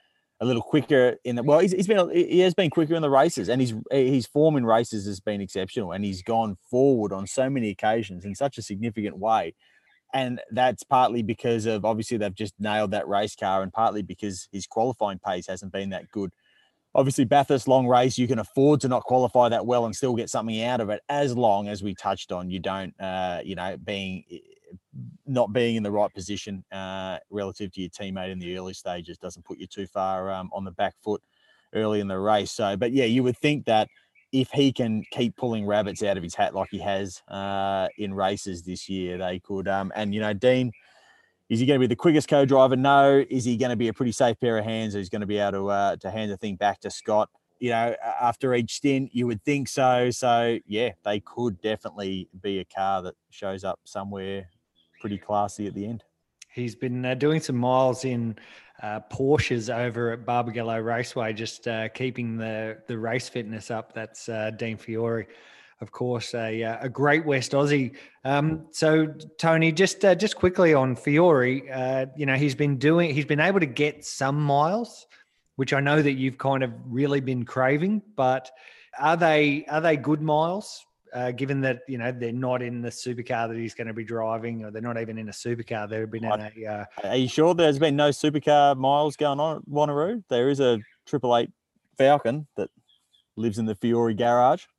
a 0.41 0.45
little 0.45 0.63
quicker 0.63 1.17
in 1.25 1.37
the 1.37 1.43
well 1.43 1.59
he's, 1.59 1.73
he's 1.73 1.87
been 1.87 2.11
he 2.11 2.41
has 2.41 2.55
been 2.55 2.71
quicker 2.71 2.95
in 2.95 3.03
the 3.03 3.11
races 3.11 3.49
and 3.49 3.61
his 3.61 3.75
his 3.91 4.27
form 4.27 4.57
in 4.57 4.65
races 4.65 5.07
has 5.07 5.21
been 5.21 5.41
exceptional 5.41 5.93
and 5.93 6.05
he's 6.05 6.23
gone 6.23 6.57
forward 6.71 7.13
on 7.13 7.27
so 7.27 7.51
many 7.51 7.69
occasions 7.69 8.25
in 8.25 8.35
such 8.35 8.57
a 8.59 8.63
significant 8.63 9.19
way. 9.19 9.55
And 10.13 10.41
that's 10.51 10.83
partly 10.83 11.23
because 11.23 11.67
of 11.67 11.85
obviously 11.85 12.17
they've 12.17 12.35
just 12.35 12.55
nailed 12.59 12.91
that 12.93 13.07
race 13.07 13.37
car 13.37 13.63
and 13.63 13.73
partly 13.73 14.03
because 14.03 14.49
his 14.51 14.67
qualifying 14.67 15.21
pace 15.25 15.47
hasn't 15.47 15.73
been 15.73 15.91
that 15.91 16.11
good. 16.11 16.33
Obviously 16.95 17.25
Bathurst 17.25 17.69
long 17.69 17.87
race, 17.87 18.19
you 18.19 18.27
can 18.27 18.41
afford 18.41 18.81
to 18.81 18.89
not 18.89 19.05
qualify 19.05 19.49
that 19.51 19.67
well 19.67 19.85
and 19.85 19.95
still 19.95 20.17
get 20.17 20.29
something 20.29 20.61
out 20.63 20.81
of 20.81 20.91
it, 20.91 21.01
as 21.09 21.37
long 21.37 21.69
as 21.69 21.85
we 21.85 21.95
touched 21.95 22.33
on 22.33 22.51
you 22.51 22.59
don't, 22.59 22.93
uh, 23.01 23.41
you 23.45 23.55
know, 23.55 23.77
being 23.77 24.25
not 25.31 25.53
being 25.53 25.77
in 25.77 25.83
the 25.83 25.91
right 25.91 26.13
position 26.13 26.65
uh, 26.73 27.19
relative 27.31 27.73
to 27.73 27.81
your 27.81 27.91
teammate 27.91 28.31
in 28.31 28.39
the 28.39 28.57
early 28.57 28.75
stages 28.75 29.17
doesn't 29.19 29.45
put 29.45 29.59
you 29.59 29.67
too 29.67 29.87
far 29.87 30.33
um, 30.33 30.51
on 30.53 30.65
the 30.65 30.73
back 30.73 30.95
foot 31.03 31.23
early 31.75 32.01
in 32.01 32.09
the 32.09 32.19
race. 32.19 32.51
So, 32.51 32.77
but 32.77 32.93
yeah, 32.93 33.05
you 33.05 33.23
would 33.23 33.39
think 33.39 33.65
that 33.67 33.89
if 34.33 34.51
he 34.51 34.73
can 34.73 35.05
keep 35.11 35.37
pulling 35.37 35.67
rabbits 35.67 36.03
out 36.03 36.17
of 36.17 36.23
his 36.23 36.35
hat 36.35 36.55
like 36.55 36.69
he 36.71 36.79
has 36.79 37.23
uh, 37.29 37.89
in 37.99 38.15
races 38.15 38.63
this 38.63 38.89
year, 38.89 39.19
they 39.19 39.39
could. 39.41 39.69
Um, 39.69 39.93
and 39.95 40.15
you 40.15 40.21
know, 40.21 40.33
Dean 40.33 40.73
is 41.49 41.59
he 41.59 41.67
going 41.67 41.81
to 41.81 41.81
be 41.81 41.89
the 41.89 41.97
quickest 41.97 42.29
co-driver? 42.29 42.77
No. 42.77 43.25
Is 43.29 43.45
he 43.45 43.57
going 43.57 43.71
to 43.71 43.77
be 43.77 43.89
a 43.89 43.93
pretty 43.93 44.13
safe 44.13 44.39
pair 44.39 44.57
of 44.57 44.65
hands? 44.65 44.95
He's 44.95 45.09
going 45.09 45.21
to 45.21 45.27
be 45.27 45.39
able 45.39 45.53
to 45.53 45.69
uh, 45.69 45.97
to 45.97 46.11
hand 46.11 46.31
the 46.31 46.37
thing 46.37 46.55
back 46.55 46.81
to 46.81 46.91
Scott. 46.91 47.29
You 47.59 47.71
know, 47.71 47.95
after 48.21 48.55
each 48.55 48.75
stint, 48.77 49.11
you 49.13 49.27
would 49.27 49.43
think 49.45 49.69
so. 49.69 50.11
So 50.11 50.59
yeah, 50.67 50.91
they 51.05 51.21
could 51.21 51.61
definitely 51.61 52.29
be 52.41 52.61
a 52.61 52.65
car 52.65 53.03
that 53.03 53.15
shows 53.31 53.65
up 53.65 53.81
somewhere 53.85 54.49
pretty 55.01 55.19
classy 55.19 55.67
at 55.67 55.75
the 55.75 55.87
end. 55.87 56.05
He's 56.53 56.75
been 56.75 57.05
uh, 57.05 57.15
doing 57.15 57.41
some 57.41 57.57
miles 57.57 58.05
in 58.05 58.37
uh, 58.83 59.01
Porsches 59.13 59.75
over 59.75 60.13
at 60.13 60.25
Barbagallo 60.25 60.85
Raceway, 60.85 61.33
just 61.33 61.67
uh, 61.69 61.89
keeping 61.89 62.37
the 62.37 62.79
the 62.87 62.99
race 62.99 63.29
fitness 63.29 63.71
up. 63.71 63.93
That's 63.93 64.29
uh, 64.29 64.51
Dean 64.57 64.77
Fiore 64.77 65.27
of 65.83 65.91
course, 65.93 66.35
a, 66.35 66.63
uh, 66.63 66.77
a 66.83 66.89
great 66.91 67.25
West 67.25 67.53
Aussie. 67.53 67.97
Um, 68.23 68.67
so, 68.71 69.07
Tony, 69.39 69.73
just 69.73 70.05
uh, 70.05 70.15
just 70.15 70.37
quickly 70.37 70.75
on 70.75 70.95
Fiore, 70.95 72.11
you 72.17 72.27
know, 72.27 72.35
he's 72.35 72.55
been 72.55 72.77
doing, 72.77 73.15
he's 73.15 73.25
been 73.25 73.41
able 73.41 73.61
to 73.61 73.67
get 73.67 74.05
some 74.05 74.43
miles, 74.43 75.07
which 75.57 75.73
I 75.73 75.81
know 75.81 76.03
that 76.03 76.13
you've 76.13 76.37
kind 76.37 76.63
of 76.63 76.71
really 76.85 77.21
been 77.21 77.47
craving. 77.47 78.03
But 78.15 78.51
are 78.99 79.17
they 79.17 79.65
are 79.71 79.81
they 79.81 79.97
good 79.97 80.21
miles? 80.21 80.85
Uh, 81.13 81.31
given 81.33 81.61
that 81.61 81.81
you 81.89 81.99
know 81.99 82.13
they're 82.13 82.33
not 82.33 82.63
in 82.63 82.83
the 82.83 82.89
supercar 82.89 83.49
that 83.49 83.57
he's 83.57 83.75
going 83.75 83.87
to 83.87 83.95
be 83.95 84.05
driving, 84.05 84.65
or 84.65 84.71
they're 84.71 84.83
not 84.83 85.01
even 85.01 85.19
in 85.19 85.29
a 85.29 85.33
supercar, 85.33 85.89
they've 85.89 86.11
been 86.11 86.25
in 86.25 86.41
a. 86.41 86.67
Uh, 86.67 86.85
are 87.05 87.17
you 87.17 87.29
sure 87.29 87.55
there's 87.55 87.79
been 87.79 87.97
no 87.97 88.11
supercar 88.11 88.77
miles 88.77 89.17
going 89.17 89.41
on 89.41 89.57
at 89.57 89.63
Wanneroo? 89.69 90.23
There 90.29 90.49
is 90.49 90.61
a 90.61 90.79
Triple 91.07 91.37
Eight 91.37 91.51
Falcon 91.99 92.47
that 92.57 92.71
lives 93.37 93.59
in 93.59 93.67
the 93.67 93.75
Fiore 93.75 94.15
garage. 94.15 94.65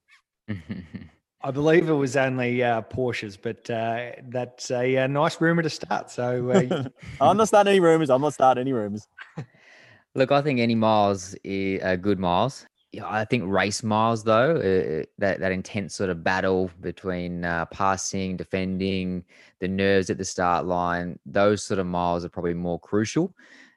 I 1.44 1.50
believe 1.50 1.90
it 1.90 1.94
was 1.94 2.16
only 2.16 2.64
uh, 2.64 2.84
Porsches, 2.84 3.38
but 3.42 3.68
uh, 3.70 4.12
that's 4.30 4.70
a, 4.70 4.96
a, 4.98 5.08
nice 5.08 5.42
rumor 5.42 5.64
to 5.64 5.70
start. 5.70 6.12
So 6.12 6.50
uh, 6.52 6.84
I'm 7.22 7.38
not 7.38 7.48
starting 7.48 7.72
any 7.72 7.80
rumors. 7.80 8.12
I'm 8.12 8.22
not 8.22 8.34
starting 8.34 8.62
any 8.62 8.74
rumors. 8.74 9.08
Look, 10.16 10.32
I 10.32 10.42
think 10.42 10.60
any 10.60 10.76
miles 10.76 11.36
are 11.46 11.98
good 11.98 12.20
miles. 12.20 12.66
Yeah, 12.92 13.08
I 13.08 13.24
think 13.24 13.44
race 13.48 13.84
miles 13.84 14.24
though, 14.24 14.56
uh, 14.58 15.06
that 15.18 15.40
that 15.40 15.52
intense 15.54 15.96
sort 15.96 16.10
of 16.10 16.26
battle 16.26 16.70
between 16.82 17.46
uh, 17.46 17.66
passing, 17.68 18.36
defending, 18.36 19.24
the 19.62 19.70
nerves 19.70 20.10
at 20.10 20.18
the 20.18 20.26
start 20.26 20.66
line, 20.66 21.18
those 21.26 21.64
sort 21.64 21.80
of 21.80 21.86
miles 21.86 22.26
are 22.26 22.30
probably 22.30 22.54
more 22.54 22.80
crucial. 22.80 23.34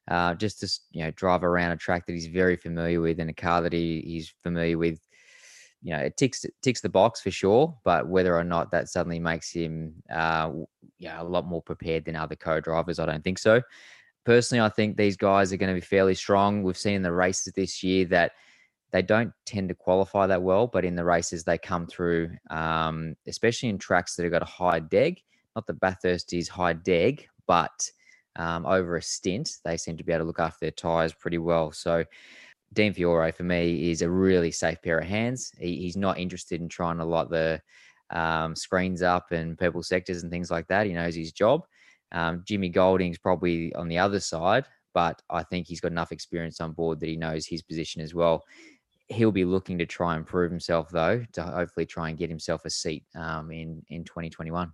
Uh, 0.09 0.35
just 0.35 0.61
to 0.61 0.81
you 0.93 1.05
know 1.05 1.11
drive 1.13 1.45
around 1.45 1.71
a 1.71 1.77
track 1.77 2.07
that 2.07 2.13
he's 2.13 2.27
very 2.27 2.57
familiar 2.57 3.01
with 3.01 3.21
and 3.21 3.31
a 3.31 3.35
car 3.35 3.63
that 3.63 3.73
he, 3.73 4.03
he's 4.05 4.35
familiar 4.43 4.77
with 4.77 5.01
you 5.83 5.93
know, 5.93 6.01
it 6.01 6.17
ticks 6.17 6.45
ticks 6.63 6.81
the 6.81 6.89
box 6.89 7.21
for 7.21 7.31
sure, 7.31 7.77
but 7.85 8.09
whether 8.09 8.35
or 8.37 8.43
not 8.43 8.71
that 8.71 8.89
suddenly 8.89 9.21
makes 9.21 9.51
him, 9.53 9.95
uh, 10.13 10.51
yeah, 10.99 11.21
a 11.21 11.23
lot 11.23 11.47
more 11.47 11.63
prepared 11.63 12.07
than 12.07 12.17
other 12.17 12.37
co-drivers, 12.37 12.99
I 12.99 13.07
don't 13.07 13.23
think 13.23 13.39
so. 13.39 13.61
Personally, 14.25 14.65
I 14.65 14.71
think 14.71 14.97
these 14.97 15.19
guys 15.19 15.53
are 15.53 15.59
going 15.59 15.69
to 15.73 15.81
be 15.81 15.85
fairly 15.87 16.15
strong. 16.15 16.63
We've 16.63 16.77
seen 16.77 16.95
in 16.95 17.03
the 17.03 17.13
races 17.13 17.53
this 17.53 17.83
year 17.83 18.07
that 18.07 18.33
they 18.95 19.03
don't 19.03 19.33
tend 19.45 19.69
to 19.69 19.75
qualify 19.75 20.25
that 20.25 20.41
well, 20.41 20.69
but 20.69 20.85
in 20.85 20.95
the 20.95 21.05
races 21.05 21.43
they 21.43 21.59
come 21.59 21.85
through, 21.85 22.31
um, 22.51 23.17
especially 23.27 23.69
in 23.69 23.77
tracks 23.77 24.15
that 24.15 24.23
have 24.23 24.31
got 24.31 24.43
a 24.43 24.45
high 24.45 24.79
deg. 24.79 25.21
Not 25.57 25.67
that 25.67 25.81
Bathurst 25.81 26.33
is 26.33 26.49
high 26.49 26.75
deg, 26.75 27.27
but 27.49 27.91
um, 28.37 28.65
over 28.65 28.97
a 28.97 29.03
stint, 29.03 29.51
they 29.65 29.77
seem 29.77 29.97
to 29.97 30.05
be 30.05 30.13
able 30.13 30.21
to 30.21 30.27
look 30.29 30.39
after 30.39 30.59
their 30.61 30.71
tyres 30.71 31.13
pretty 31.13 31.39
well. 31.39 31.73
So 31.73 32.05
Dean 32.73 32.95
Fiore 32.95 33.33
for 33.33 33.43
me 33.43 33.91
is 33.91 34.03
a 34.03 34.09
really 34.09 34.53
safe 34.53 34.81
pair 34.81 35.01
of 35.01 35.09
hands. 35.09 35.51
He, 35.59 35.77
he's 35.79 35.97
not 35.97 36.17
interested 36.17 36.61
in 36.61 36.69
trying 36.69 36.99
to 36.99 37.05
light 37.05 37.31
the 37.31 37.61
um, 38.11 38.55
screens 38.55 39.03
up 39.03 39.33
and 39.33 39.59
purple 39.59 39.83
sectors 39.83 40.23
and 40.23 40.31
things 40.31 40.53
like 40.53 40.69
that. 40.69 40.87
He 40.87 40.93
knows 40.93 41.17
his 41.17 41.33
job. 41.33 41.67
Um, 42.13 42.45
Jimmy 42.47 42.69
Golding's 42.69 43.19
probably 43.19 43.75
on 43.75 43.89
the 43.89 43.99
other 43.99 44.21
side, 44.21 44.67
but 44.93 45.21
I 45.29 45.43
think 45.43 45.67
he's 45.67 45.81
got 45.81 45.91
enough 45.91 46.13
experience 46.13 46.61
on 46.61 46.73
board 46.73 47.01
that 47.01 47.09
he 47.09 47.17
knows 47.17 47.45
his 47.45 47.61
position 47.61 48.01
as 48.01 48.15
well. 48.15 48.45
He'll 49.09 49.33
be 49.33 49.45
looking 49.45 49.79
to 49.79 49.87
try 49.87 50.17
and 50.17 50.27
prove 50.27 50.51
himself 50.51 50.91
though, 50.91 51.25
to 51.33 51.43
hopefully 51.43 51.87
try 51.87 52.09
and 52.09 52.19
get 52.19 52.31
himself 52.31 52.65
a 52.65 52.71
seat 52.71 53.05
um, 53.15 53.51
in 53.51 53.83
in 53.89 54.05
2021. 54.05 54.73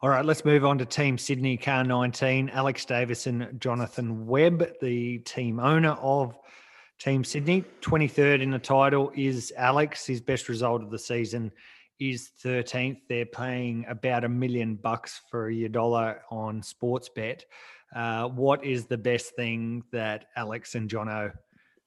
All 0.00 0.10
right, 0.10 0.24
let's 0.24 0.44
move 0.44 0.64
on 0.64 0.78
to 0.78 0.86
Team 0.86 1.18
Sydney 1.18 1.56
Car 1.56 1.82
19. 1.82 2.50
Alex 2.50 2.84
Davison, 2.84 3.56
Jonathan 3.58 4.26
Webb, 4.26 4.64
the 4.80 5.18
team 5.18 5.58
owner 5.58 5.92
of 6.00 6.38
Team 7.00 7.24
Sydney. 7.24 7.64
23rd 7.80 8.40
in 8.40 8.52
the 8.52 8.60
title 8.60 9.10
is 9.16 9.52
Alex. 9.56 10.06
His 10.06 10.20
best 10.20 10.48
result 10.48 10.82
of 10.82 10.90
the 10.90 10.98
season 11.00 11.50
is 11.98 12.30
13th. 12.44 12.98
They're 13.08 13.26
paying 13.26 13.86
about 13.88 14.22
a 14.22 14.28
million 14.28 14.76
bucks 14.76 15.20
for 15.30 15.50
your 15.50 15.68
dollar 15.68 16.22
on 16.30 16.62
Sportsbet. 16.62 17.42
Uh, 17.94 18.28
what 18.28 18.64
is 18.64 18.86
the 18.86 18.98
best 18.98 19.34
thing 19.34 19.82
that 19.90 20.26
Alex 20.36 20.74
and 20.74 20.88
Jono 20.88 21.32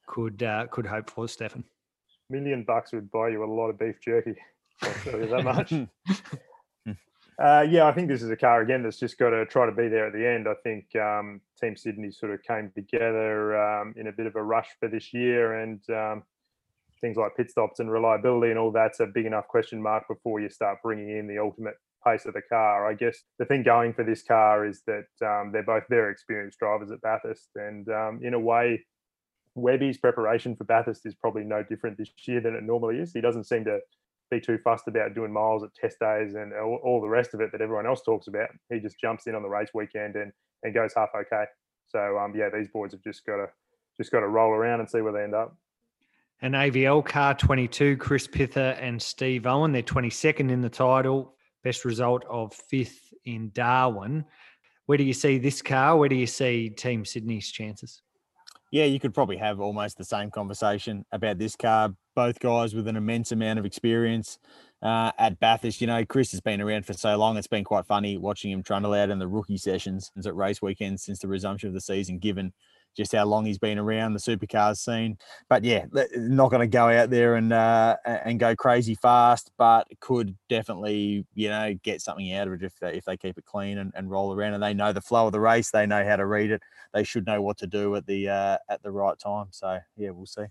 could 0.08 0.44
uh, 0.44 0.68
could 0.68 0.86
hope 0.86 1.10
for, 1.10 1.28
Stefan? 1.28 1.64
Million 2.30 2.64
bucks 2.64 2.92
would 2.94 3.12
buy 3.12 3.30
you 3.30 3.44
a 3.44 3.46
lot 3.46 3.70
of 3.70 3.80
beef 3.80 4.00
jerky. 4.02 4.36
I'll 4.82 4.94
tell 5.04 5.20
you 5.20 5.28
that 5.28 5.44
much. 5.44 5.74
Uh, 7.42 7.66
yeah, 7.68 7.88
I 7.88 7.92
think 7.92 8.08
this 8.08 8.22
is 8.22 8.30
a 8.30 8.36
car 8.36 8.62
again 8.62 8.84
that's 8.84 9.00
just 9.00 9.18
got 9.18 9.32
to 9.32 9.48
try 9.48 9.66
to 9.66 9.72
be 9.72 9.88
there 9.88 10.06
at 10.06 10.14
the 10.14 10.28
end. 10.28 10.48
I 10.48 10.54
think 10.64 10.96
um, 10.96 11.42
Team 11.60 11.76
Sydney 11.76 12.12
sort 12.12 12.32
of 12.34 12.44
came 12.44 12.72
together 12.76 13.58
um, 13.58 13.96
in 13.98 14.08
a 14.08 14.12
bit 14.12 14.28
of 14.28 14.36
a 14.36 14.44
rush 14.44 14.68
for 14.80 14.88
this 14.88 15.12
year, 15.12 15.56
and 15.56 15.82
um, 15.90 16.22
things 17.00 17.18
like 17.18 17.36
pit 17.36 17.50
stops 17.50 17.80
and 17.80 17.92
reliability 17.92 18.52
and 18.52 18.60
all 18.60 18.72
that's 18.72 19.00
a 19.00 19.08
big 19.08 19.26
enough 19.26 19.48
question 19.48 19.82
mark 19.82 20.08
before 20.08 20.40
you 20.40 20.50
start 20.50 20.78
bringing 20.84 21.18
in 21.18 21.28
the 21.28 21.40
ultimate 21.40 21.74
pace 22.06 22.26
of 22.26 22.36
the 22.36 22.44
car. 22.44 22.88
I 22.88 22.94
guess 22.94 23.18
the 23.40 23.46
thing 23.46 23.64
going 23.64 23.94
for 23.94 24.04
this 24.04 24.22
car 24.22 24.68
is 24.68 24.84
that 24.86 25.08
um, 25.26 25.52
they're 25.52 25.64
both 25.64 25.84
very 25.90 26.12
experienced 26.12 26.60
drivers 26.60 26.92
at 26.92 27.02
Bathurst, 27.02 27.50
and 27.56 27.90
um, 27.90 28.20
in 28.22 28.36
a 28.36 28.40
way, 28.40 28.86
Webby's 29.56 29.98
preparation 29.98 30.56
for 30.56 30.64
Bathurst 30.64 31.06
is 31.06 31.16
probably 31.16 31.44
no 31.44 31.64
different 31.64 31.98
this 31.98 32.10
year 32.26 32.40
than 32.40 32.56
it 32.56 32.64
normally 32.64 32.98
is. 33.00 33.14
He 33.14 33.22
doesn't 33.22 33.46
seem 33.46 33.66
to 33.66 33.80
be 34.30 34.40
too 34.40 34.58
fussed 34.64 34.88
about 34.88 35.14
doing 35.14 35.32
miles 35.32 35.64
at 35.64 35.74
test 35.76 36.00
days 36.00 36.36
and 36.36 36.54
all, 36.54 36.80
all, 36.84 37.02
the 37.02 37.08
rest 37.08 37.34
of 37.34 37.42
it 37.42 37.52
that 37.52 37.62
everyone 37.62 37.86
else 37.86 38.02
talks 38.02 38.28
about. 38.28 38.50
He 38.70 38.80
just 38.80 39.00
jumps 39.00 39.28
in 39.28 39.36
on 39.36 39.44
the 39.44 39.50
race 39.50 39.70
weekend 39.74 40.16
and, 40.16 40.32
and 40.64 40.74
goes 40.74 40.94
half 40.96 41.10
okay. 41.14 41.44
So 41.88 42.18
um, 42.18 42.34
yeah, 42.36 42.50
these 42.50 42.70
boys 42.70 42.94
have 42.94 43.04
just 43.04 43.26
got 43.26 43.38
to 43.38 43.48
just 43.98 44.12
got 44.12 44.22
to 44.22 44.28
roll 44.28 44.52
around 44.52 44.80
and 44.80 44.90
see 44.90 45.02
where 45.02 45.12
they 45.12 45.24
end 45.24 45.36
up. 45.36 45.56
An 46.42 46.54
AVL 46.54 47.06
car 47.06 47.36
22, 47.36 47.98
Chris 47.98 48.26
Pither 48.26 48.76
and 48.80 49.00
Steve 49.00 49.46
Owen. 49.46 49.74
They're 49.74 49.84
22nd 49.84 50.50
in 50.50 50.62
the 50.62 50.70
title. 50.70 51.36
Best 51.64 51.86
result 51.86 52.26
of 52.28 52.54
fifth 52.54 53.14
in 53.26 53.52
Darwin. 53.54 54.26
Where 54.88 54.98
do 54.98 55.04
you 55.04 55.14
see 55.14 55.38
this 55.38 55.62
car? 55.62 55.98
Where 55.98 56.10
do 56.10 56.16
you 56.16 56.26
see 56.26 56.70
Team 56.70 57.06
Sydney's 57.06 57.52
chances? 57.52 58.02
Yeah, 58.72 58.86
you 58.86 59.02
could 59.02 59.14
probably 59.14 59.36
have 59.36 59.60
almost 59.60 59.98
the 59.98 60.06
same 60.06 60.32
conversation 60.32 61.06
about 61.12 61.38
this 61.38 61.58
car. 61.58 61.94
Both 62.16 62.40
guys 62.40 62.74
with 62.74 62.88
an 62.88 62.96
immense 62.96 63.34
amount 63.34 63.60
of 63.60 63.66
experience 63.66 64.40
uh, 64.82 65.12
at 65.18 65.40
Bathurst. 65.42 65.82
You 65.82 65.88
know, 65.88 66.06
Chris 66.06 66.32
has 66.32 66.40
been 66.40 66.62
around 66.62 66.86
for 66.86 66.94
so 66.94 67.18
long. 67.18 67.36
It's 67.36 67.48
been 67.48 67.66
quite 67.66 67.86
funny 67.86 68.18
watching 68.18 68.50
him 68.52 68.64
trundle 68.64 68.94
out 68.94 69.10
in 69.10 69.20
the 69.20 69.28
rookie 69.28 69.58
sessions 69.58 70.10
at 70.26 70.36
race 70.36 70.62
weekends 70.62 71.04
since 71.04 71.20
the 71.20 71.28
resumption 71.28 71.68
of 71.68 71.74
the 71.74 71.82
season, 71.82 72.18
given 72.18 72.54
just 72.96 73.14
how 73.14 73.26
long 73.26 73.46
he's 73.46 73.58
been 73.58 73.78
around 73.78 74.14
the 74.14 74.20
supercars 74.20 74.78
scene. 74.78 75.18
But 75.50 75.64
yeah, 75.64 75.86
not 76.16 76.52
going 76.52 76.62
to 76.62 76.68
go 76.68 76.90
out 76.90 77.10
there 77.10 77.36
and 77.36 77.54
uh, 77.54 77.98
and 78.06 78.40
go 78.40 78.56
crazy 78.56 78.96
fast, 78.96 79.52
but 79.58 79.88
could 80.00 80.36
definitely 80.50 81.26
you 81.34 81.50
know 81.50 81.74
get 81.84 82.02
something 82.02 82.32
out 82.34 82.48
of 82.48 82.54
it 82.54 82.64
if 82.64 82.78
they 82.80 82.94
if 82.96 83.06
they 83.06 83.18
keep 83.18 83.38
it 83.38 83.46
clean 83.46 83.78
and, 83.78 83.92
and 83.96 84.10
roll 84.10 84.34
around 84.34 84.54
and 84.54 84.64
they 84.64 84.74
know 84.74 84.94
the 84.94 85.02
flow 85.02 85.28
of 85.28 85.32
the 85.32 85.40
race, 85.40 85.72
they 85.72 85.86
know 85.86 86.06
how 86.06 86.16
to 86.16 86.26
read 86.26 86.52
it, 86.52 86.62
they 86.94 87.04
should 87.04 87.26
know 87.26 87.42
what 87.42 87.58
to 87.58 87.68
do 87.68 87.96
at 87.96 88.06
the 88.06 88.30
uh, 88.30 88.58
at 88.70 88.82
the 88.84 88.92
right 88.92 89.18
time. 89.18 89.48
So 89.52 89.80
yeah, 89.98 90.12
we'll 90.12 90.26
see. 90.26 90.46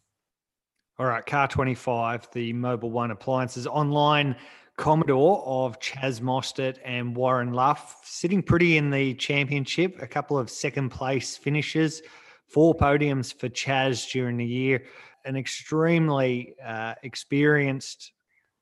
All 0.99 1.07
right, 1.07 1.25
Car 1.25 1.49
25, 1.49 2.29
the 2.33 2.53
Mobil 2.53 2.91
One 2.91 3.11
Appliances 3.11 3.67
online 3.67 4.37
Commodore 4.81 5.43
of 5.47 5.79
Chaz 5.79 6.21
Mostert 6.21 6.79
and 6.85 7.15
Warren 7.15 7.53
Luff, 7.53 8.01
sitting 8.03 8.43
pretty 8.43 8.79
in 8.79 8.91
the 8.91 9.13
championship. 9.15 10.01
A 10.01 10.07
couple 10.07 10.39
of 10.39 10.49
second 10.51 10.89
place 10.89 11.37
finishes 11.37 12.03
four 12.51 12.75
podiums 12.75 13.33
for 13.33 13.49
Chaz 13.49 14.11
during 14.11 14.37
the 14.37 14.45
year. 14.45 14.85
An 15.25 15.37
extremely 15.37 16.55
uh, 16.65 16.95
experienced 17.03 18.13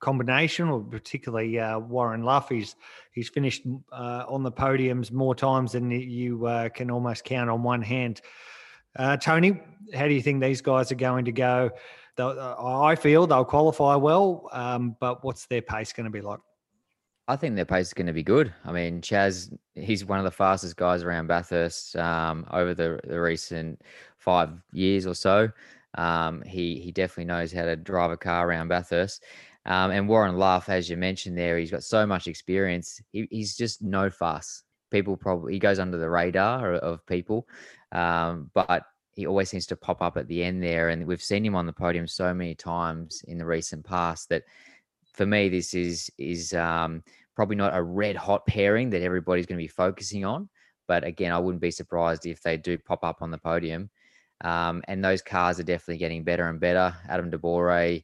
combination, 0.01 0.69
or 0.69 0.81
particularly 0.81 1.59
uh, 1.59 1.79
Warren 1.79 2.23
Luff. 2.23 2.49
He's 2.49 2.75
he's 3.13 3.29
finished 3.29 3.63
uh, 3.93 4.25
on 4.29 4.43
the 4.43 4.53
podiums 4.53 5.13
more 5.13 5.35
times 5.35 5.73
than 5.73 5.91
you 5.91 6.47
uh, 6.47 6.69
can 6.69 6.91
almost 6.91 7.25
count 7.25 7.49
on 7.51 7.63
one 7.63 7.83
hand. 7.83 8.21
Uh, 8.97 9.17
Tony, 9.17 9.61
how 9.95 10.09
do 10.09 10.15
you 10.15 10.23
think 10.23 10.43
these 10.43 10.61
guys 10.61 10.91
are 10.91 10.97
going 10.97 11.25
to 11.27 11.33
go? 11.33 11.71
They'll- 12.17 12.37
uh, 12.39 12.83
I 12.83 12.97
feel 12.97 13.27
they'll 13.27 13.45
qualify 13.45 13.95
well, 13.95 14.49
um, 14.53 14.97
but 14.99 15.23
what's 15.23 15.47
their 15.47 15.63
pace 15.63 15.93
going 15.93 16.05
to 16.05 16.11
be 16.11 16.21
like? 16.21 16.41
I 17.29 17.37
think 17.37 17.57
their 17.57 17.67
pace 17.67 17.89
is 17.89 17.95
going 17.95 18.07
to 18.07 18.15
be 18.15 18.23
good. 18.23 18.55
I 18.65 18.73
mean, 18.73 19.03
Chaz, 19.03 19.55
he's 19.75 20.05
one 20.05 20.19
of 20.19 20.25
the 20.25 20.31
fastest 20.31 20.77
guys 20.77 21.03
around 21.03 21.27
Bathurst 21.27 21.95
um, 21.97 22.47
over 22.51 22.75
the, 22.75 22.99
the 23.05 23.21
recent 23.21 23.83
five 24.17 24.51
years 24.73 25.07
or 25.07 25.15
so. 25.15 25.51
Um, 25.97 26.43
he 26.43 26.81
he 26.81 26.91
definitely 26.91 27.27
knows 27.27 27.53
how 27.53 27.65
to 27.65 27.77
drive 27.77 28.11
a 28.11 28.17
car 28.17 28.49
around 28.49 28.69
Bathurst. 28.69 29.25
Um, 29.67 29.91
and 29.91 30.09
Warren 30.09 30.37
Luff, 30.37 30.71
as 30.71 30.89
you 30.89 30.97
mentioned 30.97 31.37
there, 31.37 31.59
he's 31.59 31.71
got 31.71 31.85
so 31.85 32.07
much 32.07 32.27
experience. 32.27 33.01
He, 33.13 33.29
he's 33.31 33.55
just 33.55 33.83
no 33.83 34.09
fuss. 34.09 34.63
People 34.91 35.17
probably 35.17 35.53
he 35.53 35.59
goes 35.59 35.79
under 35.79 35.99
the 35.99 36.09
radar 36.09 36.75
of, 36.75 37.05
people, 37.05 37.47
um, 37.93 38.51
but 38.55 38.85
he 39.13 39.27
always 39.27 39.51
seems 39.51 39.67
to 39.67 39.77
pop 39.77 40.01
up 40.01 40.17
at 40.17 40.29
the 40.29 40.43
end 40.43 40.63
there. 40.63 40.89
And 40.89 41.07
we've 41.07 41.23
seen 41.23 41.45
him 41.45 41.55
on 41.55 41.67
the 41.67 41.73
podium 41.75 42.07
so 42.07 42.33
many 42.33 42.55
times 42.55 43.23
in 43.29 43.37
the 43.37 43.45
recent 43.45 43.85
past 43.85 44.31
that 44.31 44.45
for 45.19 45.27
me, 45.27 45.49
this 45.49 45.75
is 45.75 46.09
is 46.17 46.55
um, 46.55 47.03
probably 47.35 47.57
not 47.57 47.77
a 47.77 47.83
red 47.83 48.15
hot 48.15 48.47
pairing 48.47 48.89
that 48.91 49.03
everybody's 49.03 49.47
going 49.47 49.59
to 49.59 49.65
be 49.65 49.67
focusing 49.67 50.25
on. 50.25 50.49
But 50.87 51.03
again, 51.03 51.33
I 51.33 51.39
wouldn't 51.41 51.61
be 51.61 51.73
surprised 51.73 52.25
if 52.25 52.41
they 52.41 52.57
do 52.57 52.79
pop 52.79 53.03
up 53.03 53.21
on 53.21 53.33
the 53.33 53.37
podium. 53.37 53.91
Um, 54.43 54.81
and 54.87 55.05
those 55.05 55.21
cars 55.21 55.59
are 55.59 55.65
definitely 55.65 55.99
getting 55.99 56.23
better 56.23 56.49
and 56.49 56.61
better. 56.61 56.95
Adam 57.09 57.31
De 57.31 57.37
Borre 57.37 58.01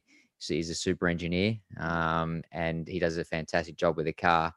is 0.49 0.69
a 0.69 0.75
super 0.75 1.07
engineer, 1.07 1.55
um, 1.79 2.43
and 2.51 2.85
he 2.85 2.99
does 2.99 3.15
a 3.15 3.23
fantastic 3.23 3.77
job 3.77 3.95
with 3.95 4.07
the 4.07 4.13
car. 4.13 4.53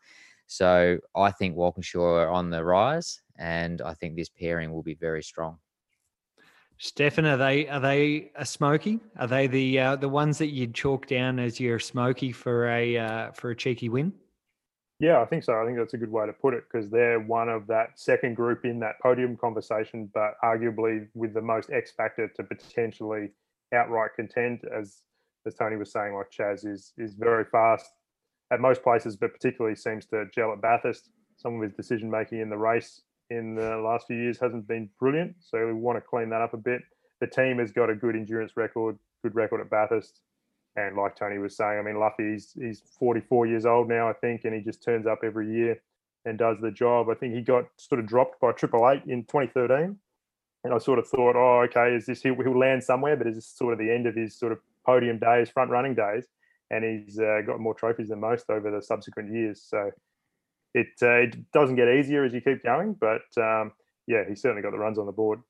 So 0.48 0.98
I 1.14 1.30
think 1.30 1.54
Walkinshaw 1.54 2.22
are 2.22 2.30
on 2.30 2.50
the 2.50 2.64
rise, 2.64 3.22
and 3.38 3.80
I 3.82 3.94
think 3.94 4.16
this 4.16 4.28
pairing 4.28 4.72
will 4.72 4.82
be 4.82 4.94
very 4.94 5.22
strong. 5.22 5.58
Stefan, 6.78 7.26
are 7.26 7.36
they 7.36 7.68
are 7.68 7.80
they 7.80 8.30
a 8.36 8.46
smoky? 8.46 9.00
Are 9.18 9.26
they 9.26 9.48
the 9.48 9.78
uh, 9.80 9.96
the 9.96 10.08
ones 10.08 10.38
that 10.38 10.48
you'd 10.48 10.74
chalk 10.74 11.06
down 11.06 11.40
as 11.40 11.58
your 11.58 11.80
smoky 11.80 12.30
for 12.30 12.68
a 12.68 12.96
uh, 12.96 13.32
for 13.32 13.50
a 13.50 13.56
cheeky 13.56 13.88
win? 13.88 14.12
Yeah, 15.00 15.20
I 15.20 15.26
think 15.26 15.44
so. 15.44 15.60
I 15.60 15.64
think 15.64 15.76
that's 15.76 15.94
a 15.94 15.98
good 15.98 16.10
way 16.10 16.26
to 16.26 16.32
put 16.32 16.54
it 16.54 16.64
because 16.70 16.90
they're 16.90 17.20
one 17.20 17.48
of 17.48 17.66
that 17.68 17.98
second 17.98 18.34
group 18.34 18.64
in 18.64 18.80
that 18.80 18.98
podium 19.00 19.36
conversation, 19.36 20.10
but 20.12 20.34
arguably 20.42 21.06
with 21.14 21.34
the 21.34 21.40
most 21.40 21.70
X 21.70 21.92
factor 21.92 22.28
to 22.28 22.42
potentially 22.42 23.30
outright 23.74 24.10
contend, 24.14 24.60
as 24.72 25.02
as 25.46 25.54
Tony 25.54 25.76
was 25.76 25.90
saying, 25.90 26.14
like 26.14 26.30
Chaz 26.30 26.64
is 26.64 26.92
is 26.96 27.14
very 27.14 27.44
fast 27.44 27.90
at 28.52 28.60
most 28.60 28.84
places, 28.84 29.16
but 29.16 29.32
particularly 29.32 29.74
seems 29.74 30.06
to 30.06 30.26
gel 30.32 30.52
at 30.52 30.62
Bathurst. 30.62 31.10
Some 31.36 31.56
of 31.56 31.62
his 31.62 31.72
decision 31.72 32.10
making 32.10 32.40
in 32.40 32.50
the 32.50 32.56
race 32.56 33.02
in 33.30 33.54
the 33.54 33.76
last 33.76 34.06
few 34.06 34.16
years 34.16 34.38
hasn't 34.38 34.66
been 34.66 34.88
brilliant, 34.98 35.36
so 35.40 35.66
we 35.66 35.72
want 35.72 35.96
to 35.96 36.00
clean 36.00 36.30
that 36.30 36.40
up 36.40 36.54
a 36.54 36.58
bit. 36.58 36.82
The 37.20 37.26
team 37.26 37.58
has 37.58 37.72
got 37.72 37.90
a 37.90 37.94
good 37.94 38.16
endurance 38.16 38.52
record, 38.56 38.98
good 39.22 39.34
record 39.34 39.60
at 39.60 39.70
Bathurst. 39.70 40.20
And 40.76 40.96
like 40.96 41.16
Tony 41.16 41.38
was 41.38 41.56
saying, 41.56 41.78
I 41.78 41.82
mean, 41.82 41.98
Luffy, 41.98 42.32
he's, 42.32 42.52
he's 42.52 42.82
44 42.98 43.46
years 43.46 43.66
old 43.66 43.88
now, 43.88 44.08
I 44.08 44.12
think, 44.12 44.44
and 44.44 44.54
he 44.54 44.60
just 44.60 44.82
turns 44.82 45.06
up 45.06 45.20
every 45.24 45.52
year 45.52 45.82
and 46.24 46.38
does 46.38 46.58
the 46.60 46.70
job. 46.70 47.08
I 47.10 47.14
think 47.14 47.34
he 47.34 47.40
got 47.40 47.64
sort 47.76 48.00
of 48.00 48.06
dropped 48.06 48.40
by 48.40 48.52
Triple 48.52 48.88
Eight 48.88 49.02
in 49.06 49.24
2013. 49.24 49.96
And 50.64 50.74
I 50.74 50.78
sort 50.78 50.98
of 50.98 51.08
thought, 51.08 51.36
oh, 51.36 51.62
okay, 51.62 51.94
is 51.94 52.06
this, 52.06 52.22
he'll, 52.22 52.34
he'll 52.34 52.58
land 52.58 52.82
somewhere, 52.82 53.16
but 53.16 53.26
is 53.26 53.36
this 53.36 53.46
sort 53.46 53.72
of 53.72 53.78
the 53.78 53.90
end 53.90 54.06
of 54.06 54.14
his 54.14 54.38
sort 54.38 54.52
of 54.52 54.58
podium 54.84 55.18
days, 55.18 55.48
front 55.48 55.70
running 55.70 55.94
days? 55.94 56.26
And 56.70 56.84
he's 56.84 57.18
uh, 57.18 57.40
got 57.46 57.60
more 57.60 57.74
trophies 57.74 58.08
than 58.08 58.20
most 58.20 58.50
over 58.50 58.70
the 58.70 58.82
subsequent 58.82 59.32
years. 59.32 59.62
So 59.66 59.90
it, 60.74 60.88
uh, 61.02 61.10
it 61.10 61.52
doesn't 61.52 61.76
get 61.76 61.88
easier 61.88 62.24
as 62.24 62.32
you 62.32 62.40
keep 62.40 62.62
going, 62.62 62.94
but 63.00 63.22
um, 63.36 63.72
yeah, 64.06 64.24
he's 64.28 64.40
certainly 64.42 64.62
got 64.62 64.72
the 64.72 64.78
runs 64.78 64.98
on 64.98 65.06
the 65.06 65.12
board 65.12 65.40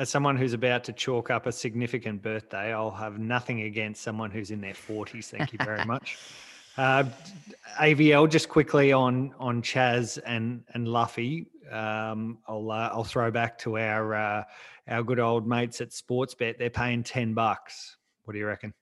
as 0.00 0.08
someone 0.08 0.34
who's 0.34 0.54
about 0.54 0.82
to 0.84 0.94
chalk 0.94 1.30
up 1.30 1.46
a 1.46 1.52
significant 1.52 2.22
birthday, 2.22 2.72
I'll 2.72 2.90
have 2.90 3.18
nothing 3.18 3.62
against 3.62 4.02
someone 4.02 4.30
who's 4.30 4.50
in 4.50 4.60
their 4.62 4.72
40s. 4.72 5.26
Thank 5.26 5.52
you 5.52 5.58
very 5.62 5.84
much. 5.86 6.18
Uh, 6.78 7.04
AVL, 7.78 8.30
just 8.30 8.48
quickly 8.48 8.92
on 8.92 9.34
on 9.38 9.60
Chaz 9.60 10.18
and 10.24 10.62
and 10.72 10.88
Luffy. 10.88 11.48
Um, 11.70 12.38
I'll 12.48 12.70
uh, 12.70 12.90
I'll 12.92 13.04
throw 13.04 13.30
back 13.30 13.58
to 13.58 13.76
our 13.76 14.14
uh, 14.14 14.44
our 14.88 15.02
good 15.02 15.20
old 15.20 15.46
mates 15.46 15.82
at 15.82 15.90
Sportsbet. 15.90 16.56
They're 16.56 16.70
paying 16.70 17.02
ten 17.02 17.34
bucks. 17.34 17.98
What 18.24 18.32
do 18.32 18.38
you 18.38 18.46
reckon? 18.46 18.72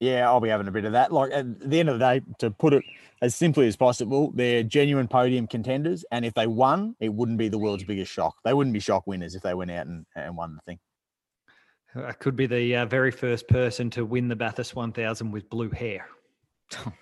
Yeah, 0.00 0.28
I'll 0.28 0.40
be 0.40 0.48
having 0.48 0.68
a 0.68 0.72
bit 0.72 0.84
of 0.84 0.92
that. 0.92 1.12
Like 1.12 1.32
at 1.32 1.70
the 1.70 1.80
end 1.80 1.88
of 1.88 1.98
the 1.98 2.04
day, 2.04 2.22
to 2.38 2.50
put 2.50 2.74
it 2.74 2.84
as 3.22 3.34
simply 3.34 3.66
as 3.66 3.76
possible, 3.76 4.30
they're 4.34 4.62
genuine 4.62 5.08
podium 5.08 5.46
contenders. 5.46 6.04
And 6.10 6.24
if 6.24 6.34
they 6.34 6.46
won, 6.46 6.94
it 7.00 7.12
wouldn't 7.12 7.38
be 7.38 7.48
the 7.48 7.58
world's 7.58 7.84
biggest 7.84 8.12
shock. 8.12 8.36
They 8.44 8.52
wouldn't 8.52 8.74
be 8.74 8.80
shock 8.80 9.06
winners 9.06 9.34
if 9.34 9.42
they 9.42 9.54
went 9.54 9.70
out 9.70 9.86
and, 9.86 10.04
and 10.14 10.36
won 10.36 10.54
the 10.54 10.60
thing. 10.66 10.78
I 12.04 12.12
could 12.12 12.36
be 12.36 12.46
the 12.46 12.76
uh, 12.76 12.86
very 12.86 13.10
first 13.10 13.48
person 13.48 13.88
to 13.90 14.04
win 14.04 14.28
the 14.28 14.36
Bathurst 14.36 14.74
1000 14.74 15.30
with 15.30 15.48
blue 15.48 15.70
hair. 15.70 16.06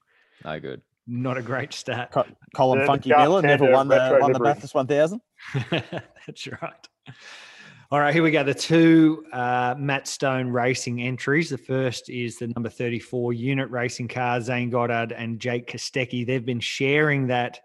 no 0.44 0.60
good. 0.60 0.82
Not 1.08 1.36
a 1.36 1.42
great 1.42 1.72
stat. 1.72 2.10
Co- 2.12 2.26
Colin 2.54 2.80
the, 2.80 2.86
Funky 2.86 3.10
Miller 3.10 3.42
never 3.42 3.70
won 3.70 3.88
the, 3.88 4.18
won 4.20 4.32
the 4.32 4.40
Bathurst 4.40 4.74
1000. 4.74 5.20
That's 5.70 6.46
right. 6.60 6.88
All 7.92 8.00
right, 8.00 8.12
here 8.12 8.24
we 8.24 8.32
go. 8.32 8.42
The 8.42 8.52
two 8.52 9.24
uh, 9.32 9.76
Matt 9.78 10.08
Stone 10.08 10.48
racing 10.48 11.00
entries. 11.02 11.50
The 11.50 11.58
first 11.58 12.10
is 12.10 12.36
the 12.36 12.48
number 12.48 12.68
34 12.68 13.32
unit 13.32 13.70
racing 13.70 14.08
car, 14.08 14.40
Zane 14.40 14.70
Goddard 14.70 15.12
and 15.12 15.38
Jake 15.38 15.70
Kostecki. 15.70 16.26
They've 16.26 16.44
been 16.44 16.58
sharing 16.58 17.28
that 17.28 17.60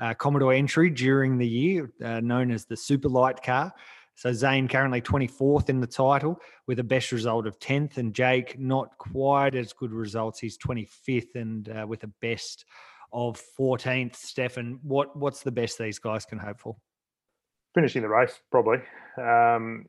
uh, 0.00 0.14
Commodore 0.14 0.54
entry 0.54 0.90
during 0.90 1.38
the 1.38 1.46
year, 1.46 1.92
uh, 2.04 2.18
known 2.18 2.50
as 2.50 2.64
the 2.64 2.76
Super 2.76 3.08
Light 3.08 3.40
car. 3.44 3.72
So 4.16 4.32
Zane 4.32 4.66
currently 4.66 5.00
24th 5.00 5.68
in 5.68 5.80
the 5.80 5.86
title 5.86 6.40
with 6.66 6.80
a 6.80 6.84
best 6.84 7.12
result 7.12 7.46
of 7.46 7.56
10th, 7.60 7.96
and 7.96 8.12
Jake 8.12 8.58
not 8.58 8.98
quite 8.98 9.54
as 9.54 9.72
good 9.72 9.92
results. 9.92 10.40
He's 10.40 10.58
25th 10.58 11.36
and 11.36 11.68
uh, 11.68 11.86
with 11.86 12.02
a 12.02 12.10
best 12.20 12.64
of 13.12 13.40
14th. 13.56 14.16
Stefan, 14.16 14.80
what 14.82 15.16
what's 15.16 15.44
the 15.44 15.52
best 15.52 15.78
these 15.78 16.00
guys 16.00 16.24
can 16.24 16.38
hope 16.40 16.58
for? 16.58 16.74
Finishing 17.74 18.02
the 18.02 18.08
race 18.08 18.40
probably. 18.50 18.78
Um, 19.18 19.86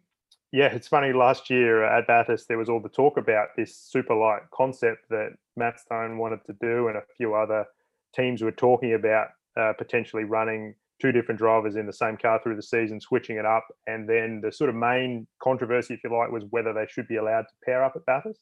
yeah, 0.51 0.67
it's 0.67 0.87
funny. 0.87 1.13
Last 1.13 1.49
year 1.49 1.83
at 1.83 2.07
Bathurst, 2.07 2.47
there 2.47 2.57
was 2.57 2.69
all 2.69 2.81
the 2.81 2.89
talk 2.89 3.17
about 3.17 3.49
this 3.55 3.75
super 3.75 4.13
light 4.13 4.41
concept 4.53 5.07
that 5.09 5.29
Matt 5.55 5.79
Stone 5.79 6.17
wanted 6.17 6.39
to 6.45 6.53
do, 6.61 6.89
and 6.89 6.97
a 6.97 7.03
few 7.15 7.35
other 7.35 7.65
teams 8.13 8.41
were 8.41 8.51
talking 8.51 8.93
about 8.93 9.27
uh, 9.57 9.73
potentially 9.77 10.25
running 10.25 10.75
two 11.01 11.11
different 11.11 11.39
drivers 11.39 11.75
in 11.75 11.87
the 11.87 11.93
same 11.93 12.17
car 12.17 12.39
through 12.43 12.55
the 12.55 12.61
season, 12.61 12.99
switching 12.99 13.37
it 13.37 13.45
up. 13.45 13.65
And 13.87 14.07
then 14.07 14.41
the 14.43 14.51
sort 14.51 14.69
of 14.69 14.75
main 14.75 15.25
controversy, 15.41 15.93
if 15.93 16.03
you 16.03 16.15
like, 16.15 16.31
was 16.31 16.43
whether 16.49 16.73
they 16.73 16.85
should 16.87 17.07
be 17.07 17.15
allowed 17.15 17.43
to 17.43 17.53
pair 17.65 17.83
up 17.83 17.93
at 17.95 18.05
Bathurst. 18.05 18.41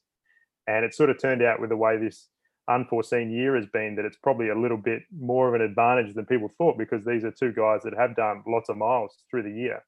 And 0.66 0.84
it 0.84 0.94
sort 0.94 1.10
of 1.10 1.20
turned 1.20 1.42
out 1.42 1.60
with 1.60 1.70
the 1.70 1.76
way 1.76 1.96
this 1.96 2.28
unforeseen 2.70 3.30
year 3.30 3.56
has 3.56 3.66
been 3.66 3.96
that 3.96 4.04
it's 4.04 4.16
probably 4.16 4.48
a 4.48 4.58
little 4.58 4.76
bit 4.76 5.02
more 5.18 5.48
of 5.48 5.54
an 5.54 5.60
advantage 5.60 6.14
than 6.14 6.26
people 6.26 6.50
thought 6.56 6.78
because 6.78 7.04
these 7.04 7.24
are 7.24 7.30
two 7.30 7.52
guys 7.52 7.82
that 7.82 7.94
have 7.94 8.16
done 8.16 8.42
lots 8.46 8.68
of 8.68 8.76
miles 8.76 9.24
through 9.30 9.42
the 9.42 9.52
year. 9.52 9.84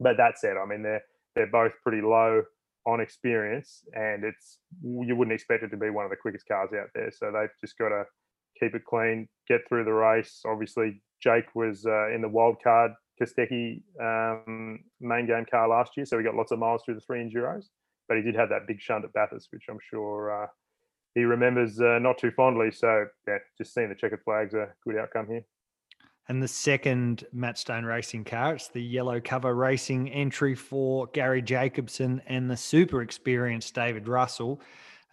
But 0.00 0.16
that 0.16 0.38
said, 0.38 0.56
I 0.56 0.66
mean 0.66 0.82
they're 0.82 1.02
they're 1.34 1.46
both 1.46 1.72
pretty 1.82 2.02
low 2.02 2.42
on 2.86 3.00
experience, 3.00 3.84
and 3.94 4.24
it's 4.24 4.58
you 4.82 5.14
wouldn't 5.14 5.34
expect 5.34 5.62
it 5.62 5.68
to 5.68 5.76
be 5.76 5.90
one 5.90 6.04
of 6.04 6.10
the 6.10 6.16
quickest 6.16 6.48
cars 6.48 6.70
out 6.72 6.88
there. 6.94 7.10
So 7.10 7.30
they've 7.32 7.50
just 7.60 7.78
got 7.78 7.90
to 7.90 8.04
keep 8.58 8.74
it 8.74 8.84
clean, 8.84 9.28
get 9.46 9.60
through 9.68 9.84
the 9.84 9.92
race. 9.92 10.42
Obviously, 10.46 11.02
Jake 11.22 11.54
was 11.54 11.86
uh, 11.86 12.10
in 12.10 12.22
the 12.22 12.28
wild 12.28 12.56
card 12.62 12.92
Kostecki 13.20 13.82
um, 14.00 14.80
main 15.00 15.26
game 15.26 15.44
car 15.50 15.68
last 15.68 15.96
year, 15.96 16.06
so 16.06 16.18
he 16.18 16.24
got 16.24 16.34
lots 16.34 16.52
of 16.52 16.58
miles 16.58 16.82
through 16.84 16.94
the 16.94 17.00
three 17.00 17.20
enduros. 17.20 17.66
But 18.08 18.16
he 18.16 18.22
did 18.22 18.36
have 18.36 18.48
that 18.48 18.66
big 18.66 18.80
shunt 18.80 19.04
at 19.04 19.12
Bathurst, 19.12 19.48
which 19.52 19.64
I'm 19.68 19.78
sure 19.90 20.44
uh, 20.44 20.46
he 21.18 21.24
remembers 21.24 21.80
uh, 21.80 21.98
not 21.98 22.18
too 22.18 22.30
fondly. 22.30 22.70
So 22.70 23.06
yeah, 23.26 23.38
just 23.56 23.74
seeing 23.74 23.88
the 23.88 23.94
checkered 23.94 24.22
flags 24.24 24.54
a 24.54 24.68
good 24.84 24.96
outcome 24.96 25.26
here. 25.28 25.44
And 26.28 26.42
the 26.42 26.48
second 26.48 27.24
Matt 27.32 27.58
Stone 27.58 27.84
racing 27.84 28.24
car, 28.24 28.54
it's 28.54 28.68
the 28.68 28.82
yellow 28.82 29.18
cover 29.18 29.54
racing 29.54 30.10
entry 30.10 30.54
for 30.54 31.06
Garry 31.08 31.40
Jacobson 31.40 32.20
and 32.26 32.50
the 32.50 32.56
super 32.56 33.00
experienced 33.00 33.74
David 33.74 34.08
Russell. 34.08 34.60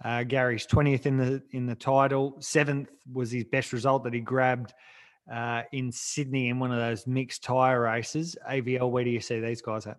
Uh, 0.03 0.23
Garry's 0.23 0.67
20th 0.67 1.05
in 1.05 1.17
the 1.17 1.41
in 1.51 1.65
the 1.65 1.75
title. 1.75 2.35
Seventh 2.39 2.89
was 3.11 3.31
his 3.31 3.45
best 3.45 3.71
result 3.71 4.03
that 4.03 4.13
he 4.13 4.19
grabbed 4.19 4.73
uh, 5.33 5.63
in 5.71 5.91
Sydney 5.91 6.49
in 6.49 6.59
one 6.59 6.71
of 6.71 6.77
those 6.77 7.07
mixed 7.07 7.43
tyre 7.43 7.81
races. 7.81 8.35
AVL, 8.49 8.91
where 8.91 9.05
do 9.05 9.09
you 9.09 9.21
see 9.21 9.39
these 9.39 9.61
guys 9.61 9.87
at? 9.87 9.97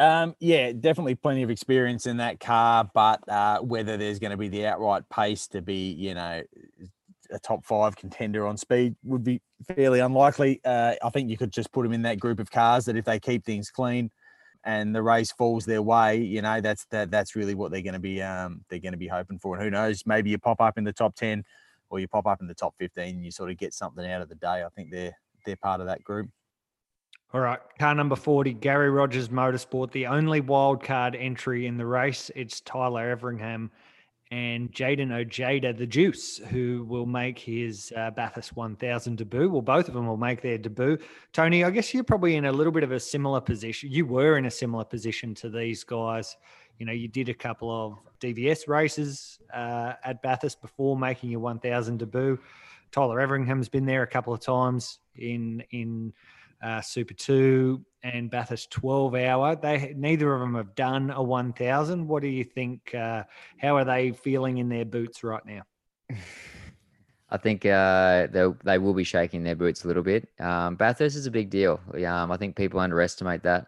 Um, 0.00 0.34
yeah, 0.40 0.72
definitely 0.72 1.14
plenty 1.14 1.42
of 1.42 1.50
experience 1.50 2.06
in 2.06 2.16
that 2.16 2.40
car, 2.40 2.90
but 2.94 3.20
uh, 3.28 3.60
whether 3.60 3.98
there's 3.98 4.18
going 4.18 4.30
to 4.30 4.38
be 4.38 4.48
the 4.48 4.66
outright 4.66 5.06
pace 5.10 5.46
to 5.48 5.60
be, 5.60 5.92
you 5.92 6.14
know, 6.14 6.42
a 7.30 7.38
top 7.38 7.66
five 7.66 7.96
contender 7.96 8.46
on 8.46 8.56
speed 8.56 8.96
would 9.04 9.22
be 9.22 9.42
fairly 9.76 10.00
unlikely. 10.00 10.60
Uh, 10.64 10.94
I 11.04 11.10
think 11.10 11.28
you 11.28 11.36
could 11.36 11.52
just 11.52 11.70
put 11.70 11.82
them 11.82 11.92
in 11.92 12.02
that 12.02 12.18
group 12.18 12.40
of 12.40 12.50
cars 12.50 12.86
that 12.86 12.96
if 12.96 13.04
they 13.04 13.20
keep 13.20 13.44
things 13.44 13.70
clean 13.70 14.10
and 14.64 14.96
the 14.96 15.02
race 15.02 15.32
falls 15.32 15.66
their 15.66 15.82
way, 15.82 16.16
you 16.16 16.42
know, 16.42 16.62
that's 16.62 16.86
that 16.92 17.10
that's 17.10 17.36
really 17.36 17.54
what 17.54 17.70
they're 17.70 17.82
going 17.82 17.94
to 17.94 18.00
be 18.00 18.22
um, 18.22 18.64
they're 18.70 18.80
going 18.80 18.92
to 18.92 18.98
be 18.98 19.08
hoping 19.08 19.38
for. 19.38 19.54
And 19.54 19.62
who 19.62 19.70
knows, 19.70 20.04
maybe 20.06 20.30
you 20.30 20.38
pop 20.38 20.62
up 20.62 20.78
in 20.78 20.84
the 20.84 20.94
top 20.94 21.14
ten 21.14 21.44
or 21.90 22.00
you 22.00 22.08
pop 22.08 22.26
up 22.26 22.40
in 22.40 22.46
the 22.46 22.54
top 22.54 22.74
fifteen 22.78 23.16
and 23.16 23.24
you 23.24 23.30
sort 23.30 23.50
of 23.50 23.58
get 23.58 23.74
something 23.74 24.10
out 24.10 24.22
of 24.22 24.30
the 24.30 24.34
day. 24.36 24.64
I 24.64 24.68
think 24.74 24.90
they're 24.90 25.12
they're 25.46 25.56
part 25.56 25.80
of 25.82 25.86
that 25.88 26.02
group. 26.04 26.30
All 27.32 27.40
right, 27.40 27.60
car 27.78 27.94
number 27.94 28.16
40, 28.16 28.54
Garry 28.54 28.90
Rogers 28.90 29.28
Motorsport, 29.28 29.92
the 29.92 30.04
only 30.08 30.40
wild 30.40 30.82
card 30.82 31.14
entry 31.14 31.68
in 31.68 31.76
the 31.76 31.86
race. 31.86 32.28
It's 32.34 32.60
Tyler 32.60 33.08
Everingham 33.08 33.70
and 34.32 34.72
Jayden 34.72 35.12
Ojeda, 35.12 35.72
the 35.72 35.86
Juice, 35.86 36.38
who 36.38 36.84
will 36.88 37.06
make 37.06 37.38
his 37.38 37.92
uh, 37.96 38.10
Bathurst 38.10 38.56
1000 38.56 39.18
debut. 39.18 39.48
Well, 39.48 39.62
both 39.62 39.86
of 39.86 39.94
them 39.94 40.08
will 40.08 40.16
make 40.16 40.42
their 40.42 40.58
debut. 40.58 40.98
Tony, 41.32 41.62
I 41.62 41.70
guess 41.70 41.94
you're 41.94 42.02
probably 42.02 42.34
in 42.34 42.46
a 42.46 42.52
little 42.52 42.72
bit 42.72 42.82
of 42.82 42.90
a 42.90 42.98
similar 42.98 43.40
position. 43.40 43.92
You 43.92 44.06
were 44.06 44.36
in 44.36 44.46
a 44.46 44.50
similar 44.50 44.82
position 44.82 45.32
to 45.36 45.48
these 45.48 45.84
guys. 45.84 46.36
You 46.80 46.86
know, 46.86 46.92
you 46.92 47.06
did 47.06 47.28
a 47.28 47.34
couple 47.34 47.70
of 47.70 47.98
DVS 48.20 48.66
races 48.66 49.38
uh, 49.54 49.92
at 50.02 50.20
Bathurst 50.20 50.60
before 50.60 50.98
making 50.98 51.30
your 51.30 51.38
1000 51.38 51.98
debut. 51.98 52.40
Tyler 52.90 53.20
Everingham's 53.20 53.68
been 53.68 53.86
there 53.86 54.02
a 54.02 54.08
couple 54.08 54.34
of 54.34 54.40
times 54.40 54.98
in 55.14 55.62
in 55.70 56.12
uh, 56.62 56.80
Super 56.80 57.14
Two 57.14 57.84
and 58.02 58.30
Bathurst 58.30 58.70
12 58.70 59.14
hour. 59.14 59.56
They 59.56 59.94
neither 59.96 60.34
of 60.34 60.40
them 60.40 60.54
have 60.54 60.74
done 60.74 61.10
a 61.10 61.22
1000. 61.22 62.06
What 62.06 62.22
do 62.22 62.28
you 62.28 62.44
think? 62.44 62.94
Uh, 62.94 63.24
how 63.58 63.76
are 63.76 63.84
they 63.84 64.12
feeling 64.12 64.58
in 64.58 64.68
their 64.68 64.84
boots 64.84 65.22
right 65.22 65.44
now? 65.44 65.62
I 67.32 67.36
think 67.36 67.64
uh, 67.64 68.26
they 68.32 68.46
they 68.64 68.78
will 68.78 68.94
be 68.94 69.04
shaking 69.04 69.44
their 69.44 69.54
boots 69.54 69.84
a 69.84 69.88
little 69.88 70.02
bit. 70.02 70.28
Um, 70.40 70.76
Bathurst 70.76 71.16
is 71.16 71.26
a 71.26 71.30
big 71.30 71.50
deal. 71.50 71.80
Um, 72.06 72.32
I 72.32 72.36
think 72.36 72.56
people 72.56 72.80
underestimate 72.80 73.42
that. 73.44 73.66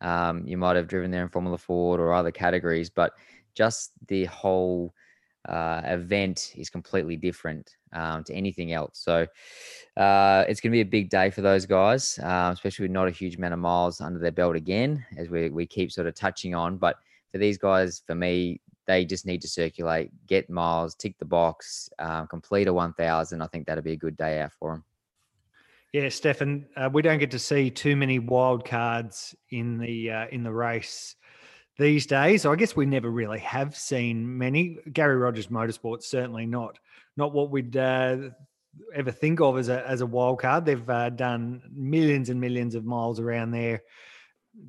Um, 0.00 0.46
you 0.46 0.56
might 0.56 0.76
have 0.76 0.88
driven 0.88 1.10
there 1.10 1.22
in 1.22 1.28
Formula 1.28 1.56
Ford 1.56 2.00
or 2.00 2.12
other 2.12 2.32
categories, 2.32 2.90
but 2.90 3.12
just 3.54 3.92
the 4.08 4.24
whole 4.26 4.92
uh, 5.48 5.82
event 5.84 6.52
is 6.56 6.70
completely 6.70 7.16
different 7.16 7.76
um, 7.92 8.24
to 8.24 8.34
anything 8.34 8.72
else. 8.72 8.98
So 8.98 9.26
uh, 9.96 10.44
it's 10.48 10.60
going 10.60 10.70
to 10.72 10.76
be 10.76 10.80
a 10.80 10.84
big 10.84 11.08
day 11.10 11.30
for 11.30 11.42
those 11.42 11.66
guys, 11.66 12.18
uh, 12.22 12.50
especially 12.52 12.84
with 12.84 12.92
not 12.92 13.08
a 13.08 13.12
huge 13.12 13.36
amount 13.36 13.54
of 13.54 13.60
miles 13.60 14.00
under 14.00 14.18
their 14.18 14.32
belt 14.32 14.56
again, 14.56 15.04
as 15.16 15.28
we, 15.28 15.50
we 15.50 15.66
keep 15.66 15.92
sort 15.92 16.06
of 16.06 16.14
touching 16.14 16.54
on. 16.54 16.76
But 16.76 16.96
for 17.32 17.38
these 17.38 17.58
guys, 17.58 18.02
for 18.06 18.14
me, 18.14 18.60
they 18.86 19.04
just 19.04 19.26
need 19.26 19.42
to 19.42 19.48
circulate, 19.48 20.10
get 20.26 20.48
miles, 20.48 20.94
tick 20.94 21.18
the 21.18 21.24
box, 21.24 21.90
um, 21.98 22.26
complete 22.28 22.68
a 22.68 22.72
1,000. 22.72 23.42
I 23.42 23.46
think 23.48 23.66
that'll 23.66 23.82
be 23.82 23.92
a 23.92 23.96
good 23.96 24.16
day 24.16 24.40
out 24.40 24.52
for 24.52 24.72
them. 24.72 24.84
Yeah, 25.92 26.08
Stefan, 26.08 26.66
uh, 26.76 26.90
we 26.92 27.00
don't 27.00 27.18
get 27.18 27.30
to 27.30 27.38
see 27.38 27.70
too 27.70 27.96
many 27.96 28.18
wild 28.18 28.66
cards 28.66 29.34
in 29.50 29.78
the 29.78 30.10
uh, 30.10 30.26
in 30.30 30.42
the 30.42 30.52
race 30.52 31.16
these 31.78 32.06
days. 32.06 32.42
So 32.42 32.52
I 32.52 32.56
guess 32.56 32.74
we 32.74 32.86
never 32.86 33.10
really 33.10 33.38
have 33.40 33.76
seen 33.76 34.38
many. 34.38 34.78
Garry 34.92 35.16
Rogers 35.16 35.48
Motorsports 35.48 36.04
certainly 36.04 36.46
not 36.46 36.78
not 37.16 37.32
what 37.32 37.50
we'd 37.50 37.76
uh, 37.76 38.30
ever 38.94 39.10
think 39.10 39.40
of 39.40 39.58
as 39.58 39.68
a 39.68 39.86
as 39.86 40.00
a 40.00 40.06
wild 40.06 40.40
card. 40.40 40.64
They've 40.64 40.90
uh, 40.90 41.10
done 41.10 41.62
millions 41.72 42.30
and 42.30 42.40
millions 42.40 42.74
of 42.74 42.84
miles 42.84 43.20
around 43.20 43.50
there. 43.50 43.82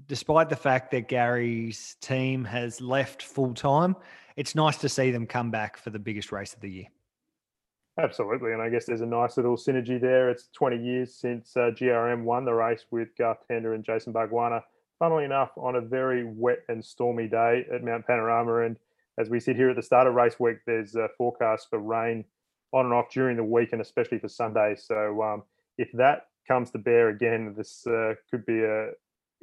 Despite 0.07 0.49
the 0.49 0.55
fact 0.55 0.91
that 0.91 1.07
Garry's 1.07 1.95
team 2.01 2.43
has 2.43 2.81
left 2.81 3.23
full 3.23 3.53
time, 3.53 3.95
it's 4.35 4.53
nice 4.53 4.77
to 4.79 4.89
see 4.89 5.11
them 5.11 5.25
come 5.25 5.49
back 5.49 5.77
for 5.77 5.91
the 5.91 5.99
biggest 5.99 6.33
race 6.33 6.53
of 6.53 6.59
the 6.59 6.69
year. 6.69 6.85
Absolutely, 7.99 8.51
and 8.51 8.61
I 8.61 8.69
guess 8.69 8.85
there's 8.85 9.01
a 9.01 9.07
nice 9.07 9.37
little 9.37 9.55
synergy 9.55 9.99
there. 9.99 10.29
It's 10.29 10.49
20 10.53 10.77
years 10.77 11.15
since 11.15 11.55
uh, 11.57 11.71
GRM 11.73 12.23
won 12.23 12.45
the 12.45 12.53
race 12.53 12.85
with 12.91 13.07
Garth 13.17 13.39
Tander 13.49 13.73
and 13.73 13.83
Jason 13.83 14.13
Bargwanna. 14.13 14.61
Funnily 14.99 15.25
enough, 15.25 15.51
on 15.57 15.75
a 15.75 15.81
very 15.81 16.25
wet 16.25 16.59
and 16.69 16.83
stormy 16.83 17.27
day 17.27 17.65
at 17.71 17.83
Mount 17.83 18.07
Panorama, 18.07 18.61
and 18.61 18.77
as 19.19 19.29
we 19.29 19.39
sit 19.39 19.55
here 19.55 19.69
at 19.69 19.75
the 19.75 19.83
start 19.83 20.07
of 20.07 20.13
race 20.13 20.39
week, 20.39 20.57
there's 20.65 20.95
a 20.95 21.07
forecast 21.17 21.67
for 21.69 21.79
rain 21.79 22.25
on 22.71 22.85
and 22.85 22.93
off 22.93 23.11
during 23.11 23.37
the 23.37 23.43
week 23.43 23.69
and 23.73 23.81
especially 23.81 24.19
for 24.19 24.27
Sundays. 24.27 24.85
So 24.85 25.21
um, 25.21 25.43
if 25.77 25.89
that 25.93 26.27
comes 26.47 26.71
to 26.71 26.77
bear 26.77 27.09
again, 27.09 27.53
this 27.57 27.85
uh, 27.87 28.13
could 28.29 28.45
be 28.45 28.63
a 28.63 28.89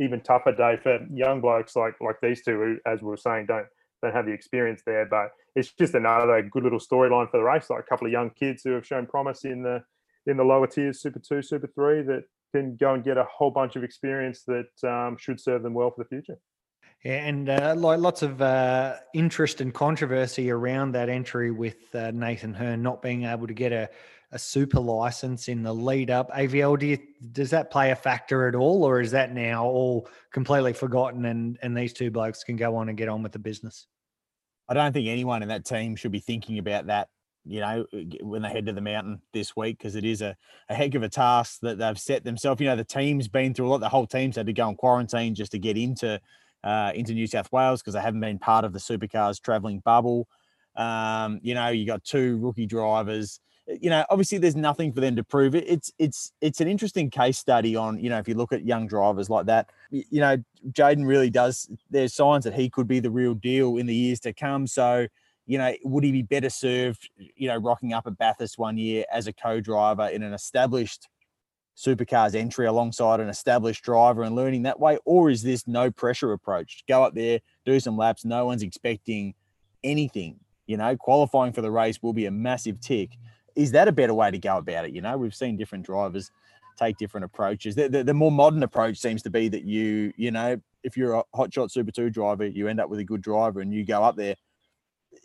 even 0.00 0.20
tougher 0.20 0.52
day 0.52 0.76
for 0.82 0.98
young 1.12 1.40
blokes 1.40 1.76
like 1.76 1.94
like 2.00 2.16
these 2.20 2.42
two, 2.42 2.58
who, 2.58 2.90
as 2.90 3.00
we 3.00 3.08
were 3.08 3.16
saying, 3.16 3.46
don't 3.46 3.66
don't 4.02 4.14
have 4.14 4.26
the 4.26 4.32
experience 4.32 4.82
there. 4.84 5.06
But 5.06 5.30
it's 5.54 5.72
just 5.72 5.94
another 5.94 6.42
good 6.42 6.64
little 6.64 6.80
storyline 6.80 7.30
for 7.30 7.38
the 7.38 7.44
race. 7.44 7.70
Like 7.70 7.80
a 7.80 7.88
couple 7.88 8.06
of 8.06 8.12
young 8.12 8.30
kids 8.30 8.62
who 8.64 8.72
have 8.72 8.86
shown 8.86 9.06
promise 9.06 9.44
in 9.44 9.62
the 9.62 9.82
in 10.26 10.36
the 10.36 10.44
lower 10.44 10.66
tiers, 10.66 11.00
Super 11.00 11.20
Two, 11.20 11.42
Super 11.42 11.68
Three, 11.68 12.02
that 12.02 12.24
can 12.54 12.76
go 12.76 12.94
and 12.94 13.02
get 13.02 13.18
a 13.18 13.24
whole 13.24 13.50
bunch 13.50 13.76
of 13.76 13.84
experience 13.84 14.44
that 14.44 14.88
um, 14.88 15.16
should 15.18 15.40
serve 15.40 15.62
them 15.62 15.74
well 15.74 15.90
for 15.90 16.04
the 16.04 16.08
future. 16.08 16.38
Yeah, 17.04 17.26
and 17.26 17.48
uh, 17.50 17.74
like 17.76 17.98
lots 17.98 18.22
of 18.22 18.40
uh, 18.40 18.96
interest 19.12 19.60
and 19.60 19.74
controversy 19.74 20.50
around 20.50 20.92
that 20.92 21.08
entry 21.08 21.50
with 21.50 21.94
uh, 21.94 22.12
Nathan 22.12 22.54
Herne 22.54 22.82
not 22.82 23.02
being 23.02 23.24
able 23.24 23.46
to 23.46 23.52
get 23.52 23.72
a, 23.72 23.90
a 24.32 24.38
super 24.38 24.80
license 24.80 25.48
in 25.48 25.62
the 25.62 25.72
lead 25.72 26.10
up. 26.10 26.30
AVL, 26.30 26.78
do 26.78 26.86
you, 26.86 26.98
does 27.32 27.50
that 27.50 27.70
play 27.70 27.90
a 27.90 27.96
factor 27.96 28.48
at 28.48 28.54
all, 28.54 28.84
or 28.84 29.00
is 29.00 29.10
that 29.10 29.34
now 29.34 29.66
all 29.66 30.08
completely 30.32 30.72
forgotten 30.72 31.26
and, 31.26 31.58
and 31.60 31.76
these 31.76 31.92
two 31.92 32.10
blokes 32.10 32.42
can 32.42 32.56
go 32.56 32.76
on 32.76 32.88
and 32.88 32.96
get 32.96 33.08
on 33.08 33.22
with 33.22 33.32
the 33.32 33.38
business? 33.38 33.86
I 34.66 34.72
don't 34.72 34.92
think 34.94 35.08
anyone 35.08 35.42
in 35.42 35.48
that 35.48 35.66
team 35.66 35.96
should 35.96 36.12
be 36.12 36.20
thinking 36.20 36.58
about 36.58 36.86
that, 36.86 37.08
you 37.46 37.60
know, 37.60 37.86
when 38.20 38.42
they 38.42 38.48
head 38.48 38.66
to 38.66 38.72
the 38.72 38.80
mountain 38.80 39.20
this 39.32 39.54
week, 39.56 39.78
because 39.78 39.96
it 39.96 40.04
is 40.04 40.22
a, 40.22 40.36
a 40.68 40.74
heck 40.74 40.94
of 40.94 41.02
a 41.02 41.08
task 41.08 41.60
that 41.60 41.78
they've 41.78 41.98
set 41.98 42.24
themselves. 42.24 42.60
You 42.60 42.68
know, 42.68 42.76
the 42.76 42.84
team's 42.84 43.28
been 43.28 43.54
through 43.54 43.68
a 43.68 43.70
lot, 43.70 43.80
the 43.80 43.88
whole 43.88 44.06
team's 44.06 44.36
had 44.36 44.46
to 44.46 44.52
go 44.52 44.68
in 44.68 44.76
quarantine 44.76 45.34
just 45.34 45.52
to 45.52 45.58
get 45.58 45.76
into 45.76 46.20
uh, 46.64 46.92
into 46.94 47.12
New 47.12 47.26
South 47.26 47.52
Wales 47.52 47.82
because 47.82 47.94
they 47.94 48.00
haven't 48.00 48.20
been 48.20 48.38
part 48.38 48.64
of 48.64 48.72
the 48.72 48.78
supercars 48.78 49.40
traveling 49.40 49.80
bubble. 49.80 50.26
Um, 50.76 51.38
you 51.42 51.54
know, 51.54 51.68
you 51.68 51.86
got 51.86 52.02
two 52.02 52.38
rookie 52.38 52.66
drivers. 52.66 53.38
You 53.66 53.90
know, 53.90 54.04
obviously 54.10 54.38
there's 54.38 54.56
nothing 54.56 54.92
for 54.92 55.00
them 55.00 55.16
to 55.16 55.24
prove 55.24 55.54
it. 55.54 55.64
It's 55.68 55.92
it's 55.98 56.32
it's 56.40 56.60
an 56.60 56.68
interesting 56.68 57.10
case 57.10 57.38
study 57.38 57.76
on, 57.76 57.98
you 57.98 58.10
know, 58.10 58.18
if 58.18 58.28
you 58.28 58.34
look 58.34 58.52
at 58.52 58.66
young 58.66 58.86
drivers 58.86 59.30
like 59.30 59.46
that, 59.46 59.70
you 59.90 60.20
know, 60.20 60.36
Jayden 60.70 61.06
really 61.06 61.30
does 61.30 61.70
there's 61.90 62.14
signs 62.14 62.44
that 62.44 62.54
he 62.54 62.68
could 62.68 62.88
be 62.88 63.00
the 63.00 63.10
real 63.10 63.34
deal 63.34 63.76
in 63.76 63.86
the 63.86 63.94
years 63.94 64.20
to 64.20 64.32
come. 64.32 64.66
So, 64.66 65.06
you 65.46 65.58
know, 65.58 65.74
would 65.84 66.04
he 66.04 66.12
be 66.12 66.22
better 66.22 66.50
served, 66.50 67.10
you 67.16 67.48
know, 67.48 67.56
rocking 67.56 67.92
up 67.92 68.06
at 68.06 68.16
Bathurst 68.16 68.58
one 68.58 68.78
year 68.78 69.04
as 69.12 69.26
a 69.26 69.32
co-driver 69.32 70.08
in 70.08 70.22
an 70.22 70.32
established 70.32 71.08
supercars 71.76 72.34
entry 72.34 72.66
alongside 72.66 73.20
an 73.20 73.28
established 73.28 73.84
driver 73.84 74.22
and 74.22 74.34
learning 74.34 74.62
that 74.62 74.80
way? 74.80 74.98
Or 75.04 75.30
is 75.30 75.42
this 75.42 75.66
no 75.66 75.90
pressure 75.90 76.32
approach? 76.32 76.84
Go 76.88 77.02
up 77.02 77.14
there, 77.14 77.40
do 77.66 77.78
some 77.78 77.96
laps. 77.96 78.24
No 78.24 78.46
one's 78.46 78.62
expecting 78.62 79.34
anything. 79.82 80.36
You 80.66 80.78
know, 80.78 80.96
qualifying 80.96 81.52
for 81.52 81.60
the 81.60 81.70
race 81.70 82.02
will 82.02 82.14
be 82.14 82.26
a 82.26 82.30
massive 82.30 82.80
tick. 82.80 83.10
Is 83.54 83.72
that 83.72 83.86
a 83.86 83.92
better 83.92 84.14
way 84.14 84.30
to 84.30 84.38
go 84.38 84.56
about 84.56 84.86
it? 84.86 84.92
You 84.92 85.02
know, 85.02 85.18
we've 85.18 85.34
seen 85.34 85.56
different 85.56 85.84
drivers 85.84 86.30
take 86.76 86.96
different 86.96 87.24
approaches. 87.24 87.74
The, 87.74 87.88
the, 87.88 88.02
the 88.02 88.14
more 88.14 88.32
modern 88.32 88.62
approach 88.62 88.98
seems 88.98 89.22
to 89.22 89.30
be 89.30 89.48
that 89.48 89.64
you, 89.64 90.12
you 90.16 90.30
know, 90.30 90.60
if 90.82 90.96
you're 90.96 91.14
a 91.14 91.24
hotshot 91.34 91.70
Super 91.70 91.92
Two 91.92 92.10
driver, 92.10 92.46
you 92.46 92.66
end 92.66 92.80
up 92.80 92.88
with 92.88 92.98
a 92.98 93.04
good 93.04 93.20
driver 93.20 93.60
and 93.60 93.72
you 93.72 93.84
go 93.84 94.02
up 94.02 94.16
there 94.16 94.34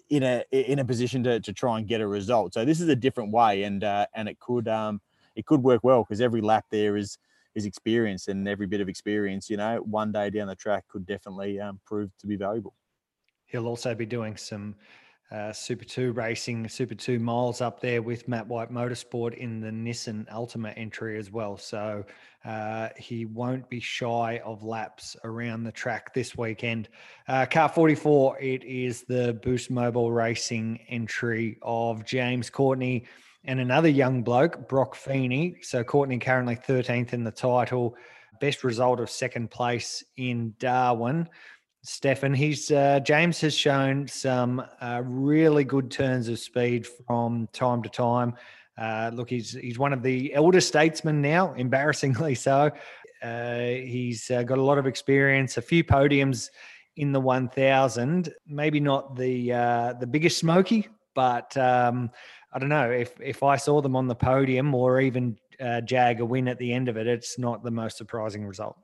in 0.10 0.24
a 0.24 0.44
in 0.52 0.80
a 0.80 0.86
position 0.86 1.24
to, 1.24 1.40
to 1.40 1.54
try 1.54 1.78
and 1.78 1.88
get 1.88 2.02
a 2.02 2.08
result. 2.08 2.54
So 2.54 2.66
this 2.66 2.82
is 2.82 2.90
a 2.90 2.96
different 2.96 3.32
way, 3.32 3.64
and 3.64 3.84
uh, 3.84 4.08
and 4.16 4.28
it 4.28 4.40
could 4.40 4.68
um 4.68 5.02
it 5.36 5.46
could 5.46 5.64
work 5.64 5.84
well 5.84 6.04
because 6.04 6.22
every 6.22 6.42
lap 6.42 6.66
there 6.72 6.98
is 6.98 7.18
is 7.56 7.66
experience 7.66 8.28
and 8.28 8.48
every 8.48 8.68
bit 8.68 8.82
of 8.82 8.90
experience, 8.90 9.50
you 9.50 9.58
know, 9.58 9.78
one 9.78 10.12
day 10.12 10.30
down 10.30 10.48
the 10.48 10.56
track 10.56 10.86
could 10.88 11.06
definitely 11.06 11.60
um, 11.60 11.80
prove 11.86 12.12
to 12.20 12.28
be 12.28 12.36
valuable. 12.36 12.76
He'll 13.46 13.68
also 13.68 13.96
be 13.96 14.06
doing 14.06 14.38
some 14.38 14.76
uh, 15.32 15.54
Super 15.54 15.86
2 15.86 16.12
racing, 16.14 16.68
Super 16.68 16.96
2 16.96 17.20
miles 17.20 17.62
up 17.62 17.80
there 17.80 18.02
with 18.02 18.28
Matt 18.28 18.48
White 18.48 18.72
Motorsport 18.72 19.36
in 19.36 19.60
the 19.62 19.70
Nissan 19.70 20.28
Altima 20.32 20.74
entry 20.76 21.20
as 21.20 21.32
well. 21.32 21.58
So 21.58 22.04
uh, 22.46 22.90
he 22.98 23.26
won't 23.26 23.70
be 23.70 23.80
shy 23.80 24.42
of 24.44 24.64
laps 24.64 25.16
around 25.24 25.64
the 25.64 25.72
track 25.72 26.14
this 26.14 26.36
weekend. 26.38 26.90
Uh, 27.28 27.46
car 27.46 27.70
44, 27.70 28.40
it 28.40 28.64
is 28.64 29.04
the 29.04 29.40
Boost 29.44 29.70
Mobile 29.70 30.12
Racing 30.12 30.80
entry 30.90 31.60
of 31.62 32.06
James 32.06 32.50
Courtney 32.50 33.06
and 33.46 33.60
another 33.60 33.90
young 33.90 34.24
bloke, 34.24 34.68
Brock 34.68 34.96
Feeney. 34.96 35.58
So 35.62 35.84
Courtney 35.84 36.18
currently 36.18 36.56
13th 36.56 37.14
in 37.14 37.24
the 37.24 37.32
title, 37.32 37.96
best 38.42 38.64
result 38.64 39.00
of 39.00 39.10
second 39.10 39.52
place 39.52 40.04
in 40.18 40.56
Darwin. 40.60 41.30
Stefan, 41.84 42.34
he's 42.34 42.72
uh, 42.72 43.00
James 43.00 43.40
has 43.40 43.56
shown 43.56 44.08
some 44.08 44.62
uh, 44.82 45.02
really 45.06 45.64
good 45.64 45.90
turns 45.90 46.28
of 46.28 46.38
speed 46.38 46.86
from 46.86 47.48
time 47.54 47.82
to 47.84 47.90
time. 47.90 48.36
Uh, 48.78 49.12
look, 49.14 49.30
he's 49.30 49.54
he's 49.54 49.80
one 49.80 49.94
of 49.94 50.04
the 50.04 50.34
elder 50.34 50.60
statesmen 50.60 51.22
now, 51.22 51.54
embarrassingly 51.58 52.36
so. 52.36 52.70
Uh, 53.22 53.60
he's 53.60 54.30
uh, 54.32 54.44
got 54.44 54.58
a 54.58 54.64
lot 54.64 54.78
of 54.78 54.88
experience, 54.88 55.58
a 55.58 55.62
few 55.62 55.84
podiums 55.84 56.50
in 56.98 57.12
the 57.12 57.20
1000. 57.20 58.34
Maybe 58.46 58.80
not 58.82 59.16
the 59.16 59.54
uh, 59.54 59.94
the 59.94 60.08
biggest 60.08 60.38
smoky, 60.38 60.88
but 61.16 61.56
um, 61.56 62.12
I 62.52 62.60
don't 62.60 62.70
know 62.70 62.92
if 62.92 63.20
if 63.22 63.42
I 63.42 63.56
saw 63.56 63.82
them 63.82 63.96
on 63.96 64.08
the 64.08 64.16
podium 64.16 64.76
or 64.76 65.00
even 65.00 65.38
jag 65.86 66.20
a 66.20 66.26
win 66.26 66.50
at 66.50 66.58
the 66.58 66.74
end 66.74 66.90
of 66.90 66.98
it, 66.98 67.08
it's 67.08 67.40
not 67.40 67.64
the 67.64 67.72
most 67.72 67.98
surprising 67.98 68.46
result. 68.46 68.78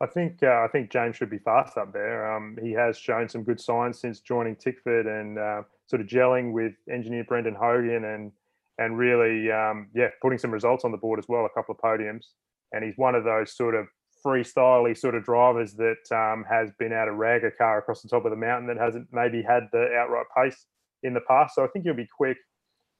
I 0.00 0.06
think 0.06 0.42
uh, 0.42 0.62
I 0.62 0.68
think 0.68 0.90
James 0.90 1.16
should 1.16 1.30
be 1.30 1.38
fast 1.38 1.78
up 1.78 1.92
there. 1.92 2.34
Um, 2.34 2.58
he 2.60 2.72
has 2.72 2.98
shown 2.98 3.28
some 3.28 3.42
good 3.42 3.60
signs 3.60 3.98
since 3.98 4.20
joining 4.20 4.56
Tickford 4.56 5.06
and 5.06 5.38
uh, 5.38 5.62
sort 5.86 6.02
of 6.02 6.08
gelling 6.08 6.52
with 6.52 6.74
engineer 6.90 7.24
Brendan 7.24 7.54
Hogan 7.54 8.04
and 8.04 8.32
and 8.78 8.98
really 8.98 9.50
um, 9.50 9.88
yeah 9.94 10.08
putting 10.20 10.38
some 10.38 10.50
results 10.50 10.84
on 10.84 10.92
the 10.92 10.98
board 10.98 11.18
as 11.18 11.26
well. 11.28 11.46
A 11.46 11.50
couple 11.50 11.74
of 11.74 11.80
podiums. 11.80 12.26
and 12.72 12.84
he's 12.84 12.96
one 12.96 13.14
of 13.14 13.24
those 13.24 13.56
sort 13.56 13.74
of 13.74 13.86
freestyly 14.24 14.96
sort 14.96 15.14
of 15.14 15.24
drivers 15.24 15.74
that 15.74 16.02
um, 16.12 16.44
has 16.48 16.70
been 16.78 16.92
out 16.92 17.06
to 17.06 17.12
rag 17.12 17.44
a 17.44 17.50
car 17.50 17.78
across 17.78 18.02
the 18.02 18.08
top 18.08 18.24
of 18.24 18.30
the 18.30 18.36
mountain 18.36 18.66
that 18.66 18.76
hasn't 18.76 19.06
maybe 19.12 19.42
had 19.42 19.68
the 19.72 19.94
outright 19.94 20.26
pace 20.36 20.66
in 21.04 21.14
the 21.14 21.20
past. 21.20 21.54
So 21.54 21.64
I 21.64 21.68
think 21.68 21.84
he'll 21.84 21.94
be 21.94 22.08
quick. 22.14 22.36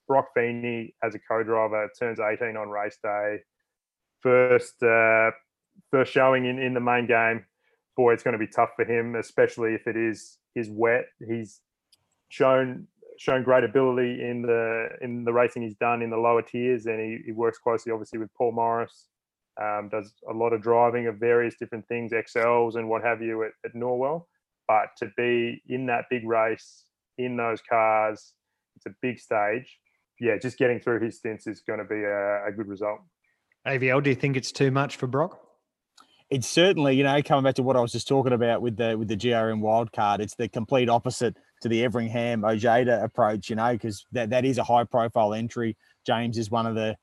Brock 0.08 0.28
Feeney 0.34 0.94
as 1.02 1.16
a 1.16 1.18
co-driver 1.18 1.90
turns 1.98 2.20
18 2.20 2.56
on 2.56 2.68
race 2.68 2.96
day. 3.02 3.40
First, 4.22 4.80
uh, 4.82 5.32
first 5.90 6.12
showing 6.12 6.46
in, 6.46 6.58
in 6.58 6.74
the 6.74 6.80
main 6.80 7.06
game. 7.06 7.44
Boy, 7.96 8.12
it's 8.12 8.22
going 8.22 8.32
to 8.32 8.38
be 8.38 8.46
tough 8.46 8.70
for 8.76 8.84
him, 8.84 9.14
especially 9.14 9.74
if 9.74 9.86
it 9.86 9.96
is 9.96 10.38
is 10.54 10.68
wet. 10.70 11.06
He's 11.26 11.60
shown 12.28 12.86
shown 13.18 13.42
great 13.42 13.64
ability 13.64 14.22
in 14.22 14.42
the 14.42 14.88
in 15.00 15.24
the 15.24 15.32
racing 15.32 15.62
he's 15.62 15.76
done 15.76 16.02
in 16.02 16.10
the 16.10 16.16
lower 16.16 16.42
tiers, 16.42 16.86
and 16.86 17.00
he, 17.00 17.18
he 17.26 17.32
works 17.32 17.58
closely, 17.58 17.92
obviously, 17.92 18.18
with 18.18 18.32
Paul 18.34 18.52
Morris. 18.52 19.08
Um, 19.58 19.88
does 19.90 20.12
a 20.28 20.34
lot 20.34 20.52
of 20.52 20.60
driving 20.60 21.06
of 21.06 21.16
various 21.16 21.54
different 21.58 21.88
things, 21.88 22.12
XLs 22.12 22.76
and 22.76 22.90
what 22.90 23.02
have 23.02 23.22
you 23.22 23.42
at, 23.44 23.52
at 23.64 23.74
Norwell. 23.74 24.26
But 24.68 24.88
to 24.98 25.10
be 25.16 25.62
in 25.66 25.86
that 25.86 26.04
big 26.10 26.28
race 26.28 26.84
in 27.16 27.38
those 27.38 27.62
cars, 27.62 28.34
it's 28.76 28.84
a 28.84 28.94
big 29.00 29.18
stage. 29.18 29.78
Yeah, 30.20 30.36
just 30.36 30.58
getting 30.58 30.78
through 30.78 31.00
his 31.00 31.16
stints 31.18 31.46
is 31.46 31.62
going 31.66 31.78
to 31.78 31.86
be 31.86 32.02
a, 32.02 32.46
a 32.46 32.52
good 32.52 32.68
result. 32.68 33.00
AVL, 33.66 34.02
do 34.02 34.10
you 34.10 34.16
think 34.16 34.36
it's 34.36 34.52
too 34.52 34.70
much 34.70 34.96
for 34.96 35.06
Brock? 35.06 35.45
It's 36.28 36.48
certainly, 36.48 36.96
you 36.96 37.04
know, 37.04 37.22
coming 37.22 37.44
back 37.44 37.54
to 37.54 37.62
what 37.62 37.76
I 37.76 37.80
was 37.80 37.92
just 37.92 38.08
talking 38.08 38.32
about 38.32 38.60
with 38.60 38.76
the 38.76 38.96
with 38.98 39.08
the 39.08 39.16
GRM 39.16 39.60
wildcard, 39.60 40.20
it's 40.20 40.34
the 40.34 40.48
complete 40.48 40.88
opposite 40.88 41.36
to 41.62 41.68
the 41.68 41.84
Everingham 41.84 42.44
Ojeda 42.44 43.02
approach, 43.02 43.48
you 43.48 43.56
know, 43.56 43.72
because 43.72 44.04
that, 44.12 44.30
that 44.30 44.44
is 44.44 44.58
a 44.58 44.64
high 44.64 44.84
profile 44.84 45.34
entry. 45.34 45.76
James 46.04 46.36
is 46.36 46.50
one 46.50 46.66
of 46.66 46.74
the 46.74 46.96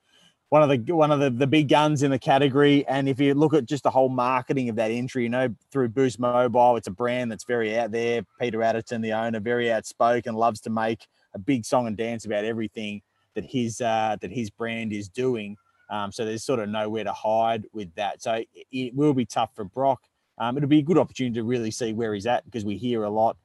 one 0.50 0.62
of 0.62 0.70
the 0.70 0.94
one 0.94 1.12
of 1.12 1.20
the, 1.20 1.32
the 1.32 1.48
big 1.48 1.68
guns 1.68 2.04
in 2.04 2.12
the 2.12 2.20
category. 2.20 2.86
And 2.88 3.10
if 3.10 3.20
you 3.20 3.34
look 3.34 3.54
at 3.54 3.66
just 3.66 3.84
the 3.84 3.90
whole 3.90 4.10
marketing 4.10 4.70
of 4.70 4.76
that 4.76 4.92
entry, 4.92 5.24
you 5.24 5.30
know, 5.30 5.56
through 5.72 5.90
Boost 5.90 6.20
Mobile, 6.20 6.76
it's 6.76 6.88
a 6.88 6.92
brand 6.92 7.32
that's 7.32 7.46
very 7.46 7.76
out 7.78 7.92
there. 7.92 8.24
Peter 8.40 8.60
Adderton, 8.60 9.02
the 9.02 9.14
owner, 9.14 9.40
very 9.40 9.72
outspoken, 9.72 10.36
loves 10.36 10.60
to 10.62 10.70
make 10.70 11.08
a 11.34 11.40
big 11.40 11.66
song 11.66 11.88
and 11.88 11.98
dance 11.98 12.26
about 12.26 12.46
everything 12.46 13.02
that 13.34 13.46
his 13.46 13.82
uh, 13.82 14.16
that 14.22 14.32
his 14.32 14.50
brand 14.50 14.94
is 14.94 15.10
doing. 15.10 15.58
Um, 15.94 16.12
so 16.12 16.26
there's 16.26 16.44
sort 16.44 16.60
of 16.60 16.70
nowhere 16.70 17.04
to 17.04 17.14
hide 17.14 17.66
with 17.72 17.94
that. 17.94 18.24
So 18.24 18.44
it, 18.72 18.96
will 18.96 19.14
be 19.14 19.26
tough 19.26 19.52
for 19.56 19.64
Brock. 19.64 20.02
Um, 20.40 20.58
it'll 20.58 20.68
be 20.68 20.80
a 20.80 20.84
good 20.84 20.98
opportunity 20.98 21.36
to 21.36 21.44
really 21.44 21.70
see 21.70 21.94
where 21.94 22.16
he's 22.16 22.26
at 22.26 22.44
because 22.46 22.66
we 22.66 22.78
hear 22.78 23.04
a 23.04 23.10
lot 23.12 23.38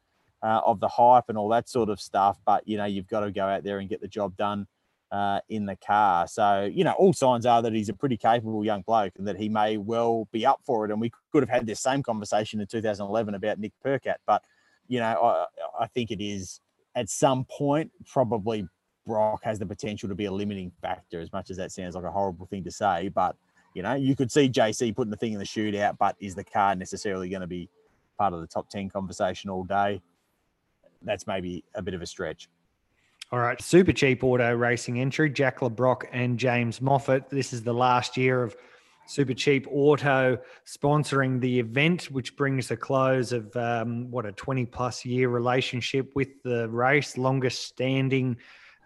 uh, 0.43 0.63
of 0.65 0.81
the 0.81 0.89
hype 0.89 1.25
and 1.29 1.37
all 1.37 1.51
that 1.51 1.69
sort 1.69 1.91
of 1.91 2.01
stuff. 2.01 2.39
But 2.47 2.67
you 2.67 2.79
know, 2.79 2.87
you've 2.87 3.07
got 3.07 3.21
to 3.21 3.31
go 3.31 3.45
out 3.45 3.65
there 3.65 3.81
and 3.81 3.89
get 3.89 4.01
the 4.01 4.09
job 4.09 4.35
done 4.39 4.67
uh, 5.13 5.41
in 5.51 5.67
the 5.67 5.77
car. 5.77 6.27
So, 6.27 6.71
you 6.73 6.85
know, 6.85 6.93
all 6.93 7.13
signs 7.13 7.45
are 7.45 7.61
that 7.61 7.75
he's 7.75 7.91
a 7.91 7.95
pretty 7.95 8.17
capable 8.17 8.65
young 8.65 8.81
bloke 8.81 9.13
and 9.19 9.29
that 9.29 9.37
he 9.37 9.51
may 9.51 9.77
well 9.77 10.27
be 10.33 10.47
up 10.47 10.61
for 10.65 10.87
it. 10.87 10.91
And 10.91 11.03
we 11.03 11.13
could 11.33 11.43
have 11.43 11.51
had 11.51 11.67
this 11.67 11.81
same 11.81 12.03
conversation 12.03 12.63
in 12.63 12.67
2011 12.67 13.35
about 13.35 13.59
Nick 13.59 13.73
Percat. 13.85 14.17
But, 14.27 14.43
you 14.87 15.01
know, 15.01 15.05
I, 15.05 15.85
I 15.85 15.87
think 15.89 16.11
it 16.11 16.23
is 16.23 16.61
at 16.95 17.11
some 17.11 17.45
point 17.45 17.91
probably 18.07 18.67
Brock 19.09 19.41
has 19.43 19.59
the 19.59 19.67
potential 19.67 20.09
to 20.09 20.15
be 20.15 20.27
a 20.27 20.31
limiting 20.31 20.71
factor, 20.83 21.21
as 21.21 21.33
much 21.33 21.51
as 21.51 21.57
that 21.57 21.73
sounds 21.73 21.95
like 21.95 22.05
a 22.05 22.11
horrible 22.11 22.47
thing 22.47 22.63
to 22.65 22.71
say. 22.71 23.09
But, 23.09 23.35
you 23.75 23.83
know, 23.83 23.95
you 23.95 24.15
could 24.15 24.31
see 24.31 24.49
JC 24.49 24.95
putting 24.95 25.11
the 25.11 25.17
thing 25.17 25.33
in 25.33 25.39
the 25.39 25.47
shootout, 25.47 25.97
but 25.99 26.15
is 26.21 26.35
the 26.35 26.45
car 26.45 26.77
necessarily 26.77 27.31
going 27.31 27.41
to 27.41 27.49
be 27.49 27.69
part 28.19 28.35
of 28.35 28.41
the 28.41 28.47
top 28.47 28.69
10 28.69 28.91
conversation 28.91 29.49
all 29.49 29.65
day? 29.65 30.03
That's 31.03 31.27
maybe 31.27 31.65
a 31.75 31.81
bit 31.83 31.95
of 31.95 32.03
a 32.03 32.07
stretch. 32.07 32.49
All 33.33 33.39
right, 33.39 33.61
super 33.61 33.93
cheap 33.93 34.23
auto 34.23 34.55
racing 34.55 35.01
entry, 35.01 35.31
Jack 35.31 35.63
Le 35.63 35.71
Brocq 35.71 36.05
and 36.13 36.39
James 36.39 36.81
Moffat. 36.81 37.29
This 37.31 37.53
is 37.53 37.63
the 37.63 37.75
last 37.75 38.17
year 38.17 38.43
of 38.43 38.57
super 39.07 39.35
cheap 39.35 39.67
auto 39.71 40.39
sponsoring 40.67 41.41
the 41.41 41.59
event, 41.59 42.11
which 42.11 42.37
brings 42.37 42.71
a 42.71 42.77
close 42.77 43.33
of 43.33 43.55
um, 43.57 44.11
what 44.11 44.27
a 44.27 44.33
20 44.33 44.67
plus 44.67 45.05
year 45.05 45.29
relationship 45.29 46.15
with 46.15 46.29
the 46.43 46.69
race, 46.69 47.17
longest 47.17 47.65
standing 47.65 48.37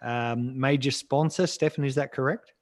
um, 0.02 0.58
major 0.58 0.90
sponsor. 0.90 1.46
Stefan, 1.46 1.84
is 1.84 1.94
that 1.94 2.12
correct? 2.12 2.52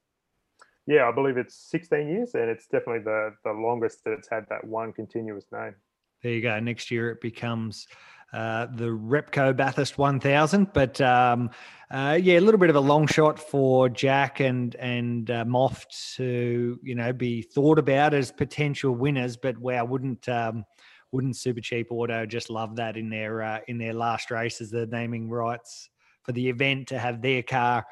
Yeah, 0.87 1.09
I 1.09 1.13
believe 1.13 1.37
it's 1.37 1.55
16 1.71 2.09
years, 2.09 2.35
and 2.35 2.51
it's 2.51 2.67
definitely 2.67 3.05
the 3.05 3.35
the 3.45 3.53
longest 3.53 4.03
that 4.05 4.13
it's 4.13 4.29
had 4.29 4.47
that 4.49 4.65
one 4.65 4.93
continuous 4.93 5.45
name. 5.53 5.75
There 6.23 6.33
you 6.33 6.43
go. 6.43 6.59
Next 6.61 6.91
year 6.91 7.11
it 7.11 7.21
becomes 7.21 7.87
uh, 8.33 8.67
the 8.75 8.87
Repco 8.87 9.57
Bathurst 9.57 9.99
1000. 9.99 10.73
But 10.73 11.01
um, 11.01 11.51
uh, 11.91 12.19
yeah, 12.21 12.39
a 12.39 12.41
little 12.41 12.61
bit 12.61 12.71
of 12.71 12.77
a 12.77 12.81
long 12.81 13.07
shot 13.07 13.39
for 13.39 13.89
Jack 13.89 14.41
and 14.41 14.75
and 14.77 15.31
uh, 15.31 15.45
Moff 15.45 15.85
to 16.17 16.79
you 16.83 16.95
know 16.95 17.13
be 17.13 17.43
thought 17.43 17.79
about 17.79 18.15
as 18.15 18.33
potential 18.33 18.95
winners. 18.95 19.37
But 19.37 19.59
wow, 19.59 19.85
wouldn't 19.85 20.29
um, 20.29 20.65
wouldn't 21.13 21.37
Super 21.37 21.61
Cheap 21.61 21.89
Auto 21.91 22.27
just 22.27 22.51
love 22.51 22.77
that 22.77 22.97
in 22.97 23.11
their 23.11 23.43
uh, 23.43 23.61
in 23.69 23.79
their 23.79 23.95
last 23.95 24.31
race 24.31 24.61
as 24.61 24.71
the 24.71 24.87
naming 24.87 25.29
rights 25.29 25.89
for 26.23 26.33
the 26.33 26.49
event 26.49 26.89
to 26.89 26.99
have 26.99 27.23
their 27.23 27.43
car 27.43 27.87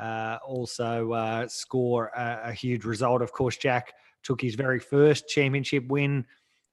uh, 0.00 0.38
also 0.46 1.12
uh, 1.12 1.48
score 1.48 2.06
a, 2.16 2.50
a 2.50 2.52
huge 2.52 2.84
result. 2.84 3.22
Of 3.22 3.32
course, 3.32 3.56
Jack 3.56 3.92
took 4.22 4.40
his 4.40 4.54
very 4.54 4.78
first 4.78 5.28
championship 5.28 5.86
win 5.88 6.24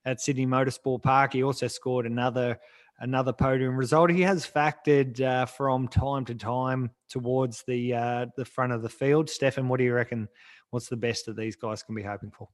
at 0.04 0.20
Sydney 0.20 0.46
Motorsport 0.46 1.02
Park. 1.02 1.32
He 1.32 1.42
also 1.42 1.66
scored 1.66 2.06
another 2.06 2.58
another 3.00 3.32
podium 3.32 3.76
result. 3.76 4.10
He 4.10 4.20
has 4.22 4.46
factored 4.46 5.20
uh, 5.20 5.46
from 5.46 5.88
time 5.88 6.24
to 6.26 6.34
time 6.34 6.90
towards 7.08 7.62
the 7.66 7.94
uh, 7.94 8.26
the 8.36 8.44
front 8.44 8.72
of 8.72 8.82
the 8.82 8.88
field. 8.88 9.28
Stefan, 9.28 9.68
what 9.68 9.78
do 9.78 9.84
you 9.84 9.94
reckon? 9.94 10.28
What's 10.70 10.88
the 10.88 10.96
best 10.96 11.26
that 11.26 11.36
these 11.36 11.56
guys 11.56 11.82
can 11.82 11.94
be 11.94 12.02
hoping 12.02 12.30
for? 12.30 12.48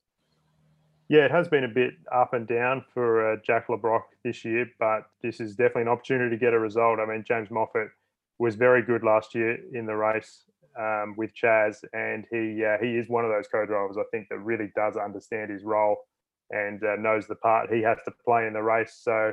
Yeah, 1.09 1.25
it 1.25 1.31
has 1.31 1.47
been 1.47 1.65
a 1.65 1.69
bit 1.69 1.95
up 2.13 2.33
and 2.35 2.49
down 2.49 2.85
for 2.93 3.33
uh, 3.33 3.37
Jack 3.47 3.69
Le 3.69 3.79
Brocq 3.79 4.03
this 4.25 4.45
year, 4.45 4.67
but 4.81 5.03
this 5.23 5.39
is 5.39 5.55
definitely 5.55 5.83
an 5.83 5.89
opportunity 5.89 6.35
to 6.35 6.41
get 6.41 6.53
a 6.53 6.59
result. 6.59 6.99
I 6.99 7.07
mean, 7.07 7.25
James 7.27 7.49
Moffat 7.49 7.89
was 8.39 8.55
very 8.55 8.83
good 8.83 9.03
last 9.03 9.35
year 9.35 9.59
in 9.73 9.87
the 9.87 9.97
race 9.97 10.45
um, 10.79 11.15
with 11.17 11.31
Chaz, 11.35 11.79
and 11.93 12.27
he 12.31 12.65
uh, 12.65 12.77
he 12.81 12.97
is 12.97 13.09
one 13.09 13.25
of 13.25 13.31
those 13.31 13.49
co-drivers 13.49 13.97
I 13.97 14.05
think 14.11 14.29
that 14.29 14.39
really 14.39 14.71
does 14.77 14.97
understand 14.97 15.51
his 15.51 15.65
role 15.65 15.97
and 16.51 16.83
uh, 16.85 16.97
knows 16.97 17.27
the 17.27 17.35
part 17.37 17.73
he 17.73 17.83
has 17.83 17.99
to 18.05 18.13
play 18.25 18.47
in 18.47 18.53
the 18.53 18.63
race. 18.63 19.01
So 19.03 19.33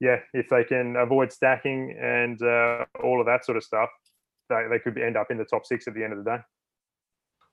yeah, 0.00 0.18
if 0.32 0.48
they 0.48 0.64
can 0.64 0.96
avoid 0.96 1.32
stacking 1.32 1.96
and 2.00 2.40
uh, 2.42 2.84
all 3.02 3.20
of 3.20 3.26
that 3.26 3.44
sort 3.44 3.56
of 3.56 3.64
stuff, 3.64 3.88
they, 4.48 4.66
they 4.70 4.78
could 4.78 4.96
end 4.98 5.16
up 5.16 5.30
in 5.30 5.38
the 5.38 5.44
top 5.44 5.66
six 5.66 5.88
at 5.88 5.94
the 5.94 6.04
end 6.04 6.12
of 6.12 6.24
the 6.24 6.30
day. 6.30 6.38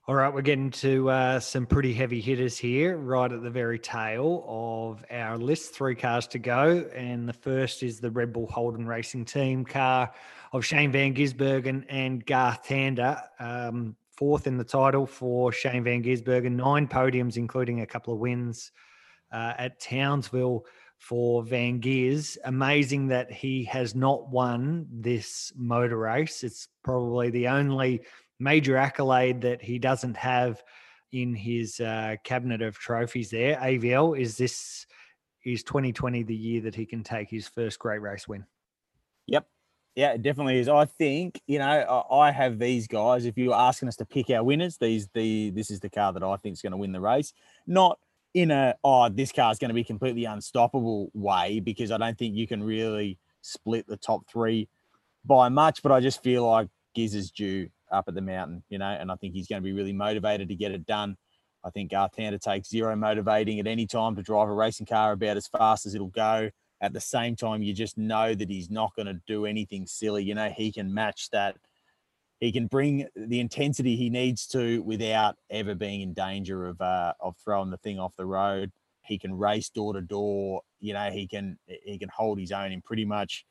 All 0.08 0.14
right, 0.14 0.32
we're 0.32 0.44
getting 0.44 0.70
to 0.70 1.10
uh, 1.10 1.40
some 1.40 1.66
pretty 1.66 1.92
heavy 1.92 2.22
hitters 2.22 2.60
here, 2.60 2.96
right 2.96 3.32
at 3.32 3.42
the 3.42 3.50
very 3.50 3.80
tail 3.80 4.46
of 4.48 5.04
our 5.10 5.36
list. 5.36 5.74
Three 5.74 5.96
cars 5.96 6.28
to 6.28 6.38
go, 6.38 6.88
and 6.94 7.28
the 7.28 7.34
first 7.34 7.82
is 7.82 8.00
the 8.00 8.12
Red 8.12 8.32
Bull 8.32 8.46
Holden 8.46 8.86
Racing 8.86 9.26
Team 9.26 9.66
car 9.66 10.14
of 10.54 10.64
Shane 10.64 10.92
Van 10.92 11.16
Gisbergen 11.16 11.86
and 11.90 12.24
Garth 12.24 12.68
Tander. 12.68 13.20
Um, 13.40 13.96
fourth 14.16 14.46
in 14.46 14.58
the 14.58 14.64
title 14.64 15.08
for 15.08 15.52
Shane 15.52 15.84
Van 15.84 16.04
Gisbergen, 16.04 16.52
nine 16.52 16.88
podiums, 16.88 17.36
including 17.36 17.82
a 17.82 17.88
couple 17.88 18.14
of 18.14 18.20
wins 18.20 18.72
uh, 19.32 19.54
at 19.58 19.80
Townsville 19.80 20.68
for 21.00 21.42
Van 21.42 21.80
Geers. 21.80 22.38
Amazing 22.46 23.08
that 23.08 23.32
he 23.32 23.64
has 23.64 23.96
not 23.96 24.30
won 24.30 24.86
this 24.92 25.52
motor 25.56 25.98
race. 25.98 26.44
It's 26.44 26.68
probably 26.84 27.32
the 27.32 27.48
only 27.48 28.04
major 28.40 28.78
accolade 28.78 29.42
that 29.42 29.62
he 29.62 29.80
doesn't 29.80 30.18
have 30.18 30.62
in 31.12 31.34
his 31.34 31.80
uh, 31.80 32.16
cabinet 32.24 32.62
of 32.62 32.78
trophies 32.78 33.30
there. 33.30 33.56
AVL, 33.58 34.20
is 34.20 34.38
this 34.38 34.86
is 35.46 35.64
2020 35.64 36.24
the 36.24 36.36
year 36.36 36.62
that 36.62 36.76
he 36.76 36.86
can 36.86 37.04
take 37.04 37.30
his 37.30 37.48
first 37.48 37.80
great 37.80 38.02
race 38.02 38.28
win? 38.28 38.46
Yep. 39.28 39.48
Yeah, 39.96 40.12
it 40.12 40.24
definitely 40.24 40.60
is. 40.60 40.68
I 40.68 40.86
think 40.86 41.42
you 41.48 41.58
know 41.58 42.06
I 42.12 42.30
have 42.32 42.60
these 42.60 42.86
guys. 42.86 43.26
If 43.26 43.38
you 43.38 43.50
were 43.50 43.56
asking 43.56 43.88
us 43.88 43.96
to 43.98 44.06
pick 44.06 44.30
our 44.30 44.44
winners, 44.44 44.78
these 44.78 45.08
the 45.14 45.52
this 45.52 45.72
is 45.72 45.80
the 45.80 45.90
car 45.90 46.12
that 46.12 46.22
I 46.22 46.36
think 46.36 46.54
is 46.54 46.62
going 46.62 46.72
to 46.72 46.78
win 46.78 46.92
the 46.92 47.00
race. 47.00 47.32
Not 47.66 47.98
in 48.34 48.52
a 48.52 48.76
oh 48.84 49.08
this 49.08 49.32
car 49.32 49.54
is 49.54 49.58
going 49.58 49.70
to 49.70 49.74
be 49.76 49.86
completely 49.86 50.26
unstoppable 50.26 51.12
way 51.14 51.62
because 51.62 51.92
I 51.92 51.98
don't 51.98 52.18
think 52.18 52.36
you 52.36 52.46
can 52.46 52.62
really 52.62 53.18
split 53.42 53.88
the 53.88 53.96
top 53.96 54.28
three 54.28 54.68
by 55.24 55.48
much. 55.48 55.82
But 55.82 55.94
I 55.94 56.02
just 56.02 56.22
feel 56.22 56.46
like 56.46 56.68
Giz 56.94 57.16
is 57.16 57.32
due 57.32 57.70
up 57.92 58.06
at 58.08 58.16
the 58.16 58.22
mountain, 58.22 58.64
you 58.70 58.78
know, 58.78 58.86
and 58.86 59.12
I 59.12 59.16
think 59.16 59.34
he's 59.34 59.48
going 59.48 59.62
to 59.62 59.66
be 59.66 59.74
really 59.74 59.94
motivated 59.94 60.50
to 60.50 60.56
get 60.56 60.72
it 60.72 60.86
done. 60.86 61.18
I 61.64 61.72
think 61.72 61.92
Garth 61.92 62.12
Tander 62.16 62.40
takes 62.40 62.70
zero 62.70 62.96
motivating 62.96 63.60
at 63.60 63.68
any 63.68 63.88
time 63.88 64.16
to 64.16 64.22
drive 64.22 64.50
a 64.50 64.54
racing 64.54 64.86
car 64.86 65.14
about 65.14 65.38
as 65.38 65.48
fast 65.48 65.86
as 65.86 65.96
it'll 65.96 66.08
go. 66.08 66.50
At 66.82 66.94
the 66.94 67.02
same 67.02 67.36
time, 67.36 67.64
you 67.64 67.74
just 67.74 67.98
know 67.98 68.36
that 68.36 68.50
he's 68.50 68.70
not 68.70 68.96
going 68.96 69.08
to 69.08 69.20
do 69.26 69.46
anything 69.46 69.88
silly. 69.88 70.24
You 70.24 70.36
know, 70.36 70.50
he 70.50 70.72
can 70.72 70.94
match 70.94 71.30
that 71.32 71.56
he 72.40 72.52
can 72.52 72.68
bring 72.68 73.08
the 73.16 73.40
intensity 73.40 73.96
he 73.96 74.10
needs 74.10 74.46
to 74.48 74.84
without 74.84 75.38
ever 75.50 75.74
being 75.74 76.02
in 76.02 76.14
danger 76.14 76.68
of 76.68 76.80
uh, 76.82 77.14
of 77.20 77.36
throwing 77.44 77.72
the 77.72 77.78
thing 77.78 77.98
off 77.98 78.16
the 78.16 78.26
road. 78.26 78.72
He 79.04 79.18
can 79.18 79.34
race 79.34 79.70
door 79.70 79.94
to 79.94 80.02
door. 80.02 80.62
You 80.80 80.94
know, 80.94 81.10
he 81.12 81.28
can 81.28 81.58
he 81.66 81.98
can 81.98 82.10
hold 82.10 82.40
his 82.40 82.52
own 82.52 82.72
in 82.72 82.82
pretty 82.82 83.06
much 83.06 83.46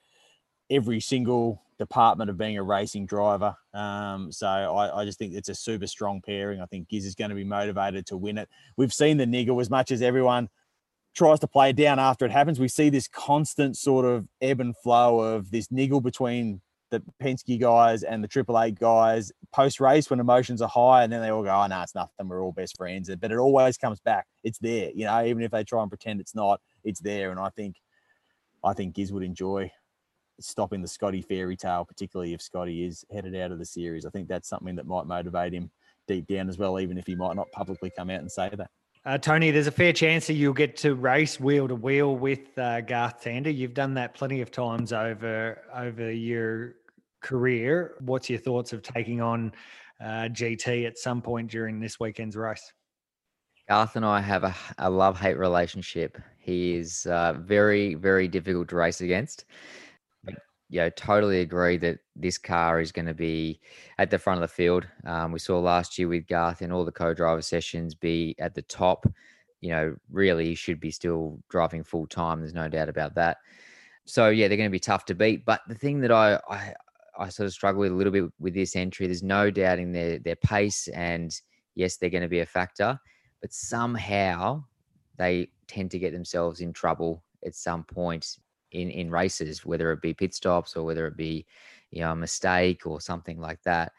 every 0.71 1.01
single 1.01 1.63
department 1.79 2.31
of 2.31 2.39
being 2.39 2.57
a 2.57 2.63
racing 2.63 3.07
driver. 3.07 3.57
Um, 3.73 4.31
so 4.31 4.47
I, 4.47 5.01
I, 5.01 5.05
just 5.05 5.19
think 5.19 5.35
it's 5.35 5.49
a 5.49 5.55
super 5.55 5.87
strong 5.87 6.21
pairing. 6.25 6.61
I 6.61 6.67
think 6.67 6.89
Giz 6.89 7.05
is 7.05 7.15
going 7.15 7.31
to 7.31 7.35
be 7.35 7.45
motivated 7.45 8.07
to 8.07 8.17
win 8.17 8.39
it. 8.39 8.49
We've 8.77 8.93
seen 8.93 9.17
the 9.17 9.27
niggle 9.27 9.61
as 9.61 9.71
much 9.71 9.91
as 9.91 10.01
everyone 10.01 10.49
tries 11.15 11.41
to 11.41 11.47
play 11.47 11.71
it 11.71 11.77
down 11.77 11.99
after 11.99 12.25
it 12.25 12.31
happens. 12.31 12.61
We 12.61 12.69
see 12.69 12.91
this 12.91 13.09
constant 13.09 13.77
sort 13.77 14.05
of 14.05 14.29
ebb 14.41 14.61
and 14.61 14.77
flow 14.77 15.21
of 15.21 15.51
this 15.51 15.71
niggle 15.71 16.01
between 16.01 16.61
the 16.91 17.03
Penske 17.23 17.61
guys 17.61 18.03
and 18.03 18.23
the 18.23 18.29
Triple 18.29 18.61
Eight 18.61 18.79
guys 18.79 19.33
post 19.53 19.81
race 19.81 20.11
when 20.11 20.21
emotions 20.21 20.63
are 20.63 20.69
high, 20.69 21.03
and 21.03 21.13
then 21.13 21.23
they 21.23 21.31
all 21.31 21.43
go, 21.43 21.51
"Oh 21.51 21.67
no, 21.67 21.83
it's 21.83 21.95
nothing. 21.95 22.29
We're 22.29 22.43
all 22.43 22.53
best 22.53 22.77
friends." 22.77 23.11
But 23.17 23.33
it 23.33 23.39
always 23.39 23.77
comes 23.77 24.01
back. 24.01 24.27
It's 24.45 24.59
there, 24.59 24.91
you 24.95 25.05
know. 25.05 25.25
Even 25.25 25.43
if 25.43 25.51
they 25.51 25.65
try 25.65 25.83
and 25.83 25.91
pretend 25.91 26.21
it's 26.21 26.35
not, 26.35 26.61
it's 26.85 27.01
there. 27.01 27.31
And 27.31 27.41
I 27.41 27.49
think, 27.51 27.77
I 28.63 28.75
think 28.75 28.95
Giz 28.95 29.13
would 29.13 29.25
enjoy 29.25 29.73
stopping 30.41 30.83
the 30.83 30.89
Scotty 30.89 31.23
fairy 31.23 31.57
tale, 31.57 31.85
particularly 31.85 32.35
if 32.35 32.43
Scotty 32.43 32.85
is 32.85 33.05
headed 33.13 33.37
out 33.37 33.53
of 33.53 33.59
the 33.59 33.65
series. 33.65 34.05
I 34.05 34.11
think 34.11 34.29
that's 34.29 34.49
something 34.49 34.75
that 34.77 34.87
might 34.87 35.07
motivate 35.07 35.53
him 35.53 35.71
deep 36.07 36.27
down 36.27 36.49
as 36.49 36.59
well, 36.59 36.79
even 36.81 36.99
if 36.99 37.07
he 37.07 37.15
might 37.15 37.37
not 37.37 37.51
publicly 37.53 37.91
come 37.97 38.11
out 38.11 38.21
and 38.21 38.31
say 38.31 38.51
that. 38.57 38.71
Uh, 39.07 39.19
Tony, 39.19 39.51
there's 39.51 39.67
a 39.67 39.73
fair 39.73 39.93
chance 39.93 40.27
that 40.27 40.35
you'll 40.35 40.55
get 40.55 40.77
to 40.79 40.95
race 40.95 41.39
wheel 41.39 41.69
to 41.69 41.75
wheel 41.75 42.17
with 42.17 42.57
uh, 42.59 42.81
Garth 42.81 43.23
Tander. 43.23 43.55
You've 43.55 43.75
done 43.75 43.93
that 43.95 44.15
plenty 44.15 44.41
of 44.41 44.51
times 44.51 44.95
over 44.95 45.61
over 45.75 46.11
your 46.11 46.77
career. 47.21 47.97
What's 48.01 48.31
your 48.31 48.39
thoughts 48.39 48.73
of 48.73 48.81
taking 48.83 49.21
on 49.21 49.53
uh, 50.01 50.29
GT 50.31 50.87
at 50.87 50.97
some 50.97 51.21
point 51.21 51.51
during 51.51 51.81
this 51.81 52.01
weekend's 52.01 52.35
race? 52.35 52.73
Garth 53.69 53.97
and 53.97 54.07
I 54.07 54.21
have 54.21 54.45
a, 54.45 54.55
a 54.79 54.89
love 54.89 55.21
hate 55.21 55.39
relationship. 55.39 56.19
He 56.39 56.77
is 56.77 57.07
uh, 57.07 57.35
very, 57.35 57.95
very 57.95 58.27
difficult 58.27 58.69
to 58.69 58.77
race 58.77 59.03
against 59.03 59.45
you 60.69 60.81
know, 60.81 60.91
totally 60.91 61.41
agree 61.41 61.77
that 61.79 61.99
this 62.17 62.39
car 62.39 62.81
is 62.81 62.93
going 62.93 63.07
to 63.07 63.15
be 63.15 63.61
at 63.99 64.11
the 64.11 64.19
front 64.19 64.43
of 64.43 64.49
the 64.49 64.55
field. 64.55 64.87
Um, 65.05 65.33
we 65.33 65.39
saw 65.39 65.61
last 65.61 65.99
year 65.99 66.09
with 66.09 66.27
Garth 66.27 66.63
in 66.63 66.73
all 66.73 66.85
the 66.85 66.93
co-driver 66.93 67.43
sessions 67.43 67.95
be 67.95 68.35
at 68.39 68.55
the 68.55 68.63
top. 68.63 69.07
You 69.61 69.71
know, 69.71 69.97
really 70.11 70.47
he 70.47 70.55
should 70.55 70.81
be 70.81 70.91
still 70.91 71.39
driving 71.49 71.85
full 71.85 72.07
time. 72.07 72.41
There's 72.41 72.55
no 72.55 72.69
doubt 72.69 72.89
about 72.89 73.15
that. 73.15 73.39
So 74.05 74.29
yeah, 74.29 74.49
they're 74.49 74.57
going 74.57 74.69
to 74.69 74.73
be 74.73 74.81
tough 74.81 75.05
to 75.07 75.15
beat. 75.15 75.45
But 75.45 75.61
the 75.69 75.75
thing 75.75 76.01
that 76.01 76.13
I, 76.13 76.41
I 76.49 76.75
I 77.19 77.29
sort 77.29 77.47
of 77.47 77.53
struggle 77.53 77.81
with 77.81 77.93
a 77.93 77.95
little 77.95 78.13
bit 78.13 78.25
with 78.39 78.55
this 78.55 78.77
entry. 78.77 79.07
There's 79.07 79.23
no 79.23 79.51
doubting 79.51 79.93
their 79.93 80.19
their 80.19 80.37
pace, 80.37 80.89
and 80.89 81.35
yes, 81.75 81.97
they're 81.97 82.11
going 82.11 82.23
to 82.23 82.29
be 82.29 82.41
a 82.41 82.47
factor. 82.47 82.99
But 83.41 83.53
somehow 83.53 84.65
they 85.17 85.49
tend 85.67 85.91
to 85.93 85.99
get 85.99 86.13
themselves 86.13 86.61
in 86.61 86.73
trouble 86.73 87.23
at 87.45 87.55
some 87.55 87.85
point 87.85 88.39
in 88.75 88.91
in 88.91 89.11
races, 89.11 89.65
whether 89.65 89.93
it 89.93 90.03
be 90.03 90.15
pit 90.15 90.35
stops 90.35 90.77
or 90.77 90.85
whether 90.85 91.07
it 91.07 91.17
be 91.17 91.47
you 91.91 92.01
know 92.01 92.13
a 92.13 92.17
mistake 92.17 92.87
or 92.87 93.01
something 93.01 93.41
like 93.41 93.63
that. 93.63 93.93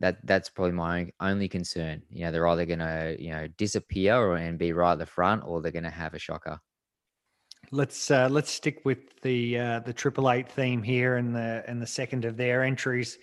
That 0.00 0.18
that's 0.24 0.50
probably 0.50 0.72
my 0.72 1.10
only 1.20 1.48
concern. 1.48 2.02
You 2.10 2.24
know, 2.24 2.32
they're 2.32 2.46
either 2.48 2.66
going 2.66 2.80
to 2.80 3.16
you 3.18 3.30
know 3.30 3.48
disappear 3.56 4.16
or 4.16 4.36
and 4.36 4.58
be 4.58 4.72
right 4.72 4.92
at 4.92 4.98
the 4.98 5.06
front, 5.06 5.42
or 5.44 5.60
they're 5.60 5.72
going 5.72 5.84
to 5.84 5.90
have 5.90 6.14
a 6.14 6.18
shocker. 6.18 6.60
Let's 7.72 8.10
uh, 8.10 8.28
let's 8.30 8.50
stick 8.50 8.84
with 8.84 9.20
the 9.22 9.58
uh, 9.58 9.80
the 9.80 9.92
Triple 9.92 10.30
Eight 10.30 10.48
theme 10.48 10.82
here, 10.82 11.16
and 11.16 11.34
the 11.34 11.64
and 11.66 11.82
the 11.82 11.86
second 11.86 12.24
of 12.24 12.36
their 12.36 12.62
entries, 12.62 13.18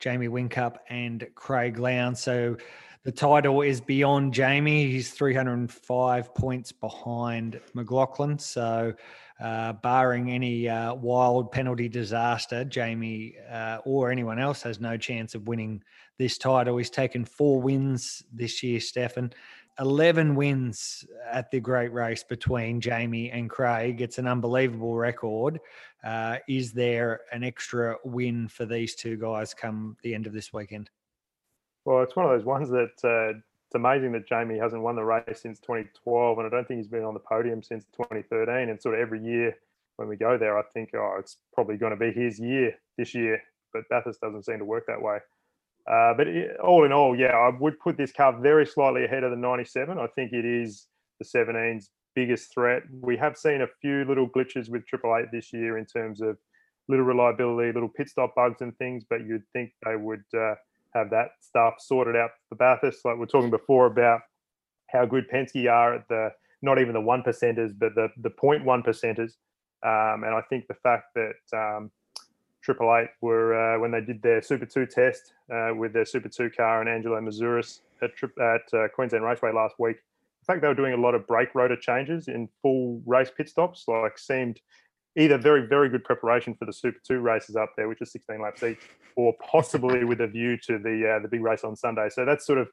Jamie 0.00 0.28
Whincup 0.28 0.78
and 0.88 1.26
Craig 1.34 1.78
Lowndes. 1.78 2.20
So 2.20 2.56
the 3.04 3.12
title 3.12 3.60
is 3.60 3.82
beyond 3.82 4.32
Jamie. 4.32 4.90
He's 4.90 5.10
305 5.10 6.34
points 6.34 6.72
behind 6.72 7.60
McLaughlin. 7.74 8.38
So 8.38 8.94
uh, 9.40 9.72
barring 9.74 10.30
any 10.30 10.68
uh, 10.68 10.94
wild 10.94 11.50
penalty 11.50 11.88
disaster, 11.88 12.64
Jamie 12.64 13.34
uh, 13.50 13.78
or 13.84 14.10
anyone 14.10 14.38
else 14.38 14.62
has 14.62 14.80
no 14.80 14.96
chance 14.96 15.34
of 15.34 15.48
winning 15.48 15.82
this 16.18 16.38
title. 16.38 16.76
He's 16.76 16.90
taken 16.90 17.24
four 17.24 17.60
wins 17.60 18.22
this 18.32 18.62
year, 18.62 18.80
Stefan. 18.80 19.32
11 19.80 20.36
wins 20.36 21.04
at 21.28 21.50
the 21.50 21.58
great 21.58 21.92
race 21.92 22.22
between 22.22 22.80
Jamie 22.80 23.30
and 23.30 23.50
Craig. 23.50 24.00
It's 24.00 24.18
an 24.18 24.28
unbelievable 24.28 24.94
record. 24.94 25.58
Uh, 26.04 26.36
is 26.48 26.72
there 26.72 27.22
an 27.32 27.42
extra 27.42 27.96
win 28.04 28.46
for 28.46 28.66
these 28.66 28.94
two 28.94 29.16
guys 29.16 29.52
come 29.52 29.96
the 30.02 30.14
end 30.14 30.26
of 30.26 30.32
this 30.32 30.52
weekend? 30.52 30.90
Well, 31.84 32.02
it's 32.02 32.14
one 32.14 32.26
of 32.26 32.32
those 32.32 32.46
ones 32.46 32.70
that 32.70 32.92
uh, 33.02 33.38
it's 33.74 33.80
amazing 33.80 34.12
that 34.12 34.28
Jamie 34.28 34.56
hasn't 34.56 34.82
won 34.82 34.94
the 34.94 35.02
race 35.02 35.42
since 35.42 35.58
2012, 35.58 36.38
and 36.38 36.46
I 36.46 36.50
don't 36.50 36.66
think 36.68 36.78
he's 36.78 36.86
been 36.86 37.02
on 37.02 37.12
the 37.12 37.18
podium 37.18 37.60
since 37.60 37.84
2013. 37.96 38.68
And 38.68 38.80
sort 38.80 38.94
of 38.94 39.00
every 39.00 39.20
year 39.20 39.56
when 39.96 40.06
we 40.06 40.14
go 40.14 40.38
there, 40.38 40.56
I 40.56 40.62
think, 40.72 40.90
oh, 40.94 41.16
it's 41.18 41.38
probably 41.52 41.76
going 41.76 41.90
to 41.90 41.96
be 41.96 42.12
his 42.12 42.38
year 42.38 42.76
this 42.96 43.16
year. 43.16 43.42
But 43.72 43.82
Bathurst 43.90 44.20
doesn't 44.20 44.44
seem 44.44 44.58
to 44.60 44.64
work 44.64 44.84
that 44.86 45.02
way. 45.02 45.18
Uh, 45.90 46.14
but 46.16 46.28
it, 46.28 46.56
all 46.60 46.84
in 46.84 46.92
all, 46.92 47.18
yeah, 47.18 47.32
I 47.32 47.50
would 47.58 47.80
put 47.80 47.96
this 47.96 48.12
car 48.12 48.38
very 48.40 48.64
slightly 48.64 49.06
ahead 49.06 49.24
of 49.24 49.32
the 49.32 49.36
97. 49.36 49.98
I 49.98 50.06
think 50.14 50.32
it 50.32 50.44
is 50.44 50.86
the 51.18 51.26
17's 51.26 51.90
biggest 52.14 52.54
threat. 52.54 52.84
We 53.00 53.16
have 53.16 53.36
seen 53.36 53.62
a 53.62 53.66
few 53.80 54.04
little 54.04 54.28
glitches 54.28 54.70
with 54.70 54.86
Triple 54.86 55.16
Eight 55.16 55.32
this 55.32 55.52
year 55.52 55.78
in 55.78 55.84
terms 55.84 56.20
of 56.20 56.38
little 56.88 57.04
reliability, 57.04 57.72
little 57.72 57.88
pit 57.88 58.08
stop 58.08 58.36
bugs 58.36 58.60
and 58.60 58.76
things, 58.78 59.02
but 59.10 59.26
you'd 59.26 59.42
think 59.52 59.72
they 59.84 59.96
would. 59.96 60.22
Uh, 60.32 60.54
have 60.94 61.10
that 61.10 61.30
stuff 61.40 61.74
sorted 61.78 62.16
out 62.16 62.30
for 62.48 62.56
Bathurst. 62.56 63.04
Like 63.04 63.16
we 63.16 63.24
are 63.24 63.26
talking 63.26 63.50
before 63.50 63.86
about 63.86 64.20
how 64.90 65.04
good 65.04 65.28
Penske 65.28 65.70
are 65.70 65.94
at 65.94 66.08
the 66.08 66.30
not 66.62 66.78
even 66.78 66.94
the 66.94 67.00
one 67.00 67.22
percenters, 67.22 67.72
but 67.76 67.94
the 67.94 68.08
the 68.22 68.30
point 68.30 68.64
one 68.64 68.82
percenters. 68.82 69.32
Um, 69.82 70.24
and 70.24 70.34
I 70.34 70.40
think 70.48 70.66
the 70.66 70.74
fact 70.74 71.14
that 71.14 71.56
um, 71.56 71.90
Triple 72.62 72.96
Eight 72.96 73.10
were 73.20 73.54
uh, 73.54 73.78
when 73.78 73.90
they 73.90 74.00
did 74.00 74.22
their 74.22 74.40
Super 74.40 74.66
Two 74.66 74.86
test 74.86 75.34
uh, 75.52 75.70
with 75.74 75.92
their 75.92 76.06
Super 76.06 76.28
Two 76.28 76.50
car 76.50 76.80
and 76.80 76.88
Angelo 76.88 77.20
Mouzouris 77.20 77.80
at, 78.02 78.10
at 78.40 78.78
uh, 78.78 78.88
Queensland 78.94 79.24
Raceway 79.24 79.52
last 79.52 79.74
week. 79.78 79.96
The 80.40 80.52
fact 80.52 80.62
they 80.62 80.68
were 80.68 80.74
doing 80.74 80.94
a 80.94 81.00
lot 81.00 81.14
of 81.14 81.26
brake 81.26 81.54
rotor 81.54 81.76
changes 81.76 82.28
in 82.28 82.48
full 82.62 83.02
race 83.06 83.30
pit 83.34 83.48
stops, 83.48 83.84
like 83.88 84.18
seemed 84.18 84.60
either 85.16 85.38
very, 85.38 85.66
very 85.66 85.88
good 85.88 86.04
preparation 86.04 86.54
for 86.54 86.64
the 86.64 86.72
Super 86.72 86.98
Two 87.06 87.20
races 87.20 87.56
up 87.56 87.70
there, 87.76 87.88
which 87.88 88.02
is 88.02 88.12
16 88.12 88.40
laps 88.40 88.62
each, 88.62 88.78
or 89.16 89.34
possibly 89.40 90.04
with 90.04 90.20
a 90.20 90.26
view 90.26 90.56
to 90.66 90.78
the 90.78 91.16
uh, 91.16 91.22
the 91.22 91.28
big 91.28 91.42
race 91.42 91.64
on 91.64 91.76
Sunday. 91.76 92.08
So 92.10 92.24
that's 92.24 92.46
sort 92.46 92.58
of 92.58 92.68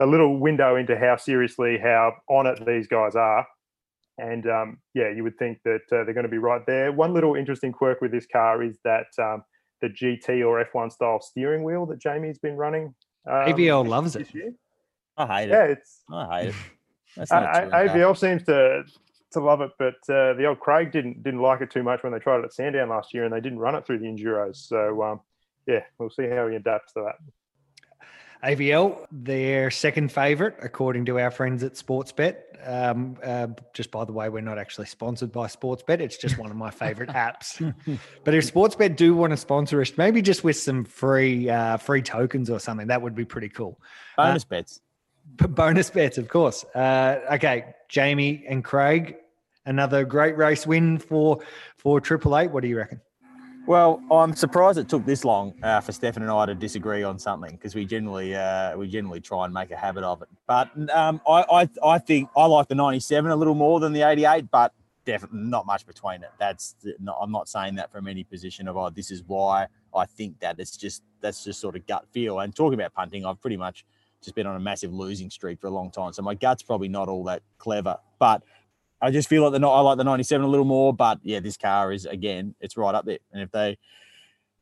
a 0.00 0.06
little 0.06 0.38
window 0.38 0.76
into 0.76 0.98
how 0.98 1.16
seriously, 1.16 1.78
how 1.78 2.14
on 2.28 2.46
it 2.46 2.64
these 2.66 2.86
guys 2.86 3.16
are. 3.16 3.46
And 4.18 4.46
um, 4.48 4.78
yeah, 4.94 5.10
you 5.10 5.22
would 5.24 5.38
think 5.38 5.58
that 5.64 5.82
uh, 5.92 6.04
they're 6.04 6.14
going 6.14 6.24
to 6.24 6.30
be 6.30 6.38
right 6.38 6.64
there. 6.66 6.92
One 6.92 7.12
little 7.12 7.34
interesting 7.34 7.72
quirk 7.72 8.00
with 8.00 8.12
this 8.12 8.26
car 8.26 8.62
is 8.62 8.78
that 8.84 9.06
um, 9.18 9.42
the 9.82 9.88
GT 9.88 10.46
or 10.46 10.64
F1 10.64 10.92
style 10.92 11.20
steering 11.20 11.64
wheel 11.64 11.84
that 11.86 11.98
Jamie's 11.98 12.38
been 12.38 12.56
running. 12.56 12.94
Um, 13.28 13.46
AVL 13.46 13.86
loves 13.86 14.16
it. 14.16 14.32
Year. 14.34 14.52
I 15.16 15.26
hate 15.26 15.50
it. 15.50 15.52
Yeah, 15.52 15.64
it's. 15.64 16.02
I 16.10 16.40
hate 16.40 16.48
it. 16.48 16.54
That's 17.16 17.32
uh, 17.32 17.70
AVL 17.72 18.16
seems 18.16 18.42
to 18.44 18.84
to 19.36 19.44
love 19.44 19.60
it, 19.60 19.70
but 19.78 19.94
uh, 20.08 20.34
the 20.34 20.46
old 20.46 20.60
Craig 20.60 20.92
didn't 20.92 21.22
didn't 21.22 21.40
like 21.40 21.60
it 21.60 21.70
too 21.70 21.82
much 21.82 22.02
when 22.02 22.12
they 22.12 22.18
tried 22.18 22.38
it 22.38 22.44
at 22.44 22.52
Sandown 22.52 22.88
last 22.88 23.14
year, 23.14 23.24
and 23.24 23.32
they 23.32 23.40
didn't 23.40 23.58
run 23.58 23.74
it 23.74 23.86
through 23.86 23.98
the 23.98 24.06
enduros. 24.06 24.56
So 24.56 25.02
um, 25.02 25.20
yeah, 25.66 25.80
we'll 25.98 26.10
see 26.10 26.28
how 26.28 26.48
he 26.48 26.56
adapts 26.56 26.92
to 26.94 27.02
that. 27.04 27.16
AVL, 28.44 29.06
their 29.10 29.70
second 29.70 30.12
favourite, 30.12 30.54
according 30.62 31.06
to 31.06 31.18
our 31.18 31.30
friends 31.30 31.62
at 31.62 31.72
Sportsbet. 31.74 32.36
Um, 32.64 33.16
uh, 33.22 33.48
just 33.72 33.90
by 33.90 34.04
the 34.04 34.12
way, 34.12 34.28
we're 34.28 34.40
not 34.40 34.58
actually 34.58 34.86
sponsored 34.86 35.32
by 35.32 35.46
Sportsbet. 35.46 36.00
It's 36.00 36.16
just 36.16 36.38
one 36.38 36.50
of 36.50 36.56
my 36.56 36.70
favourite 36.70 37.10
apps. 37.14 37.74
But 38.24 38.34
if 38.34 38.52
Sportsbet 38.52 38.96
do 38.96 39.14
want 39.14 39.32
to 39.32 39.36
sponsor 39.36 39.80
us, 39.80 39.92
maybe 39.96 40.22
just 40.22 40.44
with 40.44 40.56
some 40.56 40.84
free 40.84 41.48
uh, 41.48 41.76
free 41.78 42.02
tokens 42.02 42.50
or 42.50 42.60
something, 42.60 42.88
that 42.88 43.00
would 43.02 43.14
be 43.14 43.24
pretty 43.24 43.48
cool. 43.48 43.80
Bonus 44.16 44.44
uh, 44.44 44.48
bets. 44.50 44.80
Bonus 45.36 45.90
bets, 45.90 46.18
of 46.18 46.28
course. 46.28 46.64
Uh, 46.74 47.20
okay, 47.32 47.74
Jamie 47.88 48.44
and 48.48 48.62
Craig, 48.62 49.16
another 49.66 50.04
great 50.04 50.36
race 50.36 50.66
win 50.66 50.98
for 50.98 51.40
for 51.76 52.00
Triple 52.00 52.38
Eight. 52.38 52.50
What 52.50 52.62
do 52.62 52.68
you 52.68 52.78
reckon? 52.78 53.00
Well, 53.66 54.00
I'm 54.12 54.36
surprised 54.36 54.78
it 54.78 54.88
took 54.88 55.04
this 55.04 55.24
long 55.24 55.52
uh, 55.64 55.80
for 55.80 55.90
Stefan 55.90 56.22
and 56.22 56.30
I 56.30 56.46
to 56.46 56.54
disagree 56.54 57.02
on 57.02 57.18
something 57.18 57.50
because 57.50 57.74
we 57.74 57.84
generally 57.84 58.34
uh, 58.34 58.76
we 58.76 58.86
generally 58.86 59.20
try 59.20 59.44
and 59.44 59.52
make 59.52 59.72
a 59.72 59.76
habit 59.76 60.04
of 60.04 60.22
it. 60.22 60.28
But 60.46 60.70
um, 60.94 61.20
I, 61.28 61.44
I 61.50 61.68
I 61.84 61.98
think 61.98 62.30
I 62.36 62.46
like 62.46 62.68
the 62.68 62.76
97 62.76 63.30
a 63.30 63.34
little 63.34 63.56
more 63.56 63.80
than 63.80 63.92
the 63.92 64.02
88, 64.02 64.50
but 64.52 64.72
definitely 65.04 65.40
not 65.40 65.66
much 65.66 65.84
between 65.84 66.22
it. 66.22 66.30
That's 66.38 66.76
not, 67.00 67.18
I'm 67.20 67.32
not 67.32 67.48
saying 67.48 67.74
that 67.74 67.90
from 67.90 68.06
any 68.06 68.22
position 68.22 68.68
of 68.68 68.76
oh 68.76 68.88
this 68.88 69.10
is 69.10 69.24
why 69.24 69.66
I 69.92 70.06
think 70.06 70.38
that. 70.40 70.60
It's 70.60 70.76
just 70.76 71.02
that's 71.20 71.42
just 71.42 71.60
sort 71.60 71.74
of 71.74 71.84
gut 71.88 72.06
feel. 72.12 72.38
And 72.38 72.54
talking 72.54 72.78
about 72.78 72.94
punting, 72.94 73.26
I've 73.26 73.40
pretty 73.40 73.56
much 73.56 73.84
just 74.22 74.36
been 74.36 74.46
on 74.46 74.56
a 74.56 74.60
massive 74.60 74.92
losing 74.92 75.28
streak 75.28 75.60
for 75.60 75.66
a 75.66 75.70
long 75.70 75.90
time. 75.90 76.12
So 76.12 76.22
my 76.22 76.34
gut's 76.34 76.62
probably 76.62 76.88
not 76.88 77.08
all 77.08 77.24
that 77.24 77.42
clever, 77.58 77.96
but 78.18 78.42
I 79.00 79.10
just 79.10 79.28
feel 79.28 79.42
like 79.48 79.60
the 79.60 79.66
I 79.66 79.80
like 79.80 79.98
the 79.98 80.04
97 80.04 80.44
a 80.44 80.48
little 80.48 80.64
more. 80.64 80.92
But 80.92 81.20
yeah, 81.22 81.40
this 81.40 81.56
car 81.56 81.92
is 81.92 82.06
again, 82.06 82.54
it's 82.60 82.76
right 82.76 82.94
up 82.94 83.04
there. 83.04 83.18
And 83.32 83.42
if 83.42 83.50
they 83.50 83.78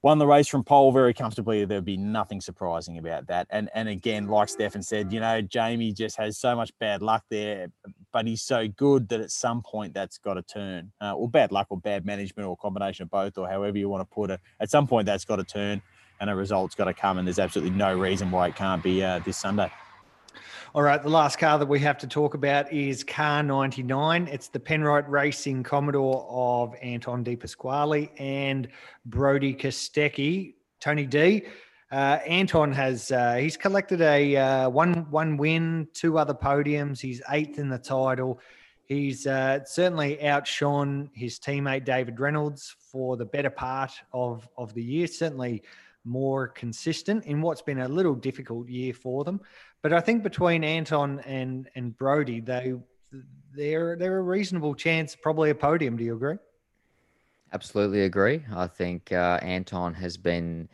won 0.04 0.18
the 0.18 0.26
race 0.26 0.46
from 0.46 0.62
pole 0.62 0.92
very 0.92 1.14
comfortably. 1.14 1.64
There'd 1.64 1.82
be 1.82 1.96
nothing 1.96 2.42
surprising 2.42 2.98
about 2.98 3.26
that. 3.28 3.46
And 3.48 3.70
and 3.74 3.88
again, 3.88 4.28
like 4.28 4.50
Stefan 4.50 4.82
said, 4.82 5.10
you 5.12 5.18
know, 5.18 5.40
Jamie 5.40 5.94
just 5.94 6.18
has 6.18 6.36
so 6.36 6.54
much 6.54 6.70
bad 6.78 7.00
luck 7.00 7.24
there, 7.30 7.68
but 8.12 8.26
he's 8.26 8.42
so 8.42 8.68
good 8.68 9.08
that 9.08 9.20
at 9.20 9.30
some 9.30 9.62
point 9.62 9.94
that's 9.94 10.18
got 10.18 10.34
to 10.34 10.42
turn, 10.42 10.92
uh, 11.00 11.14
or 11.14 11.26
bad 11.28 11.52
luck, 11.52 11.68
or 11.70 11.78
bad 11.78 12.04
management, 12.04 12.46
or 12.46 12.54
combination 12.54 13.04
of 13.04 13.10
both, 13.10 13.38
or 13.38 13.48
however 13.48 13.78
you 13.78 13.88
want 13.88 14.02
to 14.02 14.14
put 14.14 14.30
it. 14.30 14.40
At 14.60 14.70
some 14.70 14.86
point, 14.86 15.06
that's 15.06 15.24
got 15.24 15.36
to 15.36 15.44
turn, 15.44 15.80
and 16.20 16.28
a 16.28 16.36
result's 16.36 16.74
got 16.74 16.84
to 16.84 16.94
come. 16.94 17.16
And 17.16 17.26
there's 17.26 17.38
absolutely 17.38 17.74
no 17.74 17.98
reason 17.98 18.30
why 18.30 18.48
it 18.48 18.56
can't 18.56 18.82
be 18.82 19.02
uh, 19.02 19.20
this 19.20 19.38
Sunday. 19.38 19.72
All 20.74 20.82
right, 20.82 21.00
the 21.00 21.08
last 21.08 21.38
car 21.38 21.56
that 21.60 21.68
we 21.68 21.78
have 21.78 21.98
to 21.98 22.08
talk 22.08 22.34
about 22.34 22.72
is 22.72 23.04
car 23.04 23.44
99. 23.44 24.26
It's 24.26 24.48
the 24.48 24.58
Penrite 24.58 25.08
Racing 25.08 25.62
Commodore 25.62 26.26
of 26.28 26.74
Anton 26.82 27.22
De 27.22 27.36
Pasquale 27.36 28.10
and 28.18 28.66
Brodie 29.06 29.54
Kostecki. 29.54 30.54
Tony 30.80 31.06
D. 31.06 31.44
Uh, 31.92 32.18
Anton 32.26 32.72
has 32.72 33.12
uh, 33.12 33.34
he's 33.34 33.56
collected 33.56 34.00
a 34.00 34.36
uh, 34.36 34.68
one 34.68 35.08
one 35.12 35.36
win, 35.36 35.86
two 35.92 36.18
other 36.18 36.34
podiums. 36.34 37.00
He's 37.00 37.22
eighth 37.30 37.60
in 37.60 37.68
the 37.68 37.78
title. 37.78 38.40
He's 38.82 39.28
uh, 39.28 39.64
certainly 39.64 40.26
outshone 40.26 41.08
his 41.14 41.38
teammate 41.38 41.84
David 41.84 42.18
Reynolds 42.18 42.74
for 42.90 43.16
the 43.16 43.26
better 43.26 43.48
part 43.48 43.92
of 44.12 44.48
of 44.58 44.74
the 44.74 44.82
year. 44.82 45.06
Certainly 45.06 45.62
more 46.04 46.48
consistent 46.48 47.24
in 47.24 47.40
what's 47.40 47.62
been 47.62 47.80
a 47.80 47.88
little 47.88 48.14
difficult 48.14 48.68
year 48.68 48.92
for 48.92 49.24
them. 49.24 49.40
But 49.84 49.92
I 49.92 50.00
think 50.00 50.22
between 50.22 50.64
Anton 50.64 51.20
and 51.26 51.68
and 51.74 51.94
Brodie, 51.98 52.40
they 52.40 52.72
they're 53.54 53.96
they're 53.96 54.16
a 54.16 54.22
reasonable 54.22 54.74
chance, 54.74 55.14
probably 55.14 55.50
a 55.50 55.54
podium. 55.54 55.98
Do 55.98 56.04
you 56.04 56.14
agree? 56.14 56.38
Absolutely 57.52 58.04
agree. 58.04 58.42
I 58.56 58.66
think 58.66 59.12
uh, 59.12 59.38
Anton 59.42 59.92
has 59.92 60.16
been 60.16 60.70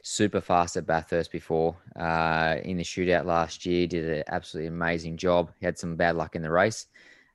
super 0.00 0.40
fast 0.40 0.78
at 0.78 0.86
Bathurst 0.86 1.30
before. 1.30 1.76
Uh, 1.94 2.56
in 2.64 2.78
the 2.78 2.84
shootout 2.84 3.26
last 3.26 3.66
year, 3.66 3.86
did 3.86 4.08
an 4.08 4.24
absolutely 4.28 4.68
amazing 4.68 5.18
job. 5.18 5.50
He 5.60 5.66
had 5.66 5.78
some 5.78 5.94
bad 5.96 6.16
luck 6.16 6.34
in 6.34 6.40
the 6.40 6.50
race, 6.50 6.86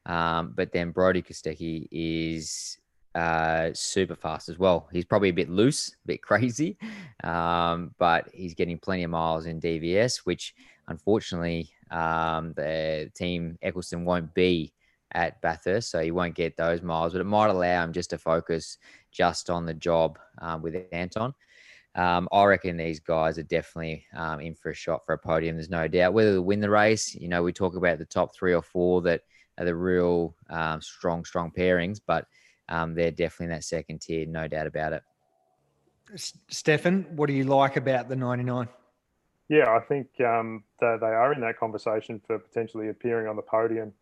um, 0.07 0.53
but 0.55 0.71
then 0.71 0.89
Brodie 0.89 1.21
Kostecki 1.21 1.87
is 1.91 2.79
uh, 3.13 3.69
super 3.73 4.15
fast 4.15 4.49
as 4.49 4.57
well. 4.57 4.89
He's 4.91 5.05
probably 5.05 5.29
a 5.29 5.33
bit 5.33 5.49
loose, 5.49 5.89
a 5.89 6.07
bit 6.07 6.21
crazy, 6.23 6.75
um, 7.23 7.93
but 7.99 8.29
he's 8.33 8.55
getting 8.55 8.79
plenty 8.79 9.03
of 9.03 9.11
miles 9.11 9.45
in 9.45 9.61
DVS, 9.61 10.25
which 10.25 10.55
unfortunately, 10.89 11.71
um, 11.91 12.53
the 12.53 13.11
team 13.15 13.57
Eggleston 13.61 14.05
won't 14.05 14.33
be 14.33 14.73
at 15.13 15.41
Bathurst, 15.41 15.89
so 15.89 16.01
he 16.01 16.11
won't 16.11 16.35
get 16.35 16.57
those 16.57 16.81
miles, 16.81 17.13
but 17.13 17.21
it 17.21 17.25
might 17.25 17.49
allow 17.49 17.83
him 17.83 17.93
just 17.93 18.11
to 18.11 18.17
focus 18.17 18.77
just 19.11 19.49
on 19.49 19.65
the 19.65 19.73
job 19.73 20.19
um, 20.39 20.61
with 20.61 20.75
Anton. 20.91 21.33
Um, 21.95 22.29
I 22.31 22.45
reckon 22.45 22.77
these 22.77 22.99
guys 22.99 23.37
are 23.39 23.43
definitely 23.43 24.05
um, 24.15 24.39
in 24.39 24.53
for 24.53 24.69
a 24.69 24.75
shot 24.75 25.05
for 25.05 25.13
a 25.13 25.17
podium. 25.17 25.55
There's 25.55 25.69
no 25.69 25.87
doubt. 25.87 26.13
Whether 26.13 26.33
they 26.33 26.39
win 26.39 26.59
the 26.59 26.69
race, 26.69 27.15
you 27.15 27.27
know, 27.27 27.41
we 27.41 27.51
talk 27.51 27.75
about 27.75 27.97
the 27.97 28.05
top 28.05 28.35
three 28.35 28.53
or 28.53 28.61
four 28.61 29.01
that 29.01 29.21
are 29.57 29.65
the 29.65 29.75
real 29.75 30.35
um, 30.49 30.81
strong, 30.81 31.25
strong 31.25 31.51
pairings, 31.51 31.99
but 32.05 32.25
um, 32.69 32.93
they're 32.93 33.11
definitely 33.11 33.45
in 33.45 33.51
that 33.51 33.63
second 33.63 34.01
tier, 34.01 34.25
no 34.27 34.47
doubt 34.47 34.67
about 34.67 34.93
it. 34.93 35.03
Stefan, 36.15 37.05
what 37.15 37.27
do 37.27 37.33
you 37.33 37.43
like 37.43 37.75
about 37.75 38.09
the 38.09 38.15
99? 38.15 38.67
Yeah, 39.49 39.71
I 39.71 39.79
think 39.79 40.07
um, 40.21 40.63
that 40.79 40.99
they 41.01 41.07
are 41.07 41.33
in 41.33 41.41
that 41.41 41.59
conversation 41.59 42.21
for 42.25 42.37
potentially 42.37 42.89
appearing 42.89 43.27
on 43.27 43.35
the 43.35 43.41
podium. 43.41 43.93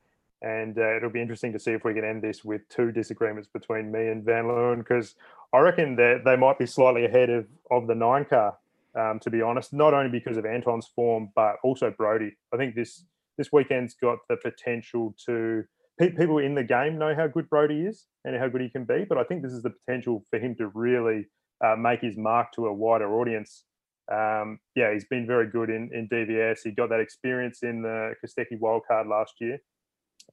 And 0.42 0.78
uh, 0.78 0.98
it'll 0.98 1.10
be 1.10 1.22
interesting 1.22 1.54
to 1.54 1.60
see 1.60 1.72
if 1.72 1.84
we 1.84 1.94
can 1.94 2.04
end 2.04 2.22
this 2.22 2.46
with 2.46 2.68
two 2.70 2.92
disagreements 2.92 3.48
between 3.52 3.92
me 3.92 4.10
and 4.10 4.24
Van 4.24 4.44
Leeuwen, 4.44 4.80
because 4.80 5.16
I 5.54 5.60
reckon 5.60 5.96
that 5.96 6.24
they 6.26 6.36
might 6.36 6.60
be 6.60 6.68
slightly 6.68 7.06
ahead 7.06 7.30
of, 7.30 7.48
of 7.72 7.88
the 7.88 7.96
nine 7.96 8.26
car, 8.26 8.58
um, 8.94 9.20
to 9.22 9.32
be 9.32 9.42
honest, 9.42 9.74
not 9.74 9.94
only 9.94 10.12
because 10.12 10.38
of 10.38 10.46
Anton's 10.46 10.86
form, 10.86 11.32
but 11.34 11.56
also 11.64 11.90
Brodie. 11.90 12.36
I 12.54 12.58
think 12.58 12.76
this 12.76 13.06
this 13.38 13.52
weekend's 13.52 13.94
got 13.94 14.18
the 14.30 14.38
potential 14.38 15.16
to 15.26 15.64
people 16.00 16.40
in 16.40 16.56
the 16.56 16.64
game 16.64 16.98
know 16.98 17.16
how 17.16 17.28
good 17.28 17.50
Brodie 17.50 17.86
is 17.86 18.06
and 18.26 18.36
how 18.36 18.48
good 18.48 18.62
he 18.62 18.70
can 18.70 18.84
be, 18.84 19.06
but 19.08 19.18
I 19.18 19.24
think 19.24 19.44
this 19.44 19.54
is 19.54 19.62
the 19.62 19.70
potential 19.70 20.24
for 20.30 20.40
him 20.40 20.56
to 20.56 20.68
really 20.70 21.28
uh, 21.64 21.76
make 21.76 22.02
his 22.02 22.18
mark 22.18 22.52
to 22.54 22.68
a 22.68 22.74
wider 22.74 23.20
audience 23.20 23.64
um, 24.12 24.60
yeah, 24.76 24.94
he's 24.94 25.06
been 25.06 25.28
very 25.28 25.50
good 25.50 25.70
in, 25.70 25.90
in 25.94 26.08
DVS. 26.08 26.60
He 26.64 26.72
got 26.72 26.90
that 26.90 27.00
experience 27.00 27.60
in 27.64 27.82
the 27.82 28.14
Kostecki 28.24 28.60
wildcard 28.60 29.10
last 29.10 29.34
year, 29.42 29.60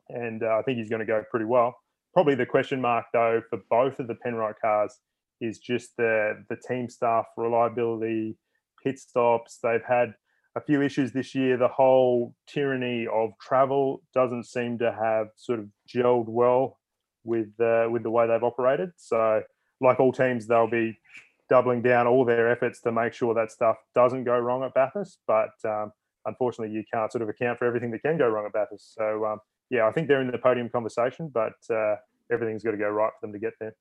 and 0.09 0.43
uh, 0.43 0.59
I 0.59 0.63
think 0.63 0.79
he's 0.79 0.89
going 0.89 1.01
to 1.01 1.07
go 1.07 1.23
pretty 1.31 1.47
well. 1.47 1.77
Probably 2.13 2.37
the 2.37 2.47
question 2.47 2.81
mark, 2.81 3.07
though, 3.13 3.43
for 3.51 3.59
both 3.71 3.99
of 3.99 4.07
the 4.07 4.15
Penrite 4.15 4.55
cars 4.63 4.97
is 5.41 5.59
just 5.59 5.97
the 5.99 6.45
the 6.49 6.57
team 6.57 6.89
staff 6.89 7.27
reliability, 7.37 8.37
pit 8.83 8.99
stops. 8.99 9.59
They've 9.63 9.85
had 9.87 10.15
a 10.57 10.61
few 10.61 10.81
issues 10.83 11.13
this 11.13 11.35
year. 11.35 11.57
The 11.57 11.69
whole 11.69 12.35
tyranny 12.47 13.09
of 13.13 13.31
travel 13.41 14.03
doesn't 14.15 14.45
seem 14.45 14.79
to 14.79 14.93
have 14.93 15.29
sort 15.37 15.59
of 15.59 15.67
gelled 15.93 16.29
well 16.29 16.79
with 17.25 17.49
uh, 17.61 17.89
with 17.91 18.05
the 18.05 18.11
way 18.11 18.29
they've 18.29 18.43
operated. 18.43 18.91
So, 18.97 19.43
like 19.81 19.99
all 19.99 20.13
teams, 20.13 20.47
they'll 20.47 20.71
be 20.71 20.97
doubling 21.55 21.83
down 21.83 22.09
all 22.09 22.25
their 22.25 22.51
efforts 22.51 22.81
to 22.81 22.91
make 22.91 23.13
sure 23.13 23.33
that 23.33 23.49
stuff 23.49 23.77
doesn't 23.95 24.25
go 24.25 24.37
wrong 24.37 24.65
at 24.65 24.75
Bathurst. 24.75 25.21
But 25.25 25.53
um, 25.65 25.93
unfortunately, 26.27 26.75
you 26.75 26.83
can't 26.93 27.13
sort 27.13 27.23
of 27.23 27.29
account 27.29 27.61
for 27.61 27.65
everything 27.65 27.93
that 27.93 28.03
can 28.03 28.19
go 28.19 28.29
wrong 28.29 28.45
at 28.45 28.53
Bathurst. 28.53 28.93
So 28.97 29.25
um, 29.25 29.39
yeah, 29.71 29.87
I 29.87 29.93
think 29.93 30.09
they're 30.09 30.21
in 30.21 30.33
the 30.33 30.37
podium 30.37 30.69
conversation, 30.69 31.31
but 31.33 31.53
uh, 31.71 31.95
everything's 32.33 32.65
got 32.65 32.73
to 32.73 32.77
go 32.77 32.89
right 32.89 33.13
for 33.13 33.29
them 33.29 33.33
to 33.33 33.39
get 33.39 33.53
there. 33.61 33.73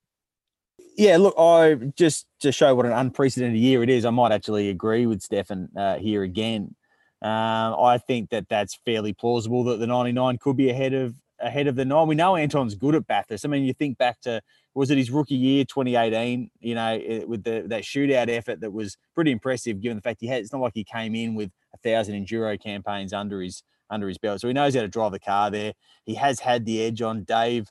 Yeah, 0.96 1.18
look, 1.18 1.34
I 1.36 1.74
just 1.98 2.28
to 2.42 2.52
show 2.52 2.76
what 2.76 2.86
an 2.86 2.92
unprecedented 2.92 3.60
year 3.60 3.82
it 3.82 3.90
is, 3.90 4.06
I 4.06 4.12
might 4.12 4.32
actually 4.32 4.70
agree 4.70 5.08
with 5.08 5.24
Stefan 5.24 5.70
uh, 5.76 5.98
here 5.98 6.22
again. 6.22 6.76
Um, 7.24 7.76
I 7.80 7.98
think 8.06 8.30
that 8.30 8.50
that's 8.50 8.78
fairly 8.86 9.14
plausible 9.14 9.64
that 9.64 9.80
the 9.80 9.88
99 9.88 10.38
could 10.38 10.58
be 10.58 10.70
ahead 10.70 10.94
of 10.94 11.16
ahead 11.44 11.68
of 11.68 11.76
the 11.76 11.86
nine. 11.86 12.08
We 12.08 12.16
know 12.16 12.36
Anton's 12.36 12.76
good 12.76 12.96
at 12.96 13.06
Bathurst. 13.06 13.46
I 13.46 13.50
mean, 13.50 13.64
you 13.64 13.74
think 13.74 13.98
back 13.98 14.20
to 14.22 14.42
was 14.76 14.90
it 14.90 14.98
his 14.98 15.12
rookie 15.12 15.36
year 15.36 15.66
2018 15.66 16.50
you 16.60 16.76
know 16.76 17.00
eh, 17.06 17.24
with 17.26 17.44
the 17.44 17.64
that 17.68 17.84
shootout 17.84 18.30
effort 18.30 18.60
that 18.62 18.72
was 18.72 18.98
pretty 19.14 19.32
impressive 19.32 19.82
given 19.82 19.98
the 19.98 20.02
fact 20.02 20.20
he 20.20 20.28
had 20.28 20.42
it's 20.42 20.52
not 20.52 20.62
like 20.62 20.74
he 20.74 20.84
came 20.84 21.16
in 21.16 21.36
with 21.36 21.52
a 21.74 21.78
thousand 21.78 22.16
enduro 22.16 22.62
campaigns 22.62 23.14
under 23.14 23.42
his 23.42 23.64
under 23.90 24.08
his 24.08 24.18
belt 24.18 24.42
so 24.42 24.48
he 24.48 24.54
knows 24.54 24.76
how 24.76 24.82
to 24.82 24.88
drive 24.88 25.12
the 25.12 25.20
car 25.20 25.52
there 25.52 25.74
he 26.06 26.16
has 26.16 26.40
had 26.40 26.66
the 26.66 26.82
edge 26.82 27.02
on 27.02 27.24
dave 27.24 27.68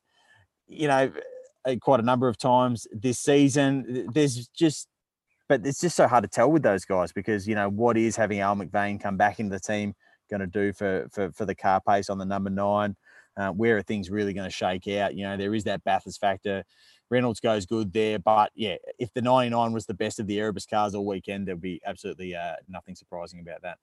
you 0.66 0.86
know 0.86 1.10
eh, 1.66 1.76
quite 1.80 2.00
a 2.00 2.04
number 2.04 2.28
of 2.28 2.38
times 2.38 2.86
this 2.92 3.18
season 3.18 4.08
there's 4.12 4.48
just 4.48 4.88
but 5.48 5.66
it's 5.66 5.80
just 5.80 5.96
so 5.96 6.06
hard 6.06 6.22
to 6.22 6.28
tell 6.28 6.50
with 6.50 6.62
those 6.62 6.84
guys 6.84 7.12
because 7.12 7.48
you 7.48 7.54
know 7.54 7.68
what 7.68 7.96
is 7.96 8.16
having 8.16 8.40
al 8.40 8.54
mcveigh 8.54 9.00
come 9.00 9.16
back 9.16 9.40
into 9.40 9.54
the 9.54 9.60
team 9.60 9.94
going 10.30 10.40
to 10.40 10.46
do 10.46 10.72
for, 10.72 11.08
for 11.12 11.30
for 11.32 11.44
the 11.44 11.54
car 11.54 11.80
pace 11.86 12.08
on 12.08 12.18
the 12.18 12.24
number 12.24 12.48
nine 12.48 12.96
uh, 13.36 13.50
where 13.50 13.76
are 13.76 13.82
things 13.82 14.10
really 14.10 14.32
going 14.32 14.48
to 14.48 14.54
shake 14.54 14.88
out? 14.88 15.14
You 15.14 15.24
know, 15.24 15.36
there 15.36 15.54
is 15.54 15.64
that 15.64 15.84
Bathurst 15.84 16.20
factor. 16.20 16.64
Reynolds 17.10 17.40
goes 17.40 17.66
good 17.66 17.92
there. 17.92 18.18
But 18.18 18.50
yeah, 18.54 18.76
if 18.98 19.12
the 19.12 19.22
99 19.22 19.72
was 19.72 19.86
the 19.86 19.94
best 19.94 20.18
of 20.18 20.26
the 20.26 20.38
Erebus 20.38 20.66
cars 20.66 20.94
all 20.94 21.06
weekend, 21.06 21.46
there'll 21.46 21.60
be 21.60 21.80
absolutely 21.84 22.34
uh, 22.34 22.54
nothing 22.68 22.94
surprising 22.94 23.40
about 23.40 23.62
that. 23.62 23.78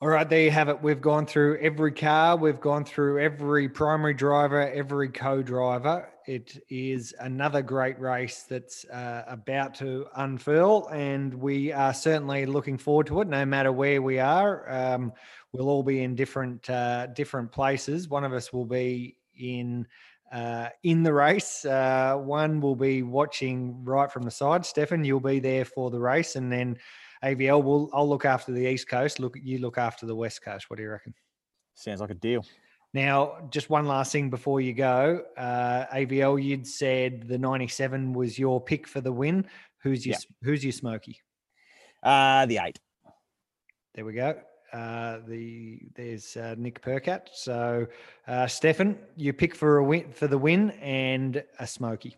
All 0.00 0.08
right, 0.08 0.28
there 0.28 0.42
you 0.42 0.50
have 0.50 0.68
it. 0.68 0.82
We've 0.82 1.00
gone 1.00 1.24
through 1.24 1.58
every 1.60 1.92
car, 1.92 2.36
we've 2.36 2.60
gone 2.60 2.84
through 2.84 3.20
every 3.20 3.68
primary 3.70 4.12
driver, 4.12 4.68
every 4.70 5.08
co 5.08 5.40
driver. 5.40 6.10
It 6.26 6.62
is 6.68 7.14
another 7.20 7.62
great 7.62 7.98
race 7.98 8.42
that's 8.42 8.84
uh, 8.86 9.24
about 9.26 9.74
to 9.76 10.06
unfurl, 10.16 10.88
and 10.88 11.32
we 11.32 11.72
are 11.72 11.94
certainly 11.94 12.44
looking 12.44 12.76
forward 12.76 13.06
to 13.06 13.20
it. 13.20 13.28
No 13.28 13.46
matter 13.46 13.72
where 13.72 14.02
we 14.02 14.18
are, 14.18 14.70
um, 14.70 15.12
we'll 15.54 15.68
all 15.68 15.82
be 15.82 16.02
in 16.02 16.14
different 16.14 16.68
uh, 16.68 17.06
different 17.06 17.50
places. 17.50 18.08
One 18.08 18.24
of 18.24 18.32
us 18.32 18.52
will 18.52 18.66
be 18.66 19.16
in 19.38 19.86
uh, 20.32 20.68
in 20.82 21.02
the 21.02 21.12
race. 21.12 21.64
Uh, 21.64 22.16
one 22.16 22.60
will 22.60 22.74
be 22.74 23.02
watching 23.02 23.82
right 23.84 24.10
from 24.10 24.24
the 24.24 24.30
side. 24.30 24.66
Stefan, 24.66 25.04
you'll 25.04 25.20
be 25.20 25.38
there 25.38 25.64
for 25.64 25.90
the 25.90 26.00
race, 26.00 26.36
and 26.36 26.52
then 26.52 26.76
AVL 27.24 27.62
will. 27.62 27.88
I'll 27.94 28.08
look 28.08 28.24
after 28.24 28.52
the 28.52 28.66
east 28.66 28.88
coast. 28.88 29.20
Look, 29.20 29.36
you 29.40 29.58
look 29.58 29.78
after 29.78 30.06
the 30.06 30.16
west 30.16 30.42
coast. 30.42 30.68
What 30.68 30.76
do 30.76 30.82
you 30.82 30.90
reckon? 30.90 31.14
Sounds 31.74 32.00
like 32.00 32.10
a 32.10 32.14
deal. 32.14 32.44
Now, 32.92 33.48
just 33.50 33.70
one 33.70 33.86
last 33.86 34.12
thing 34.12 34.30
before 34.30 34.60
you 34.60 34.72
go. 34.72 35.22
Uh, 35.36 35.86
AVL, 35.92 36.42
you'd 36.42 36.66
said 36.66 37.26
the 37.26 37.36
97 37.36 38.12
was 38.12 38.38
your 38.38 38.60
pick 38.60 38.86
for 38.86 39.00
the 39.00 39.12
win. 39.12 39.48
Who's 39.82 40.06
your 40.06 40.12
yeah. 40.12 40.36
Who's 40.42 40.62
your 40.62 40.72
smoky? 40.72 41.20
Uh, 42.04 42.46
the 42.46 42.58
eight. 42.62 42.78
There 43.94 44.04
we 44.04 44.12
go. 44.12 44.36
Uh, 44.74 45.20
the 45.28 45.78
there's 45.94 46.36
uh, 46.36 46.56
Nick 46.58 46.82
Percat. 46.82 47.28
So, 47.32 47.86
uh, 48.26 48.48
Stefan, 48.48 48.98
you 49.16 49.32
pick 49.32 49.54
for 49.54 49.78
a 49.78 49.84
win 49.84 50.10
for 50.10 50.26
the 50.26 50.36
win 50.36 50.70
and 50.72 51.44
a 51.60 51.66
smoky. 51.66 52.16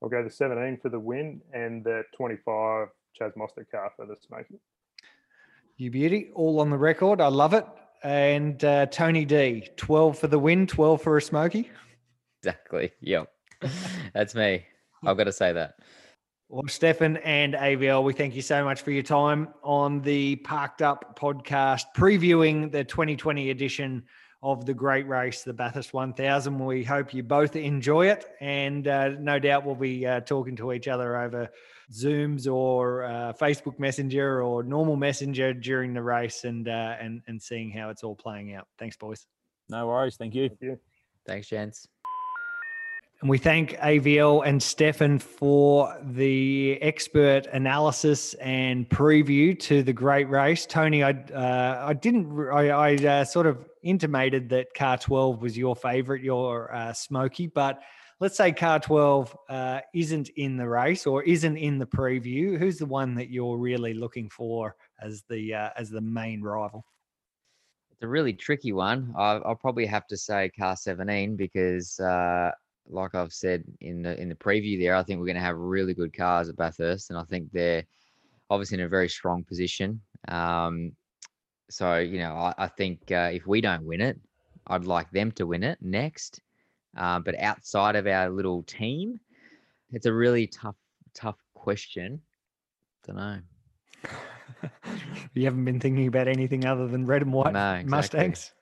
I'll 0.00 0.08
go 0.08 0.22
the 0.22 0.30
17 0.30 0.78
for 0.80 0.90
the 0.90 1.00
win 1.00 1.40
and 1.52 1.82
the 1.82 2.04
25 2.16 2.88
Chaz 3.20 3.32
Mostert 3.36 3.68
car 3.72 3.90
for 3.96 4.06
the 4.06 4.14
smoky. 4.24 4.60
You 5.76 5.90
beauty, 5.90 6.30
all 6.34 6.60
on 6.60 6.70
the 6.70 6.78
record. 6.78 7.20
I 7.20 7.28
love 7.28 7.52
it. 7.52 7.66
And 8.04 8.62
uh, 8.64 8.86
Tony 8.86 9.24
D, 9.24 9.68
12 9.76 10.18
for 10.18 10.28
the 10.28 10.38
win, 10.38 10.68
12 10.68 11.02
for 11.02 11.16
a 11.16 11.22
smoky. 11.22 11.68
Exactly. 12.42 12.92
Yep. 13.00 13.28
That's 14.14 14.36
me. 14.36 14.64
I've 15.04 15.16
got 15.16 15.24
to 15.24 15.32
say 15.32 15.52
that. 15.52 15.74
Well, 16.48 16.62
Stefan 16.68 17.16
and 17.18 17.54
AVL, 17.54 18.04
we 18.04 18.12
thank 18.12 18.36
you 18.36 18.42
so 18.42 18.62
much 18.62 18.82
for 18.82 18.92
your 18.92 19.02
time 19.02 19.48
on 19.64 20.00
the 20.00 20.36
Parked 20.36 20.80
Up 20.80 21.18
podcast, 21.18 21.86
previewing 21.96 22.70
the 22.70 22.84
2020 22.84 23.50
edition 23.50 24.04
of 24.44 24.64
the 24.64 24.72
great 24.72 25.08
race, 25.08 25.42
the 25.42 25.52
Bathurst 25.52 25.92
1000. 25.92 26.56
We 26.64 26.84
hope 26.84 27.12
you 27.12 27.24
both 27.24 27.56
enjoy 27.56 28.10
it, 28.10 28.26
and 28.40 28.86
uh, 28.86 29.08
no 29.18 29.40
doubt 29.40 29.66
we'll 29.66 29.74
be 29.74 30.06
uh, 30.06 30.20
talking 30.20 30.54
to 30.56 30.72
each 30.72 30.86
other 30.86 31.16
over 31.16 31.48
Zooms 31.92 32.48
or 32.48 33.02
uh, 33.02 33.32
Facebook 33.32 33.80
Messenger 33.80 34.40
or 34.40 34.62
normal 34.62 34.94
Messenger 34.94 35.52
during 35.52 35.94
the 35.94 36.02
race, 36.02 36.44
and 36.44 36.68
uh, 36.68 36.94
and 37.00 37.22
and 37.26 37.42
seeing 37.42 37.72
how 37.72 37.90
it's 37.90 38.04
all 38.04 38.14
playing 38.14 38.54
out. 38.54 38.68
Thanks, 38.78 38.96
boys. 38.96 39.26
No 39.68 39.88
worries. 39.88 40.14
Thank 40.14 40.36
you. 40.36 40.48
Thank 40.48 40.62
you. 40.62 40.78
Thanks, 41.26 41.48
gents. 41.48 41.88
And 43.22 43.30
we 43.30 43.38
thank 43.38 43.72
AVL 43.78 44.46
and 44.46 44.62
Stefan 44.62 45.18
for 45.18 45.96
the 46.02 46.78
expert 46.82 47.46
analysis 47.46 48.34
and 48.34 48.86
preview 48.90 49.58
to 49.60 49.82
the 49.82 49.92
great 49.94 50.28
race. 50.28 50.66
Tony, 50.66 51.02
I 51.02 51.12
uh, 51.12 51.86
I 51.86 51.94
didn't 51.94 52.38
I, 52.50 52.68
I 52.68 52.94
uh, 52.94 53.24
sort 53.24 53.46
of 53.46 53.66
intimated 53.82 54.50
that 54.50 54.74
Car 54.74 54.98
12 54.98 55.40
was 55.40 55.56
your 55.56 55.74
favourite, 55.74 56.22
your 56.22 56.74
uh, 56.74 56.92
Smoky, 56.92 57.46
but 57.46 57.80
let's 58.20 58.36
say 58.36 58.52
Car 58.52 58.80
12 58.80 59.36
uh, 59.48 59.80
isn't 59.94 60.28
in 60.36 60.58
the 60.58 60.68
race 60.68 61.06
or 61.06 61.22
isn't 61.22 61.56
in 61.56 61.78
the 61.78 61.86
preview. 61.86 62.58
Who's 62.58 62.76
the 62.76 62.86
one 62.86 63.14
that 63.14 63.30
you're 63.30 63.56
really 63.56 63.94
looking 63.94 64.28
for 64.28 64.76
as 65.00 65.22
the 65.30 65.54
uh, 65.54 65.70
as 65.76 65.88
the 65.88 66.02
main 66.02 66.42
rival? 66.42 66.84
It's 67.92 68.02
a 68.02 68.08
really 68.08 68.34
tricky 68.34 68.72
one. 68.72 69.14
I, 69.16 69.36
I'll 69.36 69.56
probably 69.56 69.86
have 69.86 70.06
to 70.08 70.18
say 70.18 70.50
Car 70.50 70.76
17 70.76 71.34
because 71.34 71.98
uh, 71.98 72.50
like 72.88 73.14
I've 73.14 73.32
said 73.32 73.64
in 73.80 74.02
the 74.02 74.20
in 74.20 74.28
the 74.28 74.34
preview 74.34 74.80
there, 74.80 74.94
I 74.94 75.02
think 75.02 75.18
we're 75.18 75.26
going 75.26 75.36
to 75.36 75.42
have 75.42 75.56
really 75.56 75.94
good 75.94 76.16
cars 76.16 76.48
at 76.48 76.56
Bathurst, 76.56 77.10
and 77.10 77.18
I 77.18 77.24
think 77.24 77.50
they're 77.52 77.84
obviously 78.50 78.78
in 78.78 78.84
a 78.84 78.88
very 78.88 79.08
strong 79.08 79.44
position. 79.44 80.00
Um, 80.28 80.92
so 81.70 81.96
you 81.98 82.18
know, 82.18 82.34
I, 82.34 82.54
I 82.58 82.68
think 82.68 83.10
uh, 83.10 83.30
if 83.32 83.46
we 83.46 83.60
don't 83.60 83.84
win 83.84 84.00
it, 84.00 84.18
I'd 84.66 84.84
like 84.84 85.10
them 85.10 85.32
to 85.32 85.46
win 85.46 85.62
it 85.62 85.78
next. 85.80 86.40
Uh, 86.96 87.18
but 87.18 87.38
outside 87.40 87.94
of 87.96 88.06
our 88.06 88.30
little 88.30 88.62
team, 88.62 89.20
it's 89.90 90.06
a 90.06 90.12
really 90.12 90.46
tough 90.46 90.76
tough 91.14 91.38
question. 91.54 92.20
Don't 93.06 93.16
know. 93.16 93.38
you 95.34 95.44
haven't 95.44 95.64
been 95.64 95.80
thinking 95.80 96.06
about 96.06 96.28
anything 96.28 96.64
other 96.64 96.86
than 96.86 97.06
red 97.06 97.22
and 97.22 97.32
white 97.32 97.52
No, 97.52 97.74
exactly. 97.74 97.90
Mustangs. 97.90 98.52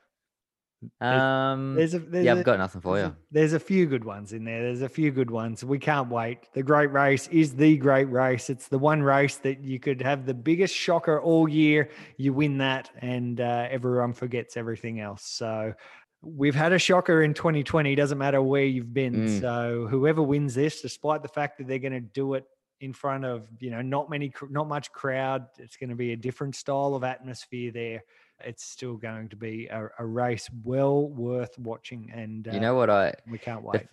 Um, 1.00 1.74
There's 1.74 1.94
a, 1.94 1.98
there's 1.98 2.24
yeah, 2.24 2.34
a- 2.34 2.38
I've 2.38 2.44
got 2.44 2.58
nothing 2.58 2.80
for 2.80 2.96
there's 2.96 3.06
you. 3.06 3.12
a- 3.12 3.16
there's 3.30 3.52
a 3.52 3.60
few 3.60 3.86
good 3.86 4.04
ones 4.04 4.32
in 4.32 4.44
there. 4.44 4.62
There's 4.62 4.82
a 4.82 4.88
few 4.88 5.10
good 5.10 5.30
ones. 5.30 5.64
We 5.64 5.78
can't 5.78 6.08
wait. 6.10 6.38
The 6.52 6.62
great 6.62 6.92
race 6.92 7.28
is 7.28 7.54
the 7.54 7.76
great 7.76 8.10
race. 8.10 8.50
It's 8.50 8.68
the 8.68 8.78
one 8.78 9.02
race 9.02 9.36
that 9.38 9.62
you 9.62 9.78
could 9.80 10.00
have 10.02 10.26
the 10.26 10.34
biggest 10.34 10.74
shocker 10.74 11.20
all 11.20 11.48
year. 11.48 11.90
You 12.16 12.32
win 12.32 12.58
that, 12.58 12.90
and 13.00 13.40
uh, 13.40 13.68
everyone 13.70 14.12
forgets 14.12 14.56
everything 14.56 15.00
else. 15.00 15.24
So 15.24 15.74
we've 16.22 16.54
had 16.54 16.72
a 16.72 16.78
shocker 16.78 17.22
in 17.22 17.34
2020. 17.34 17.94
Doesn't 17.94 18.18
matter 18.18 18.40
where 18.42 18.64
you've 18.64 18.94
been. 18.94 19.26
Mm. 19.28 19.40
So 19.40 19.86
whoever 19.90 20.22
wins 20.22 20.54
this, 20.54 20.80
despite 20.80 21.22
the 21.22 21.28
fact 21.28 21.58
that 21.58 21.68
they're 21.68 21.78
going 21.78 21.92
to 21.92 22.00
do 22.00 22.34
it 22.34 22.44
in 22.80 22.92
front 22.92 23.24
of 23.24 23.46
you 23.60 23.70
know 23.70 23.80
not 23.80 24.10
many 24.10 24.32
not 24.50 24.68
much 24.68 24.90
crowd 24.90 25.46
it's 25.58 25.76
going 25.76 25.88
to 25.88 25.96
be 25.96 26.12
a 26.12 26.16
different 26.16 26.56
style 26.56 26.94
of 26.94 27.04
atmosphere 27.04 27.70
there 27.72 28.02
it's 28.46 28.64
still 28.64 28.94
going 28.96 29.28
to 29.28 29.36
be 29.36 29.66
a, 29.66 29.88
a 29.98 30.06
race 30.06 30.48
well 30.62 31.08
worth 31.08 31.58
watching 31.58 32.10
and 32.14 32.48
uh, 32.48 32.52
You 32.52 32.60
know 32.60 32.74
what 32.74 32.90
I 32.90 33.14
we 33.26 33.38
can't 33.38 33.64
wait 33.64 33.86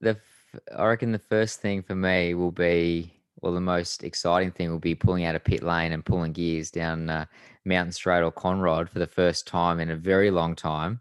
the 0.00 0.10
f- 0.10 0.60
I 0.76 0.86
reckon 0.86 1.12
the 1.12 1.18
first 1.18 1.60
thing 1.60 1.82
for 1.82 1.94
me 1.94 2.34
will 2.34 2.52
be, 2.52 3.12
well, 3.40 3.52
the 3.52 3.60
most 3.60 4.04
exciting 4.04 4.50
thing 4.50 4.70
will 4.70 4.78
be 4.78 4.94
pulling 4.94 5.24
out 5.24 5.34
of 5.34 5.44
pit 5.44 5.62
lane 5.62 5.92
and 5.92 6.04
pulling 6.04 6.32
gears 6.32 6.70
down 6.70 7.10
uh, 7.10 7.26
Mountain 7.64 7.92
Straight 7.92 8.22
or 8.22 8.32
Conrod 8.32 8.88
for 8.88 8.98
the 8.98 9.06
first 9.06 9.46
time 9.46 9.80
in 9.80 9.90
a 9.90 9.96
very 9.96 10.30
long 10.30 10.54
time. 10.54 11.00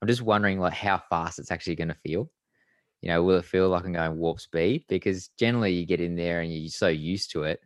I'm 0.00 0.08
just 0.08 0.22
wondering, 0.22 0.60
like, 0.60 0.74
how 0.74 1.02
fast 1.10 1.38
it's 1.38 1.50
actually 1.50 1.74
going 1.74 1.88
to 1.88 1.94
feel. 1.94 2.30
You 3.02 3.10
know, 3.10 3.22
will 3.22 3.38
it 3.38 3.44
feel 3.44 3.68
like 3.68 3.84
I'm 3.84 3.92
going 3.92 4.16
warp 4.18 4.40
speed? 4.40 4.84
Because 4.88 5.28
generally, 5.38 5.72
you 5.72 5.86
get 5.86 6.00
in 6.00 6.16
there 6.16 6.40
and 6.40 6.52
you're 6.52 6.70
so 6.70 6.88
used 6.88 7.32
to 7.32 7.44
it. 7.44 7.60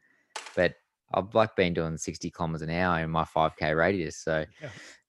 But 0.56 0.74
I've 1.14 1.34
like 1.34 1.56
been 1.56 1.74
doing 1.74 1.96
60 1.96 2.30
kilometers 2.30 2.62
an 2.62 2.70
hour 2.70 3.00
in 3.00 3.10
my 3.10 3.24
5k 3.24 3.76
radius, 3.76 4.16
so 4.16 4.44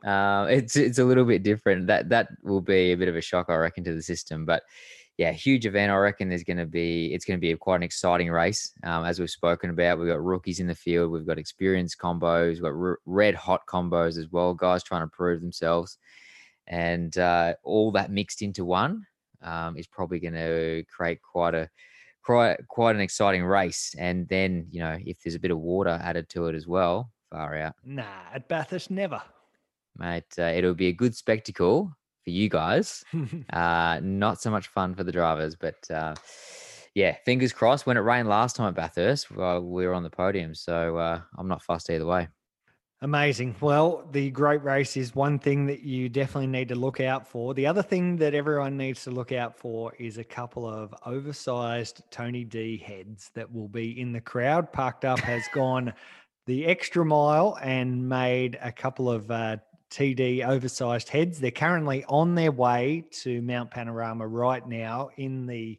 uh, 0.05 0.47
it's 0.49 0.75
it's 0.75 0.99
a 0.99 1.05
little 1.05 1.25
bit 1.25 1.43
different. 1.43 1.87
That 1.87 2.09
that 2.09 2.29
will 2.43 2.61
be 2.61 2.91
a 2.91 2.97
bit 2.97 3.07
of 3.07 3.15
a 3.15 3.21
shock, 3.21 3.47
I 3.49 3.55
reckon, 3.55 3.83
to 3.85 3.93
the 3.93 4.01
system. 4.01 4.45
But 4.45 4.63
yeah, 5.17 5.31
huge 5.31 5.65
event. 5.65 5.91
I 5.91 5.95
reckon 5.97 6.29
there's 6.29 6.43
going 6.43 6.57
to 6.57 6.65
be 6.65 7.13
it's 7.13 7.25
going 7.25 7.39
to 7.39 7.41
be 7.41 7.55
quite 7.55 7.77
an 7.77 7.83
exciting 7.83 8.31
race. 8.31 8.71
Um, 8.83 9.05
as 9.05 9.19
we've 9.19 9.29
spoken 9.29 9.69
about, 9.69 9.99
we've 9.99 10.07
got 10.07 10.23
rookies 10.23 10.59
in 10.59 10.67
the 10.67 10.75
field, 10.75 11.11
we've 11.11 11.27
got 11.27 11.37
experienced 11.37 11.99
combos, 11.99 12.53
we've 12.53 12.61
got 12.63 12.69
r- 12.69 12.99
red 13.05 13.35
hot 13.35 13.61
combos 13.67 14.17
as 14.17 14.27
well, 14.31 14.53
guys 14.53 14.83
trying 14.83 15.03
to 15.03 15.07
prove 15.07 15.41
themselves, 15.41 15.99
and 16.67 17.17
uh, 17.17 17.53
all 17.63 17.91
that 17.91 18.11
mixed 18.11 18.41
into 18.41 18.65
one 18.65 19.05
um, 19.43 19.77
is 19.77 19.87
probably 19.87 20.19
going 20.19 20.33
to 20.33 20.83
create 20.89 21.19
quite 21.21 21.53
a 21.53 21.69
quite 22.23 22.57
quite 22.67 22.95
an 22.95 23.01
exciting 23.01 23.43
race. 23.43 23.95
And 23.97 24.27
then 24.27 24.67
you 24.71 24.79
know 24.79 24.97
if 24.99 25.21
there's 25.21 25.35
a 25.35 25.39
bit 25.39 25.51
of 25.51 25.59
water 25.59 25.99
added 26.01 26.29
to 26.29 26.47
it 26.47 26.55
as 26.55 26.67
well, 26.67 27.11
far 27.31 27.55
out 27.57 27.73
nah 27.83 28.03
at 28.33 28.47
bathurst 28.47 28.91
never 28.91 29.21
mate. 29.97 30.25
Uh, 30.37 30.43
it'll 30.43 30.73
be 30.73 30.87
a 30.87 30.93
good 30.93 31.15
spectacle 31.15 31.91
for 32.23 32.29
you 32.29 32.49
guys. 32.49 33.03
Uh, 33.51 33.99
not 34.01 34.41
so 34.41 34.49
much 34.49 34.67
fun 34.67 34.95
for 34.95 35.03
the 35.03 35.11
drivers, 35.11 35.55
but 35.55 35.75
uh, 35.91 36.15
yeah, 36.95 37.15
fingers 37.25 37.53
crossed. 37.53 37.85
When 37.85 37.97
it 37.97 38.01
rained 38.01 38.27
last 38.27 38.55
time 38.55 38.69
at 38.69 38.75
Bathurst, 38.75 39.29
we 39.29 39.37
were 39.37 39.93
on 39.93 40.01
the 40.03 40.09
podium, 40.09 40.55
so 40.55 40.97
uh, 40.97 41.21
I'm 41.37 41.47
not 41.47 41.61
fussed 41.61 41.89
either 41.89 42.05
way. 42.05 42.27
Amazing. 43.03 43.57
Well, 43.59 44.07
the 44.13 44.29
great 44.31 44.63
race 44.63 44.95
is 44.95 45.13
one 45.13 45.37
thing 45.37 45.65
that 45.65 45.81
you 45.81 46.07
definitely 46.07 46.47
need 46.47 46.69
to 46.69 46.75
look 46.75 47.01
out 47.01 47.27
for. 47.27 47.53
The 47.53 47.67
other 47.67 47.83
thing 47.83 48.15
that 48.15 48.33
everyone 48.33 48.77
needs 48.77 49.03
to 49.03 49.11
look 49.11 49.33
out 49.33 49.57
for 49.59 49.93
is 49.99 50.17
a 50.17 50.23
couple 50.23 50.65
of 50.65 50.95
oversized 51.05 52.01
Tony 52.11 52.45
D 52.45 52.77
heads 52.77 53.29
that 53.33 53.53
will 53.53 53.67
be 53.67 53.99
in 53.99 54.13
the 54.13 54.21
crowd. 54.21 54.71
Parked 54.71 55.03
Up 55.03 55.19
has 55.19 55.43
gone 55.53 55.91
the 56.45 56.65
extra 56.65 57.03
mile 57.03 57.59
and 57.61 58.07
made 58.07 58.57
a 58.61 58.71
couple 58.71 59.11
of 59.11 59.29
uh, 59.29 59.57
TD 59.91 60.47
oversized 60.47 61.09
heads. 61.09 61.41
They're 61.41 61.51
currently 61.51 62.05
on 62.07 62.35
their 62.35 62.53
way 62.53 63.03
to 63.23 63.41
Mount 63.41 63.69
Panorama 63.69 64.25
right 64.25 64.65
now 64.65 65.09
in 65.17 65.45
the 65.45 65.77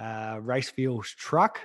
uh, 0.00 0.38
Race 0.40 0.70
Fuels 0.70 1.08
truck. 1.08 1.58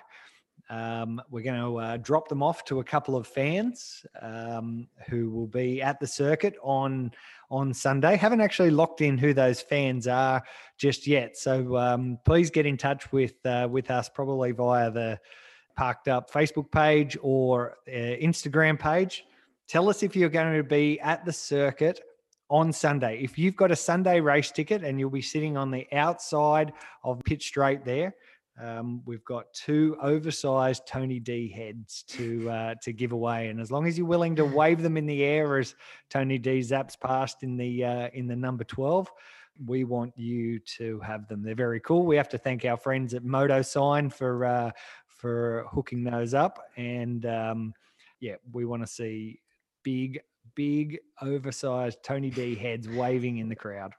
Um, 0.69 1.21
we're 1.29 1.43
going 1.43 1.61
to 1.61 1.77
uh, 1.77 1.97
drop 1.97 2.27
them 2.27 2.43
off 2.43 2.65
to 2.65 2.79
a 2.79 2.83
couple 2.83 3.15
of 3.15 3.25
fans 3.25 4.05
um, 4.21 4.87
who 5.07 5.29
will 5.29 5.47
be 5.47 5.81
at 5.81 5.99
the 5.99 6.07
circuit 6.07 6.55
on 6.61 7.11
on 7.49 7.73
Sunday. 7.73 8.17
Haven't 8.17 8.41
actually 8.41 8.71
locked 8.71 8.99
in 9.01 9.17
who 9.17 9.33
those 9.33 9.61
fans 9.61 10.07
are 10.07 10.43
just 10.77 11.07
yet, 11.07 11.37
so 11.37 11.77
um, 11.77 12.19
please 12.25 12.49
get 12.49 12.65
in 12.65 12.77
touch 12.77 13.11
with 13.11 13.33
uh, 13.45 13.67
with 13.71 13.89
us 13.89 14.09
probably 14.09 14.51
via 14.51 14.91
the 14.91 15.19
Parked 15.77 16.09
Up 16.09 16.29
Facebook 16.29 16.69
page 16.71 17.17
or 17.21 17.77
uh, 17.87 17.91
Instagram 17.91 18.77
page. 18.77 19.23
Tell 19.67 19.89
us 19.89 20.03
if 20.03 20.15
you're 20.15 20.29
going 20.29 20.57
to 20.57 20.63
be 20.63 20.99
at 20.99 21.23
the 21.23 21.33
circuit 21.33 22.01
on 22.49 22.71
Sunday. 22.71 23.19
If 23.21 23.37
you've 23.37 23.55
got 23.55 23.71
a 23.71 23.75
Sunday 23.75 24.19
race 24.19 24.51
ticket 24.51 24.83
and 24.83 24.99
you'll 24.99 25.09
be 25.09 25.21
sitting 25.21 25.57
on 25.57 25.71
the 25.71 25.87
outside 25.93 26.73
of 27.03 27.21
Pit 27.23 27.41
Straight 27.41 27.83
there, 27.83 28.15
um, 28.59 29.01
we've 29.05 29.23
got 29.23 29.53
two 29.53 29.97
oversized 30.01 30.87
Tony 30.87 31.19
D 31.19 31.49
heads 31.49 32.03
to 32.09 32.49
uh, 32.49 32.75
to 32.81 32.93
give 32.93 33.11
away, 33.11 33.49
and 33.49 33.61
as 33.61 33.71
long 33.71 33.87
as 33.87 33.97
you're 33.97 34.07
willing 34.07 34.35
to 34.35 34.45
wave 34.45 34.81
them 34.81 34.97
in 34.97 35.05
the 35.05 35.23
air 35.23 35.57
as 35.57 35.75
Tony 36.09 36.37
D 36.37 36.59
zaps 36.59 36.99
past 36.99 37.43
in 37.43 37.57
the 37.57 37.85
uh, 37.85 38.09
in 38.13 38.27
the 38.27 38.35
number 38.35 38.63
twelve, 38.63 39.11
we 39.65 39.83
want 39.83 40.17
you 40.17 40.59
to 40.77 40.99
have 41.01 41.27
them. 41.27 41.43
They're 41.43 41.55
very 41.55 41.79
cool. 41.79 42.05
We 42.05 42.17
have 42.17 42.29
to 42.29 42.37
thank 42.37 42.65
our 42.65 42.77
friends 42.77 43.13
at 43.13 43.23
Moto 43.23 43.61
Sign 43.61 44.09
for 44.09 44.45
uh, 44.45 44.71
for 45.07 45.65
hooking 45.71 46.03
those 46.03 46.33
up, 46.33 46.59
and 46.77 47.25
um, 47.25 47.73
yeah, 48.19 48.35
we 48.51 48.65
want 48.65 48.81
to 48.81 48.87
see 48.87 49.39
big, 49.83 50.19
big, 50.55 50.99
oversized 51.21 51.99
Tony 52.03 52.29
D 52.29 52.55
heads 52.55 52.89
waving 52.89 53.37
in 53.37 53.49
the 53.49 53.55
crowd. 53.55 53.93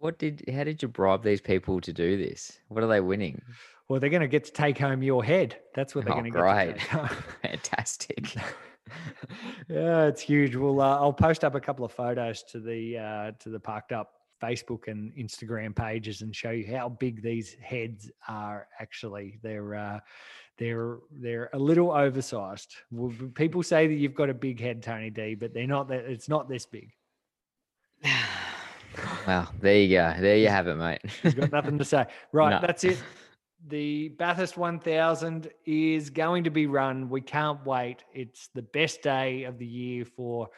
What 0.00 0.18
did? 0.18 0.44
How 0.52 0.64
did 0.64 0.80
you 0.82 0.88
bribe 0.88 1.22
these 1.22 1.40
people 1.40 1.80
to 1.80 1.92
do 1.92 2.16
this? 2.16 2.58
What 2.68 2.84
are 2.84 2.86
they 2.86 3.00
winning? 3.00 3.42
Well, 3.88 4.00
they're 4.00 4.10
going 4.10 4.22
to 4.22 4.28
get 4.28 4.44
to 4.44 4.52
take 4.52 4.78
home 4.78 5.02
your 5.02 5.24
head. 5.24 5.56
That's 5.74 5.94
what 5.94 6.04
they're 6.04 6.12
Oh, 6.14 6.20
going 6.20 6.32
to 6.32 6.38
great. 6.38 6.76
get. 6.76 6.88
Take. 6.88 7.10
Fantastic. 7.42 8.34
yeah, 9.68 10.06
it's 10.06 10.20
huge. 10.20 10.54
Well, 10.56 10.80
uh, 10.80 10.96
I'll 10.96 11.12
post 11.12 11.42
up 11.44 11.54
a 11.54 11.60
couple 11.60 11.84
of 11.84 11.92
photos 11.92 12.42
to 12.44 12.60
the 12.60 12.98
uh, 12.98 13.32
to 13.40 13.48
the 13.48 13.58
parked 13.58 13.92
up 13.92 14.12
Facebook 14.42 14.88
and 14.88 15.12
Instagram 15.14 15.74
pages 15.74 16.22
and 16.22 16.34
show 16.36 16.50
you 16.50 16.76
how 16.76 16.88
big 16.90 17.22
these 17.22 17.54
heads 17.60 18.10
are. 18.28 18.68
Actually, 18.78 19.38
they're 19.42 19.74
uh, 19.74 20.00
they're 20.58 20.98
they're 21.10 21.50
a 21.54 21.58
little 21.58 21.90
oversized. 21.90 22.76
Well, 22.90 23.12
People 23.34 23.62
say 23.62 23.86
that 23.88 23.94
you've 23.94 24.14
got 24.14 24.30
a 24.30 24.34
big 24.34 24.60
head, 24.60 24.82
Tony 24.82 25.10
D, 25.10 25.34
but 25.34 25.52
they're 25.54 25.66
not. 25.66 25.88
That 25.88 26.04
it's 26.04 26.28
not 26.28 26.48
this 26.48 26.66
big. 26.66 26.92
well, 29.28 29.52
there 29.60 29.76
you 29.76 29.94
go. 29.94 30.14
There 30.18 30.38
you 30.38 30.48
have 30.48 30.66
it, 30.68 30.76
mate. 30.76 31.02
You've 31.22 31.36
got 31.36 31.52
nothing 31.52 31.76
to 31.76 31.84
say. 31.84 32.06
Right, 32.32 32.50
No. 32.60 32.66
that's 32.66 32.82
it. 32.82 32.96
the 33.66 34.08
Bathurst 34.08 34.56
1000 34.56 35.50
is 35.66 36.08
going 36.08 36.44
to 36.44 36.50
be 36.50 36.66
run. 36.66 37.10
We 37.10 37.20
can't 37.20 37.62
wait. 37.66 38.04
It's 38.14 38.48
the 38.54 38.62
best 38.62 39.02
day 39.02 39.44
of 39.44 39.58
the 39.58 39.66
year 39.66 40.06
for 40.06 40.48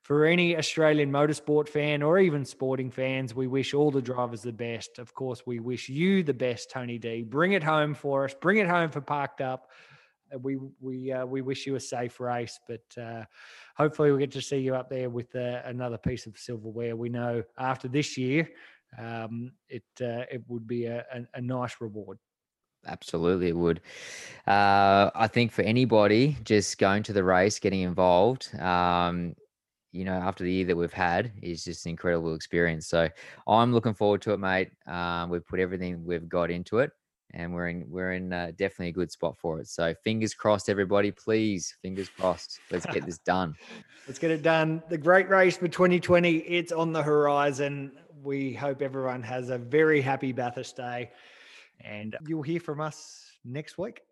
for 0.00 0.24
any 0.24 0.56
Australian 0.56 1.10
motorsport 1.12 1.68
fan 1.68 2.02
or 2.02 2.18
even 2.18 2.46
sporting 2.46 2.90
fans. 2.90 3.34
We 3.34 3.46
wish 3.46 3.74
all 3.74 3.90
the 3.90 4.00
drivers 4.02 4.40
the 4.40 4.52
best. 4.52 4.98
Of 4.98 5.12
course, 5.12 5.42
we 5.46 5.60
wish 5.60 5.90
you 5.90 6.22
the 6.22 6.32
best, 6.34 6.70
Tony 6.70 6.96
D. 6.98 7.22
Bring 7.22 7.52
it 7.52 7.62
home 7.62 7.92
for 7.94 8.24
us. 8.24 8.32
Bring 8.40 8.56
it 8.56 8.68
home 8.68 8.90
for 8.90 9.00
Parked 9.02 9.42
Up. 9.42 9.68
Uh, 10.34 10.38
We 10.38 10.58
we 10.80 11.12
uh, 11.12 11.26
we 11.26 11.42
wish 11.42 11.66
you 11.66 11.76
a 11.76 11.80
safe 11.80 12.20
race, 12.20 12.58
but 12.68 13.02
uh, 13.02 13.24
hopefully 13.76 14.12
we 14.12 14.18
get 14.18 14.32
to 14.32 14.42
see 14.42 14.58
you 14.58 14.74
up 14.74 14.88
there 14.90 15.10
with 15.10 15.34
uh, 15.34 15.62
another 15.64 15.98
piece 15.98 16.26
of 16.26 16.36
silverware. 16.36 16.96
We 16.96 17.08
know 17.08 17.42
after 17.58 17.88
this 17.88 18.16
year, 18.18 18.48
um, 18.98 19.52
it 19.68 19.84
uh, 20.00 20.24
it 20.30 20.42
would 20.48 20.66
be 20.66 20.86
a, 20.86 21.04
a, 21.12 21.26
a 21.34 21.40
nice 21.40 21.76
reward. 21.80 22.18
Absolutely, 22.86 23.48
it 23.48 23.56
would. 23.56 23.80
Uh, 24.46 25.10
I 25.14 25.26
think 25.26 25.52
for 25.52 25.62
anybody 25.62 26.36
just 26.44 26.76
going 26.78 27.02
to 27.04 27.14
the 27.14 27.24
race, 27.24 27.58
getting 27.58 27.80
involved, 27.80 28.54
um, 28.60 29.34
you 29.90 30.04
know, 30.04 30.12
after 30.12 30.44
the 30.44 30.52
year 30.52 30.66
that 30.66 30.76
we've 30.76 30.92
had, 30.92 31.32
is 31.40 31.64
just 31.64 31.86
an 31.86 31.90
incredible 31.90 32.34
experience. 32.34 32.86
So 32.86 33.08
I'm 33.46 33.72
looking 33.72 33.94
forward 33.94 34.20
to 34.22 34.32
it, 34.32 34.38
mate. 34.38 34.70
Um, 34.86 35.30
we've 35.30 35.46
put 35.46 35.60
everything 35.60 36.04
we've 36.04 36.28
got 36.28 36.50
into 36.50 36.80
it, 36.80 36.90
and 37.34 37.52
we're 37.52 37.68
in 37.68 37.84
we're 37.88 38.12
in 38.12 38.32
uh, 38.32 38.52
definitely 38.56 38.88
a 38.88 38.92
good 38.92 39.10
spot 39.10 39.36
for 39.36 39.60
it. 39.60 39.68
So 39.68 39.92
fingers 40.04 40.34
crossed, 40.34 40.68
everybody. 40.68 41.10
Please, 41.10 41.76
fingers 41.82 42.08
crossed. 42.08 42.60
Let's 42.70 42.86
get 42.86 43.04
this 43.04 43.18
done. 43.18 43.54
Let's 44.06 44.18
get 44.18 44.30
it 44.30 44.42
done. 44.42 44.82
The 44.88 44.98
great 44.98 45.28
race 45.28 45.56
for 45.56 45.66
2020, 45.66 46.36
it's 46.36 46.72
on 46.72 46.92
the 46.92 47.02
horizon. 47.02 47.92
We 48.22 48.52
hope 48.52 48.82
everyone 48.82 49.22
has 49.22 49.50
a 49.50 49.58
very 49.58 50.00
happy 50.00 50.32
Bathurst 50.32 50.76
Day, 50.76 51.10
and 51.80 52.16
you'll 52.26 52.42
hear 52.42 52.60
from 52.60 52.80
us 52.80 53.30
next 53.44 53.78
week. 53.78 54.02